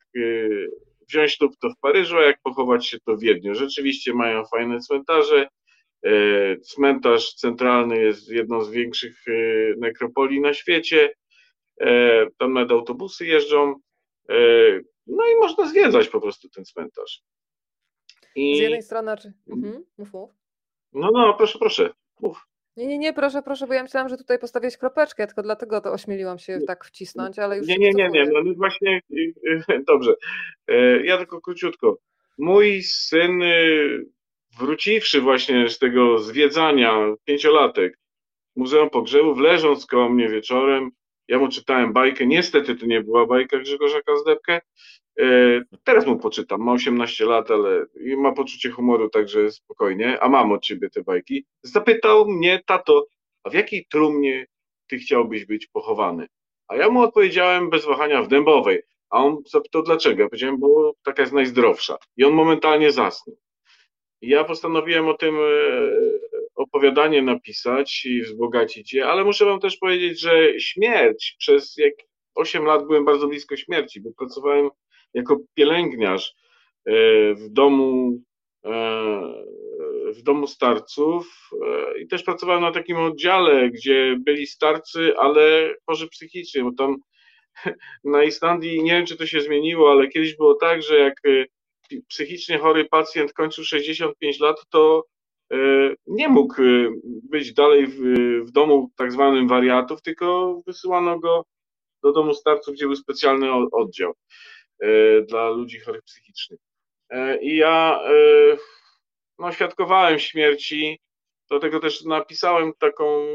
wziąć 1.09 1.33
ślub 1.35 1.53
to 1.61 1.71
w 1.71 1.79
Paryżu, 1.81 2.17
a 2.17 2.23
jak 2.23 2.41
pochować 2.43 2.87
się 2.87 2.99
to 3.07 3.17
w 3.17 3.21
Wiedniu. 3.21 3.55
Rzeczywiście 3.55 4.15
mają 4.15 4.45
fajne 4.45 4.81
cmentarze. 4.81 5.49
E, 6.05 6.57
cmentarz 6.57 7.35
centralny 7.35 8.03
jest 8.03 8.31
jedną 8.31 8.63
z 8.63 8.71
większych 8.71 9.25
e, 9.29 9.33
nekropolii 9.79 10.41
na 10.41 10.55
świecie. 10.55 11.13
E, 11.81 12.27
tam 12.39 12.53
nawet 12.53 12.71
autobusy 12.71 13.27
jeżdżą. 13.27 13.75
No 15.07 15.25
i 15.27 15.37
można 15.41 15.69
zwiedzać 15.69 16.09
po 16.09 16.21
prostu 16.21 16.49
ten 16.49 16.65
cmentarz. 16.65 17.23
I... 18.37 18.57
Z 18.57 18.61
jednej 18.61 18.83
strony, 18.83 19.17
czy... 19.17 19.33
Mhm, 19.51 19.85
mów, 19.99 20.13
mów. 20.13 20.31
No, 20.93 21.11
no, 21.13 21.35
proszę, 21.35 21.59
proszę, 21.59 21.91
mów. 22.21 22.47
Nie, 22.77 22.87
nie, 22.87 22.99
nie, 22.99 23.13
proszę, 23.13 23.43
proszę, 23.43 23.67
bo 23.67 23.75
ja 23.75 23.83
myślałam, 23.83 24.09
że 24.09 24.17
tutaj 24.17 24.39
postawiłeś 24.39 24.77
kropeczkę, 24.77 25.27
tylko 25.27 25.43
dlatego 25.43 25.81
to 25.81 25.93
ośmieliłam 25.93 26.39
się 26.39 26.61
tak 26.67 26.85
wcisnąć, 26.85 27.39
ale 27.39 27.59
już 27.59 27.67
Nie, 27.67 27.79
nie, 27.79 27.91
nie, 27.91 28.09
nie, 28.09 28.25
no, 28.25 28.43
no 28.45 28.55
właśnie, 28.55 29.01
dobrze. 29.89 30.15
E, 30.69 31.05
ja 31.07 31.17
tylko 31.19 31.41
króciutko. 31.41 31.99
Mój 32.39 32.83
syn, 32.83 33.43
y, 33.43 34.07
wróciwszy 34.59 35.21
właśnie 35.21 35.69
z 35.69 35.79
tego 35.79 36.19
zwiedzania, 36.19 37.15
pięciolatek, 37.25 37.99
Muzeum 38.57 38.91
Pogrzebów, 38.91 39.39
leżąc 39.39 39.87
koło 39.87 40.09
mnie 40.09 40.29
wieczorem, 40.29 40.91
ja 41.29 41.39
mu 41.39 41.49
czytałem 41.49 41.93
bajkę, 41.93 42.27
niestety 42.27 42.77
to 42.77 42.87
nie 42.87 43.01
była 43.01 43.27
bajka 43.27 43.59
Grzegorza 43.59 44.03
Kazdepkę, 44.03 44.61
E, 45.21 45.25
teraz 45.85 46.07
mu 46.07 46.19
poczytam, 46.19 46.61
ma 46.61 46.73
18 46.73 47.25
lat, 47.25 47.51
ale 47.51 47.87
ma 48.17 48.33
poczucie 48.33 48.71
humoru, 48.71 49.11
także 49.11 49.51
spokojnie, 49.51 50.21
a 50.21 50.29
mam 50.29 50.53
od 50.53 50.63
ciebie 50.63 50.91
te 50.91 51.03
bajki. 51.03 51.47
Zapytał 51.63 52.29
mnie, 52.29 52.63
tato, 52.67 53.07
a 53.45 53.51
w 53.51 53.55
jakiej 53.55 53.87
trumnie 53.91 54.47
ty 54.87 54.99
chciałbyś 54.99 55.45
być 55.47 55.67
pochowany? 55.67 56.27
A 56.69 56.77
ja 56.77 56.91
mu 56.91 57.01
odpowiedziałem 57.01 57.71
bez 57.71 57.85
wahania 57.85 58.23
w 58.23 58.29
dębowej. 58.29 58.83
A 59.11 59.25
on 59.25 59.37
zapytał 59.47 59.83
dlaczego? 59.83 60.23
Ja 60.23 60.29
powiedziałem, 60.29 60.59
bo 60.59 60.95
taka 61.03 61.23
jest 61.23 61.35
najzdrowsza. 61.35 61.97
I 62.17 62.25
on 62.25 62.33
momentalnie 62.33 62.93
zasnął. 62.93 63.37
I 64.21 64.29
ja 64.29 64.45
postanowiłem 64.45 65.09
o 65.09 65.15
tym 65.15 65.37
e, 65.37 65.41
opowiadanie 66.77 67.23
napisać 67.23 68.05
i 68.05 68.23
wzbogacić 68.23 68.93
je, 68.93 69.07
ale 69.07 69.25
muszę 69.25 69.45
wam 69.45 69.61
też 69.61 69.77
powiedzieć, 69.77 70.21
że 70.21 70.61
śmierć 70.61 71.37
przez 71.39 71.77
jak 71.77 71.95
8 72.35 72.65
lat 72.65 72.87
byłem 72.87 73.05
bardzo 73.05 73.29
blisko 73.29 73.57
śmierci, 73.57 74.01
bo 74.01 74.11
pracowałem 74.19 74.71
jako 75.15 75.39
pielęgniarz 75.55 76.35
e, 76.87 76.93
w 77.35 77.49
domu 77.49 78.19
e, 78.65 79.47
w 80.15 80.23
domu 80.23 80.47
starców 80.47 81.51
e, 81.53 81.99
i 81.99 82.07
też 82.07 82.23
pracowałem 82.23 82.63
na 82.63 82.73
takim 82.73 82.97
oddziale, 82.97 83.71
gdzie 83.71 84.17
byli 84.21 84.47
starcy, 84.47 85.15
ale 85.19 85.75
chorzy 85.87 86.09
psychicznie, 86.09 86.63
bo 86.63 86.73
tam 86.73 86.97
na 88.05 88.25
Islandii 88.25 88.83
nie 88.83 88.93
wiem, 88.93 89.07
czy 89.07 89.17
to 89.17 89.27
się 89.27 89.41
zmieniło, 89.41 89.91
ale 89.91 90.09
kiedyś 90.09 90.37
było 90.37 90.55
tak, 90.55 90.83
że 90.83 90.99
jak 90.99 91.15
psychicznie 92.09 92.59
chory 92.59 92.85
pacjent 92.85 93.33
kończył 93.33 93.65
65 93.65 94.41
lat, 94.41 94.57
to 94.71 95.05
nie 96.07 96.29
mógł 96.29 96.55
być 97.05 97.53
dalej 97.53 97.87
w, 97.87 98.01
w 98.47 98.51
domu 98.51 98.91
tak 98.97 99.13
zwanym 99.13 99.49
wariatów, 99.49 100.03
tylko 100.03 100.61
wysyłano 100.67 101.19
go 101.19 101.45
do 102.03 102.13
domu 102.13 102.35
starców, 102.35 102.75
gdzie 102.75 102.87
był 102.87 102.97
specjalny 102.97 103.53
oddział. 103.73 104.15
E, 104.81 105.23
dla 105.23 105.51
ludzi 105.51 105.81
chorych 105.81 106.03
psychicznie. 106.03 106.57
E, 107.11 107.43
I 107.43 107.57
ja 107.57 108.01
e, 108.05 108.13
no, 109.39 109.53
świadkowałem 109.53 110.19
śmierci, 110.19 111.01
dlatego 111.49 111.81
też 111.81 112.05
napisałem 112.05 112.73
taką 112.79 113.27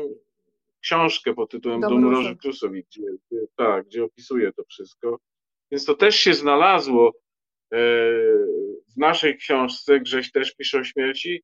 książkę 0.81 1.33
pod 1.33 1.51
tytułem 1.51 1.81
Dom, 1.81 2.11
Róży 2.11 2.35
Krusowi, 2.35 2.83
gdzie, 2.83 3.01
gdzie, 3.01 3.41
tak, 3.55 3.85
gdzie 3.85 4.03
opisuję 4.03 4.53
to 4.53 4.63
wszystko. 4.63 5.19
Więc 5.71 5.85
to 5.85 5.95
też 5.95 6.15
się 6.15 6.33
znalazło 6.33 7.11
w 8.93 8.97
naszej 8.97 9.37
książce, 9.37 9.99
Grześ 9.99 10.31
też 10.31 10.55
pisze 10.55 10.79
o 10.79 10.83
śmierci, 10.83 11.43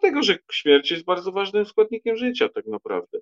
dlatego 0.00 0.22
że 0.22 0.38
śmierć 0.52 0.90
jest 0.90 1.04
bardzo 1.04 1.32
ważnym 1.32 1.66
składnikiem 1.66 2.16
życia 2.16 2.48
tak 2.48 2.66
naprawdę. 2.66 3.18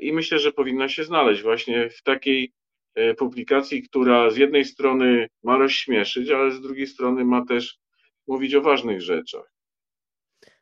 I 0.00 0.12
myślę, 0.12 0.38
że 0.38 0.52
powinna 0.52 0.88
się 0.88 1.04
znaleźć 1.04 1.42
właśnie 1.42 1.90
w 1.90 2.02
takiej 2.02 2.52
E, 2.94 3.14
publikacji, 3.14 3.82
która 3.82 4.30
z 4.30 4.36
jednej 4.36 4.64
strony 4.64 5.28
ma 5.42 5.58
rozśmieszyć, 5.58 6.30
ale 6.30 6.50
z 6.50 6.60
drugiej 6.60 6.86
strony 6.86 7.24
ma 7.24 7.46
też 7.46 7.78
mówić 8.26 8.54
o 8.54 8.62
ważnych 8.62 9.02
rzeczach. 9.02 9.52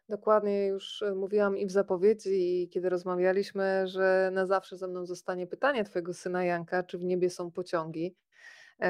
Dokładnie, 0.08 0.66
już 0.66 1.02
e, 1.02 1.14
mówiłam 1.14 1.58
i 1.58 1.66
w 1.66 1.70
zapowiedzi, 1.70 2.62
i 2.62 2.68
kiedy 2.68 2.88
rozmawialiśmy, 2.88 3.86
że 3.86 4.30
na 4.32 4.46
zawsze 4.46 4.76
ze 4.76 4.88
mną 4.88 5.06
zostanie 5.06 5.46
pytanie 5.46 5.84
Twojego 5.84 6.14
syna 6.14 6.44
Janka, 6.44 6.82
czy 6.82 6.98
w 6.98 7.04
niebie 7.04 7.30
są 7.30 7.50
pociągi, 7.50 8.06
e, 8.06 8.31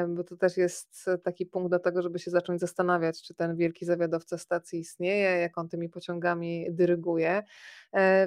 bo 0.08 0.24
to 0.24 0.36
też 0.36 0.56
jest 0.56 1.10
taki 1.22 1.46
punkt 1.46 1.70
do 1.70 1.78
tego, 1.78 2.02
żeby 2.02 2.18
się 2.18 2.30
zacząć 2.30 2.60
zastanawiać, 2.60 3.22
czy 3.22 3.34
ten 3.34 3.56
wielki 3.56 3.84
zawiadowca 3.84 4.38
stacji 4.38 4.80
istnieje, 4.80 5.30
jak 5.40 5.58
on 5.58 5.68
tymi 5.68 5.88
pociągami 5.88 6.66
dyryguje. 6.70 7.42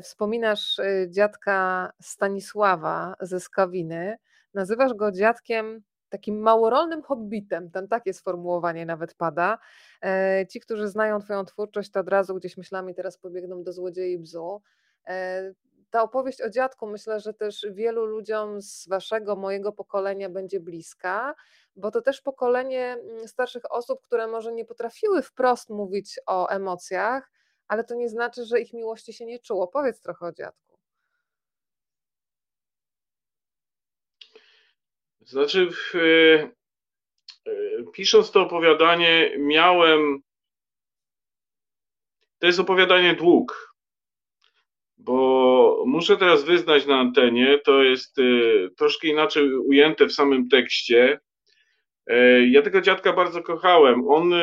Wspominasz 0.01 0.81
dziadka 1.09 1.91
Stanisława 2.01 3.15
ze 3.21 3.39
Skawiny, 3.39 4.17
Nazywasz 4.55 4.93
go 4.93 5.11
dziadkiem 5.11 5.81
takim 6.09 6.39
małorolnym 6.39 7.01
hobbitem, 7.01 7.71
ten 7.71 7.87
takie 7.87 8.13
sformułowanie 8.13 8.85
nawet 8.85 9.13
pada. 9.13 9.57
E, 10.03 10.45
ci, 10.49 10.59
którzy 10.59 10.87
znają 10.87 11.19
Twoją 11.19 11.45
twórczość, 11.45 11.91
to 11.91 11.99
od 11.99 12.09
razu 12.09 12.35
gdzieś 12.35 12.57
myślami 12.57 12.95
teraz 12.95 13.17
pobiegną 13.17 13.63
do 13.63 13.73
Złodziei 13.73 14.19
Bzu. 14.19 14.61
E, 15.95 15.97
ta 15.97 16.03
opowieść 16.03 16.41
o 16.41 16.49
dziadku 16.49 16.87
myślę, 16.87 17.19
że 17.19 17.33
też 17.33 17.65
wielu 17.71 18.05
ludziom 18.05 18.61
z 18.61 18.87
Waszego, 18.87 19.35
mojego 19.35 19.71
pokolenia 19.71 20.29
będzie 20.29 20.59
bliska, 20.59 21.35
bo 21.75 21.91
to 21.91 22.01
też 22.01 22.21
pokolenie 22.21 22.83
mm, 22.83 23.27
starszych 23.27 23.71
osób, 23.71 24.01
które 24.01 24.27
może 24.27 24.53
nie 24.53 24.65
potrafiły 24.65 25.21
wprost 25.21 25.69
mówić 25.69 26.19
o 26.25 26.47
emocjach, 26.47 27.31
ale 27.67 27.83
to 27.83 27.95
nie 27.95 28.09
znaczy, 28.09 28.45
że 28.45 28.59
ich 28.61 28.73
miłości 28.73 29.13
się 29.13 29.25
nie 29.25 29.39
czuło. 29.39 29.67
Powiedz 29.67 30.01
trochę 30.01 30.25
o 30.25 30.31
dziadku. 30.31 30.77
Znaczy, 35.21 35.69
w, 35.71 35.95
e, 35.95 36.51
pisząc 37.93 38.31
to 38.31 38.41
opowiadanie, 38.41 39.35
miałem. 39.37 40.19
To 42.39 42.47
jest 42.47 42.59
opowiadanie 42.59 43.13
dług, 43.13 43.74
bo 45.05 45.83
muszę 45.87 46.17
teraz 46.17 46.43
wyznać 46.43 46.85
na 46.85 46.99
antenie, 46.99 47.59
to 47.65 47.83
jest 47.83 48.19
e, 48.19 48.23
troszkę 48.77 49.07
inaczej 49.07 49.57
ujęte 49.57 50.05
w 50.05 50.13
samym 50.13 50.49
tekście. 50.49 51.19
E, 52.07 52.47
ja 52.47 52.61
tego 52.61 52.81
dziadka 52.81 53.13
bardzo 53.13 53.43
kochałem. 53.43 54.07
On 54.07 54.33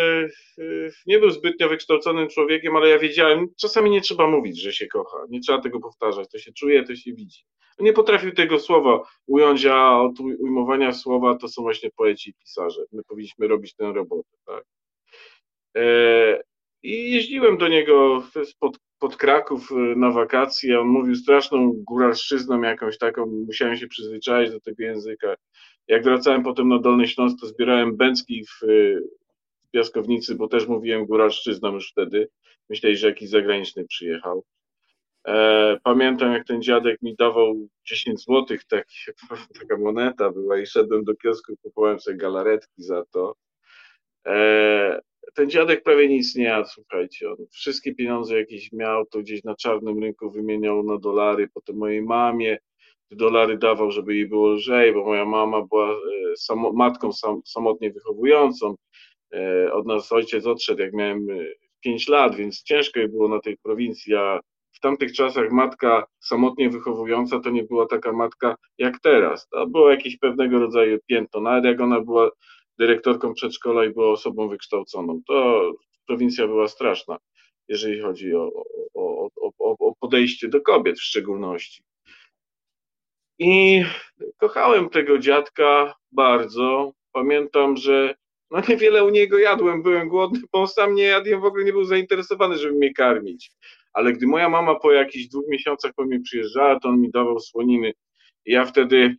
nie 1.06 1.18
był 1.18 1.30
zbytnio 1.30 1.68
wykształconym 1.68 2.28
człowiekiem, 2.28 2.76
ale 2.76 2.88
ja 2.88 2.98
wiedziałem, 2.98 3.46
czasami 3.60 3.90
nie 3.90 4.00
trzeba 4.00 4.26
mówić, 4.26 4.62
że 4.62 4.72
się 4.72 4.86
kocha. 4.86 5.18
Nie 5.28 5.40
trzeba 5.40 5.60
tego 5.60 5.80
powtarzać. 5.80 6.28
To 6.32 6.38
się 6.38 6.52
czuje, 6.52 6.84
to 6.84 6.96
się 6.96 7.12
widzi 7.12 7.44
nie 7.82 7.92
potrafił 7.92 8.32
tego 8.32 8.58
słowa 8.58 9.02
ująć, 9.26 9.66
a 9.66 10.00
od 10.00 10.20
ujmowania 10.20 10.92
słowa 10.92 11.36
to 11.36 11.48
są 11.48 11.62
właśnie 11.62 11.90
poeci 11.90 12.30
i 12.30 12.34
pisarze. 12.34 12.82
My 12.92 13.02
powinniśmy 13.04 13.48
robić 13.48 13.74
tę 13.74 13.92
robotę, 13.92 14.36
tak. 14.46 14.64
I 16.82 17.12
jeździłem 17.12 17.58
do 17.58 17.68
niego 17.68 18.22
pod, 18.60 18.78
pod 18.98 19.16
Kraków 19.16 19.72
e, 19.72 19.74
na 19.74 20.10
wakacje, 20.10 20.80
on 20.80 20.86
mówił 20.86 21.14
straszną 21.14 21.72
góralszczyzną 21.76 22.62
jakąś 22.62 22.98
taką, 22.98 23.26
musiałem 23.26 23.76
się 23.76 23.86
przyzwyczaić 23.86 24.50
do 24.50 24.60
tego 24.60 24.82
języka. 24.82 25.34
Jak 25.88 26.04
wracałem 26.04 26.42
potem 26.42 26.68
na 26.68 26.78
Dolny 26.78 27.08
Śląsk, 27.08 27.40
to 27.40 27.46
zbierałem 27.46 27.96
bęcki 27.96 28.44
w, 28.44 28.66
w 29.66 29.70
piaskownicy, 29.70 30.34
bo 30.34 30.48
też 30.48 30.66
mówiłem 30.66 31.06
góralszczyzną 31.06 31.72
już 31.72 31.90
wtedy. 31.90 32.28
Myśleli, 32.70 32.96
że 32.96 33.08
jakiś 33.08 33.28
zagraniczny 33.28 33.84
przyjechał. 33.84 34.44
E, 35.28 35.76
pamiętam, 35.84 36.32
jak 36.32 36.46
ten 36.46 36.62
dziadek 36.62 37.02
mi 37.02 37.16
dawał 37.16 37.68
10 37.84 38.20
złotych, 38.20 38.64
tak, 38.64 38.86
taka 39.60 39.76
moneta 39.76 40.30
była 40.30 40.58
i 40.58 40.66
szedłem 40.66 41.04
do 41.04 41.14
kiosku, 41.14 41.56
kupowałem 41.62 42.00
sobie 42.00 42.16
galaretki 42.16 42.82
za 42.82 43.04
to. 43.12 43.34
E, 44.26 45.00
ten 45.34 45.50
dziadek 45.50 45.82
prawie 45.82 46.08
nic 46.08 46.36
nie 46.36 46.44
jadł, 46.44 46.68
słuchajcie, 46.68 47.30
on 47.30 47.36
wszystkie 47.50 47.94
pieniądze 47.94 48.38
jakieś 48.38 48.72
miał, 48.72 49.06
to 49.06 49.18
gdzieś 49.18 49.44
na 49.44 49.54
czarnym 49.54 50.02
rynku 50.02 50.30
wymieniał 50.30 50.82
na 50.82 50.98
dolary, 50.98 51.48
potem 51.54 51.76
mojej 51.76 52.02
mamie 52.02 52.58
te 53.10 53.16
dolary 53.16 53.58
dawał, 53.58 53.90
żeby 53.90 54.14
jej 54.14 54.28
było 54.28 54.48
lżej, 54.48 54.92
bo 54.92 55.04
moja 55.04 55.24
mama 55.24 55.62
była 55.62 55.90
e, 55.90 55.96
samo, 56.36 56.72
matką 56.72 57.12
sam, 57.12 57.40
samotnie 57.44 57.90
wychowującą, 57.90 58.74
od 59.72 59.86
nas 59.86 60.12
ojciec 60.12 60.46
odszedł, 60.46 60.82
jak 60.82 60.92
miałem 60.92 61.26
5 61.80 62.08
lat, 62.08 62.34
więc 62.34 62.62
ciężko 62.62 63.00
jej 63.00 63.08
było 63.08 63.28
na 63.28 63.40
tej 63.40 63.56
prowincji, 63.56 64.14
a 64.14 64.40
w 64.72 64.80
tamtych 64.80 65.12
czasach 65.12 65.50
matka 65.50 66.06
samotnie 66.20 66.70
wychowująca 66.70 67.40
to 67.40 67.50
nie 67.50 67.62
była 67.64 67.86
taka 67.86 68.12
matka 68.12 68.56
jak 68.78 69.00
teraz. 69.00 69.48
To 69.48 69.66
było 69.66 69.90
jakieś 69.90 70.18
pewnego 70.18 70.58
rodzaju 70.58 70.98
piętno. 71.06 71.40
Nawet 71.40 71.64
jak 71.64 71.80
ona 71.80 72.00
była 72.00 72.30
dyrektorką 72.78 73.34
przedszkola 73.34 73.84
i 73.84 73.90
była 73.90 74.10
osobą 74.10 74.48
wykształconą, 74.48 75.20
to 75.26 75.72
prowincja 76.06 76.46
była 76.46 76.68
straszna, 76.68 77.18
jeżeli 77.68 78.00
chodzi 78.00 78.34
o, 78.34 78.50
o, 78.94 79.28
o, 79.58 79.76
o 79.78 79.94
podejście 80.00 80.48
do 80.48 80.60
kobiet 80.60 80.98
w 80.98 81.02
szczególności. 81.02 81.82
I 83.38 83.84
kochałem 84.36 84.88
tego 84.88 85.18
dziadka 85.18 85.94
bardzo. 86.12 86.92
Pamiętam, 87.12 87.76
że 87.76 88.14
no 88.50 88.62
niewiele 88.68 89.04
u 89.04 89.08
niego 89.08 89.38
jadłem, 89.38 89.82
byłem 89.82 90.08
głodny, 90.08 90.40
bo 90.52 90.60
on 90.60 90.68
sam 90.68 90.94
nie 90.94 91.02
jadł, 91.02 91.40
w 91.40 91.44
ogóle 91.44 91.64
nie 91.64 91.72
był 91.72 91.84
zainteresowany, 91.84 92.58
żeby 92.58 92.74
mnie 92.74 92.94
karmić. 92.94 93.50
Ale 93.92 94.12
gdy 94.12 94.26
moja 94.26 94.48
mama 94.48 94.74
po 94.74 94.92
jakichś 94.92 95.26
dwóch 95.26 95.48
miesiącach 95.48 95.92
po 95.96 96.04
mnie 96.04 96.20
przyjeżdżała, 96.20 96.80
to 96.80 96.88
on 96.88 97.00
mi 97.00 97.10
dawał 97.10 97.40
słoniny. 97.40 97.92
I 98.46 98.52
ja 98.52 98.64
wtedy 98.64 99.16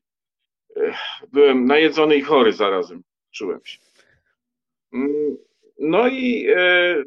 byłem 1.32 1.66
najedzony 1.66 2.16
i 2.16 2.22
chory 2.22 2.54
zarazem. 2.54 3.04
Czułem 3.34 3.60
się. 3.64 3.80
Mm, 4.94 5.38
no 5.80 6.08
i 6.08 6.48
e, 6.58 7.04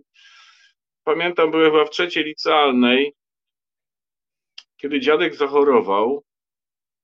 pamiętam, 1.05 1.51
byłem 1.51 1.73
chyba 1.73 1.85
w 1.85 1.91
trzeciej 1.91 2.25
licealnej, 2.25 3.15
kiedy 4.77 5.01
dziadek 5.01 5.35
zachorował, 5.35 6.23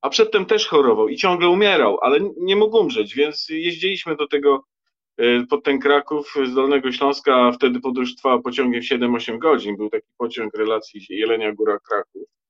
a 0.01 0.11
przedtem 0.11 0.47
też 0.47 0.67
chorował 0.67 1.09
i 1.09 1.17
ciągle 1.17 1.49
umierał, 1.49 1.99
ale 2.03 2.19
nie 2.37 2.57
mógł 2.57 2.79
umrzeć, 2.79 3.15
więc 3.15 3.49
jeździliśmy 3.49 4.17
do 4.17 4.29
tego 4.29 4.65
Y, 5.21 5.47
pod 5.47 5.65
ten 5.65 5.79
Kraków 5.79 6.35
z 6.47 6.55
Dolnego 6.55 6.93
Śląska, 6.93 7.53
wtedy 7.53 7.81
podróż 7.81 8.17
trwała 8.17 8.43
pociągiem 8.43 8.83
7-8 8.83 9.39
godzin. 9.39 9.77
Był 9.77 9.91
taki 9.91 10.07
pociąg 10.19 10.55
relacji 10.55 11.07
Jelenia 11.09 11.53
Góra 11.53 11.79
Kraków. 11.79 12.23
E, 12.23 12.42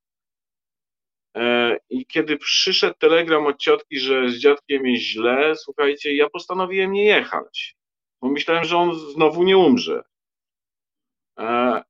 I 1.91 2.07
kiedy 2.07 2.37
przyszedł 2.37 2.95
telegram 2.99 3.47
od 3.47 3.59
ciotki, 3.59 3.99
że 3.99 4.31
z 4.31 4.39
dziadkiem 4.39 4.87
jest 4.87 5.05
źle, 5.05 5.57
słuchajcie, 5.57 6.17
ja 6.17 6.31
postanowiłem 6.31 6.93
nie 6.93 7.05
jechać, 7.05 7.77
bo 8.21 8.29
myślałem, 8.29 8.65
że 8.65 8.77
on 8.77 8.95
znowu 8.95 9.43
nie 9.43 9.59
umrze. 9.59 10.03
E, 11.39 11.83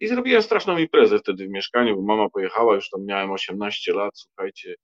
I 0.00 0.08
zrobiłem 0.08 0.42
straszną 0.42 0.78
imprezę 0.78 1.18
wtedy 1.18 1.46
w 1.46 1.50
mieszkaniu, 1.50 1.96
bo 1.96 2.02
mama 2.02 2.30
pojechała, 2.30 2.74
już 2.74 2.90
tam 2.90 3.04
miałem 3.04 3.30
18 3.30 3.92
lat, 3.92 4.18
słuchajcie. 4.18 4.74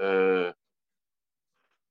E, 0.00 0.54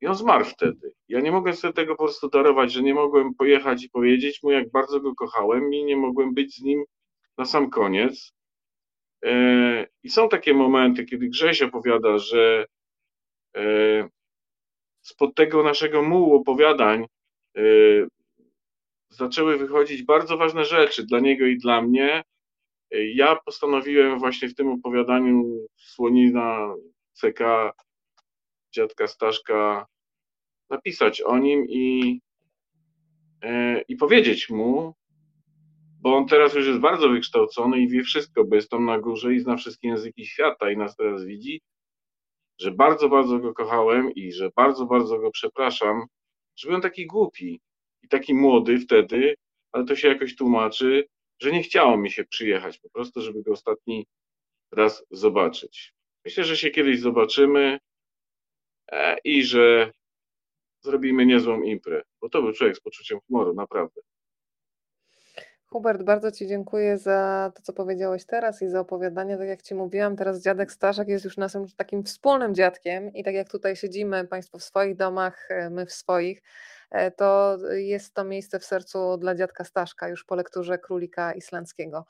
i 0.01 0.07
on 0.07 0.15
zmarł 0.15 0.45
wtedy. 0.45 0.93
Ja 1.07 1.21
nie 1.21 1.31
mogłem 1.31 1.55
sobie 1.55 1.73
tego 1.73 1.95
po 1.95 2.03
prostu 2.03 2.29
darować, 2.29 2.71
że 2.71 2.81
nie 2.81 2.93
mogłem 2.93 3.33
pojechać 3.33 3.83
i 3.83 3.89
powiedzieć 3.89 4.43
mu, 4.43 4.51
jak 4.51 4.71
bardzo 4.71 4.99
go 4.99 5.15
kochałem 5.15 5.73
i 5.73 5.83
nie 5.83 5.97
mogłem 5.97 6.33
być 6.33 6.55
z 6.55 6.61
nim 6.61 6.83
na 7.37 7.45
sam 7.45 7.69
koniec. 7.69 8.33
E, 9.25 9.87
I 10.03 10.09
są 10.09 10.29
takie 10.29 10.53
momenty, 10.53 11.05
kiedy 11.05 11.29
Grześ 11.29 11.61
opowiada, 11.61 12.17
że 12.17 12.65
e, 13.57 14.09
spod 15.01 15.35
tego 15.35 15.63
naszego 15.63 16.03
mułu 16.03 16.35
opowiadań 16.35 17.05
e, 17.57 17.61
zaczęły 19.09 19.57
wychodzić 19.57 20.03
bardzo 20.03 20.37
ważne 20.37 20.65
rzeczy 20.65 21.05
dla 21.05 21.19
niego 21.19 21.45
i 21.45 21.57
dla 21.57 21.81
mnie. 21.81 22.23
Ja 23.13 23.35
postanowiłem 23.45 24.19
właśnie 24.19 24.49
w 24.49 24.55
tym 24.55 24.69
opowiadaniu 24.69 25.67
Słonina 25.77 26.75
CK 27.13 27.39
dziadka 28.71 29.07
Staszka 29.07 29.85
napisać 30.69 31.21
o 31.21 31.37
nim 31.37 31.65
i, 31.69 32.19
i 33.87 33.95
powiedzieć 33.95 34.49
mu, 34.49 34.93
bo 36.01 36.15
on 36.17 36.27
teraz 36.27 36.53
już 36.53 36.67
jest 36.67 36.79
bardzo 36.79 37.09
wykształcony 37.09 37.79
i 37.79 37.89
wie 37.89 38.03
wszystko, 38.03 38.43
bo 38.45 38.55
jest 38.55 38.69
tam 38.69 38.85
na 38.85 38.99
górze 38.99 39.33
i 39.33 39.39
zna 39.39 39.57
wszystkie 39.57 39.87
języki 39.87 40.25
świata 40.25 40.71
i 40.71 40.77
nas 40.77 40.95
teraz 40.95 41.25
widzi, 41.25 41.61
że 42.59 42.71
bardzo, 42.71 43.09
bardzo 43.09 43.39
go 43.39 43.53
kochałem 43.53 44.11
i 44.11 44.31
że 44.31 44.49
bardzo, 44.55 44.85
bardzo 44.85 45.19
go 45.19 45.31
przepraszam, 45.31 46.05
że 46.55 46.67
byłem 46.67 46.81
taki 46.81 47.07
głupi 47.07 47.61
i 48.03 48.07
taki 48.07 48.33
młody 48.33 48.79
wtedy, 48.79 49.35
ale 49.71 49.85
to 49.85 49.95
się 49.95 50.07
jakoś 50.07 50.35
tłumaczy, 50.35 51.07
że 51.41 51.51
nie 51.51 51.63
chciało 51.63 51.97
mi 51.97 52.11
się 52.11 52.23
przyjechać, 52.23 52.79
po 52.79 52.89
prostu, 52.89 53.21
żeby 53.21 53.43
go 53.43 53.51
ostatni 53.51 54.07
raz 54.71 55.05
zobaczyć. 55.11 55.93
Myślę, 56.25 56.43
że 56.43 56.57
się 56.57 56.69
kiedyś 56.69 56.99
zobaczymy 56.99 57.79
e, 58.91 59.17
i 59.23 59.43
że 59.43 59.91
zrobimy 60.83 61.25
niezłą 61.25 61.61
imprę, 61.61 62.03
bo 62.21 62.29
to 62.29 62.41
był 62.41 62.53
człowiek 62.53 62.77
z 62.77 62.81
poczuciem 62.81 63.19
humoru, 63.27 63.53
naprawdę. 63.53 64.01
Hubert, 65.73 66.03
bardzo 66.03 66.31
Ci 66.31 66.47
dziękuję 66.47 66.97
za 66.97 67.51
to, 67.55 67.61
co 67.61 67.73
powiedziałeś 67.73 68.25
teraz 68.25 68.61
i 68.61 68.69
za 68.69 68.79
opowiadanie. 68.79 69.37
Tak 69.37 69.47
jak 69.47 69.61
Ci 69.61 69.75
mówiłam, 69.75 70.15
teraz 70.15 70.41
dziadek 70.41 70.71
Staszek 70.71 71.07
jest 71.07 71.25
już 71.25 71.37
naszym 71.37 71.65
takim 71.77 72.03
wspólnym 72.03 72.55
dziadkiem 72.55 73.13
i 73.13 73.23
tak 73.23 73.33
jak 73.33 73.49
tutaj 73.49 73.75
siedzimy, 73.75 74.27
Państwo 74.27 74.57
w 74.57 74.63
swoich 74.63 74.95
domach, 74.95 75.51
e, 75.51 75.69
my 75.69 75.85
w 75.85 75.91
swoich, 75.91 76.43
e, 76.89 77.11
to 77.11 77.57
jest 77.71 78.13
to 78.13 78.23
miejsce 78.23 78.59
w 78.59 78.65
sercu 78.65 79.17
dla 79.17 79.35
dziadka 79.35 79.63
Staszka 79.63 80.07
już 80.07 80.23
po 80.25 80.35
lekturze 80.35 80.77
Królika 80.77 81.33
Islandzkiego. 81.33 82.05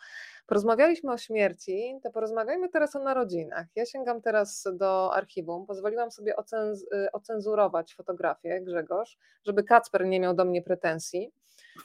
Porozmawialiśmy 0.47 1.11
o 1.11 1.17
śmierci, 1.17 1.99
to 2.03 2.11
porozmawiajmy 2.11 2.69
teraz 2.69 2.95
o 2.95 2.99
narodzinach. 2.99 3.67
Ja 3.75 3.85
sięgam 3.85 4.21
teraz 4.21 4.67
do 4.73 5.13
archiwum. 5.13 5.65
Pozwoliłam 5.65 6.11
sobie 6.11 6.35
ocenz 6.35 6.83
y, 6.83 7.11
ocenzurować 7.11 7.95
fotografię 7.95 8.61
Grzegorz, 8.61 9.17
żeby 9.45 9.63
Kacper 9.63 10.05
nie 10.05 10.19
miał 10.19 10.33
do 10.33 10.45
mnie 10.45 10.61
pretensji. 10.61 11.31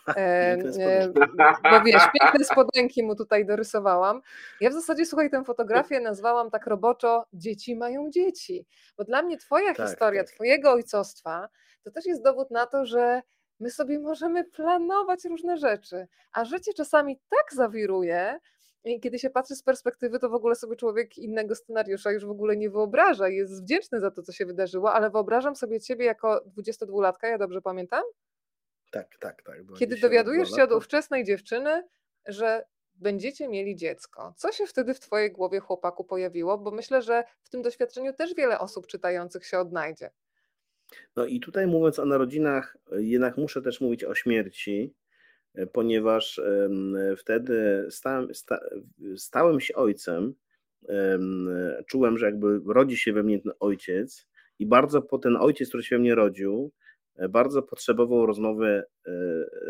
E, 0.16 0.56
bo 1.62 1.80
wiesz, 1.84 2.02
piękne 2.20 2.44
spodenki 2.44 3.02
mu 3.02 3.16
tutaj 3.16 3.46
dorysowałam. 3.46 4.22
Ja 4.60 4.70
w 4.70 4.72
zasadzie, 4.72 5.06
słuchaj, 5.06 5.30
tę 5.30 5.44
fotografię 5.44 6.00
nazwałam 6.00 6.50
tak 6.50 6.66
roboczo 6.66 7.24
dzieci 7.32 7.76
mają 7.76 8.10
dzieci. 8.10 8.66
Bo 8.98 9.04
dla 9.04 9.22
mnie 9.22 9.36
twoja 9.38 9.74
tak, 9.74 9.88
historia, 9.88 10.24
tak. 10.24 10.34
twojego 10.34 10.72
ojcostwa, 10.72 11.48
to 11.82 11.90
też 11.90 12.06
jest 12.06 12.22
dowód 12.22 12.50
na 12.50 12.66
to, 12.66 12.84
że 12.84 13.22
my 13.60 13.70
sobie 13.70 13.98
możemy 13.98 14.44
planować 14.44 15.24
różne 15.24 15.56
rzeczy, 15.56 16.06
a 16.32 16.44
życie 16.44 16.74
czasami 16.74 17.20
tak 17.30 17.54
zawiruje, 17.54 18.38
i 18.86 19.00
kiedy 19.00 19.18
się 19.18 19.30
patrzy 19.30 19.56
z 19.56 19.62
perspektywy, 19.62 20.18
to 20.18 20.28
w 20.28 20.34
ogóle 20.34 20.54
sobie 20.54 20.76
człowiek 20.76 21.18
innego 21.18 21.54
scenariusza 21.54 22.12
już 22.12 22.26
w 22.26 22.30
ogóle 22.30 22.56
nie 22.56 22.70
wyobraża. 22.70 23.28
Jest 23.28 23.62
wdzięczny 23.62 24.00
za 24.00 24.10
to, 24.10 24.22
co 24.22 24.32
się 24.32 24.46
wydarzyło, 24.46 24.92
ale 24.92 25.10
wyobrażam 25.10 25.56
sobie 25.56 25.80
ciebie 25.80 26.04
jako 26.04 26.40
22-latka, 26.58 27.26
ja 27.28 27.38
dobrze 27.38 27.62
pamiętam? 27.62 28.02
Tak, 28.90 29.18
tak, 29.20 29.42
tak. 29.42 29.62
Kiedy 29.78 29.96
dowiadujesz 29.96 30.50
się 30.50 30.62
od 30.62 30.72
ówczesnej 30.72 31.24
dziewczyny, 31.24 31.88
że 32.26 32.64
będziecie 32.94 33.48
mieli 33.48 33.76
dziecko. 33.76 34.34
Co 34.36 34.52
się 34.52 34.66
wtedy 34.66 34.94
w 34.94 35.00
twojej 35.00 35.32
głowie, 35.32 35.60
chłopaku, 35.60 36.04
pojawiło? 36.04 36.58
Bo 36.58 36.70
myślę, 36.70 37.02
że 37.02 37.24
w 37.42 37.50
tym 37.50 37.62
doświadczeniu 37.62 38.12
też 38.12 38.34
wiele 38.34 38.58
osób 38.58 38.86
czytających 38.86 39.46
się 39.46 39.58
odnajdzie. 39.58 40.10
No 41.16 41.24
i 41.26 41.40
tutaj 41.40 41.66
mówiąc 41.66 41.98
o 41.98 42.04
narodzinach, 42.04 42.76
jednak 42.92 43.36
muszę 43.36 43.62
też 43.62 43.80
mówić 43.80 44.04
o 44.04 44.14
śmierci, 44.14 44.94
ponieważ 45.72 46.40
wtedy 47.16 47.86
stałem, 47.90 48.28
stałem 49.16 49.60
się 49.60 49.74
ojcem, 49.74 50.34
czułem, 51.86 52.18
że 52.18 52.26
jakby 52.26 52.60
rodzi 52.66 52.96
się 52.96 53.12
we 53.12 53.22
mnie 53.22 53.38
ten 53.38 53.52
ojciec 53.60 54.26
i 54.58 54.66
bardzo 54.66 55.02
po 55.02 55.18
ten 55.18 55.36
ojciec, 55.36 55.68
który 55.68 55.82
się 55.82 55.96
we 55.96 56.00
mnie 56.00 56.14
rodził, 56.14 56.72
bardzo 57.28 57.62
potrzebował 57.62 58.26
rozmowy 58.26 58.82
e, 59.06 59.12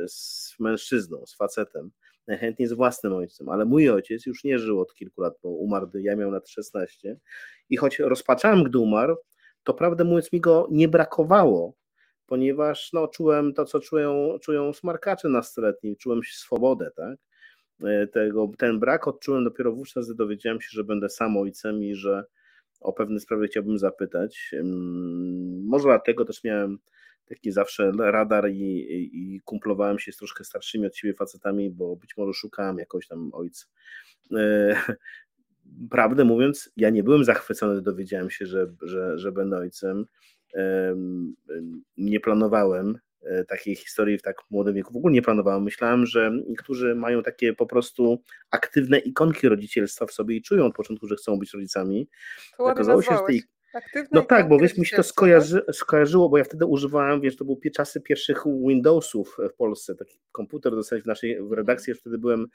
z 0.08 0.54
mężczyzną, 0.58 1.26
z 1.26 1.36
facetem, 1.36 1.90
najchętniej 2.26 2.68
z 2.68 2.72
własnym 2.72 3.12
ojcem, 3.12 3.48
ale 3.48 3.64
mój 3.64 3.90
ojciec 3.90 4.26
już 4.26 4.44
nie 4.44 4.58
żył 4.58 4.80
od 4.80 4.94
kilku 4.94 5.20
lat, 5.20 5.34
bo 5.42 5.48
umarł, 5.48 5.90
ja 5.94 6.16
miałem 6.16 6.34
lat 6.34 6.48
16 6.48 7.16
i 7.70 7.76
choć 7.76 7.98
rozpaczałem, 7.98 8.64
gdy 8.64 8.78
umarł, 8.78 9.16
to 9.64 9.74
prawdę 9.74 10.04
mówiąc 10.04 10.32
mi 10.32 10.40
go 10.40 10.68
nie 10.70 10.88
brakowało, 10.88 11.74
ponieważ 12.26 12.92
no, 12.92 13.08
czułem 13.08 13.54
to, 13.54 13.64
co 13.64 13.80
czują, 13.80 14.38
czują 14.42 14.72
smarkacze 14.72 15.28
nastoletni, 15.28 15.96
czułem 15.96 16.20
swobodę, 16.32 16.90
tak? 16.96 17.18
E, 17.84 18.06
tego, 18.06 18.50
ten 18.58 18.80
brak 18.80 19.08
odczułem 19.08 19.44
dopiero 19.44 19.72
wówczas, 19.72 20.06
gdy 20.06 20.14
dowiedziałem 20.14 20.60
się, 20.60 20.68
że 20.70 20.84
będę 20.84 21.08
sam 21.08 21.36
ojcem 21.36 21.82
i 21.82 21.94
że 21.94 22.24
o 22.80 22.92
pewne 22.92 23.20
sprawy 23.20 23.46
chciałbym 23.46 23.78
zapytać. 23.78 24.54
Może 25.64 25.84
dlatego 25.84 26.24
też 26.24 26.44
miałem 26.44 26.78
taki 27.28 27.52
zawsze 27.52 27.92
radar 27.98 28.50
i, 28.50 28.62
i, 28.62 29.34
i 29.34 29.40
kumplowałem 29.40 29.98
się 29.98 30.12
z 30.12 30.16
troszkę 30.16 30.44
starszymi 30.44 30.86
od 30.86 30.96
siebie 30.96 31.14
facetami, 31.14 31.70
bo 31.70 31.96
być 31.96 32.16
może 32.16 32.32
szukałem 32.32 32.78
jakoś 32.78 33.06
tam 33.06 33.30
ojca. 33.32 33.66
E, 34.36 34.76
prawdę 35.90 36.24
mówiąc, 36.24 36.72
ja 36.76 36.90
nie 36.90 37.02
byłem 37.02 37.24
zachwycony, 37.24 37.82
dowiedziałem 37.82 38.30
się, 38.30 38.46
że, 38.46 38.66
że, 38.82 39.18
że 39.18 39.32
będę 39.32 39.56
ojcem. 39.56 40.06
Nie 41.96 42.20
planowałem 42.20 42.98
e, 43.22 43.44
takiej 43.44 43.74
historii 43.76 44.18
w 44.18 44.22
tak 44.22 44.36
młodym 44.50 44.74
wieku. 44.74 44.92
W 44.92 44.96
ogóle 44.96 45.14
nie 45.14 45.22
planowałem. 45.22 45.62
Myślałem, 45.62 46.06
że 46.06 46.30
niektórzy 46.48 46.94
mają 46.94 47.22
takie 47.22 47.52
po 47.52 47.66
prostu 47.66 48.22
aktywne 48.50 48.98
ikonki 48.98 49.48
rodzicielstwa 49.48 50.06
w 50.06 50.12
sobie 50.12 50.36
i 50.36 50.42
czują 50.42 50.66
od 50.66 50.74
początku, 50.74 51.06
że 51.06 51.16
chcą 51.16 51.38
być 51.38 51.52
rodzicami. 51.54 52.08
To 52.56 52.64
Okazało 52.64 53.02
się, 53.02 53.16
że 53.16 53.22
tej 53.26 53.42
No 54.12 54.22
tak, 54.22 54.48
bo 54.48 54.58
wiesz, 54.58 54.78
mi 54.78 54.86
się 54.86 54.96
to 54.96 55.02
skojarzy, 55.02 55.62
skojarzyło, 55.72 56.28
bo 56.28 56.38
ja 56.38 56.44
wtedy 56.44 56.66
używałem, 56.66 57.20
wiesz, 57.20 57.36
to 57.36 57.44
były 57.44 57.56
czasy 57.74 58.00
pierwszych 58.00 58.44
Windowsów 58.68 59.36
w 59.52 59.54
Polsce, 59.56 59.94
taki 59.94 60.18
komputer 60.32 60.72
dostać 60.72 61.02
w 61.02 61.06
naszej 61.06 61.42
w 61.42 61.52
redakcji, 61.52 61.90
ja 61.90 61.96
wtedy 62.00 62.18
byłem 62.18 62.46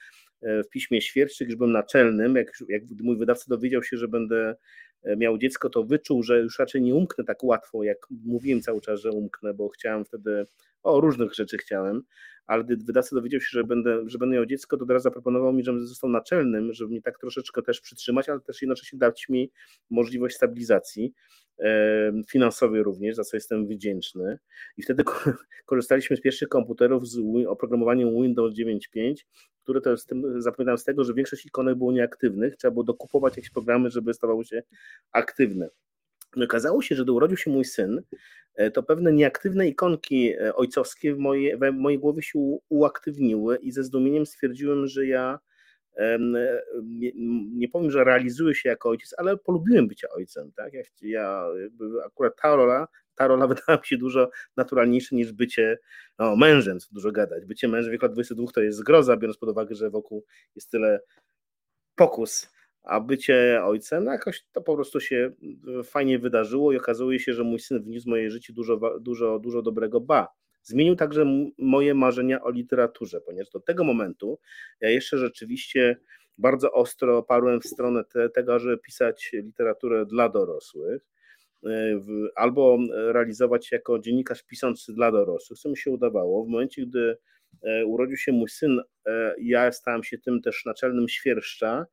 e, 0.41 0.63
w 0.63 0.69
piśmie 0.69 1.01
świerczych, 1.01 1.47
już 1.47 1.57
byłem 1.57 1.71
naczelnym, 1.71 2.35
jak, 2.35 2.51
jak 2.69 2.83
mój 3.01 3.17
wydawca 3.17 3.45
dowiedział 3.47 3.83
się, 3.83 3.97
że 3.97 4.07
będę 4.07 4.55
e, 5.03 5.15
miał 5.17 5.37
dziecko, 5.37 5.69
to 5.69 5.83
wyczuł, 5.83 6.23
że 6.23 6.39
już 6.39 6.59
raczej 6.59 6.81
nie 6.81 6.95
umknę 6.95 7.23
tak 7.23 7.43
łatwo, 7.43 7.83
jak 7.83 7.97
mówiłem 8.25 8.61
cały 8.61 8.81
czas, 8.81 8.99
że 8.99 9.11
umknę, 9.11 9.53
bo 9.53 9.69
chciałem 9.69 10.05
wtedy, 10.05 10.47
o 10.83 11.01
różnych 11.01 11.33
rzeczy 11.33 11.57
chciałem, 11.57 12.03
ale 12.47 12.63
gdy 12.63 12.77
wydawca 12.77 13.15
dowiedział 13.15 13.41
się, 13.41 13.47
że 13.51 13.63
będę, 13.63 14.09
że 14.09 14.17
będę 14.17 14.35
miał 14.35 14.45
dziecko, 14.45 14.77
to 14.77 14.85
teraz 14.85 15.03
zaproponował 15.03 15.53
mi, 15.53 15.63
żebym 15.63 15.87
został 15.87 16.09
naczelnym, 16.09 16.73
żeby 16.73 16.91
mnie 16.91 17.01
tak 17.01 17.19
troszeczkę 17.19 17.61
też 17.61 17.81
przytrzymać, 17.81 18.29
ale 18.29 18.39
też 18.39 18.61
jednocześnie 18.61 18.99
dać 18.99 19.29
mi 19.29 19.51
możliwość 19.89 20.35
stabilizacji 20.35 21.13
finansowej 22.27 22.83
również, 22.83 23.15
za 23.15 23.23
co 23.23 23.37
jestem 23.37 23.67
wdzięczny. 23.67 24.39
I 24.77 24.83
wtedy 24.83 25.03
korzystaliśmy 25.65 26.17
z 26.17 26.21
pierwszych 26.21 26.49
komputerów 26.49 27.07
z 27.07 27.19
oprogramowaniem 27.47 28.09
Windows 28.23 28.53
9.5, 28.53 29.15
które 29.63 29.81
to 29.81 29.97
z 29.97 30.05
tym, 30.05 30.41
zapamiętam 30.41 30.77
z 30.77 30.83
tego, 30.83 31.03
że 31.03 31.13
większość 31.13 31.45
ikonek 31.45 31.77
było 31.77 31.91
nieaktywnych, 31.91 32.55
trzeba 32.55 32.71
było 32.71 32.83
dokupować 32.83 33.37
jakieś 33.37 33.51
programy, 33.51 33.89
żeby 33.89 34.13
stawały 34.13 34.45
się 34.45 34.63
aktywne. 35.11 35.69
Okazało 36.43 36.81
się, 36.81 36.95
że 36.95 37.03
gdy 37.03 37.11
urodził 37.11 37.37
się 37.37 37.51
mój 37.51 37.65
syn, 37.65 38.01
e, 38.55 38.71
to 38.71 38.83
pewne 38.83 39.13
nieaktywne 39.13 39.67
ikonki 39.67 40.33
e, 40.33 40.55
ojcowskie 40.55 41.15
w 41.15 41.17
mojej, 41.17 41.57
w 41.57 41.73
mojej 41.73 41.99
głowie 41.99 42.21
się 42.21 42.57
uaktywniły 42.69 43.57
i 43.57 43.71
ze 43.71 43.83
zdumieniem 43.83 44.25
stwierdziłem, 44.25 44.87
że 44.87 45.05
ja 45.05 45.39
nie, 46.83 47.11
nie 47.53 47.69
powiem, 47.69 47.91
że 47.91 48.03
realizuję 48.03 48.55
się 48.55 48.69
jako 48.69 48.89
ojciec, 48.89 49.15
ale 49.17 49.37
polubiłem 49.37 49.87
bycie 49.87 50.09
ojcem. 50.09 50.51
Tak? 50.51 50.73
Ja, 50.73 50.83
ja 51.01 51.45
akurat 52.05 52.33
ta 52.41 52.55
rola, 52.55 52.87
ta 53.15 53.27
rola 53.27 53.47
wydała 53.53 53.79
mi 53.79 53.85
się 53.85 53.97
dużo 53.97 54.29
naturalniejsza 54.57 55.15
niż 55.15 55.31
bycie 55.31 55.79
no, 56.19 56.35
mężem, 56.35 56.79
co 56.79 56.87
dużo 56.91 57.11
gadać. 57.11 57.45
Bycie 57.45 57.67
mężem 57.67 57.89
w 57.89 57.91
wieku 57.91 58.07
22 58.09 58.51
to 58.51 58.61
jest 58.61 58.77
zgroza, 58.77 59.17
biorąc 59.17 59.37
pod 59.37 59.49
uwagę, 59.49 59.75
że 59.75 59.89
wokół 59.89 60.25
jest 60.55 60.71
tyle 60.71 60.99
pokus 61.95 62.49
a 62.83 62.99
bycie 62.99 63.61
ojcem, 63.63 64.03
no 64.03 64.11
jakoś 64.11 64.43
to 64.51 64.61
po 64.61 64.75
prostu 64.75 64.99
się 64.99 65.31
e, 65.79 65.83
fajnie 65.83 66.19
wydarzyło 66.19 66.71
i 66.71 66.77
okazuje 66.77 67.19
się, 67.19 67.33
że 67.33 67.43
mój 67.43 67.59
syn 67.59 67.83
wniósł 67.83 68.05
w 68.05 68.09
moje 68.09 68.31
życie 68.31 68.53
dużo, 68.53 68.99
dużo, 68.99 69.39
dużo 69.39 69.61
dobrego. 69.61 70.01
Ba, 70.01 70.27
zmienił 70.63 70.95
także 70.95 71.25
moje 71.57 71.93
marzenia 71.93 72.43
o 72.43 72.49
literaturze, 72.51 73.21
ponieważ 73.21 73.49
do 73.49 73.59
tego 73.59 73.83
momentu 73.83 74.39
ja 74.81 74.89
jeszcze 74.89 75.17
rzeczywiście 75.17 75.97
bardzo 76.37 76.71
ostro 76.71 77.23
parłem 77.23 77.61
w 77.61 77.65
stronę 77.65 78.03
te, 78.03 78.29
tego, 78.29 78.59
żeby 78.59 78.77
pisać 78.77 79.29
literaturę 79.33 80.05
dla 80.05 80.29
dorosłych 80.29 81.05
e, 81.65 81.69
albo 82.35 82.77
realizować 82.91 83.71
jako 83.71 83.99
dziennikarz 83.99 84.43
piszący 84.43 84.93
dla 84.93 85.11
dorosłych, 85.11 85.59
co 85.59 85.69
mi 85.69 85.77
się 85.77 85.91
udawało. 85.91 86.45
W 86.45 86.47
momencie, 86.47 86.85
gdy 86.85 87.17
e, 87.63 87.85
urodził 87.85 88.17
się 88.17 88.31
mój 88.31 88.49
syn, 88.49 88.81
ja 89.41 89.71
stałem 89.71 90.03
się 90.03 90.17
tym 90.17 90.41
też 90.41 90.65
naczelnym 90.65 91.09
świerszcza, 91.09 91.85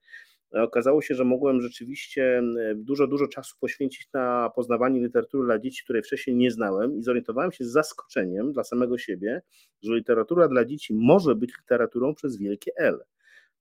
okazało 0.52 1.02
się, 1.02 1.14
że 1.14 1.24
mogłem 1.24 1.60
rzeczywiście 1.60 2.42
dużo, 2.74 3.06
dużo 3.06 3.28
czasu 3.28 3.56
poświęcić 3.60 4.08
na 4.12 4.50
poznawanie 4.54 5.00
literatury 5.00 5.44
dla 5.44 5.58
dzieci, 5.58 5.84
której 5.84 6.02
wcześniej 6.02 6.36
nie 6.36 6.50
znałem 6.50 6.98
i 6.98 7.02
zorientowałem 7.02 7.52
się 7.52 7.64
z 7.64 7.70
zaskoczeniem 7.70 8.52
dla 8.52 8.64
samego 8.64 8.98
siebie, 8.98 9.42
że 9.82 9.94
literatura 9.94 10.48
dla 10.48 10.64
dzieci 10.64 10.94
może 10.94 11.34
być 11.34 11.58
literaturą 11.58 12.14
przez 12.14 12.38
wielkie 12.38 12.72
L. 12.76 13.00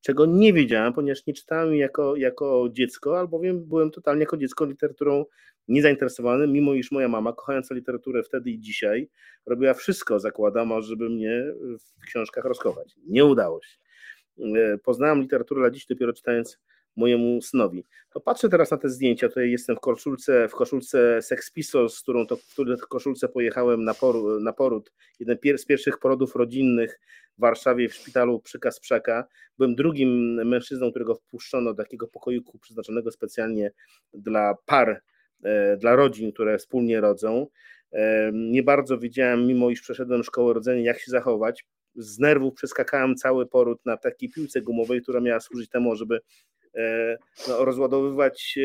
Czego 0.01 0.25
nie 0.25 0.53
wiedziałem, 0.53 0.93
ponieważ 0.93 1.25
nie 1.25 1.33
czytałem 1.33 1.75
jako, 1.75 2.15
jako 2.15 2.67
dziecko, 2.71 3.19
albowiem 3.19 3.65
byłem 3.65 3.91
totalnie 3.91 4.19
jako 4.19 4.37
dziecko 4.37 4.65
literaturą 4.65 5.25
niezainteresowany, 5.67 6.47
mimo 6.47 6.73
iż 6.73 6.91
moja 6.91 7.07
mama, 7.07 7.33
kochająca 7.33 7.75
literaturę 7.75 8.23
wtedy 8.23 8.49
i 8.49 8.59
dzisiaj, 8.59 9.09
robiła 9.45 9.73
wszystko, 9.73 10.19
zakładam, 10.19 10.81
żeby 10.81 11.09
mnie 11.09 11.43
w 11.79 12.05
książkach 12.05 12.45
rozkować. 12.45 12.95
Nie 13.07 13.25
udało 13.25 13.61
się. 13.63 13.77
E, 14.55 14.77
poznałem 14.77 15.21
literaturę 15.21 15.61
dla 15.61 15.71
dzieci 15.71 15.85
dopiero 15.89 16.13
czytając 16.13 16.59
mojemu 16.97 17.41
synowi. 17.41 17.85
To 18.13 18.19
patrzę 18.19 18.49
teraz 18.49 18.71
na 18.71 18.77
te 18.77 18.89
zdjęcia, 18.89 19.27
tutaj 19.27 19.51
jestem 19.51 19.75
w 19.75 19.79
koszulce, 19.79 20.47
w 20.47 20.51
koszulce 20.51 21.21
Sex 21.21 21.51
Pistols, 21.51 21.93
z 21.93 22.01
którą 22.01 22.27
to, 22.27 22.35
w 22.37 22.53
której 22.53 22.77
koszulce 22.89 23.29
pojechałem 23.29 23.83
na, 23.83 23.93
na 24.39 24.53
poród, 24.53 24.93
jeden 25.19 25.37
z 25.57 25.65
pierwszych 25.65 25.99
porodów 25.99 26.35
rodzinnych 26.35 26.99
w 27.37 27.41
Warszawie 27.41 27.89
w 27.89 27.93
szpitalu 27.93 28.39
przy 28.39 28.59
Kasprzaka. 28.59 29.27
Byłem 29.57 29.75
drugim 29.75 30.33
mężczyzną, 30.47 30.89
którego 30.89 31.15
wpuszczono 31.15 31.73
do 31.73 31.83
takiego 31.83 32.07
pokoiku 32.07 32.59
przeznaczonego 32.59 33.11
specjalnie 33.11 33.71
dla 34.13 34.55
par, 34.65 35.01
e, 35.43 35.77
dla 35.77 35.95
rodzin, 35.95 36.31
które 36.31 36.57
wspólnie 36.57 37.01
rodzą. 37.01 37.47
E, 37.91 38.31
nie 38.33 38.63
bardzo 38.63 38.97
wiedziałem, 38.97 39.47
mimo 39.47 39.69
iż 39.69 39.81
przeszedłem 39.81 40.23
szkołę 40.23 40.53
rodzenia, 40.53 40.81
jak 40.81 40.99
się 40.99 41.11
zachować. 41.11 41.65
Z 41.95 42.19
nerwów 42.19 42.53
przeskakałem 42.53 43.15
cały 43.15 43.45
poród 43.45 43.85
na 43.85 43.97
takiej 43.97 44.29
piłce 44.29 44.61
gumowej, 44.61 45.01
która 45.01 45.19
miała 45.19 45.39
służyć 45.39 45.69
temu, 45.69 45.95
żeby 45.95 46.19
no, 47.47 47.65
rozładowywać, 47.65 48.57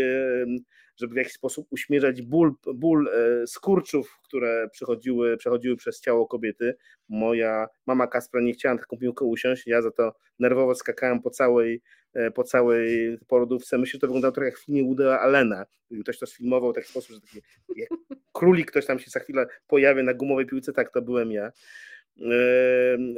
żeby 0.96 1.14
w 1.14 1.16
jakiś 1.16 1.32
sposób 1.32 1.66
uśmierzać 1.70 2.22
ból, 2.22 2.54
ból 2.74 3.08
e, 3.08 3.46
skurczów, 3.46 4.18
które 4.24 4.68
przechodziły, 4.72 5.36
przechodziły 5.36 5.76
przez 5.76 6.00
ciało 6.00 6.26
kobiety. 6.26 6.74
Moja 7.08 7.66
mama 7.86 8.06
Kaspra 8.06 8.40
nie 8.40 8.52
chciała 8.52 8.74
na 8.74 8.80
taką 8.80 8.98
piłkę 8.98 9.24
usiąść, 9.24 9.66
ja 9.66 9.82
za 9.82 9.90
to 9.90 10.12
nerwowo 10.38 10.74
skakałem 10.74 11.22
po 11.22 11.30
całej, 11.30 11.82
e, 12.14 12.30
po 12.30 12.44
całej 12.44 13.18
porodówce. 13.28 13.78
Myślę, 13.78 13.92
że 13.92 14.00
to 14.00 14.06
wyglądało 14.06 14.32
trochę 14.32 14.48
jak 14.48 14.58
w 14.58 14.64
filmie 14.64 14.84
Woody'a 14.84 15.18
Allena. 15.18 15.64
Ktoś 16.02 16.18
to 16.18 16.26
sfilmował 16.26 16.72
w 16.72 16.74
taki 16.74 16.88
sposób, 16.88 17.14
że 17.14 17.20
taki 17.20 17.40
jak 17.76 17.88
królik 18.32 18.70
ktoś 18.70 18.86
tam 18.86 18.98
się 18.98 19.10
za 19.10 19.20
chwilę 19.20 19.46
pojawia 19.66 20.02
na 20.02 20.14
gumowej 20.14 20.46
piłce, 20.46 20.72
tak 20.72 20.92
to 20.92 21.02
byłem 21.02 21.32
ja. 21.32 21.52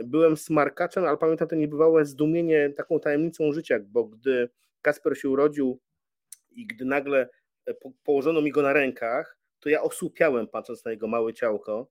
Byłem 0.04 0.36
smarkaczem, 0.36 1.04
ale 1.04 1.16
pamiętam 1.16 1.48
to 1.48 1.56
niebywałe 1.56 2.04
zdumienie 2.04 2.70
taką 2.76 3.00
tajemnicą 3.00 3.52
życia, 3.52 3.78
bo 3.88 4.04
gdy 4.04 4.48
Kasper 4.84 5.18
się 5.18 5.28
urodził 5.28 5.80
i 6.50 6.66
gdy 6.66 6.84
nagle 6.84 7.28
e, 7.66 7.74
położono 8.04 8.40
mi 8.40 8.50
go 8.50 8.62
na 8.62 8.72
rękach, 8.72 9.38
to 9.60 9.68
ja 9.68 9.82
osłupiałem 9.82 10.48
patrząc 10.48 10.84
na 10.84 10.90
jego 10.90 11.08
małe 11.08 11.34
ciałko, 11.34 11.90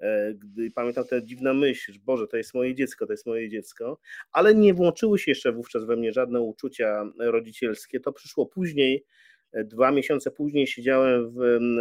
e, 0.00 0.34
gdy 0.34 0.70
pamiętam 0.70 1.04
tę 1.04 1.24
dziwną 1.24 1.54
myśl, 1.54 1.92
że 1.92 1.98
Boże, 2.04 2.26
to 2.26 2.36
jest 2.36 2.54
moje 2.54 2.74
dziecko, 2.74 3.06
to 3.06 3.12
jest 3.12 3.26
moje 3.26 3.48
dziecko, 3.48 3.98
ale 4.32 4.54
nie 4.54 4.74
włączyły 4.74 5.18
się 5.18 5.30
jeszcze 5.30 5.52
wówczas 5.52 5.84
we 5.84 5.96
mnie 5.96 6.12
żadne 6.12 6.40
uczucia 6.40 7.04
rodzicielskie, 7.18 8.00
to 8.00 8.12
przyszło 8.12 8.46
później, 8.46 9.04
e, 9.52 9.64
dwa 9.64 9.90
miesiące 9.90 10.30
później 10.30 10.66
siedziałem, 10.66 11.30
w, 11.30 11.38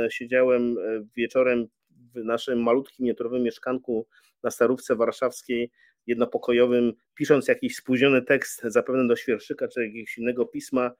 siedziałem 0.10 0.76
wieczorem 1.16 1.68
w 2.16 2.24
naszym 2.24 2.64
malutkim, 2.64 3.04
miniaturowym 3.04 3.44
mieszkanku 3.44 4.08
na 4.44 4.52
Starówce 4.52 4.96
Warszawskiej 4.96 5.72
jednopokojowym, 6.08 6.94
pisząc 7.16 7.48
jakiś 7.48 7.76
spóźniony 7.76 8.22
tekst, 8.22 8.62
zapewne 8.66 9.08
do 9.08 9.16
świerszyka 9.16 9.68
czy 9.68 9.86
jakiegoś 9.86 10.18
innego 10.18 10.46
pisma. 10.46 10.92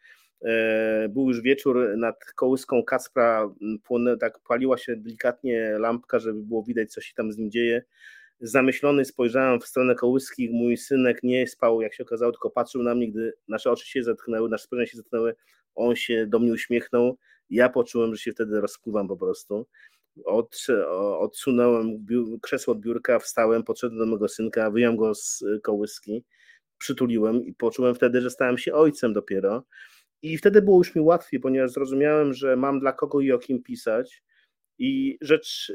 E, 0.46 1.10
był 1.10 1.28
już 1.28 1.42
wieczór 1.42 1.98
nad 1.98 2.26
kołyską 2.36 2.84
Kacpra, 2.84 3.50
płonę, 3.84 4.18
tak 4.18 4.40
paliła 4.40 4.78
się 4.78 4.96
delikatnie 4.96 5.76
lampka, 5.80 6.20
żeby 6.20 6.44
było 6.44 6.64
widać, 6.64 6.92
co 6.92 7.02
się 7.02 7.14
tam 7.14 7.32
z 7.32 7.38
nim 7.38 7.52
dzieje. 7.52 7.84
Zamyślony 8.40 9.06
spojrzałem 9.06 9.60
w 9.60 9.66
stronę 9.66 9.96
kołyski, 9.96 10.50
mój 10.50 10.78
synek 10.78 11.24
nie 11.24 11.48
spał, 11.48 11.82
jak 11.82 11.94
się 11.94 12.04
okazało, 12.04 12.32
tylko 12.32 12.50
patrzył 12.50 12.84
na 12.84 12.96
mnie, 12.96 13.12
gdy 13.12 13.34
nasze 13.48 13.72
oczy 13.72 13.88
się 13.88 14.04
zetknęły, 14.04 14.50
nasze 14.50 14.64
spojrzenia 14.64 14.88
się 14.88 14.98
zetknęły, 14.98 15.36
on 15.76 15.96
się 15.96 16.28
do 16.28 16.40
mnie 16.40 16.52
uśmiechnął, 16.52 17.18
ja 17.50 17.70
poczułem, 17.70 18.16
że 18.16 18.22
się 18.22 18.32
wtedy 18.32 18.62
rozpływam 18.62 19.08
po 19.08 19.18
prostu 19.18 19.68
od, 20.26 20.58
odsunąłem 21.20 22.06
krzesło 22.42 22.74
od 22.74 22.80
biurka, 22.80 23.20
wstałem, 23.20 23.64
podszedłem 23.64 24.00
do 24.00 24.06
mojego 24.06 24.28
synka, 24.28 24.72
wyjąłem 24.72 24.98
go 24.98 25.16
z 25.16 25.44
kołyski, 25.64 26.24
przytuliłem 26.78 27.46
i 27.46 27.54
poczułem 27.54 27.96
wtedy, 27.96 28.22
że 28.22 28.30
stałem 28.30 28.58
się 28.58 28.74
ojcem 28.74 29.14
dopiero. 29.14 29.64
I 30.22 30.38
wtedy 30.38 30.62
było 30.62 30.78
już 30.78 30.96
mi 30.96 31.02
łatwiej, 31.02 31.40
ponieważ 31.40 31.72
zrozumiałem, 31.72 32.34
że 32.34 32.56
mam 32.56 32.80
dla 32.80 32.94
kogo 32.94 33.22
i 33.22 33.32
o 33.32 33.40
kim 33.40 33.64
pisać. 33.64 34.24
I 34.80 35.18
rzecz 35.22 35.74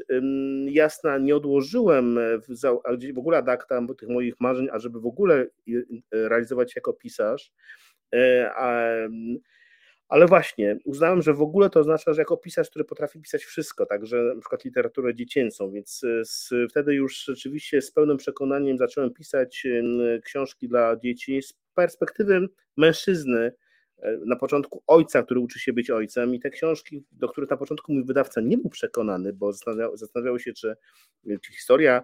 jasna, 0.65 1.17
nie 1.17 1.35
odłożyłem 1.35 2.19
w, 2.47 3.13
w 3.13 3.17
ogóle 3.17 3.37
adakta 3.37 3.81
tych 3.97 4.09
moich 4.09 4.39
marzeń, 4.39 4.67
ażeby 4.71 4.99
w 4.99 5.05
ogóle 5.05 5.47
realizować 6.11 6.75
jako 6.75 6.93
pisarz. 6.93 7.51
E, 10.07 10.13
ale 10.13 10.25
właśnie, 10.25 10.77
uznałem, 10.85 11.21
że 11.21 11.33
w 11.33 11.41
ogóle 11.41 11.69
to 11.69 11.79
oznacza, 11.79 12.13
że 12.13 12.21
jako 12.21 12.37
pisarz, 12.37 12.69
który 12.69 12.85
potrafi 12.85 13.21
pisać 13.21 13.43
wszystko, 13.43 13.85
także 13.85 14.17
na 14.17 14.41
przykład 14.41 14.65
literaturę 14.65 15.15
dziecięcą, 15.15 15.71
więc 15.71 16.03
e, 16.03 16.25
z, 16.25 16.49
wtedy 16.69 16.93
już 16.93 17.23
rzeczywiście 17.25 17.81
z 17.81 17.91
pełnym 17.91 18.17
przekonaniem 18.17 18.77
zacząłem 18.77 19.13
pisać 19.13 19.67
książki 20.23 20.67
dla 20.67 20.95
dzieci 20.95 21.41
z 21.41 21.53
perspektywy 21.73 22.47
mężczyzny, 22.77 23.51
e, 23.97 24.17
na 24.25 24.35
początku 24.35 24.83
ojca, 24.87 25.23
który 25.23 25.39
uczy 25.39 25.59
się 25.59 25.73
być 25.73 25.89
ojcem 25.89 26.35
i 26.35 26.39
te 26.39 26.49
książki, 26.49 27.03
do 27.11 27.29
których 27.29 27.49
na 27.49 27.57
początku 27.57 27.93
mój 27.93 28.05
wydawca 28.05 28.41
nie 28.41 28.57
był 28.57 28.69
przekonany, 28.69 29.33
bo 29.33 29.53
zastanawiał 29.93 30.39
się, 30.39 30.53
czy, 30.53 30.75
czy 31.41 31.53
historia 31.53 32.03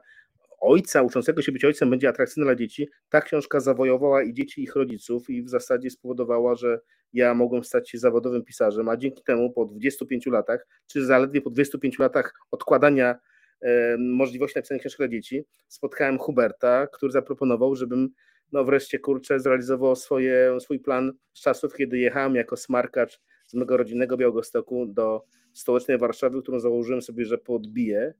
ojca 0.63 1.01
uczącego 1.01 1.41
się 1.41 1.51
być 1.51 1.65
ojcem 1.65 1.89
będzie 1.89 2.09
atrakcyjna 2.09 2.45
dla 2.45 2.55
dzieci, 2.55 2.89
ta 3.09 3.21
książka 3.21 3.59
zawojowała 3.59 4.23
i 4.23 4.33
dzieci, 4.33 4.61
i 4.61 4.63
ich 4.63 4.75
rodziców 4.75 5.29
i 5.29 5.43
w 5.43 5.49
zasadzie 5.49 5.89
spowodowała, 5.89 6.55
że 6.55 6.79
ja 7.13 7.33
mogłem 7.33 7.63
stać 7.63 7.89
się 7.89 7.97
zawodowym 7.97 8.43
pisarzem, 8.43 8.89
a 8.89 8.97
dzięki 8.97 9.23
temu 9.23 9.53
po 9.53 9.65
25 9.65 10.25
latach, 10.25 10.67
czy 10.87 11.05
zaledwie 11.05 11.41
po 11.41 11.49
25 11.49 11.99
latach 11.99 12.33
odkładania 12.51 13.15
e, 13.61 13.97
możliwości 13.97 14.57
napisania 14.57 14.79
książki 14.79 14.97
dla 14.97 15.07
dzieci, 15.07 15.43
spotkałem 15.67 16.17
Huberta, 16.17 16.87
który 16.87 17.11
zaproponował, 17.11 17.75
żebym 17.75 18.09
no 18.51 18.63
wreszcie 18.63 18.99
kurczę 18.99 19.39
zrealizował 19.39 19.95
swoje, 19.95 20.57
swój 20.59 20.79
plan 20.79 21.13
z 21.33 21.41
czasów, 21.41 21.75
kiedy 21.75 21.97
jechałem 21.97 22.35
jako 22.35 22.57
smarkacz 22.57 23.21
z 23.47 23.53
mego 23.53 23.77
rodzinnego 23.77 24.17
Białegostoku 24.17 24.85
do 24.85 25.23
stołecznej 25.53 25.97
Warszawy, 25.97 26.41
którą 26.41 26.59
założyłem 26.59 27.01
sobie, 27.01 27.25
że 27.25 27.37
podbiję 27.37 28.13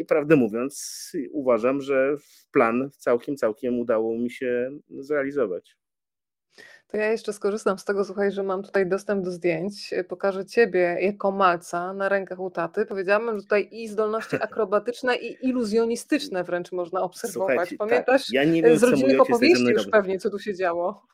i 0.00 0.04
prawdę 0.04 0.36
mówiąc, 0.36 1.12
uważam, 1.32 1.80
że 1.80 2.16
plan 2.52 2.90
całkiem, 2.98 3.36
całkiem 3.36 3.78
udało 3.78 4.18
mi 4.18 4.30
się 4.30 4.70
zrealizować. 4.90 5.76
To 6.86 6.96
ja 6.96 7.10
jeszcze 7.10 7.32
skorzystam 7.32 7.78
z 7.78 7.84
tego, 7.84 8.04
słuchaj, 8.04 8.32
że 8.32 8.42
mam 8.42 8.62
tutaj 8.62 8.86
dostęp 8.86 9.24
do 9.24 9.30
zdjęć. 9.30 9.94
Pokażę 10.08 10.46
ciebie 10.46 10.96
jako 11.00 11.32
malca 11.32 11.92
na 11.92 12.08
rękach 12.08 12.40
u 12.40 12.50
taty. 12.50 12.86
Powiedziałam, 12.86 13.36
że 13.36 13.42
tutaj 13.42 13.68
i 13.72 13.88
zdolności 13.88 14.36
akrobatyczne, 14.42 15.16
i 15.16 15.48
iluzjonistyczne 15.48 16.44
wręcz 16.44 16.72
można 16.72 17.02
obserwować. 17.02 17.54
Słuchajcie, 17.54 17.76
tak, 17.78 17.88
Pamiętasz 17.88 18.26
tak. 18.26 18.32
ja 18.32 18.44
nie 18.44 18.62
wiem, 18.62 18.78
z 18.78 18.82
rodzinnych 18.82 19.20
opowieści 19.20 19.64
już 19.64 19.86
pewnie, 19.86 20.18
co 20.18 20.30
tu 20.30 20.38
się 20.38 20.54
działo. 20.54 21.06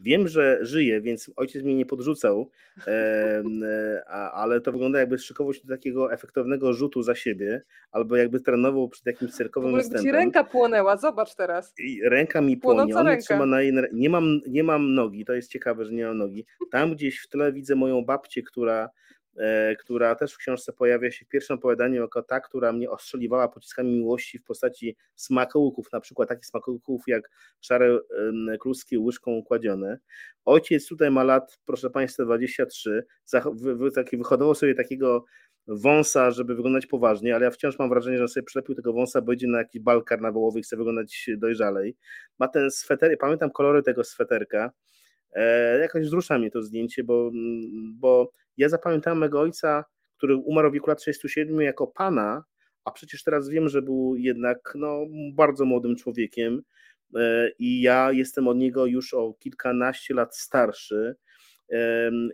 Wiem, 0.00 0.28
że 0.28 0.58
żyje, 0.60 1.00
więc 1.00 1.30
ojciec 1.36 1.62
mnie 1.62 1.74
nie 1.74 1.86
podrzucał, 1.86 2.50
e, 2.86 3.42
ale 4.32 4.60
to 4.60 4.72
wygląda 4.72 4.98
jakby 4.98 5.18
szykował 5.18 5.54
się 5.54 5.60
do 5.64 5.74
takiego 5.74 6.12
efektownego 6.12 6.72
rzutu 6.72 7.02
za 7.02 7.14
siebie, 7.14 7.62
albo 7.90 8.16
jakby 8.16 8.40
trenował 8.40 8.88
przed 8.88 9.06
jakimś 9.06 9.32
cyrkowym 9.32 9.72
w 9.72 9.74
występem. 9.74 10.04
ci 10.04 10.12
ręka 10.12 10.44
płonęła, 10.44 10.96
zobacz 10.96 11.34
teraz. 11.34 11.74
I 11.78 12.00
ręka 12.02 12.40
mi 12.40 12.56
płonie, 12.56 12.96
on 12.96 13.18
trzyma 13.18 13.46
na 13.46 13.62
jej, 13.62 13.72
nie, 13.92 14.10
mam, 14.10 14.40
nie 14.48 14.64
mam 14.64 14.94
nogi, 14.94 15.24
to 15.24 15.32
jest 15.32 15.50
ciekawe, 15.50 15.84
że 15.84 15.92
nie 15.92 16.06
mam 16.06 16.18
nogi. 16.18 16.46
Tam 16.70 16.94
gdzieś 16.94 17.20
w 17.20 17.28
tle 17.28 17.52
widzę 17.52 17.74
moją 17.74 18.04
babcię, 18.04 18.42
która 18.42 18.88
która 19.78 20.14
też 20.14 20.32
w 20.32 20.36
książce 20.36 20.72
pojawia 20.72 21.10
się 21.10 21.24
w 21.24 21.28
pierwszym 21.28 21.56
opowiadaniu 21.56 22.00
jako 22.02 22.22
ta, 22.22 22.40
która 22.40 22.72
mnie 22.72 22.90
ostrzeliwała 22.90 23.48
pociskami 23.48 23.92
miłości 23.92 24.38
w 24.38 24.44
postaci 24.44 24.96
smakołyków, 25.14 25.92
na 25.92 26.00
przykład 26.00 26.28
takich 26.28 26.46
smakołyków 26.46 27.02
jak 27.06 27.30
szare 27.60 27.98
kluski 28.60 28.98
łyżką 28.98 29.30
układzione. 29.30 29.98
Ojciec 30.44 30.88
tutaj 30.88 31.10
ma 31.10 31.24
lat, 31.24 31.58
proszę 31.66 31.90
Państwa, 31.90 32.24
23, 32.24 33.04
taki, 33.94 34.16
wyhodował 34.16 34.54
sobie 34.54 34.74
takiego 34.74 35.24
wąsa, 35.66 36.30
żeby 36.30 36.54
wyglądać 36.54 36.86
poważnie, 36.86 37.34
ale 37.34 37.44
ja 37.44 37.50
wciąż 37.50 37.78
mam 37.78 37.88
wrażenie, 37.88 38.18
że 38.18 38.28
sobie 38.28 38.44
przylepił 38.44 38.74
tego 38.74 38.92
wąsa, 38.92 39.20
bo 39.20 39.32
idzie 39.32 39.46
na 39.48 39.58
jakiś 39.58 39.82
bal 39.82 40.04
karnawałowy 40.04 40.60
i 40.60 40.62
chce 40.62 40.76
wyglądać 40.76 41.30
dojrzalej. 41.36 41.96
Ma 42.38 42.48
ten 42.48 42.70
sweter, 42.70 43.18
pamiętam 43.18 43.50
kolory 43.50 43.82
tego 43.82 44.04
sweterka, 44.04 44.70
e, 45.32 45.78
jakoś 45.78 46.06
wzrusza 46.06 46.38
mnie 46.38 46.50
to 46.50 46.62
zdjęcie, 46.62 47.04
bo, 47.04 47.30
bo 47.94 48.32
ja 48.56 48.68
zapamiętałem 48.68 49.18
mego 49.18 49.40
ojca, 49.40 49.84
który 50.16 50.36
umarł 50.36 50.70
w 50.70 50.72
wieku 50.72 50.90
lat 50.90 51.02
67 51.02 51.60
jako 51.60 51.86
pana, 51.86 52.44
a 52.84 52.90
przecież 52.90 53.22
teraz 53.22 53.48
wiem, 53.48 53.68
że 53.68 53.82
był 53.82 54.16
jednak 54.16 54.72
no, 54.74 55.06
bardzo 55.34 55.64
młodym 55.64 55.96
człowiekiem 55.96 56.62
e, 57.16 57.50
i 57.58 57.82
ja 57.82 58.12
jestem 58.12 58.48
od 58.48 58.56
niego 58.56 58.86
już 58.86 59.14
o 59.14 59.34
kilkanaście 59.34 60.14
lat 60.14 60.36
starszy. 60.36 61.16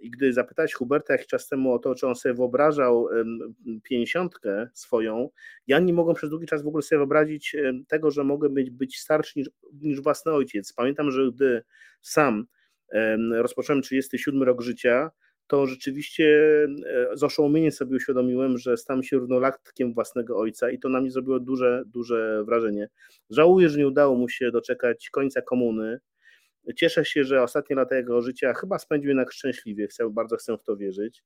I 0.03 0.11
gdy 0.11 0.33
zapytałeś 0.33 0.75
Huberta 0.75 1.13
jakiś 1.13 1.27
czas 1.27 1.49
temu 1.49 1.73
o 1.73 1.79
to, 1.79 1.95
czy 1.95 2.07
on 2.07 2.15
sobie 2.15 2.35
wyobrażał 2.35 3.09
pięćdziesiątkę 3.83 4.69
swoją, 4.75 5.29
ja 5.67 5.79
nie 5.79 5.93
mogłem 5.93 6.17
przez 6.17 6.31
długi 6.31 6.47
czas 6.47 6.63
w 6.63 6.67
ogóle 6.67 6.83
sobie 6.83 6.99
wyobrazić 6.99 7.57
tego, 7.89 8.11
że 8.11 8.25
mogę 8.25 8.49
być, 8.49 8.71
być 8.71 8.99
starszy 8.99 9.39
niż, 9.39 9.51
niż 9.73 10.01
własny 10.01 10.33
ojciec. 10.33 10.73
Pamiętam, 10.73 11.11
że 11.11 11.33
gdy 11.33 11.63
sam 12.01 12.47
rozpocząłem 13.33 13.83
37 13.83 14.43
rok 14.43 14.63
życia, 14.63 15.11
to 15.51 15.67
rzeczywiście 15.67 16.27
e, 16.87 17.17
z 17.17 17.23
oszołomieniem 17.23 17.73
sobie 17.73 17.97
uświadomiłem, 17.97 18.59
że 18.59 18.77
stałem 18.77 19.03
się 19.03 19.17
równolatkiem 19.17 19.95
własnego 19.95 20.39
ojca 20.39 20.71
i 20.71 20.79
to 20.79 20.89
na 20.89 21.01
mnie 21.01 21.11
zrobiło 21.11 21.41
duże, 21.41 21.83
duże 21.87 22.45
wrażenie. 22.45 22.89
Żałuję, 23.31 23.69
że 23.69 23.79
nie 23.79 23.87
udało 23.87 24.17
mu 24.17 24.29
się 24.29 24.51
doczekać 24.51 25.11
końca 25.11 25.43
komuny. 25.43 26.01
Cieszę 26.77 27.05
się, 27.05 27.25
że 27.25 27.43
ostatnie 27.43 27.77
lata 27.77 27.97
jego 27.97 28.23
życia 28.23 28.55
chyba 28.55 28.79
spędził 28.79 29.09
jednak 29.09 29.33
szczęśliwie, 29.33 29.89
chcę, 29.89 30.11
bardzo 30.11 30.37
chcę 30.37 30.57
w 30.57 30.63
to 30.63 30.77
wierzyć. 30.77 31.23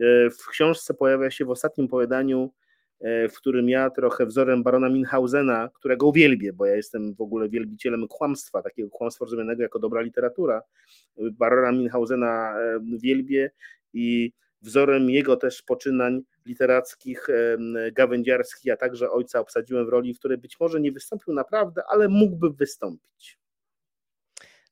E, 0.00 0.30
w 0.30 0.46
książce 0.50 0.94
pojawia 0.94 1.30
się 1.30 1.44
w 1.44 1.50
ostatnim 1.50 1.86
opowiadaniu 1.86 2.50
E, 2.50 2.67
w 3.00 3.32
którym 3.36 3.68
ja 3.68 3.90
trochę 3.90 4.26
wzorem 4.26 4.62
barona 4.62 4.88
Minhausena, 4.88 5.68
którego 5.74 6.06
uwielbię, 6.06 6.52
bo 6.52 6.66
ja 6.66 6.76
jestem 6.76 7.14
w 7.14 7.20
ogóle 7.20 7.48
wielbicielem 7.48 8.08
kłamstwa, 8.08 8.62
takiego 8.62 8.90
kłamstwa 8.90 9.24
rozumianego 9.24 9.62
jako 9.62 9.78
dobra 9.78 10.00
literatura. 10.00 10.62
Barona 11.16 11.72
Minhausena 11.72 12.60
e, 12.60 12.80
wielbię 13.02 13.50
i 13.92 14.32
wzorem 14.62 15.10
jego 15.10 15.36
też 15.36 15.62
poczynań 15.62 16.22
literackich, 16.46 17.30
e, 17.30 17.58
gawędziarskich, 17.92 18.72
a 18.72 18.76
także 18.76 19.10
ojca 19.10 19.40
obsadziłem 19.40 19.86
w 19.86 19.88
roli, 19.88 20.14
w 20.14 20.18
której 20.18 20.38
być 20.38 20.60
może 20.60 20.80
nie 20.80 20.92
wystąpił 20.92 21.34
naprawdę, 21.34 21.82
ale 21.88 22.08
mógłby 22.08 22.50
wystąpić. 22.50 23.37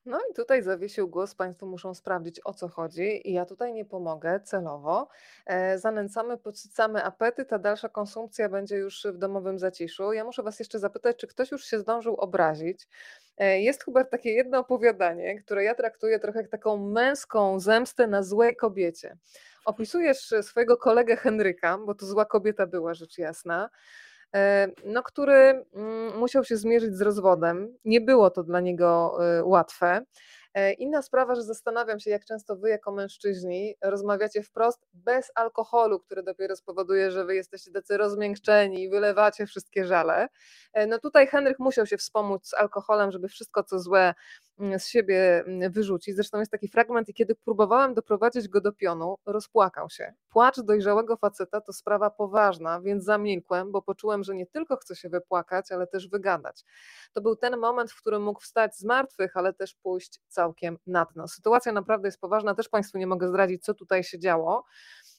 No 0.06 0.20
i 0.30 0.34
tutaj 0.34 0.62
zawiesił 0.62 1.08
głos, 1.08 1.34
Państwo 1.34 1.66
muszą 1.66 1.94
sprawdzić 1.94 2.40
o 2.44 2.54
co 2.54 2.68
chodzi 2.68 3.30
i 3.30 3.32
ja 3.32 3.44
tutaj 3.44 3.72
nie 3.72 3.84
pomogę 3.84 4.40
celowo. 4.40 5.08
E, 5.46 5.78
zanęcamy, 5.78 6.38
podsycamy 6.38 7.04
apetyt, 7.04 7.52
a 7.52 7.58
dalsza 7.58 7.88
konsumpcja 7.88 8.48
będzie 8.48 8.76
już 8.76 9.06
w 9.12 9.18
domowym 9.18 9.58
zaciszu. 9.58 10.12
Ja 10.12 10.24
muszę 10.24 10.42
Was 10.42 10.58
jeszcze 10.58 10.78
zapytać, 10.78 11.16
czy 11.16 11.26
ktoś 11.26 11.50
już 11.50 11.64
się 11.64 11.78
zdążył 11.78 12.16
obrazić. 12.16 12.88
E, 13.38 13.60
jest 13.60 13.84
chyba 13.84 14.04
takie 14.04 14.32
jedno 14.32 14.58
opowiadanie, 14.58 15.42
które 15.42 15.64
ja 15.64 15.74
traktuję 15.74 16.18
trochę 16.18 16.40
jak 16.40 16.50
taką 16.50 16.76
męską 16.76 17.60
zemstę 17.60 18.06
na 18.06 18.22
złej 18.22 18.56
kobiecie. 18.56 19.16
Opisujesz 19.64 20.34
swojego 20.42 20.76
kolegę 20.76 21.16
Henryka, 21.16 21.78
bo 21.78 21.94
to 21.94 22.06
zła 22.06 22.24
kobieta 22.24 22.66
była, 22.66 22.94
rzecz 22.94 23.18
jasna. 23.18 23.70
E, 24.34 24.68
no, 24.84 25.02
który 25.02 25.64
mm, 25.74 26.18
musiał 26.18 26.44
się 26.44 26.56
zmierzyć 26.56 26.94
z 26.94 27.00
rozwodem. 27.00 27.76
Nie 27.84 28.00
było 28.00 28.30
to 28.30 28.42
dla 28.42 28.60
niego 28.60 29.18
e, 29.38 29.44
łatwe. 29.44 30.02
E, 30.54 30.72
inna 30.72 31.02
sprawa, 31.02 31.34
że 31.34 31.42
zastanawiam 31.42 32.00
się, 32.00 32.10
jak 32.10 32.24
często 32.24 32.56
wy 32.56 32.70
jako 32.70 32.92
mężczyźni 32.92 33.74
rozmawiacie 33.82 34.42
wprost 34.42 34.86
bez 34.94 35.30
alkoholu, 35.34 36.00
który 36.00 36.22
dopiero 36.22 36.56
spowoduje, 36.56 37.10
że 37.10 37.24
wy 37.24 37.34
jesteście 37.34 37.70
tacy 37.72 37.96
rozmiękczeni 37.96 38.82
i 38.82 38.90
wylewacie 38.90 39.46
wszystkie 39.46 39.84
żale. 39.84 40.28
No 40.88 40.98
tutaj 40.98 41.26
Henryk 41.26 41.58
musiał 41.58 41.86
się 41.86 41.96
wspomóc 41.96 42.48
z 42.48 42.54
alkoholem, 42.54 43.12
żeby 43.12 43.28
wszystko 43.28 43.62
co 43.62 43.78
złe 43.78 44.14
z 44.78 44.86
siebie 44.86 45.44
mm, 45.46 45.72
wyrzucić. 45.72 46.14
Zresztą 46.14 46.38
jest 46.38 46.50
taki 46.50 46.68
fragment, 46.68 47.08
i 47.08 47.14
kiedy 47.14 47.34
próbowałem 47.34 47.94
doprowadzić 47.94 48.48
go 48.48 48.60
do 48.60 48.72
pionu, 48.72 49.18
rozpłakał 49.26 49.90
się. 49.90 50.14
Płacz 50.28 50.60
dojrzałego 50.60 51.16
faceta 51.16 51.60
to 51.60 51.72
sprawa 51.72 52.10
poważna, 52.10 52.80
więc 52.80 53.04
zamilkłem, 53.04 53.72
bo 53.72 53.82
poczułem, 53.82 54.24
że 54.24 54.34
nie 54.34 54.46
tylko 54.46 54.76
chcę 54.76 54.96
się 54.96 55.08
wypłakać, 55.08 55.72
ale 55.72 55.86
też 55.86 56.08
wygadać. 56.08 56.64
To 57.12 57.20
był 57.20 57.36
ten 57.36 57.56
moment, 57.56 57.92
w 57.92 58.00
którym 58.00 58.22
mógł 58.22 58.40
wstać 58.40 58.76
z 58.76 58.84
martwych, 58.84 59.36
ale 59.36 59.52
też 59.52 59.74
pójść 59.74 60.20
całkiem 60.28 60.78
na 60.86 61.04
dno. 61.04 61.28
Sytuacja 61.28 61.72
naprawdę 61.72 62.08
jest 62.08 62.20
poważna, 62.20 62.54
też 62.54 62.68
Państwu 62.68 62.98
nie 62.98 63.06
mogę 63.06 63.28
zdradzić, 63.28 63.64
co 63.64 63.74
tutaj 63.74 64.04
się 64.04 64.18
działo. 64.18 64.64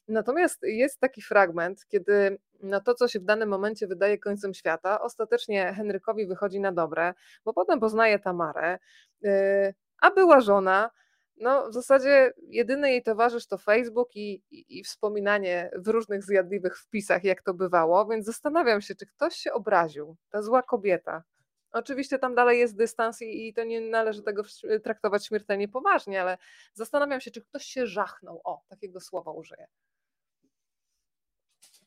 Natomiast 0.08 0.60
jest 0.64 1.00
taki 1.00 1.22
fragment, 1.22 1.86
kiedy 1.88 2.40
no 2.62 2.82
to, 2.82 2.94
co 2.94 3.08
się 3.08 3.20
w 3.20 3.24
danym 3.24 3.50
momencie 3.50 3.88
wydaje 3.88 4.18
końcem 4.18 4.54
świata, 4.54 5.02
ostatecznie 5.02 5.74
Henrykowi 5.74 6.28
wychodzi 6.28 6.60
na 6.60 6.72
dobre, 6.72 7.14
bo 7.46 7.54
potem 7.54 7.80
poznaje 7.80 8.20
Tamarę, 8.20 8.80
yy, 9.22 9.74
a 10.02 10.12
była 10.12 10.42
żona. 10.42 10.92
No, 11.38 11.70
w 11.70 11.74
zasadzie 11.74 12.34
jedyny 12.42 12.92
jej 12.92 13.04
towarzysz 13.04 13.48
to 13.48 13.58
Facebook 13.58 14.16
i, 14.16 14.44
i, 14.52 14.80
i, 14.80 14.84
wspominanie 14.84 15.72
w 15.76 15.88
różnych 15.88 16.24
zjadliwych 16.24 16.78
wpisach, 16.80 17.24
jak 17.24 17.42
to 17.42 17.54
bywało, 17.54 18.06
więc 18.06 18.26
zastanawiam 18.26 18.82
się, 18.82 18.96
czy 18.96 19.06
ktoś 19.06 19.36
się 19.36 19.54
obraził, 19.54 20.16
ta 20.30 20.42
zła 20.42 20.64
kobieta. 20.64 21.24
Oczywiście 21.72 22.20
tam 22.20 22.36
dalej 22.36 22.60
jest 22.60 22.76
dystans 22.76 23.22
i, 23.22 23.48
i 23.48 23.54
to 23.54 23.64
nie 23.64 23.82
należy 23.82 24.24
tego 24.24 24.44
traktować 24.84 25.26
śmiertelnie 25.26 25.68
poważnie, 25.68 26.22
ale 26.22 26.38
zastanawiam 26.74 27.22
się, 27.22 27.32
czy 27.32 27.42
ktoś 27.42 27.66
się 27.66 27.88
żachnął. 27.88 28.42
O, 28.44 28.62
takiego 28.70 29.00
słowa 29.00 29.32
użyję. 29.32 29.68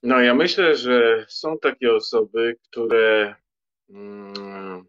No, 0.02 0.20
ja 0.20 0.34
myślę, 0.34 0.76
że 0.76 1.26
są 1.28 1.58
takie 1.58 1.94
osoby, 1.94 2.56
które 2.62 3.34
mm, 3.90 4.84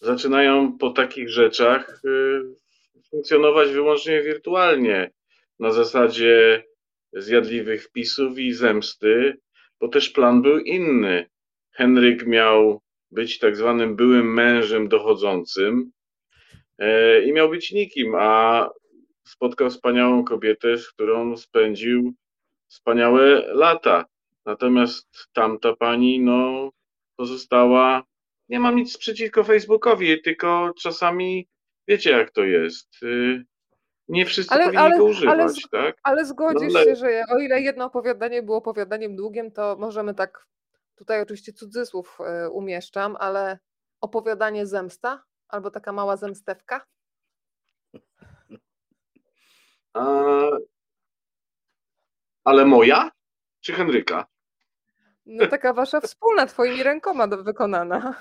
zaczynają 0.00 0.78
po 0.78 0.90
takich 0.90 1.30
rzeczach 1.30 2.00
y, 2.04 2.42
funkcjonować 3.10 3.70
wyłącznie 3.70 4.22
wirtualnie, 4.22 5.10
na 5.58 5.72
zasadzie 5.72 6.64
zjadliwych 7.12 7.84
wpisów 7.84 8.38
i 8.38 8.52
zemsty, 8.52 9.38
bo 9.80 9.88
też 9.88 10.10
plan 10.10 10.42
był 10.42 10.58
inny. 10.58 11.26
Henryk 11.72 12.26
miał 12.26 12.80
być 13.10 13.38
tak 13.38 13.56
zwanym 13.56 13.96
byłym 13.96 14.34
mężem 14.34 14.88
dochodzącym, 14.88 15.92
i 17.26 17.32
miał 17.32 17.50
być 17.50 17.72
nikim, 17.72 18.14
a 18.14 18.70
spotkał 19.26 19.70
wspaniałą 19.70 20.24
kobietę, 20.24 20.78
z 20.78 20.92
którą 20.92 21.36
spędził 21.36 22.14
wspaniałe 22.68 23.54
lata. 23.54 24.04
Natomiast 24.44 25.08
tamta 25.32 25.76
pani, 25.76 26.20
no, 26.20 26.70
pozostała. 27.16 28.02
Nie 28.48 28.60
mam 28.60 28.76
nic 28.76 28.98
przeciwko 28.98 29.44
Facebookowi, 29.44 30.22
tylko 30.22 30.72
czasami 30.82 31.48
wiecie, 31.88 32.10
jak 32.10 32.30
to 32.30 32.44
jest. 32.44 33.02
Y, 33.02 33.44
nie 34.08 34.26
wszyscy 34.26 34.54
ale, 34.54 34.64
powinni 34.64 34.82
ale, 34.82 34.98
go 34.98 35.04
używać, 35.04 35.38
ale, 35.38 35.52
tak? 35.84 36.00
Ale 36.02 36.24
zgodzisz 36.24 36.72
no, 36.72 36.84
się, 36.84 36.96
że 36.96 37.22
o 37.30 37.38
ile 37.38 37.60
jedno 37.60 37.84
opowiadanie 37.84 38.42
było 38.42 38.56
opowiadaniem 38.56 39.16
długim, 39.16 39.50
to 39.52 39.76
możemy 39.78 40.14
tak, 40.14 40.46
tutaj 40.94 41.22
oczywiście 41.22 41.52
cudzysłów 41.52 42.18
y, 42.46 42.50
umieszczam, 42.50 43.16
ale 43.20 43.58
opowiadanie 44.00 44.66
zemsta 44.66 45.22
albo 45.48 45.70
taka 45.70 45.92
mała 45.92 46.16
zemstewka? 46.16 46.86
A, 49.94 50.40
ale 52.46 52.64
moja 52.64 53.10
czy 53.60 53.72
Henryka? 53.72 54.26
No 55.26 55.46
taka 55.46 55.72
wasza 55.72 56.00
wspólna, 56.00 56.46
twoimi 56.46 56.82
rękoma 56.82 57.26
wykonana. 57.26 58.14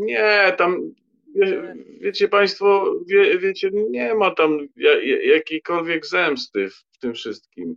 Nie, 0.00 0.54
tam 0.58 0.94
wie, 1.34 1.74
wiecie 2.00 2.28
Państwo, 2.28 2.94
wie, 3.06 3.38
wiecie, 3.38 3.70
nie 3.72 4.14
ma 4.14 4.30
tam 4.30 4.58
jakiejkolwiek 5.24 6.06
zemsty 6.06 6.70
w 6.70 6.98
tym 6.98 7.14
wszystkim. 7.14 7.76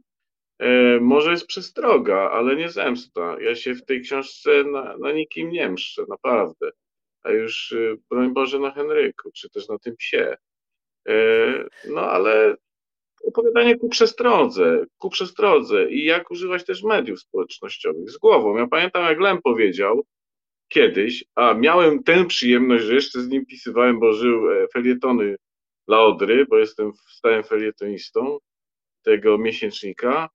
E, 0.59 0.99
może 0.99 1.31
jest 1.31 1.47
przestroga, 1.47 2.31
ale 2.31 2.55
nie 2.55 2.69
zemsta. 2.69 3.37
Ja 3.41 3.55
się 3.55 3.73
w 3.73 3.85
tej 3.85 4.01
książce 4.01 4.63
na, 4.63 4.97
na 4.97 5.11
nikim 5.11 5.49
nie 5.49 5.69
mszczę, 5.69 6.03
naprawdę. 6.09 6.71
A 7.23 7.31
już, 7.31 7.71
e, 7.71 7.95
broń 8.09 8.33
Boże, 8.33 8.59
na 8.59 8.71
Henryku, 8.71 9.31
czy 9.31 9.49
też 9.49 9.67
na 9.67 9.79
tym 9.79 9.95
psie. 9.95 10.37
E, 11.07 11.15
no 11.89 12.01
ale 12.01 12.57
opowiadanie 13.23 13.77
ku 13.77 13.89
przestrodze, 13.89 14.85
ku 14.97 15.09
przestrodze 15.09 15.91
i 15.91 16.03
jak 16.03 16.31
używać 16.31 16.65
też 16.65 16.83
mediów 16.83 17.19
społecznościowych 17.19 18.09
z 18.09 18.17
głową. 18.17 18.57
Ja 18.57 18.67
pamiętam, 18.67 19.03
jak 19.03 19.19
Lem 19.19 19.41
powiedział 19.41 20.05
kiedyś, 20.67 21.25
a 21.35 21.53
miałem 21.53 22.03
tę 22.03 22.25
przyjemność, 22.25 22.85
że 22.85 22.93
jeszcze 22.93 23.21
z 23.21 23.29
nim 23.29 23.45
pisywałem, 23.45 23.99
bo 23.99 24.13
żył 24.13 24.51
e, 24.51 24.67
felietony 24.67 25.35
Laodry, 25.87 26.45
bo 26.45 26.57
jestem 26.57 26.91
stałym 27.09 27.43
felietonistą 27.43 28.37
tego 29.01 29.37
miesięcznika, 29.37 30.29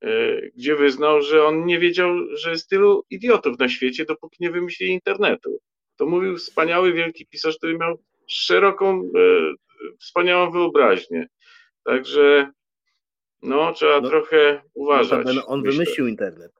e, 0.00 0.40
gdzie 0.50 0.76
wyznał, 0.76 1.22
że 1.22 1.44
on 1.44 1.66
nie 1.66 1.78
wiedział, 1.78 2.36
że 2.36 2.50
jest 2.50 2.68
tylu 2.68 3.04
idiotów 3.10 3.58
na 3.58 3.68
świecie, 3.68 4.04
dopóki 4.04 4.36
nie 4.40 4.50
wymyślili 4.50 4.92
internetu. 4.92 5.58
To 5.96 6.06
mówił 6.06 6.36
wspaniały, 6.36 6.92
wielki 6.92 7.26
pisarz, 7.26 7.56
który 7.56 7.78
miał 7.78 7.98
szeroką, 8.26 9.00
e, 9.00 9.54
wspaniałą 9.98 10.50
wyobraźnię. 10.50 11.28
Także 11.84 12.50
no, 13.42 13.72
trzeba 13.72 14.00
no, 14.00 14.08
trochę 14.08 14.62
uważać. 14.74 15.26
No, 15.34 15.46
on 15.46 15.60
myślę. 15.60 15.72
wymyślił 15.72 16.06
internet. 16.06 16.52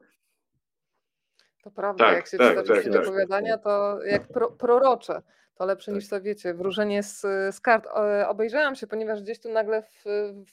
To 1.62 1.70
prawda, 1.70 2.04
tak, 2.04 2.14
jak 2.14 2.26
się 2.26 2.38
tak, 2.38 2.56
czyta 2.56 2.74
tak, 2.74 2.92
tak, 2.92 3.02
opowiadania, 3.02 3.58
to 3.58 4.02
jak 4.02 4.28
pro, 4.28 4.50
prorocze. 4.50 5.22
To 5.54 5.66
lepsze 5.66 5.92
tak. 5.92 6.00
niż 6.00 6.08
to 6.08 6.20
wiecie, 6.20 6.54
wróżenie 6.54 7.02
z, 7.02 7.20
z 7.54 7.60
kart. 7.60 7.86
Obejrzałam 8.28 8.74
się, 8.76 8.86
ponieważ 8.86 9.22
gdzieś 9.22 9.40
tu 9.40 9.52
nagle 9.52 9.82
w, 9.82 10.04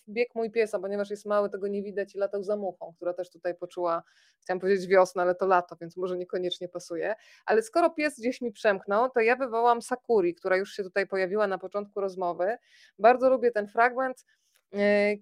wbiegł 0.08 0.32
mój 0.36 0.52
pies, 0.52 0.74
a 0.74 0.80
ponieważ 0.80 1.10
jest 1.10 1.26
mały, 1.26 1.50
tego 1.50 1.68
nie 1.68 1.84
widać 1.84 2.16
i 2.16 2.18
latał 2.18 2.44
za 2.44 2.56
muchą, 2.56 2.94
która 2.96 3.14
też 3.14 3.30
tutaj 3.30 3.56
poczuła, 3.56 4.04
chciałam 4.42 4.60
powiedzieć 4.60 4.88
wiosnę, 4.88 5.22
ale 5.22 5.36
to 5.36 5.46
lato, 5.46 5.76
więc 5.82 5.98
może 5.98 6.18
niekoniecznie 6.18 6.70
pasuje. 6.70 7.16
Ale 7.46 7.62
skoro 7.62 7.90
pies 7.90 8.20
gdzieś 8.20 8.42
mi 8.42 8.52
przemknął, 8.52 9.10
to 9.10 9.20
ja 9.20 9.36
wywołam 9.36 9.82
Sakuri, 9.82 10.36
która 10.36 10.58
już 10.58 10.72
się 10.72 10.84
tutaj 10.84 11.08
pojawiła 11.08 11.48
na 11.48 11.58
początku 11.58 12.02
rozmowy. 12.02 12.58
Bardzo 13.00 13.30
lubię 13.30 13.52
ten 13.52 13.68
fragment 13.68 14.26
E, 14.26 14.41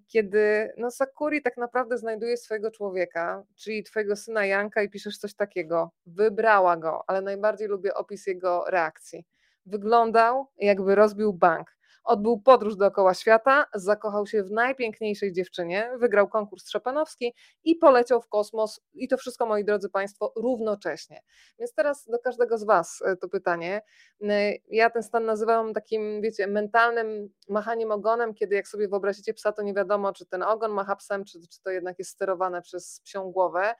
kiedy 0.08 0.72
no 0.76 0.90
Sakuri 0.90 1.42
tak 1.42 1.56
naprawdę 1.56 1.98
znajduje 1.98 2.36
swojego 2.36 2.70
człowieka, 2.70 3.42
czyli 3.56 3.84
twojego 3.84 4.16
syna 4.16 4.46
Janka 4.46 4.82
i 4.82 4.88
piszesz 4.88 5.18
coś 5.18 5.34
takiego, 5.34 5.90
wybrała 6.06 6.76
go, 6.76 7.04
ale 7.06 7.22
najbardziej 7.22 7.68
lubię 7.68 7.94
opis 7.94 8.26
jego 8.26 8.64
reakcji. 8.68 9.24
Wyglądał 9.66 10.46
jakby 10.58 10.94
rozbił 10.94 11.32
bank. 11.32 11.79
Odbył 12.04 12.40
podróż 12.40 12.76
dookoła 12.76 13.14
świata, 13.14 13.66
zakochał 13.74 14.26
się 14.26 14.42
w 14.42 14.50
najpiękniejszej 14.50 15.32
dziewczynie, 15.32 15.90
wygrał 15.98 16.28
konkurs 16.28 16.68
szopenowski 16.70 17.34
i 17.64 17.76
poleciał 17.76 18.20
w 18.20 18.28
kosmos. 18.28 18.80
I 18.94 19.08
to 19.08 19.16
wszystko, 19.16 19.46
moi 19.46 19.64
drodzy 19.64 19.88
Państwo, 19.90 20.32
równocześnie. 20.36 21.22
Więc 21.58 21.74
teraz 21.74 22.06
do 22.06 22.18
każdego 22.18 22.58
z 22.58 22.64
Was 22.64 23.02
e, 23.04 23.16
to 23.16 23.28
pytanie. 23.28 23.82
E, 24.22 24.52
ja 24.68 24.90
ten 24.90 25.02
stan 25.02 25.24
nazywam 25.24 25.74
takim, 25.74 26.22
wiecie, 26.22 26.46
mentalnym 26.46 27.30
machaniem 27.48 27.90
ogonem, 27.90 28.34
kiedy 28.34 28.54
jak 28.54 28.68
sobie 28.68 28.88
wyobrazicie 28.88 29.34
psa, 29.34 29.52
to 29.52 29.62
nie 29.62 29.74
wiadomo, 29.74 30.12
czy 30.12 30.26
ten 30.26 30.42
ogon 30.42 30.72
macha 30.72 30.96
psem, 30.96 31.24
czy, 31.24 31.48
czy 31.48 31.62
to 31.62 31.70
jednak 31.70 31.98
jest 31.98 32.10
sterowane 32.10 32.62
przez 32.62 33.00
psią 33.04 33.32
głowę. 33.32 33.74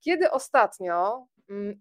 Kiedy 0.00 0.30
ostatnio 0.30 1.26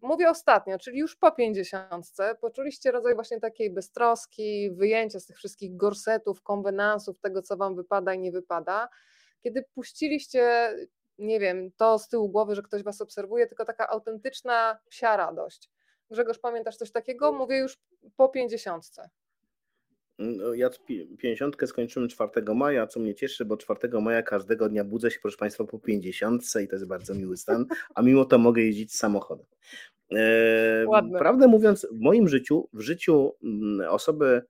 mówię 0.01 0.29
ostatnio, 0.29 0.77
czyli 0.77 0.99
już 0.99 1.15
po 1.15 1.31
pięćdziesiątce, 1.31 2.35
poczuliście 2.41 2.91
rodzaj 2.91 3.15
właśnie 3.15 3.39
takiej 3.39 3.69
beztroski, 3.69 4.71
wyjęcia 4.71 5.19
z 5.19 5.25
tych 5.25 5.37
wszystkich 5.37 5.77
gorsetów, 5.77 6.41
konwenansów, 6.41 7.19
tego 7.19 7.41
co 7.41 7.57
wam 7.57 7.75
wypada 7.75 8.13
i 8.13 8.19
nie 8.19 8.31
wypada, 8.31 8.89
kiedy 9.43 9.63
puściliście, 9.73 10.73
nie 11.17 11.39
wiem, 11.39 11.71
to 11.71 11.99
z 11.99 12.07
tyłu 12.07 12.29
głowy, 12.29 12.55
że 12.55 12.61
ktoś 12.61 12.83
was 12.83 13.01
obserwuje, 13.01 13.47
tylko 13.47 13.65
taka 13.65 13.87
autentyczna 13.87 14.79
psia 14.89 15.17
radość. 15.17 15.69
Grzegorz, 16.11 16.39
pamiętasz 16.39 16.77
coś 16.77 16.91
takiego? 16.91 17.31
Mówię 17.31 17.57
już 17.57 17.77
po 18.17 18.29
pięćdziesiątce. 18.29 19.09
No, 20.19 20.53
ja 20.53 20.69
50 21.17 21.55
skończyłem 21.65 22.09
4 22.09 22.31
maja, 22.55 22.87
co 22.87 22.99
mnie 22.99 23.15
cieszy, 23.15 23.45
bo 23.45 23.57
4 23.57 24.01
maja 24.01 24.23
każdego 24.23 24.69
dnia 24.69 24.83
budzę 24.83 25.11
się, 25.11 25.19
proszę 25.21 25.37
Państwa, 25.37 25.63
po 25.63 25.79
50 25.79 26.43
i 26.63 26.67
to 26.67 26.75
jest 26.75 26.87
bardzo 26.87 27.13
miły 27.13 27.37
stan, 27.37 27.65
a 27.95 28.01
mimo 28.01 28.25
to 28.25 28.37
mogę 28.37 28.61
jeździć 28.61 28.95
samochodem. 28.95 29.45
E, 30.11 30.85
prawdę 31.17 31.47
mówiąc, 31.47 31.87
w 31.91 31.99
moim 31.99 32.27
życiu, 32.27 32.69
w 32.73 32.81
życiu 32.81 33.35
mm, 33.43 33.89
osoby, 33.89 34.41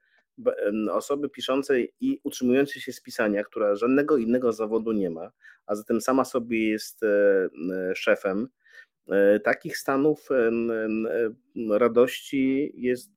osoby 0.92 1.30
piszącej 1.30 1.94
i 2.00 2.20
utrzymującej 2.24 2.82
się 2.82 2.94
z 2.94 3.02
pisania, 3.02 3.44
która 3.44 3.76
żadnego 3.76 4.18
innego 4.18 4.54
zawodu 4.54 4.92
nie 4.92 5.10
ma, 5.10 5.32
a 5.66 5.76
zatem 5.76 6.02
sama 6.02 6.26
sobie 6.26 6.70
jest 6.70 7.04
e, 7.04 7.08
e, 7.92 7.96
szefem, 7.96 8.48
takich 9.44 9.78
stanów 9.78 10.30
radości 11.70 12.72
jest 12.76 13.12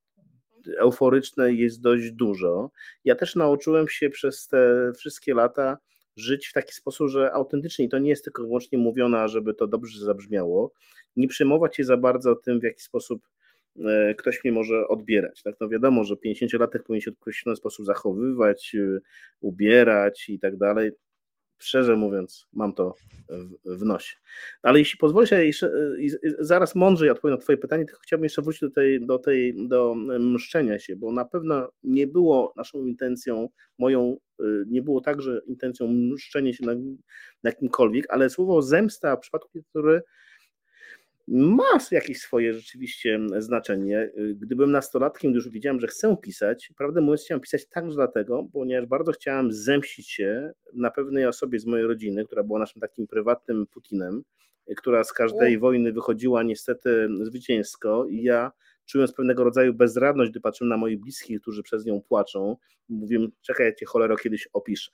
euforyczne 0.76 1.52
jest 1.52 1.80
dość 1.80 2.10
dużo. 2.10 2.70
Ja 3.04 3.14
też 3.14 3.36
nauczyłem 3.36 3.88
się 3.88 4.10
przez 4.10 4.48
te 4.48 4.92
wszystkie 4.96 5.34
lata 5.34 5.78
żyć 6.16 6.46
w 6.46 6.52
taki 6.52 6.74
sposób, 6.74 7.08
że 7.08 7.32
autentycznie 7.32 7.88
to 7.88 7.98
nie 7.98 8.10
jest 8.10 8.24
tylko 8.24 8.42
wyłącznie 8.42 8.78
mówione, 8.78 9.28
żeby 9.28 9.54
to 9.54 9.66
dobrze 9.66 10.00
zabrzmiało. 10.00 10.72
Nie 11.16 11.28
przejmować 11.28 11.76
się 11.76 11.84
za 11.84 11.96
bardzo 11.96 12.36
tym, 12.36 12.60
w 12.60 12.62
jaki 12.62 12.82
sposób 12.82 13.22
e, 13.84 14.14
ktoś 14.14 14.44
mnie 14.44 14.52
może 14.52 14.88
odbierać. 14.88 15.42
Tak? 15.42 15.54
No 15.60 15.68
wiadomo, 15.68 16.04
że 16.04 16.14
50-latek 16.14 16.82
powinien 16.82 17.00
się 17.00 17.10
w 17.10 17.20
określony 17.20 17.56
sposób 17.56 17.86
zachowywać, 17.86 18.74
e, 18.74 19.00
ubierać 19.40 20.28
i 20.28 20.38
tak 20.38 20.56
dalej 20.56 20.90
szczerze 21.58 21.96
mówiąc, 21.96 22.48
mam 22.52 22.72
to 22.72 22.94
w, 23.28 23.78
w 23.78 23.84
nosie. 23.84 24.16
Ale 24.62 24.78
jeśli 24.78 24.98
pozwolisz, 24.98 25.30
ja 25.30 25.40
jeszcze, 25.40 25.70
zaraz 26.38 26.74
mądrzej 26.74 27.10
odpowiem 27.10 27.36
na 27.36 27.42
Twoje 27.42 27.58
pytanie, 27.58 27.84
tylko 27.84 28.00
chciałbym 28.00 28.24
jeszcze 28.24 28.42
wrócić 28.42 28.60
do 28.60 28.70
tej, 28.70 29.06
do 29.06 29.18
tej, 29.18 29.68
do 29.68 29.94
mszczenia 30.18 30.78
się, 30.78 30.96
bo 30.96 31.12
na 31.12 31.24
pewno 31.24 31.68
nie 31.82 32.06
było 32.06 32.52
naszą 32.56 32.86
intencją, 32.86 33.48
moją, 33.78 34.16
y, 34.40 34.64
nie 34.68 34.82
było 34.82 35.00
także 35.00 35.40
intencją 35.46 35.88
mszczenia 35.88 36.52
się 36.52 36.66
na, 36.66 36.72
na 37.42 37.52
kimkolwiek, 37.52 38.06
ale 38.08 38.30
słowo 38.30 38.62
zemsta 38.62 39.16
w 39.16 39.20
przypadku, 39.20 39.62
który 39.70 40.02
ma 41.30 41.78
jakieś 41.90 42.18
swoje 42.20 42.54
rzeczywiście 42.54 43.20
znaczenie. 43.38 44.10
Gdybym 44.34 44.70
nastolatkiem, 44.70 45.32
już 45.32 45.48
wiedziałem, 45.48 45.80
że 45.80 45.86
chcę 45.86 46.16
pisać, 46.22 46.72
prawdę 46.76 47.00
mówiąc, 47.00 47.24
chciałem 47.24 47.40
pisać 47.40 47.68
także 47.68 47.94
dlatego, 47.94 48.48
ponieważ 48.52 48.86
bardzo 48.88 49.12
chciałem 49.12 49.52
zemścić 49.52 50.10
się 50.10 50.52
na 50.74 50.90
pewnej 50.90 51.26
osobie 51.26 51.58
z 51.58 51.66
mojej 51.66 51.86
rodziny, 51.86 52.24
która 52.24 52.42
była 52.42 52.58
naszym 52.58 52.80
takim 52.80 53.06
prywatnym 53.06 53.66
Putinem, 53.66 54.22
która 54.76 55.04
z 55.04 55.12
każdej 55.12 55.58
wojny 55.58 55.92
wychodziła 55.92 56.42
niestety 56.42 57.08
zwycięsko 57.22 58.06
i 58.06 58.22
ja 58.22 58.52
czując 58.86 59.12
pewnego 59.12 59.44
rodzaju 59.44 59.74
bezradność, 59.74 60.30
gdy 60.30 60.40
patrzyłem 60.40 60.68
na 60.68 60.76
moich 60.76 61.00
bliskich, 61.00 61.40
którzy 61.40 61.62
przez 61.62 61.84
nią 61.86 62.00
płaczą, 62.08 62.56
mówię, 62.88 63.18
czekaj, 63.42 63.66
ja 63.66 63.74
cię 63.74 63.86
cholero 63.86 64.16
kiedyś 64.16 64.48
opiszę. 64.52 64.90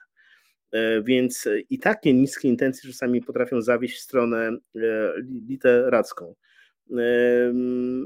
E, 0.74 1.02
więc 1.02 1.48
i 1.70 1.78
takie 1.78 2.14
niskie 2.14 2.48
intencje 2.48 2.90
czasami 2.90 3.22
potrafią 3.22 3.62
zawieść 3.62 3.96
w 3.96 4.02
stronę 4.02 4.51
e, 4.76 4.80
literacką. 5.48 6.34
E, 6.90 6.96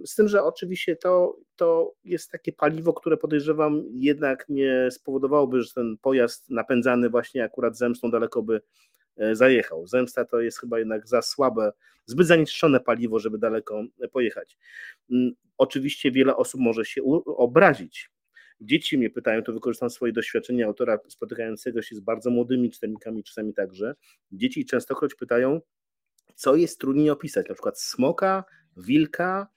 z 0.04 0.14
tym, 0.14 0.28
że 0.28 0.42
oczywiście 0.42 0.96
to, 0.96 1.36
to 1.56 1.94
jest 2.04 2.30
takie 2.30 2.52
paliwo, 2.52 2.92
które 2.92 3.16
podejrzewam 3.16 3.84
jednak 3.90 4.44
nie 4.48 4.88
spowodowałoby, 4.90 5.62
że 5.62 5.74
ten 5.74 5.96
pojazd 6.02 6.50
napędzany 6.50 7.10
właśnie 7.10 7.44
akurat 7.44 7.76
zemstą 7.76 8.10
daleko 8.10 8.42
by 8.42 8.60
zajechał. 9.32 9.86
Zemsta 9.86 10.24
to 10.24 10.40
jest 10.40 10.60
chyba 10.60 10.78
jednak 10.78 11.08
za 11.08 11.22
słabe, 11.22 11.72
zbyt 12.06 12.26
zanieczyszczone 12.26 12.80
paliwo, 12.80 13.18
żeby 13.18 13.38
daleko 13.38 13.84
pojechać. 14.12 14.58
Mm, 15.10 15.32
oczywiście 15.58 16.10
wiele 16.10 16.36
osób 16.36 16.60
może 16.60 16.84
się 16.84 17.02
obrazić. 17.26 18.10
Dzieci 18.60 18.98
mnie 18.98 19.10
pytają, 19.10 19.42
to 19.42 19.52
wykorzystam 19.52 19.90
swoje 19.90 20.12
doświadczenie 20.12 20.66
autora 20.66 20.98
spotykającego 21.08 21.82
się 21.82 21.96
z 21.96 22.00
bardzo 22.00 22.30
młodymi 22.30 22.70
czytelnikami, 22.70 23.24
czasami 23.24 23.54
także. 23.54 23.94
Dzieci 24.32 24.66
częstokroć 24.66 25.14
pytają, 25.14 25.60
co 26.34 26.56
jest 26.56 26.80
trudniej 26.80 27.10
opisać, 27.10 27.48
na 27.48 27.54
przykład 27.54 27.80
smoka, 27.80 28.44
wilka, 28.76 29.48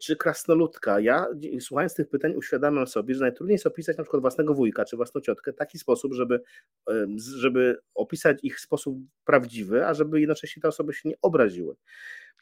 czy 0.00 0.16
krasnoludka. 0.16 1.00
Ja 1.00 1.26
słuchając 1.60 1.94
tych 1.94 2.08
pytań 2.08 2.34
uświadamiam 2.36 2.86
sobie, 2.86 3.14
że 3.14 3.20
najtrudniej 3.20 3.54
jest 3.54 3.66
opisać 3.66 3.96
na 3.96 4.04
przykład 4.04 4.20
własnego 4.20 4.54
wujka 4.54 4.84
czy 4.84 4.96
własną 4.96 5.20
ciotkę 5.20 5.52
w 5.52 5.56
taki 5.56 5.78
sposób, 5.78 6.14
żeby, 6.14 6.42
żeby 7.36 7.78
opisać 7.94 8.38
ich 8.42 8.56
w 8.56 8.60
sposób 8.60 8.98
prawdziwy, 9.24 9.86
a 9.86 9.94
żeby 9.94 10.20
jednocześnie 10.20 10.62
te 10.62 10.68
osoby 10.68 10.94
się 10.94 11.08
nie 11.08 11.14
obraziły. 11.22 11.76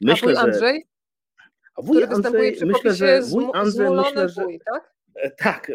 Myślę, 0.01 0.31
a 0.31 0.33
wuj 0.33 0.51
Andrzej? 0.51 0.75
Że... 0.75 1.45
A 1.75 1.81
wuj 1.81 2.03
Andrzej, 2.03 2.57
myślę, 2.65 2.93
że 2.93 3.21
wuj 3.21 3.45
Andrzej, 3.53 3.89
myślę, 3.91 4.29
że... 4.29 4.43
Wuj, 4.43 4.59
tak? 4.65 4.93
E, 5.15 5.31
tak, 5.31 5.71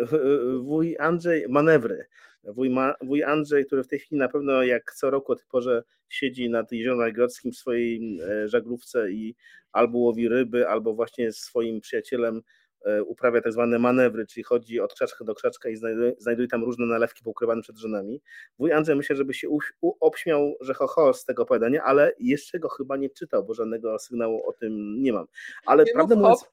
wuj 0.60 0.96
Andrzej, 0.98 1.46
manewry. 1.48 2.06
Wuj, 2.44 2.70
Ma, 2.70 2.94
wuj 3.02 3.22
Andrzej, 3.22 3.66
który 3.66 3.82
w 3.84 3.88
tej 3.88 3.98
chwili 3.98 4.18
na 4.18 4.28
pewno 4.28 4.62
jak 4.62 4.92
co 4.92 5.10
roku 5.10 5.32
o 5.32 5.36
tej 5.36 5.46
porze 5.50 5.82
siedzi 6.08 6.50
nad 6.50 6.72
Jeziorem 6.72 6.98
Najgrodzkim 6.98 7.52
w 7.52 7.56
swojej 7.56 8.20
e, 8.20 8.48
żaglówce 8.48 9.10
i 9.10 9.34
albo 9.72 9.98
łowi 9.98 10.28
ryby, 10.28 10.68
albo 10.68 10.94
właśnie 10.94 11.32
z 11.32 11.38
swoim 11.38 11.80
przyjacielem 11.80 12.42
e, 12.84 13.02
uprawia 13.02 13.40
tak 13.40 13.52
zwane 13.52 13.78
manewry, 13.78 14.26
czyli 14.26 14.44
chodzi 14.44 14.80
od 14.80 14.94
krzaczka 14.94 15.24
do 15.24 15.34
krzaczka 15.34 15.68
i 15.68 15.76
znajduje, 15.76 16.12
znajduje 16.18 16.48
tam 16.48 16.64
różne 16.64 16.86
nalewki 16.86 17.24
poukrywane 17.24 17.62
przed 17.62 17.76
żonami. 17.76 18.20
Wuj 18.58 18.72
Andrzej 18.72 18.96
myślę, 18.96 19.16
żeby 19.16 19.34
się 19.34 19.48
u, 19.48 19.58
u, 19.80 19.92
obśmiał, 20.00 20.54
że 20.60 20.74
ho, 20.74 20.86
ho 20.86 21.14
z 21.14 21.24
tego 21.24 21.42
opowiadania, 21.42 21.82
ale 21.84 22.12
jeszcze 22.18 22.58
go 22.58 22.68
chyba 22.68 22.96
nie 22.96 23.10
czytał, 23.10 23.44
bo 23.44 23.54
żadnego 23.54 23.98
sygnału 23.98 24.48
o 24.48 24.52
tym 24.52 25.02
nie 25.02 25.12
mam. 25.12 25.26
Ale 25.66 25.84
nie 25.84 25.92
prawdę 25.92 26.16
mówiąc, 26.16 26.44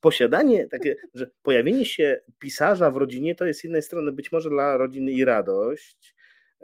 posiadanie, 0.00 0.68
takie, 0.68 0.96
że 1.14 1.30
pojawienie 1.42 1.84
się 1.84 2.20
pisarza 2.38 2.90
w 2.90 2.96
rodzinie 2.96 3.34
to 3.34 3.46
jest 3.46 3.60
z 3.60 3.64
jednej 3.64 3.82
strony 3.82 4.12
być 4.12 4.32
może 4.32 4.50
dla 4.50 4.76
rodziny 4.76 5.12
i 5.12 5.24
radość. 5.24 6.14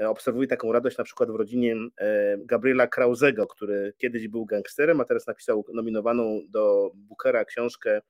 E, 0.00 0.08
obserwuję 0.08 0.48
taką 0.48 0.72
radość 0.72 0.98
na 0.98 1.04
przykład 1.04 1.30
w 1.30 1.34
rodzinie 1.34 1.76
e, 1.98 2.38
Gabriela 2.38 2.86
Krauzego, 2.86 3.46
który 3.46 3.92
kiedyś 3.98 4.28
był 4.28 4.46
gangsterem, 4.46 5.00
a 5.00 5.04
teraz 5.04 5.26
napisał 5.26 5.64
nominowaną 5.74 6.40
do 6.48 6.90
Bookera 6.94 7.44
książkę 7.44 8.00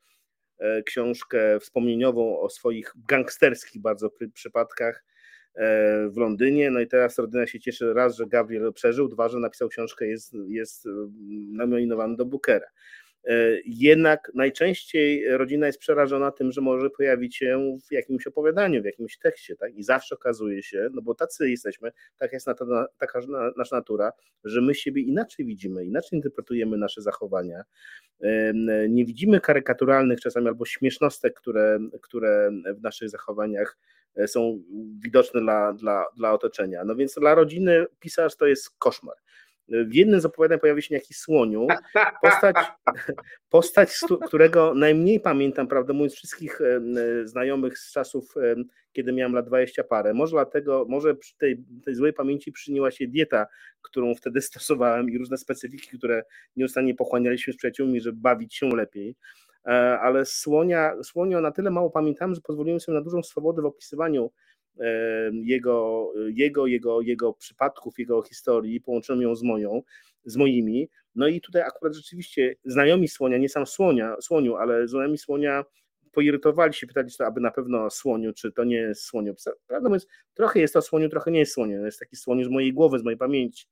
e, 0.58 0.82
książkę 0.82 1.60
wspomnieniową 1.60 2.40
o 2.40 2.50
swoich 2.50 2.92
gangsterskich 3.08 3.82
bardzo 3.82 4.10
przypadkach 4.34 5.04
w 6.10 6.16
Londynie. 6.16 6.70
No 6.70 6.80
i 6.80 6.86
teraz 6.86 7.18
rodzina 7.18 7.46
się 7.46 7.60
cieszy 7.60 7.94
raz, 7.94 8.16
że 8.16 8.26
Gabriel 8.26 8.72
przeżył, 8.72 9.08
dwa, 9.08 9.28
że 9.28 9.38
napisał 9.38 9.68
książkę, 9.68 10.06
jest, 10.06 10.32
jest 10.48 10.84
nominowany 11.52 12.16
do 12.16 12.24
Bookera. 12.24 12.66
E, 13.28 13.58
jednak 13.64 14.30
najczęściej 14.34 15.28
rodzina 15.28 15.66
jest 15.66 15.78
przerażona 15.78 16.30
tym, 16.30 16.52
że 16.52 16.60
może 16.60 16.90
pojawić 16.90 17.36
się 17.36 17.78
w 17.88 17.92
jakimś 17.92 18.26
opowiadaniu, 18.26 18.82
w 18.82 18.84
jakimś 18.84 19.18
tekście, 19.18 19.56
tak? 19.56 19.74
I 19.74 19.82
zawsze 19.82 20.14
okazuje 20.14 20.62
się, 20.62 20.88
no 20.92 21.02
bo 21.02 21.14
tacy 21.14 21.50
jesteśmy, 21.50 21.90
tak 22.16 22.32
jest 22.32 22.46
taka 22.98 23.20
nasza 23.56 23.76
natura, 23.76 24.12
że 24.44 24.60
my 24.60 24.74
siebie 24.74 25.02
inaczej 25.02 25.46
widzimy, 25.46 25.84
inaczej 25.84 26.16
interpretujemy 26.16 26.78
nasze 26.78 27.02
zachowania. 27.02 27.62
Nie 28.88 29.04
widzimy 29.04 29.40
karykaturalnych 29.40 30.20
czasami 30.20 30.48
albo 30.48 30.64
śmiesznostek, 30.64 31.34
które, 31.34 31.78
które 32.02 32.50
w 32.78 32.82
naszych 32.82 33.10
zachowaniach 33.10 33.78
e, 34.16 34.28
są 34.28 34.62
widoczne 34.98 35.40
dla, 35.40 35.72
dla, 35.72 36.04
dla 36.16 36.32
otoczenia. 36.32 36.84
No 36.84 36.96
więc 36.96 37.14
dla 37.14 37.34
rodziny 37.34 37.86
pisarz 38.00 38.36
to 38.36 38.46
jest 38.46 38.70
koszmar. 38.78 39.16
W 39.68 39.94
jednym 39.94 40.20
z 40.20 40.24
opowiadań 40.24 40.58
pojawi 40.58 40.82
się 40.82 40.94
jakiś 40.94 41.16
słoniu, 41.16 41.66
postać, 42.22 42.56
postać 43.50 44.00
którego 44.26 44.74
najmniej 44.74 45.20
pamiętam, 45.20 45.68
prawdę 45.68 45.92
mówiąc, 45.92 46.14
wszystkich 46.14 46.60
znajomych 47.24 47.78
z 47.78 47.92
czasów, 47.92 48.34
kiedy 48.92 49.12
miałem 49.12 49.32
lat 49.32 49.46
20 49.46 49.84
parę. 49.84 50.14
Może 50.14 50.30
dlatego, 50.30 50.86
może 50.88 51.14
przy 51.14 51.36
tej, 51.36 51.64
tej 51.84 51.94
złej 51.94 52.12
pamięci 52.12 52.52
przyniła 52.52 52.90
się 52.90 53.08
dieta, 53.08 53.46
którą 53.82 54.14
wtedy 54.14 54.40
stosowałem 54.50 55.10
i 55.10 55.18
różne 55.18 55.38
specyfiki, 55.38 55.98
które 55.98 56.22
nieustannie 56.56 56.94
pochłanialiśmy 56.94 57.52
z 57.52 57.56
przyjaciółmi, 57.56 58.00
żeby 58.00 58.18
bawić 58.20 58.54
się 58.54 58.68
lepiej 58.68 59.16
e, 59.66 60.00
ale 60.00 60.26
słonia, 60.26 60.92
słonio 61.02 61.40
na 61.40 61.50
tyle 61.50 61.70
mało 61.70 61.90
pamiętam, 61.90 62.34
że 62.34 62.40
pozwoliłem 62.40 62.80
sobie 62.80 62.98
na 62.98 63.04
dużą 63.04 63.22
swobodę 63.22 63.62
w 63.62 63.66
opisywaniu 63.66 64.30
jego, 65.32 66.12
jego, 66.34 66.66
jego, 66.66 67.00
jego 67.00 67.32
przypadków, 67.32 67.98
jego 67.98 68.22
historii, 68.22 68.80
połączyłem 68.80 69.22
ją 69.22 69.34
z 69.34 69.42
moją, 69.42 69.82
z 70.24 70.36
moimi. 70.36 70.88
No 71.14 71.28
i 71.28 71.40
tutaj 71.40 71.62
akurat 71.62 71.94
rzeczywiście 71.94 72.56
znajomi 72.64 73.08
słonia, 73.08 73.38
nie 73.38 73.48
sam 73.48 73.66
słonia, 73.66 74.16
słoniu, 74.20 74.56
ale 74.56 74.88
znajomi 74.88 75.18
słonia 75.18 75.64
poirytowali 76.12 76.74
się, 76.74 76.86
pytali, 76.86 77.10
czy 77.10 77.18
to 77.18 77.26
aby 77.26 77.40
na 77.40 77.50
pewno 77.50 77.90
słoniu, 77.90 78.32
czy 78.32 78.52
to 78.52 78.64
nie 78.64 78.76
jest 78.76 79.04
słoniu. 79.04 79.34
Prawda 79.66 79.88
mówiąc, 79.88 80.06
trochę 80.34 80.60
jest 80.60 80.74
to 80.74 80.82
słoniu, 80.82 81.08
trochę 81.08 81.30
nie 81.30 81.38
jest 81.38 81.52
słoniu. 81.52 81.78
To 81.78 81.86
jest 81.86 81.98
taki 81.98 82.16
słoniu 82.16 82.44
z 82.44 82.48
mojej 82.48 82.72
głowy, 82.72 82.98
z 82.98 83.04
mojej 83.04 83.18
pamięci. 83.18 83.66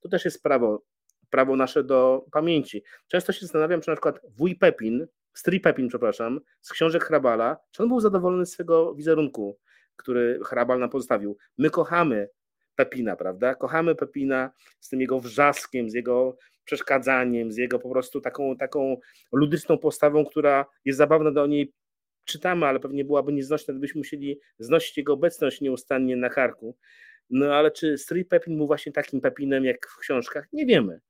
To 0.00 0.08
też 0.08 0.24
jest 0.24 0.42
prawo, 0.42 0.82
prawo 1.30 1.56
nasze 1.56 1.84
do 1.84 2.26
pamięci. 2.32 2.82
Często 3.06 3.32
się 3.32 3.40
zastanawiam, 3.40 3.80
czy 3.80 3.90
na 3.90 3.96
przykład 3.96 4.20
wuj 4.36 4.56
Pepin, 4.56 5.06
Stri 5.34 5.60
Pepin, 5.60 5.88
przepraszam, 5.88 6.40
z 6.60 6.72
książek 6.72 7.04
Hrabala, 7.04 7.56
czy 7.70 7.82
on 7.82 7.88
był 7.88 8.00
zadowolony 8.00 8.46
z 8.46 8.52
swego 8.52 8.94
wizerunku 8.94 9.58
który 9.98 10.40
Hrabal 10.44 10.78
nam 10.78 10.90
pozostawił. 10.90 11.36
My 11.58 11.70
kochamy 11.70 12.28
Pepina, 12.76 13.16
prawda? 13.16 13.54
Kochamy 13.54 13.94
Pepina 13.94 14.50
z 14.80 14.88
tym 14.88 15.00
jego 15.00 15.20
wrzaskiem, 15.20 15.90
z 15.90 15.94
jego 15.94 16.36
przeszkadzaniem, 16.64 17.52
z 17.52 17.56
jego 17.56 17.78
po 17.78 17.90
prostu 17.90 18.20
taką, 18.20 18.56
taką 18.56 18.96
ludyczną 19.32 19.78
postawą, 19.78 20.24
która 20.24 20.66
jest 20.84 20.98
zabawna 20.98 21.30
do 21.30 21.46
niej 21.46 21.72
czytamy, 22.24 22.66
ale 22.66 22.80
pewnie 22.80 23.04
byłaby 23.04 23.32
nieznośna, 23.32 23.74
gdybyśmy 23.74 23.98
musieli 23.98 24.40
znosić 24.58 24.96
jego 24.96 25.12
obecność 25.12 25.60
nieustannie 25.60 26.16
na 26.16 26.28
karku. 26.28 26.76
No 27.30 27.54
ale 27.54 27.70
czy 27.70 27.98
Street 27.98 28.28
Pepin 28.28 28.56
był 28.56 28.66
właśnie 28.66 28.92
takim 28.92 29.20
Pepinem 29.20 29.64
jak 29.64 29.88
w 29.88 29.98
książkach? 29.98 30.48
Nie 30.52 30.66
wiemy. 30.66 31.00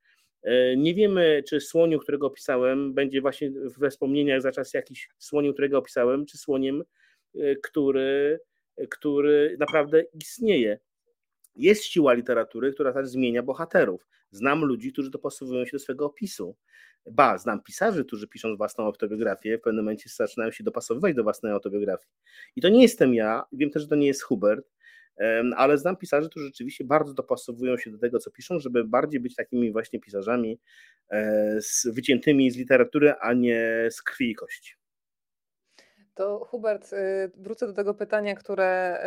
E, 0.43 0.77
nie 0.77 0.95
wiemy, 0.95 1.43
czy 1.49 1.61
słoniu, 1.61 1.99
którego 1.99 2.27
opisałem, 2.27 2.95
będzie 2.95 3.21
właśnie 3.21 3.51
we 3.79 3.91
wspomnieniach 3.91 4.43
za 4.43 4.53
czas 4.53 4.75
jakiś 4.75 5.09
słoniu, 5.19 5.53
którego 5.53 5.79
opisałem, 5.79 6.27
czy 6.27 6.39
słoniem, 6.39 6.85
e, 7.35 7.57
który 7.57 8.41
który 8.91 9.57
naprawdę 9.61 10.03
istnieje. 10.03 10.79
Jest 11.57 11.85
siła 11.85 12.13
literatury, 12.13 12.73
która 12.73 12.93
też 12.93 13.09
zmienia 13.09 13.43
bohaterów. 13.43 14.07
Znam 14.31 14.65
ludzi, 14.65 14.93
którzy 14.93 15.11
dopasowują 15.11 15.65
się 15.65 15.73
do 15.73 15.79
swojego 15.79 16.07
opisu. 16.07 16.57
Ba, 17.07 17.39
znam 17.39 17.63
pisarzy, 17.63 18.05
którzy 18.05 18.29
piszą 18.29 18.57
własną 18.57 18.85
autobiografię, 18.85 19.59
w 19.59 19.61
pewnym 19.61 19.85
momencie 19.85 20.11
zaczynają 20.11 20.51
się 20.51 20.65
dopasowywać 20.65 21.15
do 21.15 21.23
własnej 21.23 21.53
autobiografii. 21.53 22.13
I 22.57 22.61
to 22.61 22.69
nie 22.69 22.83
jestem 22.83 23.15
ja, 23.15 23.45
wiem 23.53 23.71
też, 23.71 23.83
że 23.83 23.89
to 23.89 23.97
nie 23.97 24.07
jest 24.07 24.23
Hubert, 24.23 24.67
ale 25.57 25.79
znam 25.79 25.97
pisarzy, 25.97 26.29
którzy 26.31 26.47
rzeczywiście 26.47 26.85
bardzo 26.85 27.15
dopasowują 27.15 27.77
się 27.77 27.91
do 27.91 27.99
tego, 27.99 28.19
co 28.19 28.31
piszą, 28.31 28.59
żeby 28.59 28.85
bardziej 28.85 29.21
być 29.21 29.35
takimi 29.35 29.73
właśnie 29.73 30.01
pisarzami 30.01 30.61
e, 31.11 31.59
z, 31.61 31.87
wyciętymi 31.95 32.51
z 32.51 32.57
literatury, 32.57 33.13
a 33.21 33.33
nie 33.33 33.89
z 33.91 34.03
krwi 34.03 34.31
i 34.31 34.35
kości. 34.35 34.78
To 36.19 36.45
Hubert, 36.45 36.93
y, 36.93 37.31
wrócę 37.37 37.67
do 37.67 37.73
tego 37.73 37.95
pytania, 37.95 38.35
które 38.35 39.01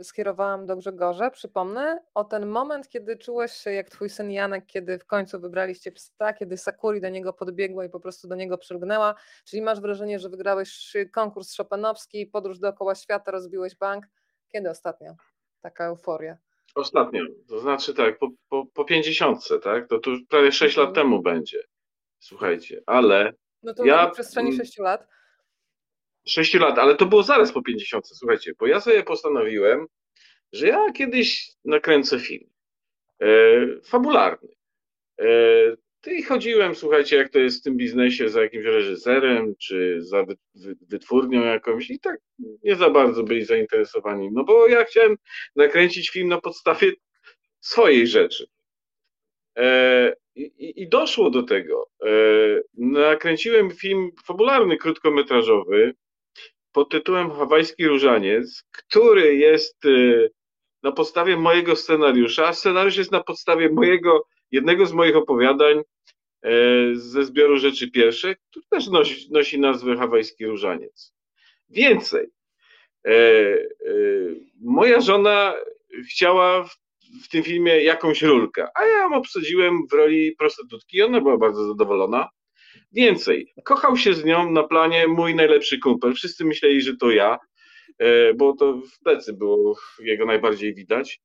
y, 0.00 0.04
skierowałam 0.04 0.66
do 0.66 0.76
Grzegorza. 0.76 1.30
Przypomnę 1.30 2.02
o 2.14 2.24
ten 2.24 2.46
moment, 2.46 2.88
kiedy 2.88 3.16
czułeś 3.16 3.52
się 3.52 3.72
jak 3.72 3.90
twój 3.90 4.10
syn 4.10 4.30
Janek, 4.30 4.66
kiedy 4.66 4.98
w 4.98 5.06
końcu 5.06 5.40
wybraliście 5.40 5.92
psa, 5.92 6.32
kiedy 6.32 6.56
Sakuri 6.56 7.00
do 7.00 7.08
niego 7.08 7.32
podbiegła 7.32 7.84
i 7.84 7.88
po 7.88 8.00
prostu 8.00 8.28
do 8.28 8.34
niego 8.34 8.58
przylgnęła. 8.58 9.14
Czyli 9.44 9.62
masz 9.62 9.80
wrażenie, 9.80 10.18
że 10.18 10.28
wygrałeś 10.28 10.96
konkurs 11.12 11.56
Chopinowski, 11.56 12.26
podróż 12.26 12.58
dookoła 12.58 12.94
świata, 12.94 13.30
rozbiłeś 13.30 13.76
bank. 13.76 14.06
Kiedy 14.52 14.70
ostatnio 14.70 15.14
taka 15.60 15.84
euforia? 15.84 16.36
Ostatnio, 16.74 17.22
to 17.48 17.60
znaczy 17.60 17.94
tak, 17.94 18.18
po, 18.18 18.28
po, 18.48 18.66
po 18.66 18.84
50, 18.84 19.48
tak? 19.62 19.88
To 19.88 19.98
tu 19.98 20.10
prawie 20.28 20.52
6 20.52 20.76
lat 20.76 20.88
mhm. 20.88 21.06
temu 21.06 21.22
będzie. 21.22 21.58
Słuchajcie, 22.18 22.82
ale. 22.86 23.32
No 23.62 23.74
to 23.74 23.84
ja... 23.84 24.08
w 24.08 24.12
przestrzeni 24.12 24.56
6 24.56 24.78
lat 24.78 25.06
6 26.30 26.54
lat, 26.54 26.78
ale 26.78 26.96
to 26.96 27.06
było 27.06 27.22
zaraz 27.22 27.52
po 27.52 27.62
50, 27.62 28.08
słuchajcie, 28.08 28.52
bo 28.58 28.66
ja 28.66 28.80
sobie 28.80 29.02
postanowiłem, 29.02 29.86
że 30.52 30.66
ja 30.66 30.92
kiedyś 30.92 31.50
nakręcę 31.64 32.20
film 32.20 32.50
e, 33.20 33.26
fabularny. 33.84 34.48
E, 35.20 35.26
i 36.06 36.22
chodziłem, 36.22 36.74
słuchajcie, 36.74 37.16
jak 37.16 37.28
to 37.28 37.38
jest 37.38 37.60
w 37.60 37.62
tym 37.62 37.76
biznesie 37.76 38.28
za 38.28 38.42
jakimś 38.42 38.64
reżyserem, 38.64 39.54
czy 39.58 39.96
za 40.02 40.24
wytwórnią 40.88 41.44
jakąś 41.44 41.90
i 41.90 42.00
tak 42.00 42.20
nie 42.64 42.76
za 42.76 42.90
bardzo 42.90 43.22
byli 43.22 43.44
zainteresowani, 43.44 44.30
no 44.32 44.44
bo 44.44 44.68
ja 44.68 44.84
chciałem 44.84 45.16
nakręcić 45.56 46.10
film 46.10 46.28
na 46.28 46.40
podstawie 46.40 46.92
swojej 47.60 48.06
rzeczy. 48.06 48.46
E, 49.56 50.14
i, 50.34 50.82
I, 50.82 50.88
doszło 50.88 51.30
do 51.30 51.42
tego. 51.42 51.90
E, 52.02 52.10
nakręciłem 52.78 53.70
film 53.70 54.10
fabularny, 54.26 54.76
krótkometrażowy, 54.76 55.94
pod 56.72 56.90
tytułem 56.90 57.30
Hawajski 57.30 57.86
Różaniec, 57.86 58.64
który 58.72 59.36
jest 59.36 59.84
y, 59.84 60.30
na 60.82 60.92
podstawie 60.92 61.36
mojego 61.36 61.76
scenariusza, 61.76 62.46
a 62.46 62.52
scenariusz 62.52 62.96
jest 62.96 63.12
na 63.12 63.22
podstawie 63.22 63.70
mojego, 63.70 64.26
jednego 64.50 64.86
z 64.86 64.92
moich 64.92 65.16
opowiadań 65.16 65.78
e, 65.78 66.50
ze 66.94 67.24
zbioru 67.24 67.58
rzeczy 67.58 67.90
pierwszych, 67.90 68.36
który 68.50 68.66
też 68.70 68.88
nosi, 68.88 69.32
nosi 69.32 69.58
nazwę 69.58 69.96
Hawajski 69.96 70.46
Różaniec. 70.46 71.14
Więcej, 71.68 72.26
e, 73.06 73.10
e, 73.10 73.58
moja 74.60 75.00
żona 75.00 75.54
chciała 76.10 76.64
w, 76.64 76.76
w, 77.24 77.28
tym 77.28 77.42
filmie 77.42 77.82
jakąś 77.82 78.22
rulkę, 78.22 78.68
a 78.74 78.84
ja 78.86 78.98
ją 78.98 79.14
obsadziłem 79.14 79.86
w 79.90 79.92
roli 79.92 80.36
prostytutki 80.36 80.96
i 80.96 81.02
ona 81.02 81.20
była 81.20 81.38
bardzo 81.38 81.66
zadowolona. 81.66 82.28
Więcej, 82.92 83.52
kochał 83.64 83.96
się 83.96 84.14
z 84.14 84.24
nią 84.24 84.50
na 84.50 84.62
planie 84.62 85.08
mój 85.08 85.34
najlepszy 85.34 85.78
kumpel. 85.78 86.14
Wszyscy 86.14 86.44
myśleli, 86.44 86.80
że 86.80 86.96
to 86.96 87.10
ja, 87.10 87.38
e, 87.98 88.34
bo 88.34 88.56
to 88.56 88.74
w 88.74 88.98
plecy 89.04 89.32
było 89.32 89.76
jego 89.98 90.26
najbardziej 90.26 90.74
widać, 90.74 91.20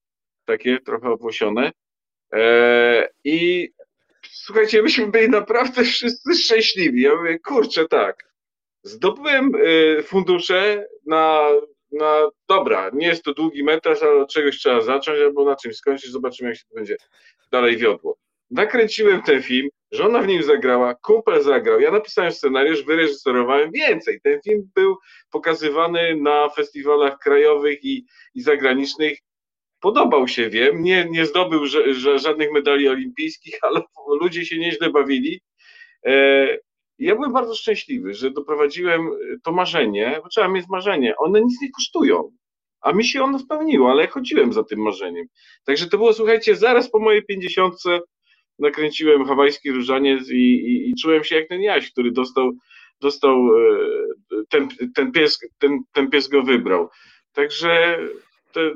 takie 0.46 0.80
trochę 0.80 1.10
opłosione. 1.10 1.72
E, 2.34 3.10
I 3.24 3.70
słuchajcie, 4.32 4.82
myśmy 4.82 5.08
byli 5.08 5.30
naprawdę 5.30 5.84
wszyscy 5.84 6.36
szczęśliwi. 6.36 7.02
Ja 7.02 7.16
mówię, 7.16 7.40
kurczę, 7.40 7.88
tak. 7.88 8.24
Zdobyłem 8.84 9.52
e, 9.56 10.04
fundusze 10.04 10.88
na, 11.06 11.50
na 11.92 12.30
dobra, 12.50 12.92
nie 12.94 13.08
jest 13.08 13.24
to 13.24 13.34
długi 13.34 13.64
metraż, 13.64 14.04
ale 14.04 14.22
od 14.22 14.34
czegoś 14.34 14.58
trzeba 14.58 14.82
zacząć 14.82 15.20
albo 15.20 15.46
na 15.46 15.56
czymś 15.56 15.76
skończyć, 15.76 16.12
zobaczymy 16.12 16.50
jak 16.50 16.58
się 16.58 16.66
to 16.70 16.76
będzie 16.76 16.98
dalej 17.52 17.78
wiodło. 17.78 18.18
Nakręciłem 18.52 19.22
ten 19.22 19.42
film, 19.42 19.70
żona 19.96 20.22
w 20.22 20.28
nim 20.28 20.44
zagrała, 20.44 20.96
kumpel 20.96 21.44
zagrał, 21.44 21.80
ja 21.80 21.92
napisałem 21.92 22.32
scenariusz, 22.32 22.84
wyreżyserowałem 22.84 23.72
więcej. 23.72 24.20
Ten 24.24 24.40
film 24.42 24.70
był 24.76 24.98
pokazywany 25.32 26.16
na 26.16 26.50
festiwalach 26.50 27.18
krajowych 27.20 27.84
i, 27.84 28.06
i 28.36 28.42
zagranicznych. 28.42 29.18
Podobał 29.80 30.28
się, 30.28 30.50
wiem, 30.50 30.84
nie, 30.84 31.08
nie 31.10 31.26
zdobył 31.26 31.66
że, 31.66 31.94
że 31.94 32.20
żadnych 32.20 32.52
medali 32.52 32.90
olimpijskich, 32.90 33.56
ale 33.66 33.82
ludzie 34.22 34.46
się 34.46 34.58
nieźle 34.58 34.90
bawili. 34.90 35.42
E, 36.06 36.58
ja 37.00 37.16
byłem 37.16 37.34
bardzo 37.34 37.56
szczęśliwy, 37.56 38.14
że 38.14 38.32
doprowadziłem 38.32 39.10
to 39.44 39.52
marzenie, 39.52 40.20
bo 40.24 40.30
trzeba 40.30 40.48
mieć 40.48 40.66
marzenie, 40.70 41.18
one 41.18 41.42
nic 41.42 41.62
nie 41.62 41.72
kosztują, 41.72 42.32
a 42.82 42.94
mi 42.94 43.06
się 43.06 43.24
ono 43.24 43.40
spełniło, 43.40 43.92
ale 43.92 44.08
chodziłem 44.08 44.54
za 44.54 44.64
tym 44.64 44.80
marzeniem. 44.80 45.28
Także 45.64 45.88
to 45.88 45.98
było, 45.98 46.14
słuchajcie, 46.14 46.56
zaraz 46.56 46.92
po 46.92 47.00
mojej 47.00 47.26
pięćdziesiątce 47.26 48.00
nakręciłem 48.60 49.26
hawajski 49.26 49.72
różaniec 49.72 50.30
i, 50.30 50.36
i, 50.36 50.90
i, 50.90 50.96
czułem 50.96 51.24
się 51.24 51.36
jak 51.36 51.48
ten 51.48 51.62
Jaś, 51.62 51.92
który 51.92 52.12
dostał, 52.12 52.52
dostał 53.02 53.36
e, 53.36 54.44
ten, 54.50 54.68
ten, 54.96 55.12
pies, 55.12 55.40
ten, 55.58 55.80
ten 55.94 56.10
pies 56.10 56.28
go 56.28 56.44
wybrał. 56.44 56.90
Także 57.34 58.00
te, 58.52 58.72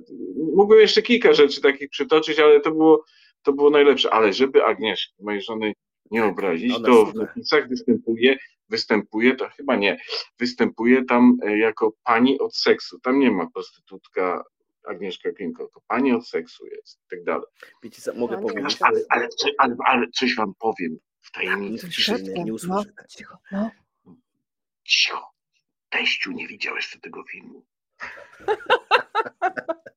mógłbym 0.55 0.79
jeszcze 0.79 1.01
kilka 1.01 1.33
rzeczy 1.33 1.61
takich 1.61 1.89
przytoczyć, 1.89 2.39
ale 2.39 2.59
to 2.59 2.71
było, 2.71 3.05
to 3.43 3.53
było 3.53 3.69
najlepsze. 3.69 4.13
Ale 4.13 4.33
żeby 4.33 4.65
Agnieszki, 4.65 5.23
mojej 5.23 5.41
żony, 5.41 5.73
nie 6.11 6.25
obrazić, 6.25 6.73
to 6.85 7.05
w 7.05 7.15
napisach 7.15 7.69
występuje, 7.69 8.37
występuje, 8.69 9.35
to 9.35 9.49
chyba 9.49 9.75
nie, 9.75 9.99
występuje 10.39 11.05
tam 11.05 11.37
e, 11.43 11.57
jako 11.57 11.93
pani 12.03 12.39
od 12.39 12.57
seksu. 12.57 12.99
Tam 12.99 13.19
nie 13.19 13.31
ma 13.31 13.47
prostytutka 13.53 14.43
Agnieszka 14.87 15.31
Klimko, 15.31 15.67
to 15.73 15.81
pani 15.87 16.13
od 16.13 16.27
seksu 16.27 16.65
jest 16.67 16.99
i 17.05 17.09
tak 17.09 17.23
dalej. 17.23 17.45
Wiecie 17.83 18.01
co, 18.01 18.13
mogę 18.13 18.41
powiedzieć? 18.41 18.77
Ale, 18.81 18.99
ale, 19.09 19.27
ale, 19.57 19.75
ale, 19.85 20.07
coś 20.11 20.35
wam 20.35 20.53
powiem 20.59 20.97
w 21.21 21.31
tajemnicy. 21.31 21.87
Nie, 22.23 22.43
nie 22.43 22.53
usłyszę. 22.53 22.89
No, 22.97 23.03
cicho, 23.07 23.37
no. 23.51 23.71
Cicho. 24.83 25.31
Teściu, 25.89 26.31
nie 26.31 26.47
widziałeś 26.47 26.97
tego 27.01 27.23
filmu. 27.23 27.65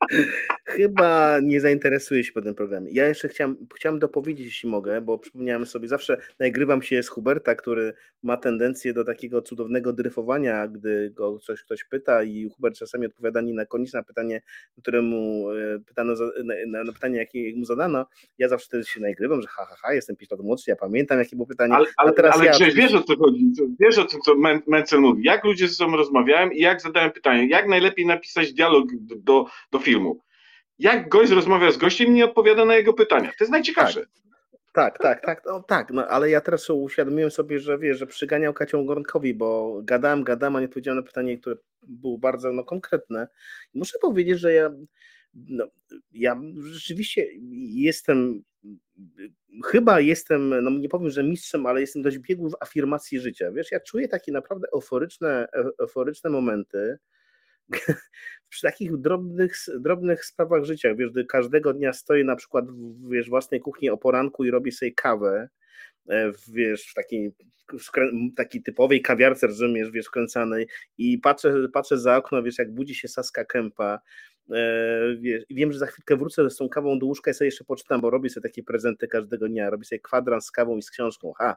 Chyba 0.64 1.38
nie 1.42 1.60
zainteresuje 1.60 2.24
się 2.24 2.32
po 2.32 2.42
tym 2.42 2.54
programie. 2.54 2.90
Ja 2.92 3.08
jeszcze 3.08 3.28
chciałem, 3.28 3.56
chciałem 3.76 3.98
dopowiedzieć, 3.98 4.46
jeśli 4.46 4.68
mogę, 4.68 5.00
bo 5.00 5.18
przypomniałem 5.18 5.66
sobie, 5.66 5.88
zawsze 5.88 6.16
nagrywam 6.38 6.82
się 6.82 7.02
z 7.02 7.08
Huberta, 7.08 7.54
który 7.54 7.94
ma 8.22 8.36
tendencję 8.36 8.92
do 8.92 9.04
takiego 9.04 9.42
cudownego 9.42 9.92
dryfowania, 9.92 10.68
gdy 10.68 11.10
go 11.10 11.38
coś 11.38 11.62
ktoś 11.62 11.84
pyta 11.84 12.22
i 12.22 12.48
Hubert 12.48 12.76
czasami 12.76 13.06
odpowiada 13.06 13.40
nie 13.40 13.54
na 13.54 13.66
koniec 13.66 13.92
na 13.92 14.02
pytanie, 14.02 14.42
któremu 14.78 15.50
e, 15.50 15.78
pytano, 15.86 16.14
na, 16.66 16.84
na 16.84 16.92
pytanie, 16.92 17.18
jakie 17.18 17.56
mu 17.56 17.64
zadano. 17.64 18.06
Ja 18.38 18.48
zawsze 18.48 18.66
wtedy 18.66 18.84
się 18.84 19.00
nagrywam, 19.00 19.42
że 19.42 19.48
ha, 19.48 19.66
ha, 19.68 19.76
ha, 19.82 19.94
jestem 19.94 20.16
5 20.16 20.30
lat 20.30 20.40
młodszy, 20.40 20.70
ja 20.70 20.76
pamiętam, 20.76 21.18
jakie 21.18 21.36
było 21.36 21.46
pytanie. 21.46 21.74
Ale, 21.74 21.86
ale, 21.96 22.12
teraz 22.12 22.36
ale 22.36 22.44
ja... 22.44 22.52
wiesz 22.74 22.94
o 22.94 23.02
co 23.02 23.16
chodzi, 23.16 23.52
wiesz 23.80 23.98
o 23.98 24.04
tym, 24.04 24.20
co 24.20 24.34
Mencel 24.66 25.00
mówi, 25.00 25.24
jak 25.24 25.44
ludzie 25.44 25.68
ze 25.68 25.74
sobą 25.74 25.96
rozmawiałem 25.96 26.52
i 26.52 26.60
jak 26.60 26.80
zadałem 26.80 27.10
pytanie, 27.10 27.48
jak 27.48 27.68
najlepiej 27.68 28.06
napisać 28.06 28.52
dialog 28.52 28.88
do, 29.16 29.46
do 29.72 29.78
filmu 29.78 29.91
jak 30.78 31.08
gość 31.08 31.30
rozmawia 31.32 31.72
z 31.72 31.76
gościem 31.76 32.08
i 32.08 32.10
nie 32.10 32.24
odpowiada 32.24 32.64
na 32.64 32.76
jego 32.76 32.92
pytania. 32.92 33.28
To 33.28 33.44
jest 33.44 33.52
najciekawsze. 33.52 34.00
Tak. 34.00 34.22
Tak, 34.74 34.98
tak, 34.98 35.24
tak, 35.24 35.42
no, 35.46 35.62
tak, 35.62 35.90
no, 35.90 36.08
ale 36.08 36.30
ja 36.30 36.40
teraz 36.40 36.70
uświadomiłem 36.70 37.30
sobie, 37.30 37.58
że 37.58 37.78
wiesz, 37.78 37.98
że 37.98 38.06
przyganiał 38.06 38.54
Kacią 38.54 38.86
Gornkowi, 38.86 39.34
bo 39.34 39.80
gadałem, 39.82 40.24
gadałem, 40.24 40.56
a 40.56 40.60
nie 40.60 40.66
odpowiedziałem 40.66 40.96
na 40.96 41.06
pytanie, 41.06 41.38
które 41.38 41.56
było 41.82 42.18
bardzo 42.18 42.52
no, 42.52 42.64
konkretne. 42.64 43.28
muszę 43.74 43.98
powiedzieć, 44.00 44.38
że 44.38 44.52
ja, 44.52 44.70
no, 45.34 45.66
ja 46.12 46.40
rzeczywiście 46.70 47.26
jestem, 47.74 48.42
chyba 49.64 50.00
jestem, 50.00 50.64
no 50.64 50.70
nie 50.70 50.88
powiem, 50.88 51.10
że 51.10 51.22
mistrzem, 51.22 51.66
ale 51.66 51.80
jestem 51.80 52.02
dość 52.02 52.18
biegły 52.18 52.50
w 52.50 52.56
afirmacji 52.60 53.20
życia. 53.20 53.52
Wiesz, 53.52 53.72
ja 53.72 53.80
czuję 53.80 54.08
takie 54.08 54.32
naprawdę 54.32 54.66
euforyczne, 54.74 55.48
euforyczne 55.80 56.30
momenty, 56.30 56.98
przy 58.52 58.62
takich 58.62 58.96
drobnych, 58.96 59.54
drobnych 59.78 60.24
sprawach 60.24 60.64
życia, 60.64 60.94
wiesz, 60.94 61.10
gdy 61.10 61.24
każdego 61.24 61.72
dnia 61.74 61.92
stoję 61.92 62.24
na 62.24 62.36
przykład 62.36 62.70
w 62.70 63.10
wiesz, 63.10 63.28
własnej 63.28 63.60
kuchni 63.60 63.90
o 63.90 63.96
poranku 63.96 64.44
i 64.44 64.50
robię 64.50 64.72
sobie 64.72 64.92
kawę, 64.92 65.48
e, 66.08 66.32
wiesz, 66.48 66.86
w 66.86 66.94
takiej, 66.94 67.32
w 67.72 68.34
takiej 68.36 68.62
typowej 68.62 69.02
kawiarce, 69.02 69.46
rozumiesz, 69.46 69.90
wiesz, 69.90 70.06
wkręcanej 70.06 70.66
i 70.98 71.18
patrzę, 71.18 71.68
patrzę 71.72 71.98
za 71.98 72.16
okno, 72.16 72.42
wiesz, 72.42 72.58
jak 72.58 72.74
budzi 72.74 72.94
się 72.94 73.08
Saska 73.08 73.44
Kępa, 73.44 74.00
e, 74.50 75.16
wiesz, 75.20 75.44
wiem, 75.50 75.72
że 75.72 75.78
za 75.78 75.86
chwilkę 75.86 76.16
wrócę 76.16 76.50
z 76.50 76.56
tą 76.56 76.68
kawą 76.68 76.98
do 76.98 77.06
łóżka 77.06 77.30
i 77.30 77.34
sobie 77.34 77.48
jeszcze 77.48 77.64
poczytam, 77.64 78.00
bo 78.00 78.10
robię 78.10 78.30
sobie 78.30 78.48
takie 78.48 78.62
prezenty 78.62 79.08
każdego 79.08 79.48
dnia, 79.48 79.70
robię 79.70 79.84
sobie 79.84 80.00
kwadrans 80.00 80.44
z 80.44 80.50
kawą 80.50 80.76
i 80.76 80.82
z 80.82 80.90
książką, 80.90 81.32
ha, 81.32 81.56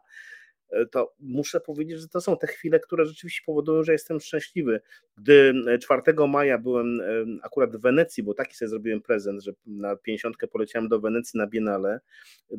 to 0.91 1.13
muszę 1.19 1.59
powiedzieć, 1.59 1.99
że 1.99 2.07
to 2.07 2.21
są 2.21 2.37
te 2.37 2.47
chwile, 2.47 2.79
które 2.79 3.05
rzeczywiście 3.05 3.41
powodują, 3.45 3.83
że 3.83 3.91
jestem 3.91 4.19
szczęśliwy. 4.19 4.81
Gdy 5.17 5.53
4 5.81 6.01
e, 6.07 6.27
maja 6.27 6.57
byłem 6.57 7.01
e, 7.01 7.03
akurat 7.43 7.75
w 7.75 7.81
Wenecji, 7.81 8.23
bo 8.23 8.33
taki 8.33 8.55
sobie 8.55 8.69
zrobiłem 8.69 9.01
prezent, 9.01 9.43
że 9.43 9.51
na 9.65 9.95
50 9.95 10.35
poleciałem 10.51 10.89
do 10.89 10.99
Wenecji 10.99 11.37
na 11.37 11.47
Biennale, 11.47 11.99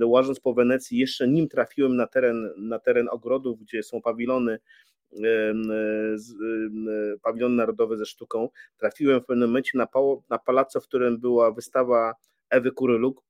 łażąc 0.02 0.40
po 0.40 0.54
Wenecji, 0.54 0.98
jeszcze 0.98 1.28
nim 1.28 1.48
trafiłem 1.48 1.96
na 1.96 2.06
teren, 2.06 2.50
na 2.56 2.78
teren 2.78 3.08
ogrodów, 3.10 3.60
gdzie 3.60 3.82
są 3.82 4.02
pawilony, 4.02 4.58
pawilony 7.22 7.56
narodowe 7.56 7.96
ze 7.96 8.06
sztuką, 8.06 8.48
trafiłem 8.78 9.20
w 9.20 9.24
pewnym 9.24 9.48
momencie 9.48 9.78
na, 9.78 9.88
na 10.30 10.38
palazzo, 10.38 10.80
w 10.80 10.84
którym 10.84 11.18
była 11.18 11.52
wystawa 11.52 12.14
Ewy 12.50 12.72
Kuryluk, 12.72 13.25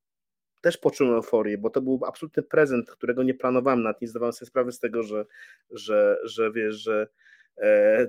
też 0.61 0.77
poczułem 0.77 1.13
euforię, 1.13 1.57
bo 1.57 1.69
to 1.69 1.81
był 1.81 1.99
absolutny 2.05 2.43
prezent, 2.43 2.91
którego 2.91 3.23
nie 3.23 3.33
planowałem, 3.33 3.83
nawet 3.83 4.01
nie 4.01 4.07
zdawałem 4.07 4.33
sobie 4.33 4.47
sprawy 4.47 4.71
z 4.71 4.79
tego, 4.79 5.03
że, 5.03 5.25
że, 5.71 6.17
że 6.23 6.51
wiesz, 6.51 6.75
że 6.75 7.07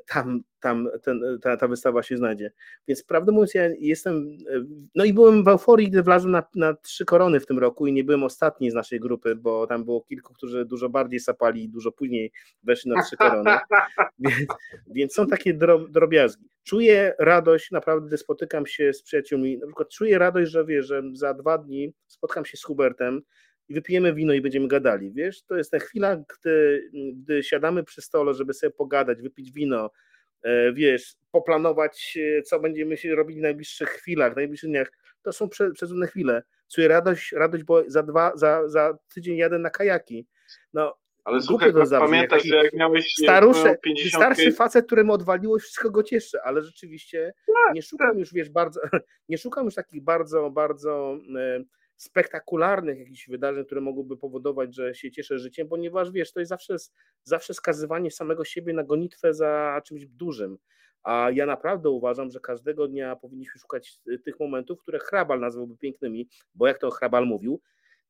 tam, 0.07 0.41
tam 0.61 0.89
ten, 1.03 1.39
ta, 1.43 1.57
ta 1.57 1.69
wystawa 1.69 2.03
się 2.03 2.17
znajdzie. 2.17 2.53
Więc 2.89 3.03
prawdę 3.03 3.33
mówiąc, 3.33 3.55
ja 3.55 3.63
jestem, 3.79 4.39
e, 4.51 4.65
no 4.95 5.05
i 5.05 5.13
byłem 5.13 5.45
w 5.45 5.49
euforii, 5.49 5.91
gdy 5.91 6.03
wlazłem 6.03 6.33
na, 6.33 6.43
na 6.55 6.75
trzy 6.75 7.05
korony 7.05 7.41
w 7.41 7.47
tym 7.47 7.59
roku 7.59 7.87
i 7.87 7.93
nie 7.93 8.05
byłem 8.05 8.25
ostatni 8.25 8.71
z 8.71 8.75
naszej 8.75 9.01
grupy, 9.01 9.37
bo 9.37 9.67
tam 9.67 9.85
było 9.85 10.01
kilku, 10.01 10.35
którzy 10.35 10.65
dużo 10.65 10.89
bardziej 10.89 11.21
sapali 11.21 11.65
i 11.65 11.69
dużo 11.69 11.93
później 11.93 12.33
weszli 12.63 12.91
na 12.91 13.03
trzy 13.03 13.17
korony. 13.17 13.51
Więc, 14.19 14.49
więc 14.87 15.15
są 15.15 15.27
takie 15.27 15.55
drobiazgi 15.91 16.49
czuję 16.69 17.15
radość, 17.19 17.71
naprawdę, 17.71 18.07
gdy 18.07 18.19
spotykam 18.19 18.67
się 18.67 18.93
z 18.93 19.03
przyjaciółmi, 19.03 19.59
na 19.59 19.67
przykład 19.67 19.89
czuję 19.89 20.19
radość, 20.19 20.51
że 20.51 20.65
wiesz, 20.65 20.87
że 20.87 21.03
za 21.13 21.35
dwa 21.35 21.59
dni 21.59 21.93
spotkam 22.07 22.45
się 22.45 22.57
z 22.57 22.65
Hubertem 22.65 23.23
i 23.69 23.75
wypijemy 23.75 24.15
wino 24.15 24.33
i 24.33 24.41
będziemy 24.41 24.69
gadali, 24.69 25.13
wiesz, 25.13 25.43
to 25.43 25.57
jest 25.57 25.71
ta 25.71 25.79
chwila, 25.79 26.17
gdy, 26.17 26.83
gdy 27.15 27.43
siadamy 27.43 27.85
przy 27.85 28.03
stole, 28.03 28.35
żeby 28.35 28.55
sobie 28.55 28.71
pogadać, 28.71 29.23
wypić 29.23 29.53
wino, 29.53 29.91
e, 30.43 30.73
wiesz, 30.73 31.15
poplanować, 31.31 32.19
e, 32.39 32.43
co 32.43 32.61
będziemy 32.61 32.97
się 32.97 33.15
robili 33.15 33.41
w 33.41 33.43
najbliższych 33.43 33.89
chwilach, 33.89 34.33
w 34.33 34.37
najbliższych 34.37 34.71
dniach, 34.71 34.93
to 35.23 35.33
są 35.33 35.49
przecudne 35.49 36.07
chwile. 36.07 36.43
Czuję 36.73 36.89
radość, 36.89 37.33
radość, 37.33 37.65
bo 37.65 37.83
za 37.87 38.03
dwa, 38.03 38.33
za, 38.35 38.69
za 38.69 38.99
tydzień 39.15 39.37
jadę 39.37 39.59
na 39.59 39.71
kajaki. 39.71 40.27
No, 40.73 40.99
ale 41.25 41.43
słuchaj, 41.43 41.73
to 41.73 41.85
pamiętasz, 41.91 42.43
że 42.43 42.57
jak 42.57 42.73
miałeś 42.73 43.15
starusze, 43.23 43.79
50... 43.83 44.15
starszy 44.15 44.53
facet, 44.53 44.87
któremu 44.87 45.13
odwaliło, 45.13 45.59
wszystko 45.59 45.91
go 45.91 46.03
cieszy, 46.03 46.41
ale 46.43 46.63
rzeczywiście 46.63 47.33
tak, 47.47 47.75
nie 47.75 47.83
szukam 47.83 48.09
tak. 48.09 48.19
już, 48.19 48.33
wiesz, 48.33 48.51
bardzo, 48.51 48.81
nie 49.29 49.39
szukam 49.39 49.65
już 49.65 49.75
takich 49.75 50.05
bardzo, 50.05 50.51
bardzo 50.51 51.19
e, 51.39 51.65
spektakularnych 51.99 52.99
jakichś 52.99 53.29
wydarzeń, 53.29 53.65
które 53.65 53.81
mogłyby 53.81 54.17
powodować, 54.17 54.75
że 54.75 54.95
się 54.95 55.11
cieszę 55.11 55.39
życiem, 55.39 55.69
ponieważ 55.69 56.11
wiesz, 56.11 56.33
to 56.33 56.41
jest 56.41 56.49
zawsze, 56.49 56.77
zawsze 57.25 57.55
skazywanie 57.55 58.11
samego 58.11 58.45
siebie 58.45 58.73
na 58.73 58.85
gonitwę 58.85 59.35
za 59.35 59.83
czymś 59.85 60.07
dużym. 60.07 60.59
A 61.03 61.31
ja 61.35 61.47
naprawdę 61.47 61.91
uważam, 61.91 62.31
że 62.31 62.41
każdego 62.41 62.89
dnia 62.89 63.17
powinniśmy 63.17 63.61
szukać 63.61 64.01
tych 64.25 64.41
momentów, 64.41 64.81
które 64.81 64.99
Hrabal 64.99 65.41
nazwałby 65.41 65.77
pięknymi, 65.77 66.29
bo 66.55 66.67
jak 66.67 66.79
to 66.79 66.91
Hrabal 66.91 67.27
mówił, 67.27 67.61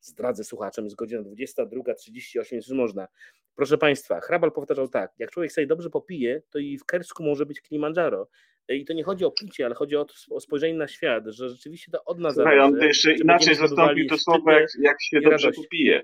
zdradzę 0.01 0.45
słuchaczom, 0.45 0.85
jest 0.85 0.97
godzina 0.97 1.23
22.38, 1.23 2.63
czy 2.63 2.75
można. 2.75 3.09
Proszę 3.55 3.79
Państwa, 3.79 4.21
Hrabal 4.21 4.53
powtarzał 4.53 4.89
tak, 4.89 5.13
jak 5.19 5.31
człowiek 5.31 5.53
sobie 5.53 5.67
dobrze 5.67 5.91
popije, 5.91 6.43
to 6.51 6.59
i 6.59 6.79
w 6.79 6.85
Kersku 6.85 7.23
może 7.23 7.47
być 7.47 7.61
Kilimandżaro. 7.61 8.29
I 8.69 8.85
to 8.85 8.93
nie 8.93 9.05
chodzi 9.05 9.25
o 9.25 9.31
picie, 9.31 9.67
ale 9.67 9.75
chodzi 9.75 9.97
o, 9.97 10.07
o 10.31 10.41
spojrzenie 10.41 10.75
na 10.75 10.89
świat, 10.89 11.25
że 11.27 11.49
rzeczywiście 11.49 11.93
to 11.93 12.05
od 12.05 12.19
nas 12.19 12.35
Słuchaj, 12.35 12.59
zależy. 12.59 12.77
on 12.77 12.83
jeszcze 12.89 13.13
inaczej 13.13 13.55
zastąpił 13.55 14.09
to 14.09 14.19
słowo, 14.19 14.51
jak, 14.51 14.69
jak 14.81 14.97
się 15.03 15.21
dobrze 15.21 15.47
radość. 15.47 15.59
popije. 15.59 16.03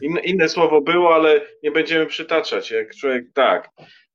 Inne, 0.00 0.20
inne 0.20 0.48
słowo 0.48 0.80
było, 0.80 1.14
ale 1.14 1.40
nie 1.62 1.70
będziemy 1.70 2.06
przytaczać, 2.06 2.70
jak 2.70 2.94
człowiek, 2.94 3.24
tak. 3.34 3.70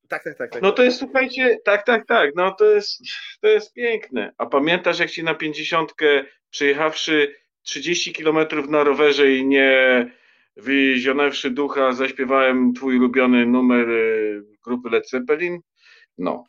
Tak, 0.09 0.23
tak, 0.23 0.37
tak, 0.37 0.51
tak. 0.51 0.61
No 0.61 0.71
to 0.71 0.83
jest, 0.83 0.99
słuchajcie, 0.99 1.57
tak, 1.65 1.85
tak, 1.85 2.05
tak, 2.07 2.31
no 2.35 2.51
to 2.51 2.65
jest, 2.65 3.01
to 3.41 3.47
jest 3.47 3.73
piękne. 3.73 4.33
A 4.37 4.45
pamiętasz, 4.45 4.99
jak 4.99 5.11
ci 5.11 5.23
na 5.23 5.35
pięćdziesiątkę 5.35 6.23
przyjechawszy 6.49 7.35
30 7.63 8.13
kilometrów 8.13 8.69
na 8.69 8.83
rowerze 8.83 9.31
i 9.31 9.45
nie 9.45 10.11
wyzionewszy 10.55 11.51
ducha, 11.51 11.91
zaśpiewałem 11.93 12.73
twój 12.73 12.97
ulubiony 12.97 13.45
numer 13.45 13.89
y, 13.89 14.43
grupy 14.65 14.89
Led 14.89 15.09
Zeppelin? 15.09 15.59
No. 16.17 16.45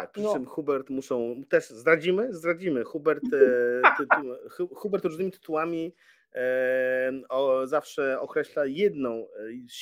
Tak, 0.00 0.12
przy 0.12 0.22
no. 0.22 0.32
czym 0.32 0.46
Hubert 0.46 0.90
muszą, 0.90 1.42
też 1.48 1.70
zdradzimy? 1.70 2.34
Zdradzimy. 2.34 2.84
Hubert, 2.84 3.24
e, 3.24 3.82
tytu, 3.98 4.74
Hubert 4.74 5.04
różnymi 5.04 5.32
tytułami 5.32 5.94
e, 6.34 7.12
o, 7.28 7.66
zawsze 7.66 8.20
określa 8.20 8.66
jedną 8.66 9.12
e, 9.12 9.26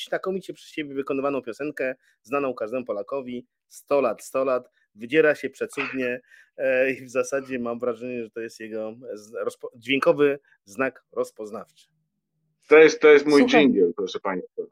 znakomicie 0.06 0.54
przez 0.54 0.68
siebie 0.68 0.94
wykonywaną 0.94 1.42
piosenkę, 1.42 1.94
znaną 2.22 2.54
każdemu 2.54 2.84
Polakowi, 2.84 3.46
100 3.68 4.00
lat, 4.00 4.22
100 4.24 4.44
lat, 4.44 4.70
wydziera 4.94 5.34
się 5.34 5.50
przecudnie 5.50 6.20
i 6.92 7.04
w 7.04 7.10
zasadzie 7.10 7.58
mam 7.58 7.78
wrażenie, 7.78 8.24
że 8.24 8.30
to 8.30 8.40
jest 8.40 8.60
jego 8.60 8.94
dźwiękowy 9.76 10.38
znak 10.64 11.04
rozpoznawczy. 11.12 11.86
To 12.68 12.78
jest, 12.78 13.00
to 13.00 13.08
jest 13.08 13.26
mój 13.26 13.46
dżingiel, 13.46 13.92
proszę 13.96 14.20
Państwa. 14.20 14.62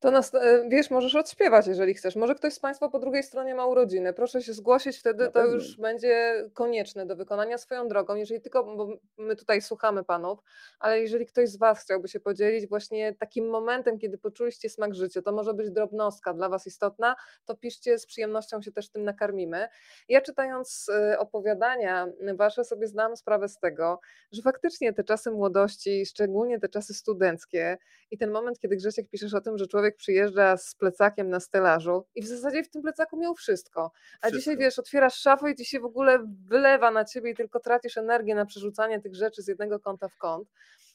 To 0.00 0.10
nas, 0.10 0.34
e, 0.34 0.68
wiesz, 0.68 0.90
możesz 0.90 1.14
odśpiewać, 1.14 1.66
jeżeli 1.66 1.94
chcesz. 1.94 2.16
Może 2.16 2.34
ktoś 2.34 2.52
z 2.52 2.58
Państwa 2.58 2.88
po 2.88 2.98
drugiej 2.98 3.22
stronie 3.22 3.54
ma 3.54 3.66
urodziny. 3.66 4.12
Proszę 4.12 4.42
się 4.42 4.52
zgłosić, 4.52 4.98
wtedy 4.98 5.30
to 5.30 5.46
już 5.46 5.76
będzie 5.76 6.44
konieczne 6.54 7.06
do 7.06 7.16
wykonania 7.16 7.58
swoją 7.58 7.88
drogą. 7.88 8.14
Jeżeli 8.14 8.40
tylko, 8.40 8.64
bo 8.76 8.88
my 9.18 9.36
tutaj 9.36 9.62
słuchamy 9.62 10.04
Panów, 10.04 10.38
ale 10.78 11.00
jeżeli 11.00 11.26
ktoś 11.26 11.48
z 11.48 11.56
Was 11.56 11.82
chciałby 11.82 12.08
się 12.08 12.20
podzielić 12.20 12.68
właśnie 12.68 13.14
takim 13.14 13.48
momentem, 13.50 13.98
kiedy 13.98 14.18
poczuliście 14.18 14.70
smak 14.70 14.94
życia, 14.94 15.22
to 15.22 15.32
może 15.32 15.54
być 15.54 15.70
drobnostka 15.70 16.34
dla 16.34 16.48
Was 16.48 16.66
istotna, 16.66 17.16
to 17.44 17.56
piszcie, 17.56 17.98
z 17.98 18.06
przyjemnością 18.06 18.62
się 18.62 18.72
też 18.72 18.90
tym 18.90 19.04
nakarmimy. 19.04 19.68
Ja 20.08 20.20
czytając 20.20 20.88
e, 20.88 21.18
opowiadania 21.18 22.06
Wasze 22.34 22.64
sobie 22.64 22.86
zdałam 22.86 23.16
sprawę 23.16 23.48
z 23.48 23.58
tego, 23.58 24.00
że 24.32 24.42
faktycznie 24.42 24.92
te 24.92 25.04
czasy 25.04 25.30
młodości, 25.30 26.06
szczególnie 26.06 26.60
te 26.60 26.68
czasy 26.68 26.94
studenckie 26.94 27.78
i 28.10 28.18
ten 28.18 28.30
moment, 28.30 28.58
kiedy 28.58 28.76
Grzesiek 28.76 29.08
piszesz 29.10 29.34
o 29.34 29.40
tym, 29.40 29.58
że 29.58 29.66
człowiek 29.66 29.89
człowiek 29.90 29.96
przyjeżdża 29.96 30.56
z 30.56 30.74
plecakiem 30.74 31.30
na 31.30 31.40
stelażu 31.40 32.04
i 32.14 32.22
w 32.22 32.26
zasadzie 32.26 32.64
w 32.64 32.70
tym 32.70 32.82
plecaku 32.82 33.16
miał 33.16 33.34
wszystko. 33.34 33.90
A 34.20 34.26
wszystko. 34.26 34.38
dzisiaj 34.38 34.56
wiesz, 34.56 34.78
otwierasz 34.78 35.14
szafę 35.14 35.50
i 35.50 35.54
ci 35.54 35.64
się 35.64 35.80
w 35.80 35.84
ogóle 35.84 36.18
wylewa 36.46 36.90
na 36.90 37.04
ciebie 37.04 37.30
i 37.30 37.34
tylko 37.34 37.60
tracisz 37.60 37.96
energię 37.96 38.34
na 38.34 38.46
przerzucanie 38.46 39.00
tych 39.00 39.14
rzeczy 39.14 39.42
z 39.42 39.48
jednego 39.48 39.80
kąta 39.80 40.08
w 40.08 40.16
kąt 40.16 40.48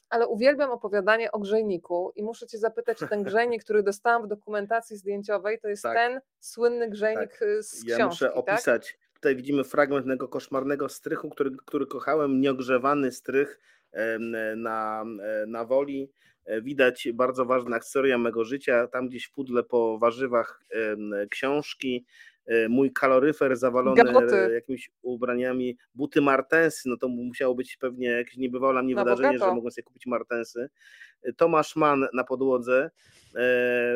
ale 0.08 0.26
uwielbiam 0.26 0.70
opowiadanie 0.70 1.32
o 1.32 1.38
grzejniku 1.38 2.12
i 2.16 2.22
muszę 2.22 2.46
cię 2.46 2.58
zapytać, 2.58 2.98
czy 2.98 3.08
ten 3.08 3.22
grzejnik, 3.22 3.64
który 3.64 3.82
dostałam 3.82 4.22
w 4.22 4.26
dokumentacji 4.26 4.96
zdjęciowej, 4.96 5.58
to 5.58 5.68
jest 5.68 5.82
tak. 5.82 5.96
ten 5.96 6.20
słynny 6.40 6.90
grzejnik 6.90 7.30
tak. 7.30 7.42
Y, 7.42 7.62
z 7.62 7.70
książki, 7.70 7.90
Ja 7.90 8.06
muszę 8.06 8.26
tak? 8.26 8.36
opisać, 8.36 8.92
tak? 8.92 9.14
tutaj 9.14 9.36
widzimy 9.36 9.64
fragment 9.64 10.06
tego 10.06 10.28
koszmarnego 10.28 10.88
strychu, 10.88 11.30
który, 11.30 11.50
który 11.66 11.86
kochałem, 11.86 12.40
nieogrzewany 12.40 13.12
strych 13.12 13.58
na, 14.56 15.04
na 15.46 15.64
woli, 15.64 16.10
widać 16.62 17.08
bardzo 17.14 17.44
ważna 17.44 17.80
historia 17.80 18.18
mego 18.18 18.44
życia, 18.44 18.86
tam 18.86 19.08
gdzieś 19.08 19.24
w 19.24 19.32
pudle 19.32 19.62
po 19.62 19.98
warzywach 19.98 20.62
książki, 21.30 22.06
e, 22.46 22.68
mój 22.68 22.92
kaloryfer 22.92 23.56
zawalony 23.56 24.04
Galoty. 24.04 24.50
jakimiś 24.54 24.90
ubraniami, 25.02 25.78
buty 25.94 26.20
martensy, 26.20 26.88
no 26.88 26.96
to 26.96 27.08
musiało 27.08 27.54
być 27.54 27.76
pewnie 27.76 28.08
jakieś 28.08 28.36
niebywałe 28.36 28.72
dla 28.72 28.82
mnie 28.82 28.94
na 28.94 29.04
wydarzenie, 29.04 29.28
bogato. 29.28 29.50
że 29.50 29.54
mogłem 29.54 29.70
sobie 29.70 29.82
kupić 29.82 30.06
martensy. 30.06 30.68
E, 31.22 31.32
Tomasz 31.32 31.76
Mann 31.76 32.06
na 32.12 32.24
podłodze, 32.24 32.90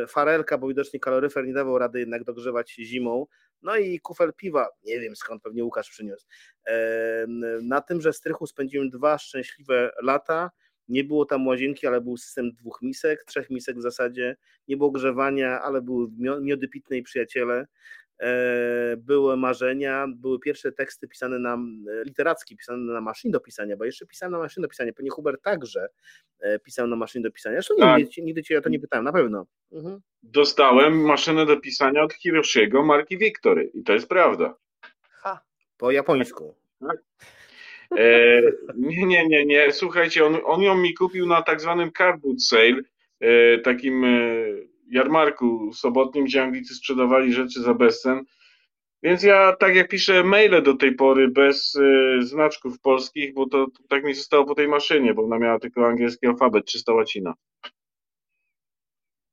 farelka, 0.09 0.59
bo 0.59 0.69
widocznie 0.69 1.01
kaloryfer 1.01 1.47
nie 1.47 1.53
dawał 1.53 1.79
rady 1.79 2.01
jednak 2.01 2.25
dogrzewać 2.25 2.71
zimą, 2.71 3.27
no 3.63 3.77
i 3.77 4.01
kufel 4.01 4.33
piwa, 4.37 4.69
nie 4.85 5.01
wiem 5.01 5.17
skąd, 5.17 5.43
pewnie 5.43 5.65
Łukasz 5.65 5.91
przyniósł. 5.91 6.27
Na 7.63 7.81
tymże 7.81 8.13
strychu 8.13 8.47
spędziłem 8.47 8.91
dwa 8.91 9.19
szczęśliwe 9.19 9.93
lata, 10.03 10.51
nie 10.91 11.05
było 11.05 11.25
tam 11.25 11.47
łazienki, 11.47 11.87
ale 11.87 12.01
był 12.01 12.17
system 12.17 12.53
dwóch 12.53 12.79
misek, 12.83 13.25
trzech 13.25 13.51
misek 13.51 13.77
w 13.77 13.83
zasadzie. 13.83 14.37
Nie 14.69 14.77
było 14.77 14.91
grzewania, 14.91 15.61
ale 15.61 15.83
były 15.83 16.09
miody 16.41 16.69
pitne 16.69 16.97
i 16.97 17.03
przyjaciele. 17.03 17.67
E, 18.21 18.97
były 18.97 19.37
marzenia, 19.37 20.07
były 20.17 20.41
pierwsze 20.41 20.73
teksty 20.73 21.09
pisane 21.09 21.39
na, 21.39 21.55
e, 21.55 22.05
literackie, 22.05 22.57
pisane 22.57 22.93
na 22.93 23.01
maszynie 23.01 23.33
do 23.33 23.41
pisania, 23.41 23.77
bo 23.77 23.85
jeszcze 23.85 24.07
pisałem 24.07 24.33
na 24.33 24.39
maszynie 24.39 24.63
do 24.63 24.69
pisania, 24.69 24.93
pewnie 24.93 25.11
Hubert 25.11 25.43
także 25.43 25.89
e, 26.41 26.59
pisał 26.59 26.87
na 26.87 26.97
maszynie 26.97 27.23
do 27.23 27.31
pisania. 27.31 27.57
Zresztą 27.57 27.75
tak. 27.79 27.99
nigdy, 27.99 28.23
nigdy 28.23 28.43
cię 28.43 28.59
o 28.59 28.61
to 28.61 28.69
nie 28.69 28.81
pytałem, 28.81 29.05
na 29.05 29.13
pewno. 29.13 29.47
Mhm. 29.73 30.01
Dostałem 30.23 31.01
maszynę 31.01 31.47
do 31.47 31.57
pisania 31.57 32.03
od 32.03 32.13
Hiroshiego 32.13 32.83
marki 32.83 33.19
Victory 33.19 33.71
i 33.75 33.83
to 33.83 33.93
jest 33.93 34.09
prawda. 34.09 34.55
Ha. 35.11 35.41
Po 35.77 35.91
japońsku. 35.91 36.55
Tak. 36.81 36.97
E, 37.99 38.43
nie, 38.77 39.07
nie, 39.07 39.29
nie, 39.29 39.47
nie. 39.47 39.73
Słuchajcie, 39.73 40.27
on, 40.27 40.39
on 40.45 40.63
ją 40.63 40.77
mi 40.77 40.95
kupił 40.95 41.27
na 41.27 41.43
tak 41.43 41.61
zwanym 41.61 41.91
cardboard 41.93 42.43
sale, 42.43 42.81
e, 43.21 43.59
takim 43.59 44.05
e, 44.05 44.09
jarmarku 44.91 45.73
sobotnim, 45.73 46.25
gdzie 46.25 46.43
Anglicy 46.43 46.75
sprzedawali 46.75 47.33
rzeczy 47.33 47.63
za 47.63 47.75
bezcen. 47.75 48.25
Więc 49.03 49.23
ja 49.23 49.57
tak 49.57 49.75
jak 49.75 49.89
piszę 49.89 50.25
maile 50.25 50.63
do 50.63 50.75
tej 50.75 50.95
pory 50.95 51.29
bez 51.29 51.77
e, 51.77 52.23
znaczków 52.23 52.81
polskich, 52.81 53.35
bo 53.35 53.49
to, 53.49 53.67
to, 53.67 53.83
tak 53.89 54.05
mi 54.05 54.15
zostało 54.15 54.45
po 54.45 54.55
tej 54.55 54.69
maszynie, 54.69 55.15
bo 55.15 55.25
ona 55.25 55.39
miała 55.39 55.59
tylko 55.59 55.87
angielski 55.87 56.27
alfabet, 56.27 56.65
czysta 56.65 56.93
łacina. 56.93 57.35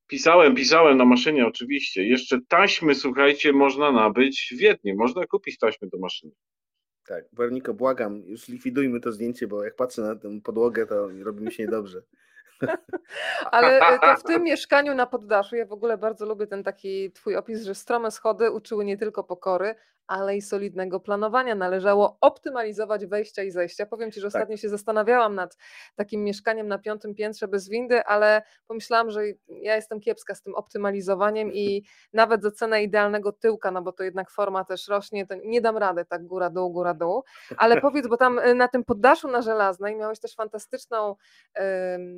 Pisałem, 0.06 0.54
pisałem 0.54 0.98
na 0.98 1.04
maszynie 1.04 1.46
oczywiście. 1.46 2.08
Jeszcze 2.08 2.38
taśmy, 2.48 2.94
słuchajcie, 2.94 3.52
można 3.52 3.92
nabyć 3.92 4.48
w 4.52 4.58
Wiedniu. 4.58 4.96
Można 4.96 5.26
kupić 5.26 5.58
taśmy 5.58 5.88
do 5.88 5.98
maszyny. 5.98 6.32
Tak, 7.08 7.24
Weroniko, 7.32 7.74
błagam, 7.74 8.22
już 8.26 8.48
likwidujmy 8.48 9.00
to 9.00 9.12
zdjęcie, 9.12 9.46
bo 9.46 9.64
jak 9.64 9.76
patrzę 9.76 10.02
na 10.02 10.16
tę 10.16 10.40
podłogę, 10.44 10.86
to 10.86 11.08
robi 11.24 11.44
mi 11.44 11.52
się 11.52 11.62
niedobrze. 11.62 12.02
Ale 13.50 13.80
e, 13.80 13.98
to 13.98 14.16
w 14.16 14.22
tym 14.22 14.42
mieszkaniu 14.42 14.94
na 14.94 15.06
poddaszu, 15.06 15.56
ja 15.56 15.66
w 15.66 15.72
ogóle 15.72 15.98
bardzo 15.98 16.26
lubię 16.26 16.46
ten 16.46 16.62
taki 16.62 17.12
twój 17.12 17.36
opis, 17.36 17.62
że 17.62 17.74
strome 17.74 18.10
schody 18.10 18.50
uczyły 18.50 18.84
nie 18.84 18.96
tylko 18.96 19.24
pokory, 19.24 19.74
ale 20.08 20.36
i 20.36 20.42
solidnego 20.42 21.00
planowania. 21.00 21.54
Należało 21.54 22.18
optymalizować 22.20 23.06
wejścia 23.06 23.42
i 23.42 23.50
zejścia. 23.50 23.86
Powiem 23.86 24.12
Ci, 24.12 24.20
że 24.20 24.26
tak. 24.26 24.34
ostatnio 24.34 24.56
się 24.56 24.68
zastanawiałam 24.68 25.34
nad 25.34 25.56
takim 25.94 26.24
mieszkaniem 26.24 26.68
na 26.68 26.78
piątym 26.78 27.14
piętrze 27.14 27.48
bez 27.48 27.68
windy, 27.68 28.04
ale 28.04 28.42
pomyślałam, 28.66 29.10
że 29.10 29.22
ja 29.48 29.76
jestem 29.76 30.00
kiepska 30.00 30.34
z 30.34 30.42
tym 30.42 30.54
optymalizowaniem 30.54 31.52
i 31.52 31.82
nawet 32.12 32.42
za 32.42 32.50
cenę 32.50 32.82
idealnego 32.82 33.32
tyłka, 33.32 33.70
no 33.70 33.82
bo 33.82 33.92
to 33.92 34.04
jednak 34.04 34.30
forma 34.30 34.64
też 34.64 34.88
rośnie, 34.88 35.26
to 35.26 35.34
nie 35.44 35.60
dam 35.60 35.76
rady 35.76 36.04
tak 36.04 36.26
góra 36.26 36.50
dół, 36.50 36.72
góra 36.72 36.94
dół. 36.94 37.24
Ale 37.56 37.80
powiedz, 37.80 38.08
bo 38.08 38.16
tam 38.16 38.38
y, 38.38 38.54
na 38.54 38.68
tym 38.68 38.84
poddaszu 38.84 39.28
na 39.28 39.42
Żelaznej 39.42 39.96
miałeś 39.96 40.20
też 40.20 40.34
fantastyczną 40.34 41.16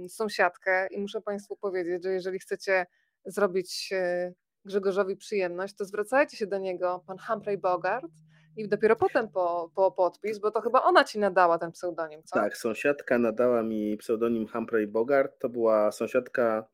sąsiadkę 0.09 0.87
i 0.91 1.01
muszę 1.01 1.21
Państwu 1.21 1.57
powiedzieć, 1.57 2.05
że 2.05 2.13
jeżeli 2.13 2.39
chcecie 2.39 2.87
zrobić 3.25 3.91
y, 3.93 4.35
Grzegorzowi 4.65 5.17
przyjemność, 5.17 5.75
to 5.75 5.85
zwracajcie 5.85 6.37
się 6.37 6.47
do 6.47 6.59
niego, 6.59 7.05
pan 7.07 7.19
Humphrey 7.19 7.59
Bogart, 7.59 8.11
i 8.57 8.69
dopiero 8.69 8.97
potem 8.97 9.29
po, 9.29 9.73
po 9.75 9.93
podpis, 9.93 10.39
bo 10.39 10.51
to 10.51 10.61
chyba 10.61 10.83
ona 10.83 11.05
ci 11.05 11.19
nadała 11.19 11.59
ten 11.59 11.73
pseudonim, 11.73 12.23
co? 12.25 12.41
Tak, 12.41 12.57
sąsiadka 12.57 13.19
nadała 13.19 13.63
mi 13.63 13.97
pseudonim 13.97 14.47
Humphrey 14.49 14.87
Bogart. 14.87 15.39
To 15.39 15.49
była 15.49 15.93
sąsiadka 15.93 16.69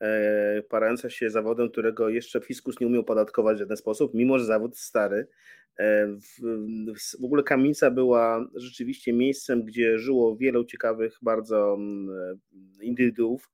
e, 0.00 0.62
parająca 0.62 1.10
się 1.10 1.30
zawodem, 1.30 1.70
którego 1.70 2.08
jeszcze 2.08 2.40
fiskus 2.40 2.80
nie 2.80 2.86
umiał 2.86 3.04
podatkować 3.04 3.56
w 3.56 3.60
żaden 3.60 3.76
sposób, 3.76 4.14
mimo 4.14 4.38
że 4.38 4.44
zawód 4.44 4.78
stary. 4.78 5.28
E, 5.78 6.06
w, 6.06 6.40
w, 7.20 7.24
ogóle 7.24 7.42
kamienica 7.42 7.90
była 7.90 8.48
rzeczywiście 8.54 9.12
miejscem, 9.12 9.64
gdzie 9.64 9.98
żyło 9.98 10.36
wielu 10.36 10.64
ciekawych 10.64 11.18
bardzo 11.22 11.74
mm, 11.74 12.38
indywiduów, 12.80 13.50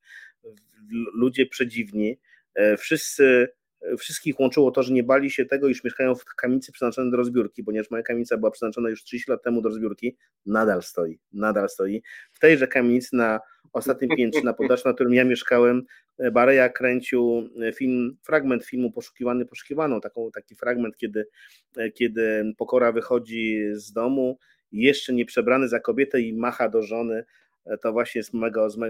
ludzie 1.14 1.46
przedziwni. 1.46 2.20
E, 2.54 2.76
wszyscy 2.76 3.48
wszystkich 3.96 4.40
łączyło 4.40 4.70
to, 4.70 4.82
że 4.82 4.92
nie 4.92 5.02
bali 5.02 5.30
się 5.30 5.44
tego, 5.44 5.68
iż 5.68 5.84
mieszkają 5.84 6.14
w 6.14 6.24
kamienicy 6.24 6.72
przeznaczonej 6.72 7.10
do 7.10 7.16
rozbiórki, 7.16 7.64
ponieważ 7.64 7.90
moja 7.90 8.02
kamienica 8.02 8.36
była 8.36 8.50
przeznaczona 8.50 8.90
już 8.90 9.04
30 9.04 9.30
lat 9.30 9.42
temu 9.42 9.62
do 9.62 9.68
rozbiórki, 9.68 10.16
nadal 10.46 10.82
stoi, 10.82 11.18
nadal 11.32 11.68
stoi. 11.68 12.02
W 12.32 12.38
tejże 12.38 12.68
kamienicy 12.68 13.16
na 13.16 13.40
ostatnim 13.72 14.10
piętrze, 14.16 14.40
na 14.42 14.52
poddaszu, 14.52 14.88
na 14.88 14.94
którym 14.94 15.14
ja 15.14 15.24
mieszkałem, 15.24 15.82
Bareja 16.32 16.68
kręcił 16.68 17.48
film, 17.74 18.16
fragment 18.22 18.64
filmu 18.64 18.92
Poszukiwany, 18.92 19.46
Poszukiwaną, 19.46 20.00
taką, 20.00 20.30
taki 20.30 20.54
fragment, 20.54 20.96
kiedy, 20.96 21.26
kiedy 21.94 22.52
Pokora 22.56 22.92
wychodzi 22.92 23.62
z 23.72 23.92
domu, 23.92 24.38
jeszcze 24.72 25.12
nie 25.12 25.24
przebrany 25.24 25.68
za 25.68 25.80
kobietę 25.80 26.20
i 26.20 26.32
macha 26.32 26.68
do 26.68 26.82
żony, 26.82 27.24
to 27.82 27.92
właśnie 27.92 28.22
z, 28.22 28.30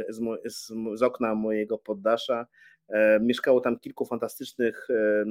z, 0.09 0.21
z, 0.45 0.73
z 0.95 1.03
okna 1.03 1.35
mojego 1.35 1.79
poddasza. 1.79 2.47
E, 2.89 3.21
mieszkało 3.21 3.61
tam 3.61 3.79
kilku 3.79 4.07
fantastycznych, 4.07 4.89
e, 4.91 5.25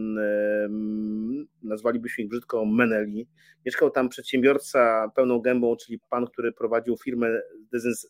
nazwalibyśmy 1.64 2.24
ich 2.24 2.30
brzydko, 2.30 2.66
meneli. 2.66 3.28
Mieszkał 3.66 3.90
tam 3.90 4.10
przedsiębiorca 4.10 5.12
pełną 5.16 5.40
gębą, 5.40 5.76
czyli 5.76 6.00
pan, 6.10 6.26
który 6.28 6.52
prowadził 6.52 6.98
firmę 6.98 7.42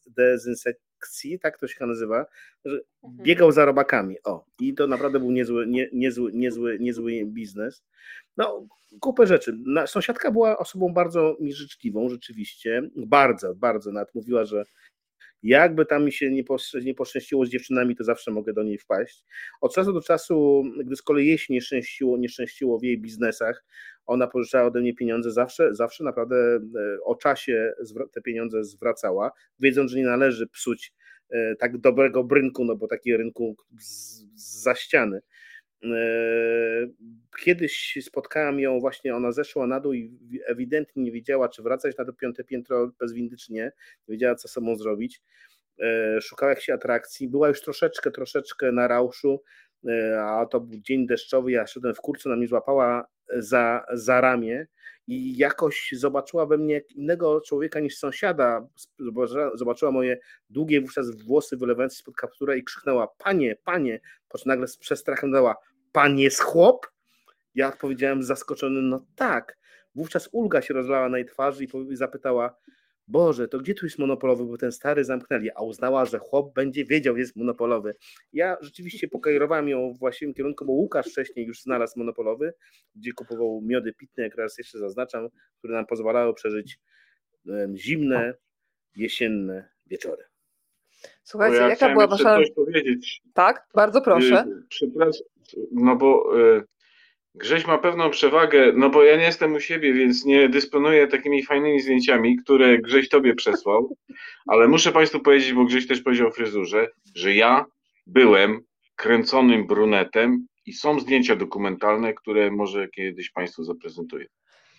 dezynsekcji, 0.08 1.40
tak 1.40 1.58
to 1.58 1.68
się 1.68 1.86
nazywa, 1.86 2.26
że 2.66 2.80
mhm. 3.04 3.24
biegał 3.24 3.52
za 3.52 3.66
robakami. 3.66 4.16
O, 4.24 4.46
i 4.60 4.74
to 4.74 4.88
naprawdę 4.88 5.20
był 5.20 5.32
niezły, 5.32 5.68
nie, 5.68 5.90
niezły, 5.94 6.32
niezły, 6.34 6.80
niezły 6.80 7.26
biznes. 7.26 7.84
No, 8.38 8.68
kupę 9.00 9.28
rzeczy. 9.28 9.58
Sąsiadka 9.86 10.32
była 10.32 10.58
osobą 10.58 10.94
bardzo 10.94 11.38
mi 11.40 11.54
życzliwą, 11.54 12.10
rzeczywiście. 12.10 12.90
Bardzo, 12.96 13.56
bardzo. 13.56 13.92
Nawet 13.92 14.16
mówiła, 14.16 14.46
że 14.46 14.64
jakby 15.44 15.86
tam 15.86 16.06
mi 16.06 16.12
się 16.12 16.32
nie, 16.84 16.94
poszczęściło 16.94 17.46
z 17.46 17.50
dziewczynami, 17.50 17.96
to 17.96 18.04
zawsze 18.04 18.32
mogę 18.32 18.54
do 18.54 18.64
niej 18.64 18.78
wpaść. 18.78 19.24
Od 19.62 19.76
czasu 19.76 19.94
do 19.94 20.02
czasu, 20.02 20.64
gdy 20.86 20.96
z 20.96 21.02
kolei 21.02 21.28
jej 21.28 21.38
się 21.38 21.54
nie 21.54 21.62
szczęściło, 21.62 22.18
nie 22.18 22.30
szczęściło 22.30 22.80
w 22.80 22.84
jej 22.84 23.02
biznesach, 23.02 23.66
ona 24.06 24.28
pożyczała 24.28 24.68
ode 24.68 24.82
mnie 24.82 24.96
pieniądze, 24.96 25.32
zawsze, 25.32 25.76
zawsze 25.76 26.04
naprawdę 26.04 26.36
e, 26.36 26.60
o 27.04 27.16
czasie 27.16 27.74
te 28.14 28.22
pieniądze 28.22 28.64
zwracała, 28.64 29.32
wiedząc, 29.60 29.92
że 29.92 29.98
nie 29.98 30.06
należy 30.06 30.48
psuć 30.48 30.94
e, 31.30 31.56
tak 31.56 31.78
dobrego 31.78 32.28
rynku, 32.32 32.66
no 32.66 32.76
bo 32.76 32.88
taki 32.88 33.18
rynku 33.18 33.56
za 34.36 34.76
ściany. 34.76 35.22
E, 35.84 36.88
kiedyś 37.44 37.98
spotkałem 38.02 38.60
ją 38.60 38.80
właśnie, 38.80 39.16
ona 39.16 39.32
zeszła 39.32 39.68
na 39.68 39.80
dół 39.80 39.94
i 39.94 40.20
ewidentnie 40.46 41.04
nie 41.04 41.12
wiedziała, 41.12 41.50
czy 41.50 41.64
wracać 41.64 41.98
na 41.98 42.06
to 42.06 42.14
piąte 42.14 42.44
piętro 42.44 42.92
bez 43.00 43.14
windy, 43.14 43.38
czy 43.38 43.54
nie. 43.54 43.72
Wiedziała, 44.08 44.36
co 44.36 44.48
sobą 44.48 44.76
zrobić. 44.76 45.22
E, 45.80 46.22
szukała 46.22 46.50
jakiejś 46.50 46.70
atrakcji. 46.70 47.28
Była 47.28 47.48
już 47.48 47.62
troszeczkę, 47.62 48.12
troszeczkę 48.12 48.72
na 48.72 48.88
rauszu, 48.88 49.42
e, 49.88 50.22
a 50.22 50.46
to 50.46 50.60
był 50.60 50.80
dzień 50.80 51.08
deszczowy. 51.08 51.52
Ja 51.52 51.68
szedłem 51.68 51.96
w 51.96 52.02
kurcu, 52.02 52.30
na 52.30 52.36
mnie 52.36 52.48
złapała 52.48 53.06
za, 53.38 53.86
za 53.94 54.22
ramię 54.22 54.68
i 55.08 55.38
jakoś 55.38 55.90
zobaczyła 55.92 56.46
we 56.46 56.58
mnie 56.58 56.82
innego 56.96 57.42
człowieka 57.42 57.80
niż 57.80 57.98
sąsiada. 57.98 58.68
Zobaczyła 59.56 59.92
moje 59.92 60.18
długie 60.50 60.82
wówczas 60.82 61.12
włosy 61.12 61.58
wylewające 61.58 61.96
spod 61.96 62.16
kaptura 62.16 62.56
i 62.56 62.64
krzyknęła: 62.64 63.08
Panie, 63.18 63.56
panie! 63.64 64.00
Po 64.30 64.38
czym 64.38 64.50
nagle 64.50 64.68
z 64.68 64.78
przestrachem 64.78 65.32
dała: 65.32 65.56
Pan 65.94 66.20
jest 66.20 66.40
chłop? 66.42 66.88
Ja 67.56 67.68
odpowiedziałem 67.68 68.24
zaskoczony: 68.24 68.82
No 68.82 69.06
tak. 69.16 69.58
Wówczas 69.96 70.30
ulga 70.32 70.62
się 70.62 70.74
rozlała 70.74 71.10
na 71.10 71.18
jej 71.18 71.28
twarzy 71.28 71.64
i 71.64 71.96
zapytała: 71.96 72.58
Boże, 73.08 73.48
to 73.48 73.58
gdzie 73.60 73.74
tu 73.74 73.86
jest 73.86 74.00
monopolowy, 74.00 74.46
bo 74.46 74.58
ten 74.58 74.72
stary 74.72 75.04
zamknęli, 75.04 75.50
a 75.56 75.62
uznała, 75.62 76.06
że 76.06 76.20
chłop 76.20 76.54
będzie 76.54 76.86
wiedział, 76.86 77.18
jest 77.18 77.36
monopolowy. 77.36 77.96
Ja 78.34 78.58
rzeczywiście 78.62 79.08
pokajerowałem 79.08 79.70
ją 79.70 79.94
w 79.94 80.00
właściwym 80.00 80.34
kierunku, 80.34 80.66
bo 80.66 80.74
Łukasz 80.74 81.08
wcześniej 81.08 81.46
już 81.46 81.62
znalazł 81.62 82.00
monopolowy, 82.00 82.54
gdzie 82.96 83.14
kupował 83.14 83.62
miody 83.64 83.94
pitne, 83.94 84.24
jak 84.24 84.36
raz 84.36 84.58
jeszcze 84.58 84.80
zaznaczam, 84.80 85.30
które 85.58 85.74
nam 85.74 85.86
pozwalały 85.86 86.34
przeżyć 86.34 86.80
zimne, 87.76 88.34
jesienne 88.96 89.70
wieczory. 89.86 90.33
Słuchajcie, 91.24 91.58
ja 91.58 91.70
jaka 91.70 91.90
była 91.90 92.08
wasza... 92.08 92.36
coś 92.36 92.52
powiedzieć. 92.52 93.22
Tak, 93.34 93.68
bardzo 93.76 94.02
proszę. 94.02 94.46
Y, 94.48 94.64
przepraszam, 94.70 95.28
no 95.72 95.96
bo 95.96 96.40
y, 96.40 96.64
Grześ 97.36 97.68
ma 97.68 97.78
pewną 97.78 98.10
przewagę, 98.10 98.74
no 98.76 98.90
bo 98.90 99.04
ja 99.04 99.18
nie 99.18 99.24
jestem 99.24 99.54
u 99.54 99.60
siebie, 99.60 99.94
więc 99.94 100.26
nie 100.26 100.50
dysponuję 100.50 101.08
takimi 101.08 101.44
fajnymi 101.44 101.82
zdjęciami, 101.82 102.38
które 102.38 102.80
Grześ 102.80 103.10
tobie 103.10 103.36
przesłał, 103.36 103.98
ale 104.48 104.68
muszę 104.68 104.92
Państwu 104.92 105.20
powiedzieć, 105.20 105.54
bo 105.54 105.66
Grześ 105.66 105.88
też 105.88 106.02
powiedział 106.02 106.28
o 106.28 106.32
fryzurze, 106.32 106.88
że 107.16 107.34
ja 107.34 107.66
byłem 108.08 108.62
kręconym 108.96 109.68
brunetem 109.68 110.48
i 110.66 110.74
są 110.74 111.00
zdjęcia 111.00 111.36
dokumentalne, 111.36 112.14
które 112.14 112.52
może 112.52 112.88
kiedyś 112.88 113.32
Państwu 113.32 113.64
zaprezentuję. 113.64 114.26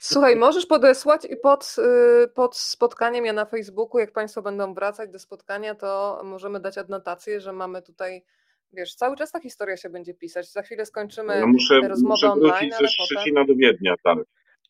Słuchaj, 0.00 0.36
możesz 0.36 0.66
podesłać 0.66 1.24
i 1.24 1.36
pod, 1.36 1.76
y, 2.24 2.28
pod 2.28 2.56
spotkaniem 2.56 3.24
ja 3.24 3.32
na 3.32 3.44
Facebooku, 3.44 3.98
jak 3.98 4.12
Państwo 4.12 4.42
będą 4.42 4.74
wracać 4.74 5.10
do 5.10 5.18
spotkania, 5.18 5.74
to 5.74 6.20
możemy 6.24 6.60
dać 6.60 6.78
adnotację, 6.78 7.40
że 7.40 7.52
mamy 7.52 7.82
tutaj 7.82 8.24
wiesz, 8.72 8.94
cały 8.94 9.16
czas 9.16 9.32
ta 9.32 9.40
historia 9.40 9.76
się 9.76 9.90
będzie 9.90 10.14
pisać. 10.14 10.52
Za 10.52 10.62
chwilę 10.62 10.86
skończymy 10.86 11.38
ja 11.38 11.46
muszę, 11.46 11.80
rozmowę 11.88 12.14
muszę 12.14 12.32
online, 12.32 12.72
ze 12.80 12.88
Szczecina 12.88 13.40
potem... 13.40 13.46
do 13.46 13.54
Wiednia, 13.54 13.94
tak. 14.04 14.18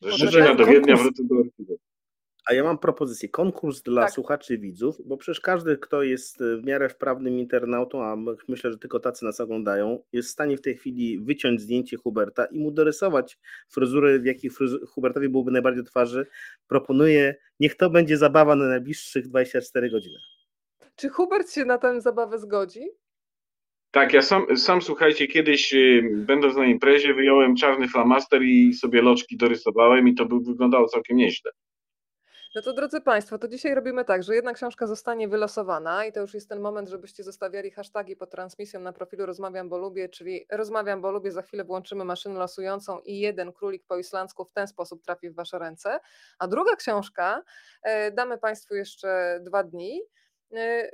Ze 0.01 0.11
Szczecina 0.11 0.55
do 0.55 0.65
Wiednia 0.65 0.95
wrócę 0.95 1.23
do 1.23 1.35
archiwum. 1.35 1.77
A 2.45 2.53
ja 2.53 2.63
mam 2.63 2.77
propozycję, 2.77 3.29
konkurs 3.29 3.81
dla 3.81 4.01
tak. 4.01 4.11
słuchaczy 4.11 4.53
i 4.53 4.59
widzów, 4.59 5.01
bo 5.05 5.17
przecież 5.17 5.39
każdy, 5.39 5.77
kto 5.77 6.03
jest 6.03 6.37
w 6.39 6.63
miarę 6.63 6.89
wprawnym 6.89 7.39
internautą, 7.39 8.03
a 8.03 8.15
myślę, 8.47 8.71
że 8.71 8.77
tylko 8.77 8.99
tacy 8.99 9.25
nas 9.25 9.39
oglądają, 9.39 10.03
jest 10.13 10.29
w 10.29 10.31
stanie 10.31 10.57
w 10.57 10.61
tej 10.61 10.77
chwili 10.77 11.19
wyciąć 11.19 11.61
zdjęcie 11.61 11.97
Huberta 11.97 12.45
i 12.45 12.59
mu 12.59 12.71
dorysować 12.71 13.37
fryzurę, 13.69 14.19
w 14.19 14.25
jakiej 14.25 14.51
Hubertowi 14.87 15.29
byłoby 15.29 15.51
najbardziej 15.51 15.83
twarzy. 15.83 16.25
Proponuję, 16.67 17.35
niech 17.59 17.75
to 17.75 17.89
będzie 17.89 18.17
zabawa 18.17 18.55
na 18.55 18.67
najbliższych 18.67 19.27
24 19.27 19.89
godziny. 19.89 20.17
Czy 20.95 21.09
Hubert 21.09 21.51
się 21.51 21.65
na 21.65 21.77
tę 21.77 22.01
zabawę 22.01 22.39
zgodzi? 22.39 22.89
Tak, 23.91 24.13
ja 24.13 24.21
sam, 24.21 24.57
sam 24.57 24.81
słuchajcie, 24.81 25.27
kiedyś 25.27 25.73
y, 25.73 26.01
będąc 26.13 26.55
na 26.55 26.65
imprezie 26.65 27.13
wyjąłem 27.13 27.55
czarny 27.55 27.87
flamaster 27.87 28.43
i 28.43 28.73
sobie 28.73 29.01
loczki 29.01 29.37
dorysowałem 29.37 30.07
i 30.07 30.15
to 30.15 30.25
by 30.25 30.39
wyglądało 30.39 30.87
całkiem 30.87 31.17
nieźle. 31.17 31.51
No 32.55 32.61
to 32.61 32.73
drodzy 32.73 33.01
Państwo, 33.01 33.37
to 33.37 33.47
dzisiaj 33.47 33.75
robimy 33.75 34.05
tak, 34.05 34.23
że 34.23 34.35
jedna 34.35 34.53
książka 34.53 34.87
zostanie 34.87 35.27
wylosowana 35.27 36.05
i 36.05 36.11
to 36.11 36.19
już 36.19 36.33
jest 36.33 36.49
ten 36.49 36.59
moment, 36.59 36.89
żebyście 36.89 37.23
zostawiali 37.23 37.71
hashtagi 37.71 38.15
pod 38.15 38.29
transmisją 38.31 38.79
na 38.79 38.93
profilu 38.93 39.25
Rozmawiam, 39.25 39.69
bo 39.69 39.77
lubię, 39.77 40.09
czyli 40.09 40.45
Rozmawiam, 40.51 41.01
bo 41.01 41.11
lubię, 41.11 41.31
za 41.31 41.41
chwilę 41.41 41.63
włączymy 41.63 42.05
maszynę 42.05 42.39
losującą 42.39 42.99
i 42.99 43.19
jeden 43.19 43.53
królik 43.53 43.83
po 43.87 43.97
islandzku 43.97 44.45
w 44.45 44.51
ten 44.51 44.67
sposób 44.67 45.03
trafi 45.03 45.29
w 45.29 45.35
Wasze 45.35 45.59
ręce. 45.59 45.99
A 46.39 46.47
druga 46.47 46.75
książka, 46.75 47.43
e, 47.83 48.11
damy 48.11 48.37
Państwu 48.37 48.75
jeszcze 48.75 49.39
dwa 49.43 49.63
dni, 49.63 50.01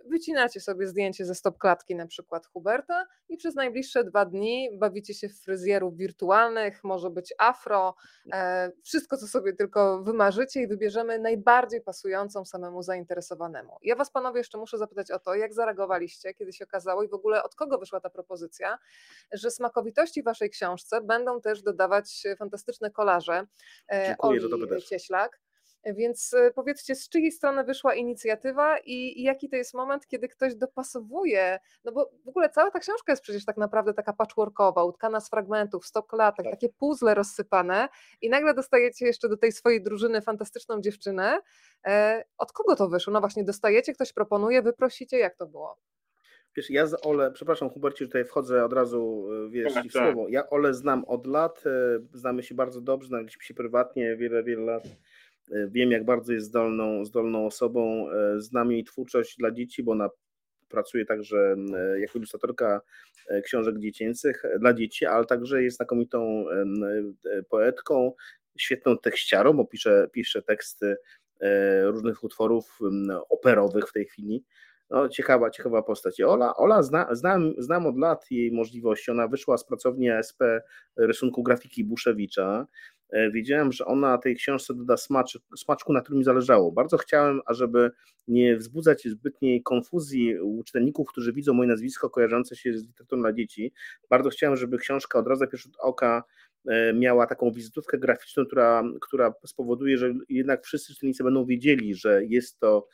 wycinacie 0.05 0.59
sobie 0.59 0.87
zdjęcie 0.87 1.25
ze 1.25 1.35
stopklatki 1.35 1.95
na 1.95 2.07
przykład 2.07 2.47
Huberta 2.47 3.05
i 3.29 3.37
przez 3.37 3.55
najbliższe 3.55 4.03
dwa 4.03 4.25
dni 4.25 4.69
bawicie 4.77 5.13
się 5.13 5.29
w 5.29 5.39
fryzjerów 5.39 5.97
wirtualnych, 5.97 6.83
może 6.83 7.09
być 7.09 7.33
afro, 7.37 7.95
e, 8.33 8.71
wszystko 8.83 9.17
co 9.17 9.27
sobie 9.27 9.53
tylko 9.53 10.03
wymarzycie 10.03 10.61
i 10.61 10.67
wybierzemy 10.67 11.19
najbardziej 11.19 11.81
pasującą 11.81 12.45
samemu 12.45 12.83
zainteresowanemu. 12.83 13.77
Ja 13.81 13.95
was 13.95 14.11
panowie 14.11 14.37
jeszcze 14.37 14.57
muszę 14.57 14.77
zapytać 14.77 15.11
o 15.11 15.19
to, 15.19 15.35
jak 15.35 15.53
zareagowaliście, 15.53 16.33
kiedy 16.33 16.53
się 16.53 16.65
okazało 16.65 17.03
i 17.03 17.07
w 17.07 17.13
ogóle 17.13 17.43
od 17.43 17.55
kogo 17.55 17.77
wyszła 17.77 17.99
ta 17.99 18.09
propozycja, 18.09 18.77
że 19.31 19.51
smakowitości 19.51 20.23
waszej 20.23 20.49
książce 20.49 21.01
będą 21.01 21.41
też 21.41 21.61
dodawać 21.61 22.23
fantastyczne 22.37 22.91
kolaże 22.91 23.47
e, 23.91 24.05
Dziękuję, 24.07 24.41
Oli 24.41 24.83
Cieślak. 24.83 25.39
Więc 25.85 26.33
y, 26.33 26.51
powiedzcie, 26.55 26.95
z 26.95 27.09
czyjej 27.09 27.31
strony 27.31 27.63
wyszła 27.63 27.95
inicjatywa 27.95 28.77
i, 28.85 29.23
jaki 29.23 29.49
to 29.49 29.55
jest 29.55 29.73
moment, 29.73 30.07
kiedy 30.07 30.27
ktoś 30.27 30.55
dopasowuje, 30.55 31.59
no 31.83 31.91
bo 31.91 32.11
w 32.25 32.27
ogóle 32.27 32.49
cała 32.49 32.71
ta 32.71 32.79
książka 32.79 33.11
jest 33.11 33.23
przecież 33.23 33.45
tak 33.45 33.57
naprawdę 33.57 33.93
taka 33.93 34.13
patchworkowa, 34.13 34.83
utkana 34.83 35.19
z 35.19 35.29
fragmentów, 35.29 35.85
stop 35.85 36.07
klatek, 36.07 36.45
tak. 36.45 36.53
takie 36.53 36.69
puzzle 36.69 37.15
rozsypane 37.15 37.89
i 38.21 38.29
nagle 38.29 38.53
dostajecie 38.53 39.05
jeszcze 39.05 39.29
do 39.29 39.37
tej 39.37 39.51
swojej 39.51 39.83
drużyny 39.83 40.21
fantastyczną 40.21 40.81
dziewczynę. 40.81 41.39
E, 41.85 42.23
od 42.37 42.51
kogo 42.51 42.75
to 42.75 42.89
wyszło? 42.89 43.13
No 43.13 43.19
właśnie, 43.19 43.43
dostajecie, 43.43 43.93
ktoś 43.93 44.13
proponuje, 44.13 44.61
wyprosicie, 44.61 45.17
jak 45.17 45.35
to 45.35 45.45
było? 45.45 45.77
Wiesz, 46.55 46.69
ja 46.69 46.87
z 46.87 47.05
Ole, 47.05 47.31
przepraszam 47.31 47.69
Hubercie, 47.69 48.05
tutaj 48.05 48.25
wchodzę 48.25 48.65
od 48.65 48.73
razu, 48.73 49.27
e, 49.47 49.49
wiesz, 49.49 49.73
tak, 49.73 49.85
w 49.85 49.93
tak. 49.93 50.03
słowo. 50.03 50.29
Ja 50.29 50.49
Ole 50.49 50.73
znam 50.73 51.05
od 51.05 51.27
lat, 51.27 51.63
e, 51.65 51.99
znamy 52.13 52.43
się 52.43 52.55
bardzo 52.55 52.81
dobrze, 52.81 53.07
znaliśmy 53.07 53.43
się 53.43 53.53
prywatnie 53.53 54.15
wiele, 54.15 54.43
wiele 54.43 54.61
lat. 54.61 54.83
E, 55.51 55.67
wiem, 55.67 55.91
jak 55.91 56.05
bardzo 56.05 56.33
jest 56.33 56.47
zdolną, 56.47 57.05
zdolną 57.05 57.45
osobą. 57.45 58.11
E, 58.11 58.41
znam 58.41 58.71
jej 58.71 58.83
twórczość 58.83 59.37
dla 59.37 59.51
dzieci, 59.51 59.83
bo 59.83 59.91
ona 59.91 60.09
pracuje 60.69 61.05
także 61.05 61.55
e, 61.73 61.99
jako 61.99 62.17
ilustratorka 62.17 62.81
książek 63.43 63.79
dziecięcych 63.79 64.43
dla 64.59 64.73
dzieci, 64.73 65.05
ale 65.05 65.25
także 65.25 65.63
jest 65.63 65.77
znakomitą 65.77 66.45
poetką, 67.49 68.13
świetną 68.57 68.97
tekściarą, 68.97 69.53
bo 69.53 69.65
pisze, 69.65 70.07
pisze 70.11 70.41
teksty 70.41 70.95
różnych 71.83 72.23
utworów 72.23 72.79
operowych 73.29 73.89
w 73.89 73.93
tej 73.93 74.05
chwili. 74.05 74.43
No, 74.89 75.09
ciekawa, 75.09 75.49
ciekawa 75.49 75.81
postać. 75.81 76.21
Ola, 76.21 76.55
Ola 76.55 76.83
zna, 76.83 77.15
znam, 77.15 77.53
znam 77.57 77.85
od 77.85 77.97
lat 77.97 78.31
jej 78.31 78.51
możliwości. 78.51 79.11
Ona 79.11 79.27
wyszła 79.27 79.57
z 79.57 79.65
pracowni 79.65 80.09
ASP 80.09 80.43
rysunku 80.97 81.43
grafiki 81.43 81.83
Buszewicza. 81.83 82.67
Wiedziałem, 83.33 83.71
że 83.71 83.85
ona 83.85 84.17
tej 84.17 84.35
książce 84.35 84.73
doda 84.73 84.97
smacz, 84.97 85.39
smaczku, 85.57 85.93
na 85.93 86.01
którym 86.01 86.19
mi 86.19 86.23
zależało. 86.23 86.71
Bardzo 86.71 86.97
chciałem, 86.97 87.41
ażeby 87.45 87.91
nie 88.27 88.57
wzbudzać 88.57 89.07
zbytniej 89.07 89.63
konfuzji 89.63 90.39
u 90.39 90.63
czytelników, 90.63 91.07
którzy 91.09 91.33
widzą 91.33 91.53
moje 91.53 91.69
nazwisko 91.69 92.09
kojarzące 92.09 92.55
się 92.55 92.77
z 92.77 92.87
literaturą 92.87 93.21
dla 93.21 93.33
dzieci. 93.33 93.73
Bardzo 94.09 94.29
chciałem, 94.29 94.57
żeby 94.57 94.77
książka 94.77 95.19
od 95.19 95.27
razu 95.27 95.39
za 95.39 95.47
pierwszy 95.47 95.69
oka 95.79 96.23
E, 96.67 96.93
miała 96.93 97.27
taką 97.27 97.51
wizytówkę 97.51 97.97
graficzną, 97.97 98.45
która, 98.45 98.83
która 99.01 99.33
spowoduje, 99.45 99.97
że 99.97 100.13
jednak 100.29 100.63
wszyscy 100.63 100.93
czytelnicy 100.93 101.23
będą 101.23 101.45
wiedzieli, 101.45 101.95
że 101.95 102.25
jest 102.25 102.59
to 102.59 102.87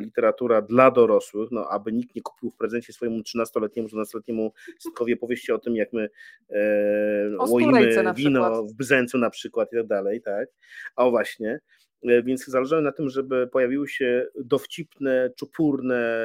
literatura 0.00 0.62
dla 0.62 0.90
dorosłych, 0.90 1.50
no 1.50 1.68
aby 1.68 1.92
nikt 1.92 2.14
nie 2.14 2.22
kupił 2.22 2.50
w 2.50 2.56
prezencie 2.56 2.92
swojemu 2.92 3.20
13-letniemu, 3.20 3.88
12-letniemu 3.88 4.52
synkowi 4.78 5.14
opowieści 5.14 5.52
o 5.52 5.58
tym, 5.58 5.76
jak 5.76 5.92
my 5.92 6.08
e, 6.50 7.36
łoimy 7.48 7.94
wino 8.14 8.64
w 8.64 8.74
Bzencu 8.74 9.18
na 9.18 9.30
przykład 9.30 9.72
i 9.72 9.76
tak 9.76 9.86
dalej, 9.86 10.22
tak? 10.22 10.48
O 10.96 11.10
właśnie. 11.10 11.60
E, 12.02 12.22
więc 12.22 12.46
zależało 12.46 12.82
na 12.82 12.92
tym, 12.92 13.08
żeby 13.08 13.46
pojawiły 13.46 13.88
się 13.88 14.26
dowcipne, 14.44 15.30
czupurne, 15.36 16.18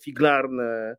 figlarne, 0.00 0.96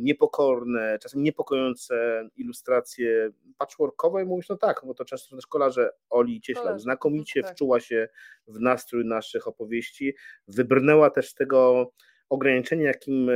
niepokorne, 0.00 0.98
czasem 1.02 1.22
niepokojące 1.22 2.28
ilustracje 2.36 3.30
patchworkowe 3.58 4.22
i 4.22 4.26
mówisz, 4.26 4.48
no 4.48 4.56
tak, 4.56 4.82
bo 4.86 4.94
to 4.94 5.04
często 5.04 5.36
też 5.36 5.46
kolarze. 5.46 5.90
Oli 6.10 6.40
Cieślak 6.40 6.80
znakomicie 6.80 7.42
tak. 7.42 7.52
wczuła 7.52 7.80
się 7.80 8.08
w 8.48 8.60
nastrój 8.60 9.04
naszych 9.04 9.48
opowieści, 9.48 10.14
wybrnęła 10.48 11.10
też 11.10 11.28
z 11.28 11.34
tego 11.34 11.90
ograniczenia, 12.28 12.86
jakim 12.86 13.30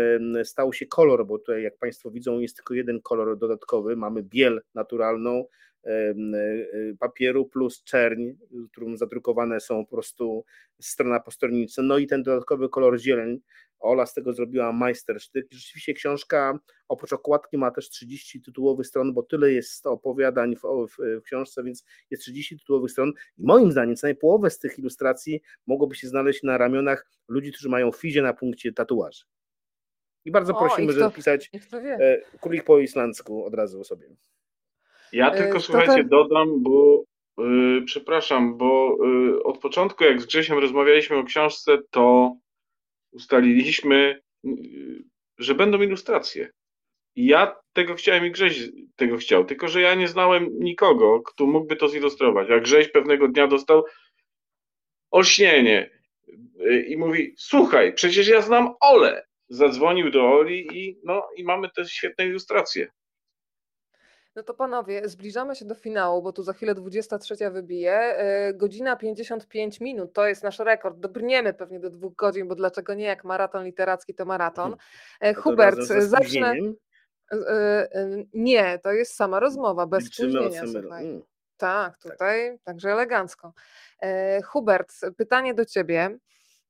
stał 0.45 0.73
się 0.73 0.87
kolor, 0.87 1.27
bo 1.27 1.39
tutaj 1.39 1.63
jak 1.63 1.79
Państwo 1.79 2.11
widzą 2.11 2.39
jest 2.39 2.57
tylko 2.57 2.75
jeden 2.75 3.01
kolor 3.01 3.39
dodatkowy, 3.39 3.97
mamy 3.97 4.23
biel 4.23 4.63
naturalną, 4.75 5.45
papieru 6.99 7.47
plus 7.47 7.83
czerń, 7.85 8.31
którym 8.73 8.97
zadrukowane 8.97 9.61
są 9.61 9.87
po 9.87 9.91
prostu 9.91 10.45
strona 10.81 11.21
po 11.21 11.31
stronie, 11.31 11.67
no 11.79 11.99
i 11.99 12.07
ten 12.07 12.23
dodatkowy 12.23 12.69
kolor 12.69 12.99
zieleń, 12.99 13.41
Ola 13.81 14.07
z 14.07 14.15
tego 14.15 14.33
zrobiła 14.33 14.73
majstersztyk. 14.73 15.47
Rzeczywiście 15.51 15.95
książka 15.95 16.59
oprócz 16.89 17.13
okładki 17.13 17.59
ma 17.59 17.71
też 17.71 17.91
30 17.91 18.43
tytułowych 18.43 18.87
stron, 18.87 19.15
bo 19.15 19.23
tyle 19.23 19.53
jest 19.53 19.87
opowiadań 19.87 20.57
w, 20.57 20.61
w, 20.61 21.21
w, 21.21 21.23
książce, 21.23 21.65
więc 21.65 21.85
jest 22.11 22.23
30 22.23 22.59
tytułowych 22.59 22.91
stron. 22.91 23.13
I 23.39 23.45
moim 23.45 23.73
zdaniem 23.73 23.97
co 23.97 24.07
najmniej 24.07 24.21
połowę 24.21 24.51
z 24.51 24.59
tych 24.59 24.79
ilustracji 24.79 25.43
mogłoby 25.67 25.95
się 25.95 26.09
znaleźć 26.09 26.43
na 26.43 26.59
ramionach 26.59 27.07
ludzi, 27.29 27.53
którzy 27.53 27.69
mają 27.69 27.93
fizie 27.93 28.23
na 28.23 28.33
punkcie 28.33 28.73
tatuaży. 28.73 29.25
I 30.25 30.31
bardzo 30.31 30.57
o, 30.57 30.59
prosimy, 30.59 30.93
żeby 30.93 31.15
pisać 31.15 31.51
e, 31.73 32.21
królik 32.41 32.65
po 32.65 32.79
islandzku 32.79 33.45
od 33.45 33.55
razu 33.55 33.85
sobie. 33.85 34.09
Ja 35.13 35.33
e, 35.33 35.39
tylko 35.39 35.61
słuchajcie, 35.61 35.95
ten... 35.95 36.09
dodam, 36.09 36.63
bo 36.63 37.05
yy, 37.39 37.83
przepraszam, 37.83 38.57
bo 38.59 38.99
yy, 39.05 39.43
od 39.43 39.59
początku, 39.59 40.05
jak 40.05 40.21
z 40.21 40.27
Grzesiem 40.27 40.59
rozmawialiśmy 40.59 41.17
o 41.17 41.25
książce, 41.25 41.79
to 41.91 42.37
ustaliliśmy, 43.13 44.21
że 45.39 45.55
będą 45.55 45.83
ilustracje. 45.83 46.51
I 47.17 47.27
ja 47.27 47.57
tego 47.73 47.95
chciałem 47.95 48.27
i 48.27 48.31
Grześ 48.31 48.69
tego 48.97 49.17
chciał, 49.17 49.45
tylko 49.45 49.69
że 49.69 49.81
ja 49.81 49.95
nie 49.95 50.09
znałem 50.09 50.49
nikogo, 50.59 51.21
kto 51.21 51.47
mógłby 51.47 51.77
to 51.77 51.89
zilustrować. 51.89 52.51
A 52.51 52.61
Grześ 52.61 52.89
pewnego 52.89 53.29
dnia 53.29 53.47
dostał 53.47 53.85
olśnienie 55.11 55.91
i 56.89 56.97
mówi: 56.97 57.35
Słuchaj, 57.39 57.95
przecież 57.95 58.29
ja 58.29 58.43
znam 58.43 58.75
Ole. 58.81 59.27
Zadzwonił 59.49 60.11
do 60.11 60.33
Oli 60.33 60.67
i, 60.73 61.01
no, 61.05 61.29
i 61.37 61.45
mamy 61.45 61.69
te 61.77 61.85
świetne 61.85 62.27
ilustracje. 62.27 62.89
No 64.41 64.45
to 64.45 64.55
panowie, 64.55 65.09
zbliżamy 65.09 65.57
się 65.57 65.65
do 65.65 65.75
finału, 65.75 66.23
bo 66.23 66.33
tu 66.33 66.43
za 66.43 66.53
chwilę 66.53 66.75
23 66.75 67.51
wybije. 67.51 67.93
E, 67.93 68.55
godzina 68.55 68.97
55 68.97 69.81
minut 69.81 70.13
to 70.13 70.27
jest 70.27 70.43
nasz 70.43 70.59
rekord. 70.59 70.99
Dobrniemy 70.99 71.55
pewnie 71.55 71.81
do 71.81 71.91
dwóch 71.91 72.15
godzin, 72.15 72.49
bo 72.49 72.55
dlaczego 72.55 72.95
nie? 72.95 73.05
Jak 73.05 73.25
maraton 73.25 73.65
literacki 73.65 74.15
to 74.15 74.25
maraton. 74.25 74.77
E, 75.21 75.35
to 75.35 75.43
Hubert, 75.43 75.79
zacznę. 75.99 76.55
E, 77.33 77.89
nie, 78.35 78.79
to 78.79 78.93
jest 78.93 79.15
sama 79.15 79.41
rozmowa, 79.41 79.87
bez 79.87 80.05
spóźnienia. 80.05 80.63
Mm. 80.63 81.23
Tak, 81.57 81.99
tak, 81.99 82.13
tutaj, 82.13 82.51
tak. 82.51 82.65
także 82.65 82.93
elegancko. 82.93 83.53
Hubert, 84.45 84.93
pytanie 85.17 85.55
do 85.55 85.65
ciebie, 85.65 86.19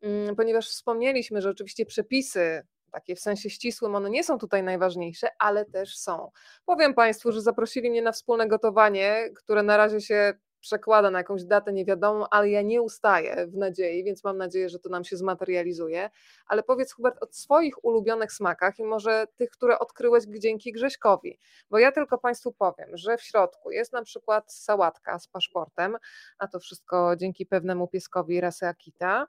mm, 0.02 0.36
ponieważ 0.36 0.68
wspomnieliśmy, 0.68 1.40
że 1.40 1.51
oczywiście 1.51 1.86
przepisy 1.86 2.62
takie 2.90 3.16
w 3.16 3.20
sensie 3.20 3.50
ścisłym, 3.50 3.94
one 3.94 4.10
nie 4.10 4.24
są 4.24 4.38
tutaj 4.38 4.62
najważniejsze, 4.62 5.28
ale 5.38 5.64
też 5.64 5.98
są. 5.98 6.30
Powiem 6.66 6.94
Państwu, 6.94 7.32
że 7.32 7.42
zaprosili 7.42 7.90
mnie 7.90 8.02
na 8.02 8.12
wspólne 8.12 8.48
gotowanie, 8.48 9.30
które 9.36 9.62
na 9.62 9.76
razie 9.76 10.00
się 10.00 10.34
przekłada 10.60 11.10
na 11.10 11.18
jakąś 11.18 11.44
datę 11.44 11.72
niewiadomą, 11.72 12.24
ale 12.30 12.50
ja 12.50 12.62
nie 12.62 12.82
ustaję 12.82 13.46
w 13.46 13.56
nadziei, 13.56 14.04
więc 14.04 14.24
mam 14.24 14.36
nadzieję, 14.36 14.68
że 14.68 14.78
to 14.78 14.88
nam 14.88 15.04
się 15.04 15.16
zmaterializuje. 15.16 16.10
Ale 16.46 16.62
powiedz, 16.62 16.92
Hubert, 16.92 17.22
o 17.22 17.26
swoich 17.30 17.84
ulubionych 17.84 18.32
smakach 18.32 18.78
i 18.78 18.84
może 18.84 19.26
tych, 19.36 19.50
które 19.50 19.78
odkryłeś 19.78 20.24
dzięki 20.38 20.72
Grześkowi. 20.72 21.38
Bo 21.70 21.78
ja 21.78 21.92
tylko 21.92 22.18
Państwu 22.18 22.52
powiem, 22.52 22.96
że 22.96 23.16
w 23.16 23.22
środku 23.22 23.70
jest 23.70 23.92
na 23.92 24.02
przykład 24.02 24.52
sałatka 24.52 25.18
z 25.18 25.28
paszportem, 25.28 25.96
a 26.38 26.48
to 26.48 26.60
wszystko 26.60 27.16
dzięki 27.16 27.46
pewnemu 27.46 27.88
pieskowi 27.88 28.40
rasy 28.40 28.66
Akita. 28.66 29.26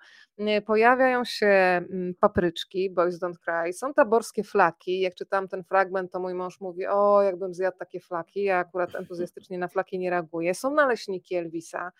Pojawiają 0.65 1.25
się 1.25 1.47
mm, 1.47 2.13
papryczki, 2.19 2.89
Boys 2.89 3.19
Don't 3.19 3.37
Cry, 3.45 3.73
są 3.73 3.93
taborskie 3.93 4.43
flaki. 4.43 4.99
Jak 4.99 5.15
czytam 5.15 5.47
ten 5.47 5.63
fragment, 5.63 6.11
to 6.11 6.19
mój 6.19 6.33
mąż 6.33 6.61
mówi, 6.61 6.87
o, 6.87 7.21
jakbym 7.21 7.53
zjadł 7.53 7.77
takie 7.77 7.99
flaki. 7.99 8.43
Ja 8.43 8.57
akurat 8.57 8.95
entuzjastycznie 9.01 9.57
na 9.57 9.67
flaki 9.67 9.99
nie 9.99 10.09
reaguję. 10.09 10.53
Są 10.53 10.73
naleśniki 10.73 11.20
Moniki 11.21 11.35
Elvisa, 11.35 11.91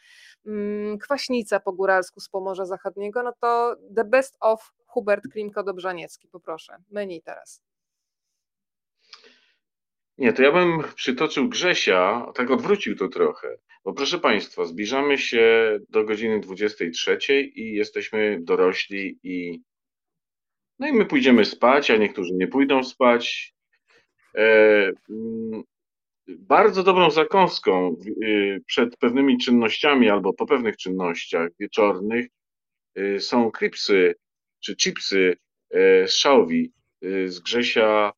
mm, 0.45 0.98
Kwaśnica 0.98 1.60
po 1.60 1.73
góralsku 1.73 2.19
z 2.19 2.30
Pomorza 2.30 2.65
Zachodniego, 2.65 3.23
no 3.23 3.34
to 3.41 3.76
the 3.95 4.03
best 4.03 4.38
of 4.39 4.72
Hubert 4.85 5.23
Klimko-Dobrzaniecki, 5.34 6.27
poproszę. 6.31 6.77
Menu 6.91 7.22
teraz. 7.22 7.64
Nie, 10.18 10.34
to 10.34 10.43
ja 10.43 10.52
bym 10.52 10.84
przytoczył 10.95 11.49
Grzesia, 11.49 12.31
tak 12.35 12.52
odwrócił 12.52 12.95
to 12.95 13.07
trochę. 13.07 13.57
Bo 13.85 13.93
proszę 13.93 14.19
Państwa, 14.19 14.65
zbliżamy 14.65 15.18
się 15.18 15.77
do 15.89 16.03
godziny 16.03 16.39
23 16.39 17.41
i 17.41 17.73
jesteśmy 17.73 18.39
dorośli 18.41 19.19
i 19.23 19.61
no 20.80 20.88
i 20.88 20.93
my 20.93 21.06
pójdziemy 21.06 21.45
spać, 21.45 21.91
a 21.91 21.98
niektórzy 21.98 22.34
nie 22.34 22.48
pójdą 22.48 22.84
spać. 22.84 23.56
E, 26.30 26.31
bardzo 26.39 26.84
dobrą 26.84 27.11
zakąską 27.11 27.95
y, 28.23 28.64
przed 28.65 28.98
pewnymi 28.98 29.38
czynnościami 29.38 30.10
albo 30.10 30.34
po 30.34 30.45
pewnych 30.45 30.77
czynnościach 30.77 31.49
wieczornych 31.60 32.26
y, 32.98 33.19
są 33.19 33.52
kripsy 33.52 34.15
czy 34.60 34.76
chipsy 34.76 35.38
y, 35.76 36.07
z 36.07 36.15
szałwi 36.15 36.73
z 37.26 37.39
Grzesia 37.39 38.11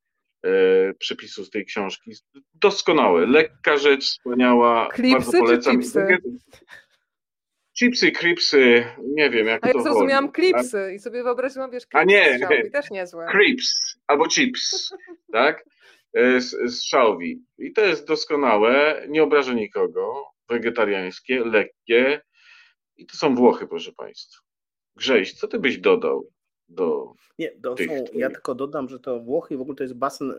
przepisu 1.00 1.46
z 1.46 1.50
tej 1.50 1.66
książki. 1.66 2.12
Doskonałe, 2.54 3.26
lekka 3.26 3.78
rzecz, 3.78 4.04
wspaniała, 4.04 4.90
Klipsy 4.90 5.14
bardzo 5.14 5.40
polecam. 5.40 5.82
Czy 5.82 5.82
chipsy? 5.82 6.18
Chipsy, 7.80 8.12
kripsy, 8.12 8.86
nie 9.16 9.30
wiem 9.30 9.48
jak 9.48 9.66
A 9.66 9.72
to 9.72 9.78
ja 9.78 9.84
zrozumiałam 9.84 10.32
klipsy 10.32 10.92
i 10.96 11.00
sobie 11.00 11.24
wyobraziłam, 11.24 11.72
wiesz, 11.72 11.84
A 11.94 12.04
nie, 12.04 12.40
też 12.72 12.92
niezłe. 12.92 13.28
Crips 13.32 13.98
albo 14.08 14.28
chips, 14.28 14.94
tak? 15.32 15.66
E, 16.16 16.40
szałwi. 16.70 17.44
I 17.58 17.74
to 17.74 17.82
jest 17.82 18.08
doskonałe, 18.08 19.02
nie 19.10 19.24
obraża 19.24 19.54
nikogo, 19.54 20.24
wegetariańskie, 20.50 21.46
lekkie. 21.46 22.22
I 22.98 23.06
to 23.06 23.18
są 23.18 23.36
Włochy, 23.36 23.68
proszę 23.68 23.92
Państwa. 23.98 24.42
Grześ, 24.96 25.34
co 25.34 25.48
ty 25.48 25.60
byś 25.60 25.78
dodał 25.78 26.30
do. 26.70 27.14
Nie, 27.40 27.52
do, 27.58 27.76
tych, 27.76 27.88
są, 27.88 28.06
ja 28.14 28.30
tylko 28.30 28.56
dodam, 28.56 28.90
że 28.90 29.00
to 29.00 29.20
Włochy 29.20 29.58
w 29.58 29.62
ogóle 29.62 29.76
to 29.76 29.84
jest 29.84 29.98
basen 29.98 30.34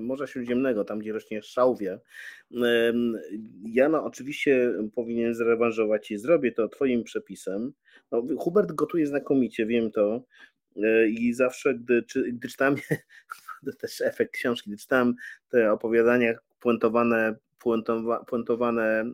Morza 0.00 0.26
Śródziemnego, 0.26 0.84
tam 0.84 0.98
gdzie 0.98 1.12
rośnie 1.12 1.42
szałwia. 1.42 1.98
Ja 3.64 3.88
no 3.88 4.04
oczywiście 4.04 4.72
powinien 4.94 5.34
zrewanżować 5.34 6.10
i 6.10 6.18
zrobię 6.18 6.52
to 6.52 6.68
Twoim 6.68 7.04
przepisem. 7.04 7.72
No, 8.12 8.22
Hubert 8.38 8.72
gotuje 8.72 9.06
znakomicie, 9.06 9.66
wiem 9.66 9.90
to. 9.90 10.22
E, 10.76 11.08
I 11.08 11.32
zawsze, 11.32 11.74
gdy, 11.74 12.04
gdy 12.32 12.48
czytam 12.48 12.74
to 13.66 13.72
też 13.80 14.00
efekt 14.00 14.32
książki. 14.32 14.76
Czytałem 14.76 15.14
te 15.48 15.72
opowiadania 15.72 16.34
puentowane, 16.60 17.36
puentowa, 17.58 18.24
puentowane 18.24 19.04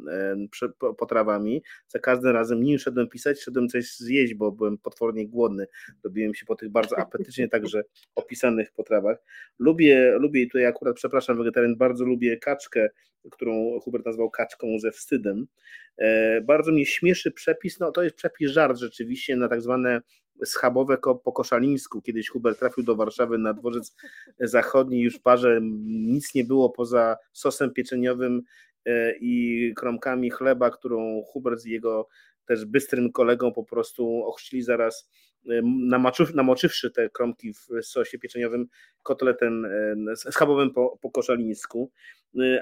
potrawami. 0.98 1.62
Za 1.88 1.98
każdym 1.98 2.30
razem, 2.32 2.62
nim 2.62 2.78
szedłem 2.78 3.08
pisać, 3.08 3.40
szedłem 3.40 3.68
coś 3.68 3.96
zjeść, 3.96 4.34
bo 4.34 4.52
byłem 4.52 4.78
potwornie 4.78 5.28
głodny. 5.28 5.66
Robiłem 6.04 6.34
się 6.34 6.46
po 6.46 6.56
tych 6.56 6.68
bardzo 6.68 6.98
apetycznie 6.98 7.48
także 7.48 7.82
opisanych 8.14 8.72
potrawach. 8.72 9.18
Lubię, 9.58 10.12
lubię 10.18 10.42
i 10.42 10.46
tutaj 10.46 10.66
akurat, 10.66 10.96
przepraszam, 10.96 11.38
wegetarian, 11.38 11.76
bardzo 11.76 12.04
lubię 12.04 12.36
kaczkę, 12.36 12.88
którą 13.30 13.80
Hubert 13.80 14.06
nazwał 14.06 14.30
kaczką 14.30 14.66
ze 14.78 14.90
wstydem. 14.90 15.46
E, 15.98 16.40
bardzo 16.40 16.72
mnie 16.72 16.86
śmieszy 16.86 17.30
przepis, 17.30 17.80
no 17.80 17.92
to 17.92 18.02
jest 18.02 18.16
przepis 18.16 18.50
żart 18.50 18.78
rzeczywiście 18.78 19.36
na 19.36 19.48
tak 19.48 19.62
zwane 19.62 20.00
schabowe 20.44 20.98
po 21.24 21.32
Koszalińsku. 21.32 22.02
Kiedyś 22.02 22.28
Hubert 22.28 22.58
trafił 22.58 22.84
do 22.84 22.96
Warszawy 22.96 23.38
na 23.38 23.54
dworzec 23.54 23.96
zachodni, 24.40 25.00
już 25.00 25.18
parze 25.18 25.60
nic 25.84 26.34
nie 26.34 26.44
było 26.44 26.70
poza 26.70 27.16
sosem 27.32 27.72
pieczeniowym 27.72 28.42
e, 28.84 29.14
i 29.20 29.72
kromkami 29.76 30.30
chleba, 30.30 30.70
którą 30.70 31.22
Hubert 31.22 31.60
z 31.60 31.64
jego 31.64 32.08
też 32.46 32.64
bystrym 32.64 33.12
kolegą 33.12 33.52
po 33.52 33.64
prostu 33.64 34.24
ochrzcili 34.24 34.62
zaraz 34.62 35.10
namoczywszy 36.34 36.90
te 36.90 37.10
kromki 37.10 37.52
w 37.54 37.68
sosie 37.82 38.18
pieczeniowym 38.18 38.66
kotletem 39.02 39.66
schabowym 40.14 40.70
po, 40.70 40.98
po 41.02 41.10
koszalińsku. 41.10 41.90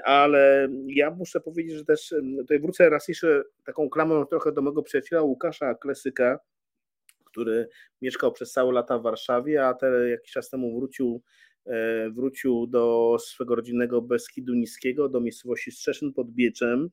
Ale 0.03 0.69
ja 0.87 1.11
muszę 1.11 1.41
powiedzieć, 1.41 1.73
że 1.77 1.85
też 1.85 2.13
tutaj 2.37 2.59
wrócę 2.59 2.89
raz 2.89 3.07
jeszcze 3.07 3.43
taką 3.65 3.89
klamą 3.89 4.25
trochę 4.25 4.51
do 4.51 4.61
mojego 4.61 4.83
przyjaciela 4.83 5.21
Łukasza 5.21 5.75
Klesyka, 5.75 6.39
który 7.25 7.67
mieszkał 8.01 8.31
przez 8.31 8.51
całe 8.51 8.73
lata 8.73 8.99
w 8.99 9.03
Warszawie, 9.03 9.65
a 9.65 9.73
te 9.73 10.09
jakiś 10.09 10.31
czas 10.31 10.49
temu 10.49 10.79
wrócił 10.79 11.23
e, 11.65 12.09
wrócił 12.09 12.67
do 12.67 13.15
swego 13.19 13.55
rodzinnego 13.55 14.01
Beskidu 14.01 14.53
Niskiego, 14.53 15.09
do 15.09 15.21
miejscowości 15.21 15.71
Strzeszyn 15.71 16.13
pod 16.13 16.31
Bieczem 16.31 16.89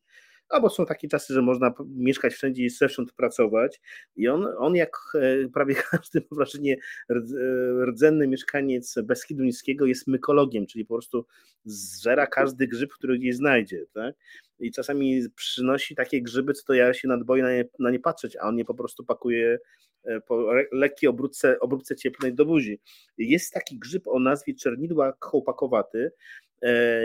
albo 0.51 0.71
są 0.71 0.87
takie 0.87 1.09
czasy, 1.09 1.35
że 1.35 1.43
można 1.43 1.75
mieszkać 1.87 2.35
wszędzie 2.35 2.65
i 2.65 2.71
zewsząd 2.71 3.13
pracować. 3.13 3.81
I 4.17 4.29
on, 4.29 4.47
on 4.59 4.75
jak 4.75 4.97
e, 5.15 5.49
prawie 5.49 5.75
każdy, 5.91 6.21
mam 6.31 6.37
wrażenie, 6.39 6.77
e, 7.11 7.15
rdzenny 7.87 8.29
mieszkaniec 8.29 8.95
Beskidu 9.03 9.45
Niskiego 9.45 9.87
jest 9.87 10.07
mykologiem, 10.07 10.67
czyli 10.67 10.85
po 10.85 10.95
prostu 10.95 11.27
zżera 11.65 12.27
każdy 12.27 12.67
grzyb, 12.67 12.93
który 12.93 13.19
gdzieś 13.19 13.37
znajdzie. 13.37 13.85
Tak? 13.95 14.15
I 14.59 14.73
czasami 14.73 15.23
przynosi 15.35 15.95
takie 15.95 16.23
grzyby, 16.23 16.53
co 16.53 16.65
to 16.67 16.75
ja 16.75 16.95
się 16.95 17.09
nadboję 17.09 17.43
na 17.43 17.53
nie, 17.53 17.65
na 17.79 17.91
nie 17.91 18.01
patrzeć, 18.01 18.37
a 18.37 18.49
on 18.49 18.59
je 18.59 18.65
po 18.65 18.75
prostu 18.75 19.05
pakuje 19.05 19.59
e, 20.05 20.21
po 20.21 20.53
lekkiej 20.73 21.09
obróbce, 21.09 21.61
obróbce 21.61 21.97
cieplnej 21.97 22.35
do 22.35 22.45
buzi. 22.45 22.81
Jest 23.19 23.53
taki 23.53 23.79
grzyb 23.79 24.09
o 24.09 24.19
nazwie 24.19 24.55
czernidła 24.55 25.13
kołpakowaty, 25.13 26.11
E, 26.50 26.50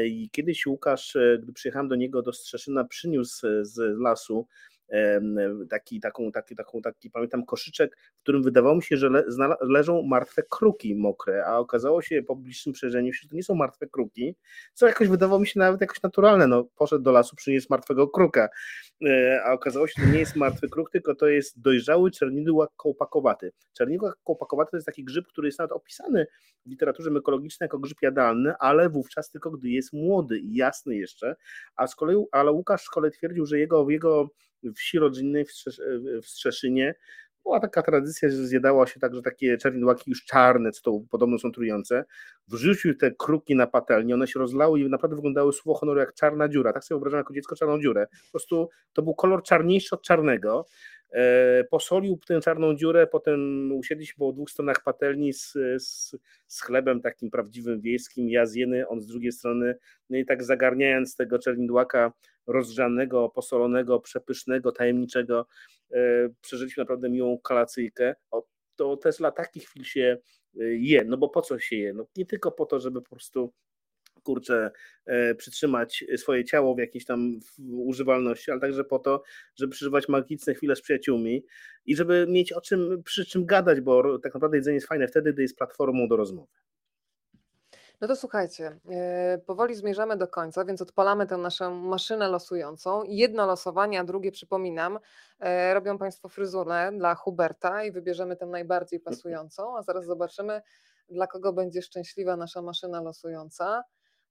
I 0.06 0.30
kiedyś 0.32 0.66
Łukasz, 0.66 1.16
e, 1.16 1.40
gdy 1.44 1.54
przyjechałem 1.54 1.88
do 1.88 1.96
niego 1.96 2.22
do 2.22 2.34
Strzeszyna, 2.34 2.84
przyniósł 2.84 3.48
z 3.62 4.00
lasu 4.00 4.48
taki, 5.70 6.00
taką, 6.00 6.32
taki, 6.32 6.56
taką, 6.56 6.82
taki, 6.82 7.10
pamiętam, 7.10 7.46
koszyczek, 7.46 7.98
w 8.18 8.22
którym 8.22 8.44
wydawało 8.44 8.76
mi 8.76 8.84
się, 8.84 8.98
że 8.98 9.10
le, 9.10 9.24
leżą 9.62 10.02
martwe 10.02 10.44
kruki 10.50 10.96
mokre, 10.96 11.46
a 11.46 11.58
okazało 11.58 12.02
się 12.02 12.24
po 12.24 12.36
bliższym 12.36 12.74
przejrzeniu, 12.74 13.14
że 13.14 13.30
to 13.30 13.36
nie 13.36 13.44
są 13.44 13.56
martwe 13.56 13.88
kruki, 13.88 14.36
co 14.74 14.88
jakoś 14.88 15.08
wydawało 15.08 15.40
mi 15.40 15.48
się 15.48 15.60
nawet 15.60 15.82
jakoś 15.82 16.02
naturalne. 16.02 16.48
No, 16.48 16.64
poszedł 16.76 17.04
do 17.04 17.12
lasu, 17.12 17.36
przyniósł 17.36 17.68
martwego 17.70 18.08
kruka, 18.08 18.50
e, 19.08 19.42
a 19.46 19.52
okazało 19.52 19.88
się, 19.88 19.94
że 19.98 20.08
to 20.08 20.14
nie 20.14 20.20
jest 20.20 20.36
martwy 20.36 20.70
kruk, 20.70 20.92
tylko 20.92 21.16
to 21.16 21.28
jest 21.28 21.62
dojrzały 21.62 22.12
czernidłak 22.12 22.70
kołpakowaty. 22.76 23.52
Czernidłak 23.74 24.16
kołpakowaty 24.24 24.72
to 24.72 24.78
jest 24.78 24.86
taki 24.86 25.04
grzyb, 25.04 25.28
który 25.28 25.48
jest 25.48 25.60
nawet 25.60 25.72
opisany 25.72 26.28
w 26.66 26.70
literaturze 26.70 27.12
mykologicznej 27.12 27.66
jako 27.66 27.80
grzyb 27.80 27.98
jadalny, 28.02 28.54
ale 28.60 28.90
wówczas 28.90 29.30
tylko 29.30 29.52
gdy 29.52 29.70
jest 29.70 29.94
młody 29.94 30.40
i 30.40 30.56
jasny 30.56 30.96
jeszcze, 30.96 31.36
a 31.76 31.88
z 31.88 31.96
kolei, 31.96 32.26
ale 32.32 32.52
Łukasz 32.52 32.84
z 32.84 32.90
kolei 32.90 33.12
twierdził, 33.12 33.46
że 33.46 33.60
jego, 33.60 33.90
jego 33.90 34.30
wsi 34.76 35.00
rodzinnej 35.00 35.46
w, 35.46 36.28
Strzeszynie 36.28 36.96
była 37.46 37.60
taka 37.60 37.82
tradycja, 37.82 38.30
że 38.30 38.48
zjadało 38.48 38.88
się 38.88 39.00
także 39.00 39.22
takie 39.22 39.58
czarnidłaki 39.58 40.04
już 40.10 40.26
czarne, 40.26 40.72
co 40.72 40.82
to 40.82 41.02
podobno 41.12 41.40
są 41.40 41.52
trujące. 41.52 42.06
Wrzucił 42.48 42.96
te 42.96 43.12
kruki 43.12 43.56
na 43.56 43.68
patelnię, 43.68 44.14
one 44.14 44.28
się 44.28 44.40
rozlały 44.40 44.80
i 44.80 44.90
naprawdę 44.90 45.16
wyglądały 45.16 45.54
słowo 45.54 45.80
honoru 45.80 46.00
jak 46.00 46.14
czarna 46.14 46.50
dziura. 46.50 46.74
Tak 46.74 46.84
sobie 46.84 46.96
wyobrażam 46.96 47.18
jako 47.18 47.34
dziecko 47.34 47.56
czarną 47.56 47.82
dziurę. 47.82 48.08
Po 48.26 48.32
prostu 48.32 48.70
to 48.94 49.02
był 49.02 49.16
kolor 49.16 49.44
czarniejszy 49.44 49.96
od 49.96 50.02
czarnego. 50.02 50.66
E, 51.16 51.64
posolił 51.64 52.20
tę 52.28 52.42
czarną 52.42 52.76
dziurę, 52.76 53.08
potem 53.08 53.72
usiedliśmy 53.72 54.20
po 54.20 54.34
dwóch 54.34 54.52
stronach 54.52 54.84
patelni 54.84 55.34
z, 55.34 55.54
z, 55.78 56.16
z 56.48 56.62
chlebem 56.62 57.02
takim 57.02 57.32
prawdziwym 57.32 57.82
wiejskim, 57.82 58.30
ja 58.30 58.46
z 58.46 58.56
jednej, 58.56 58.84
on 58.88 59.02
z 59.02 59.08
drugiej 59.08 59.32
strony, 59.32 59.76
no 60.10 60.18
i 60.18 60.26
tak 60.26 60.44
zagarniając 60.44 61.16
tego 61.16 61.40
czernidłaka 61.40 62.14
rozgrzanego, 62.48 63.30
posolonego, 63.30 64.00
przepysznego, 64.00 64.72
tajemniczego, 64.72 65.48
e, 65.92 66.30
przeżyliśmy 66.42 66.82
naprawdę 66.82 67.10
miłą 67.10 67.38
kolacyjkę. 67.44 68.16
O, 68.32 68.48
to 68.76 68.98
też 68.98 69.18
dla 69.18 69.32
takich 69.32 69.64
chwil 69.64 69.84
się 69.84 70.18
e, 70.60 70.64
je, 70.64 71.04
no 71.06 71.18
bo 71.18 71.30
po 71.30 71.42
co 71.42 71.60
się 71.60 71.76
je? 71.76 71.94
No 71.94 72.06
nie 72.18 72.26
tylko 72.26 72.52
po 72.52 72.66
to, 72.66 72.80
żeby 72.80 73.02
po 73.02 73.10
prostu 73.10 73.54
kurczę, 74.26 74.72
e, 75.06 75.36
przytrzymać 75.36 76.06
swoje 76.18 76.46
ciało 76.46 76.76
w 76.76 76.80
jakiejś 76.80 77.06
tam 77.06 77.40
używalności, 77.70 78.52
ale 78.52 78.62
także 78.62 78.84
po 78.84 79.00
to, 79.00 79.24
żeby 79.56 79.72
przeżywać 79.72 80.10
magiczne 80.10 80.54
chwile 80.54 80.76
z 80.76 80.82
przyjaciółmi 80.82 81.46
i 81.86 81.96
żeby 81.96 82.26
mieć 82.30 82.54
o 82.54 82.62
czym, 82.62 83.04
przy 83.04 83.26
czym 83.26 83.46
gadać, 83.46 83.82
bo 83.82 84.20
tak 84.20 84.34
naprawdę 84.34 84.58
jedzenie 84.58 84.76
jest 84.76 84.88
fajne 84.88 85.08
wtedy, 85.08 85.34
gdy 85.34 85.42
jest 85.42 85.58
platformą 85.58 86.08
do 86.08 86.16
rozmowy. 86.16 86.52
No 88.02 88.08
to 88.08 88.16
słuchajcie, 88.16 88.80
e, 88.90 89.38
powoli 89.46 89.76
zmierzamy 89.76 90.18
do 90.18 90.28
końca, 90.28 90.66
więc 90.66 90.82
odpalamy 90.82 91.28
tę 91.28 91.38
naszą 91.38 91.76
maszynę 91.76 92.28
losującą. 92.28 93.04
Jedno 93.08 93.46
losowanie, 93.46 94.00
a 94.00 94.04
drugie 94.04 94.32
przypominam, 94.32 95.00
e, 95.40 95.74
robią 95.74 95.98
Państwo 95.98 96.30
fryzurę 96.30 96.92
dla 96.98 97.16
Huberta 97.16 97.84
i 97.84 97.92
wybierzemy 97.92 98.36
tę 98.36 98.46
najbardziej 98.46 99.00
pasującą, 99.00 99.78
a 99.78 99.84
zaraz 99.84 100.06
zobaczymy, 100.06 100.62
dla 101.10 101.28
kogo 101.28 101.54
będzie 101.54 101.82
szczęśliwa 101.82 102.38
nasza 102.38 102.62
maszyna 102.62 103.02
losująca 103.02 103.84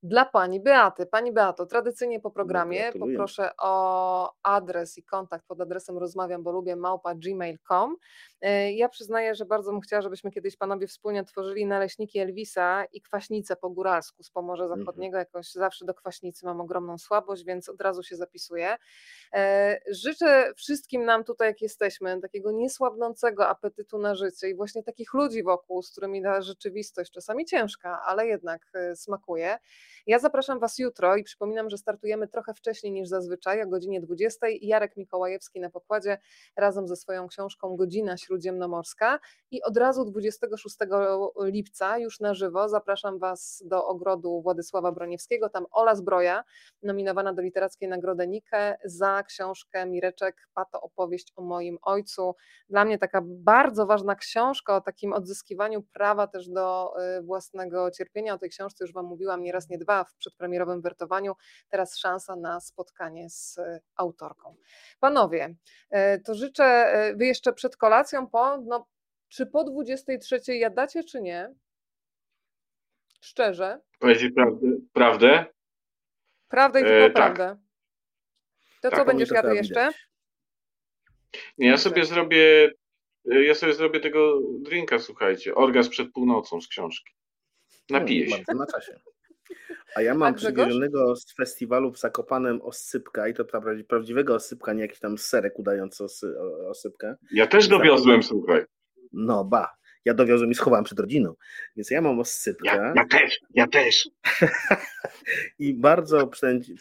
dla 0.05 0.25
pani 0.25 0.61
Beaty. 0.61 1.07
Pani 1.07 1.33
Beato, 1.33 1.67
tradycyjnie 1.67 2.21
po 2.21 2.31
programie 2.31 2.93
no, 2.95 3.07
poproszę 3.07 3.51
o 3.59 4.33
adres 4.43 4.99
i 4.99 5.03
kontakt 5.03 5.47
pod 5.47 5.61
adresem 5.61 5.99
rozmawiam, 5.99 6.43
bo 6.43 6.53
lubię 6.53 6.77
małpa 6.77 7.15
gmail.com. 7.15 7.97
E, 8.41 8.73
ja 8.73 8.89
przyznaję, 8.89 9.35
że 9.35 9.45
bardzo 9.45 9.73
bym 9.73 9.81
chciała, 9.81 10.03
żebyśmy 10.03 10.31
kiedyś 10.31 10.57
panowie 10.57 10.87
wspólnie 10.87 11.25
tworzyli 11.25 11.67
naleśniki 11.67 12.19
Elvisa 12.19 12.85
i 12.93 13.01
kwaśnicę 13.01 13.57
po 13.57 13.71
góralsku 13.71 14.23
z 14.23 14.31
Pomorza 14.31 14.65
mhm. 14.65 14.81
Zachodniego. 14.81 15.19
Jakoś 15.19 15.51
zawsze 15.51 15.85
do 15.85 15.95
kwaśnicy 15.95 16.47
mam 16.47 16.61
ogromną 16.61 16.99
słabość, 16.99 17.45
więc 17.45 17.69
od 17.69 17.81
razu 17.81 18.03
się 18.03 18.17
zapisuję. 18.17 18.77
E, 19.35 19.79
życzę 19.91 20.53
wszystkim 20.57 21.05
nam 21.05 21.25
tutaj, 21.25 21.49
jak 21.49 21.63
jesteśmy, 21.63 22.21
takiego 22.21 22.53
niesłabnącego 22.53 23.49
apetytu 23.49 23.99
na 23.99 24.15
życie 24.15 24.49
i 24.49 24.55
właśnie 24.55 24.83
takich 24.83 25.15
ludzi 25.15 25.43
wokół, 25.43 25.83
z 25.83 25.91
którymi 25.91 26.23
ta 26.23 26.43
rzeczywistość 26.43 27.13
czasami 27.13 27.45
ciężka, 27.45 28.03
ale 28.07 28.27
jednak 28.27 28.63
e, 28.75 28.97
smakuje. 28.97 29.59
Ja 30.07 30.19
zapraszam 30.19 30.59
Was 30.59 30.79
jutro 30.79 31.17
i 31.17 31.25
przypominam, 31.25 31.71
że 31.71 31.79
startujemy 31.79 32.29
trochę 32.29 32.55
wcześniej 32.55 32.93
niż 32.93 33.09
zazwyczaj, 33.09 33.63
o 33.63 33.67
godzinie 33.67 34.01
20. 34.01 34.47
Jarek 34.61 34.97
Mikołajewski 34.97 35.61
na 35.61 35.71
pokładzie 35.71 36.19
razem 36.57 36.89
ze 36.89 36.97
swoją 36.97 37.29
książką 37.29 37.77
Godzina 37.77 38.17
Śródziemnomorska 38.17 39.19
i 39.51 39.63
od 39.63 39.77
razu 39.77 40.05
26 40.05 40.77
lipca 41.45 41.99
już 41.99 42.21
na 42.21 42.35
żywo 42.35 42.69
zapraszam 42.69 43.19
Was 43.19 43.63
do 43.67 43.87
ogrodu 43.87 44.43
Władysława 44.43 44.93
Broniewskiego. 44.93 45.49
Tam 45.49 45.67
Ola 45.71 45.95
Zbroja, 45.95 46.45
nominowana 46.83 47.33
do 47.33 47.43
Literackiej 47.43 47.89
Nagrody 47.89 48.29
Nike 48.29 48.79
za 48.85 49.23
książkę 49.23 49.87
Mireczek 49.87 50.49
Pato 50.55 50.81
opowieść 50.81 51.33
o 51.37 51.43
moim 51.43 51.79
ojcu. 51.83 52.35
Dla 52.69 52.85
mnie 52.85 52.99
taka 52.99 53.23
bardzo 53.25 53.87
ważna 53.87 54.15
książka 54.15 54.77
o 54.77 54.81
takim 54.81 55.13
odzyskiwaniu 55.13 55.83
prawa 55.83 56.27
też 56.27 56.49
do 56.49 56.95
y, 57.19 57.23
własnego 57.23 57.91
cierpienia. 57.91 58.35
O 58.35 58.39
tej 58.39 58.51
książce 58.51 58.85
już 58.85 58.93
Wam 58.93 59.07
mówiłam 59.07 59.43
nieraz, 59.43 59.69
nie 59.69 59.79
dwa 59.79 59.94
w 60.05 60.15
przedpremierowym 60.15 60.81
wertowaniu. 60.81 61.35
Teraz 61.69 61.99
szansa 61.99 62.37
na 62.37 62.61
spotkanie 62.61 63.31
z 63.31 63.59
y, 63.59 63.81
autorką. 63.97 64.57
Panowie, 65.01 65.55
y, 65.95 66.21
to 66.25 66.35
życzę, 66.35 66.95
Wy 67.17 67.27
jeszcze 67.27 67.53
przed 67.53 67.77
kolacją, 67.77 68.27
po, 68.27 68.59
no, 68.59 68.87
czy 69.29 69.47
po 69.47 69.65
23 69.65 70.57
jadacie, 70.57 71.05
czy 71.05 71.23
nie? 71.23 71.55
Szczerze. 73.21 73.81
Powiedzieć 73.99 74.35
prawdę? 74.35 74.67
Prawdę, 74.93 75.45
prawdę 76.49 76.81
i 76.81 76.85
tylko 76.85 77.05
e, 77.05 77.11
tak. 77.11 77.15
prawdę. 77.15 77.57
To 78.83 78.91
tak, 78.91 78.99
co 78.99 79.05
będziesz 79.05 79.31
jadł 79.31 79.49
jeszcze? 79.49 79.91
Nie, 81.59 81.69
ja 81.69 81.77
sobie 81.77 82.05
zrobię 82.05 82.71
ja 83.25 83.55
sobie 83.55 83.75
zrobię 83.75 84.01
tego 84.01 84.41
drinka, 84.61 84.99
słuchajcie. 84.99 85.55
Orgazm 85.55 85.91
przed 85.91 86.13
północą 86.13 86.61
z 86.61 86.69
książki. 86.69 87.15
Napiję 87.91 88.31
się. 88.31 88.43
na 88.55 88.67
czasie. 88.67 89.01
A 89.97 90.03
ja 90.03 90.15
mam 90.15 90.35
przywiezionego 90.35 91.17
z 91.17 91.35
festiwalu 91.35 91.93
w 91.93 91.99
Zakopanem 91.99 92.63
oscypka 92.63 93.29
i 93.29 93.35
to 93.35 93.45
prawdziwego 93.89 94.35
oscypka, 94.35 94.73
nie 94.73 94.83
jakiś 94.83 95.01
tam 95.01 95.19
serek 95.19 95.59
udający 95.59 96.05
osy, 96.05 96.35
osypkę. 96.69 97.17
Ja 97.33 97.47
też 97.47 97.69
dowiozłem, 97.69 98.23
słuchaj. 98.23 98.65
No 99.13 99.45
ba, 99.45 99.69
ja 100.05 100.15
dowiozłem 100.15 100.51
i 100.51 100.55
schowałem 100.55 100.85
przed 100.85 101.01
rodziną. 101.01 101.35
Więc 101.77 101.91
ja 101.91 102.01
mam 102.01 102.21
oscypkę. 102.21 102.77
Ja, 102.77 102.93
ja 102.97 103.07
też, 103.07 103.41
ja 103.55 103.67
też. 103.67 104.09
I 105.59 105.75
bardzo 105.75 106.31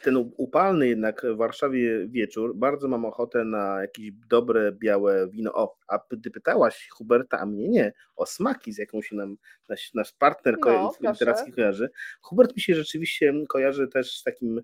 ten 0.03 0.17
upalny 0.37 0.87
jednak 0.87 1.25
w 1.33 1.37
Warszawie 1.37 2.07
wieczór, 2.07 2.55
bardzo 2.55 2.87
mam 2.87 3.05
ochotę 3.05 3.45
na 3.45 3.81
jakieś 3.81 4.11
dobre, 4.11 4.71
białe 4.71 5.29
wino. 5.29 5.53
O, 5.53 5.77
a 5.87 5.99
ty 5.99 6.31
pytałaś 6.31 6.89
Huberta, 6.91 7.39
a 7.39 7.45
mnie 7.45 7.69
nie, 7.69 7.93
o 8.15 8.25
smaki, 8.25 8.73
z 8.73 8.77
jaką 8.77 9.01
się 9.01 9.15
nam 9.15 9.37
nasz, 9.69 9.93
nasz 9.93 10.11
partner 10.11 10.55
no, 10.65 10.93
literacki 11.01 11.51
kojarzy. 11.51 11.89
Hubert 12.21 12.55
mi 12.55 12.61
się 12.61 12.75
rzeczywiście 12.75 13.33
kojarzy 13.49 13.87
też 13.87 14.17
z 14.17 14.23
takim 14.23 14.61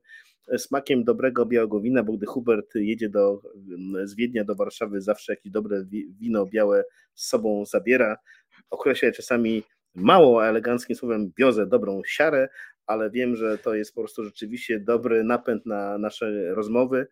smakiem 0.58 1.04
dobrego 1.04 1.46
białego 1.46 1.80
wina, 1.80 2.04
bo 2.04 2.14
gdy 2.14 2.26
Hubert 2.26 2.76
jedzie 2.76 3.10
do, 3.10 3.42
z 4.04 4.16
Wiednia 4.16 4.44
do 4.44 4.56
Warszawy, 4.56 5.02
zawsze 5.02 5.34
jakieś 5.34 5.52
dobre 5.52 5.86
wino 6.20 6.46
białe 6.46 6.84
z 7.14 7.28
sobą 7.28 7.66
zabiera. 7.66 8.18
Określa 8.70 9.12
czasami 9.12 9.64
mało 9.96 10.48
eleganckim 10.48 10.96
słowem 10.96 11.32
biozę 11.38 11.68
dobrą 11.68 12.02
siarę, 12.06 12.50
ale 12.86 13.10
wiem, 13.10 13.36
że 13.36 13.58
to 13.58 13.76
jest 13.76 13.94
po 13.94 14.02
prostu 14.02 14.24
rzeczywiście 14.24 14.80
dobry 14.80 15.24
napęd 15.24 15.66
na 15.66 15.98
nasze 15.98 16.54
rozmowy, 16.56 17.08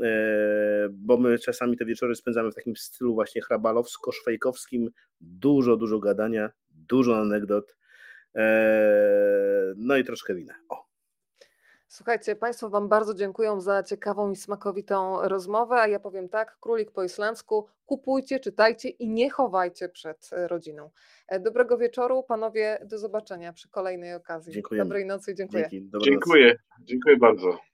e, 0.00 0.88
bo 0.92 1.16
my 1.18 1.38
czasami 1.38 1.76
te 1.76 1.84
wieczory 1.84 2.14
spędzamy 2.14 2.50
w 2.50 2.54
takim 2.54 2.76
stylu 2.76 3.14
właśnie 3.14 3.42
hrabalowsko-szwajkowskim, 3.42 4.86
dużo, 5.20 5.76
dużo 5.76 5.98
gadania, 5.98 6.50
dużo 6.70 7.18
anegdot, 7.18 7.76
e, 8.34 9.74
no 9.76 9.96
i 9.96 10.04
troszkę 10.04 10.34
wina. 10.34 10.54
O. 10.68 10.95
Słuchajcie, 11.88 12.36
Państwo 12.36 12.70
Wam 12.70 12.88
bardzo 12.88 13.14
dziękuję 13.14 13.60
za 13.60 13.82
ciekawą 13.82 14.30
i 14.30 14.36
smakowitą 14.36 15.28
rozmowę, 15.28 15.76
a 15.76 15.86
ja 15.86 16.00
powiem 16.00 16.28
tak, 16.28 16.58
królik 16.60 16.90
po 16.90 17.04
islandzku, 17.04 17.66
kupujcie, 17.86 18.40
czytajcie 18.40 18.88
i 18.88 19.08
nie 19.08 19.30
chowajcie 19.30 19.88
przed 19.88 20.30
e, 20.32 20.48
rodziną. 20.48 20.90
E, 21.28 21.40
dobrego 21.40 21.78
wieczoru, 21.78 22.22
panowie, 22.22 22.78
do 22.84 22.98
zobaczenia 22.98 23.52
przy 23.52 23.68
kolejnej 23.68 24.14
okazji. 24.14 24.52
Dziękuję. 24.52 24.82
Dobrej 24.82 25.06
nocy 25.06 25.32
i 25.32 25.34
dziękuję. 25.34 25.68
Dzięki, 25.70 25.90
dziękuję, 26.04 26.56
dziękuję 26.80 27.16
bardzo. 27.16 27.58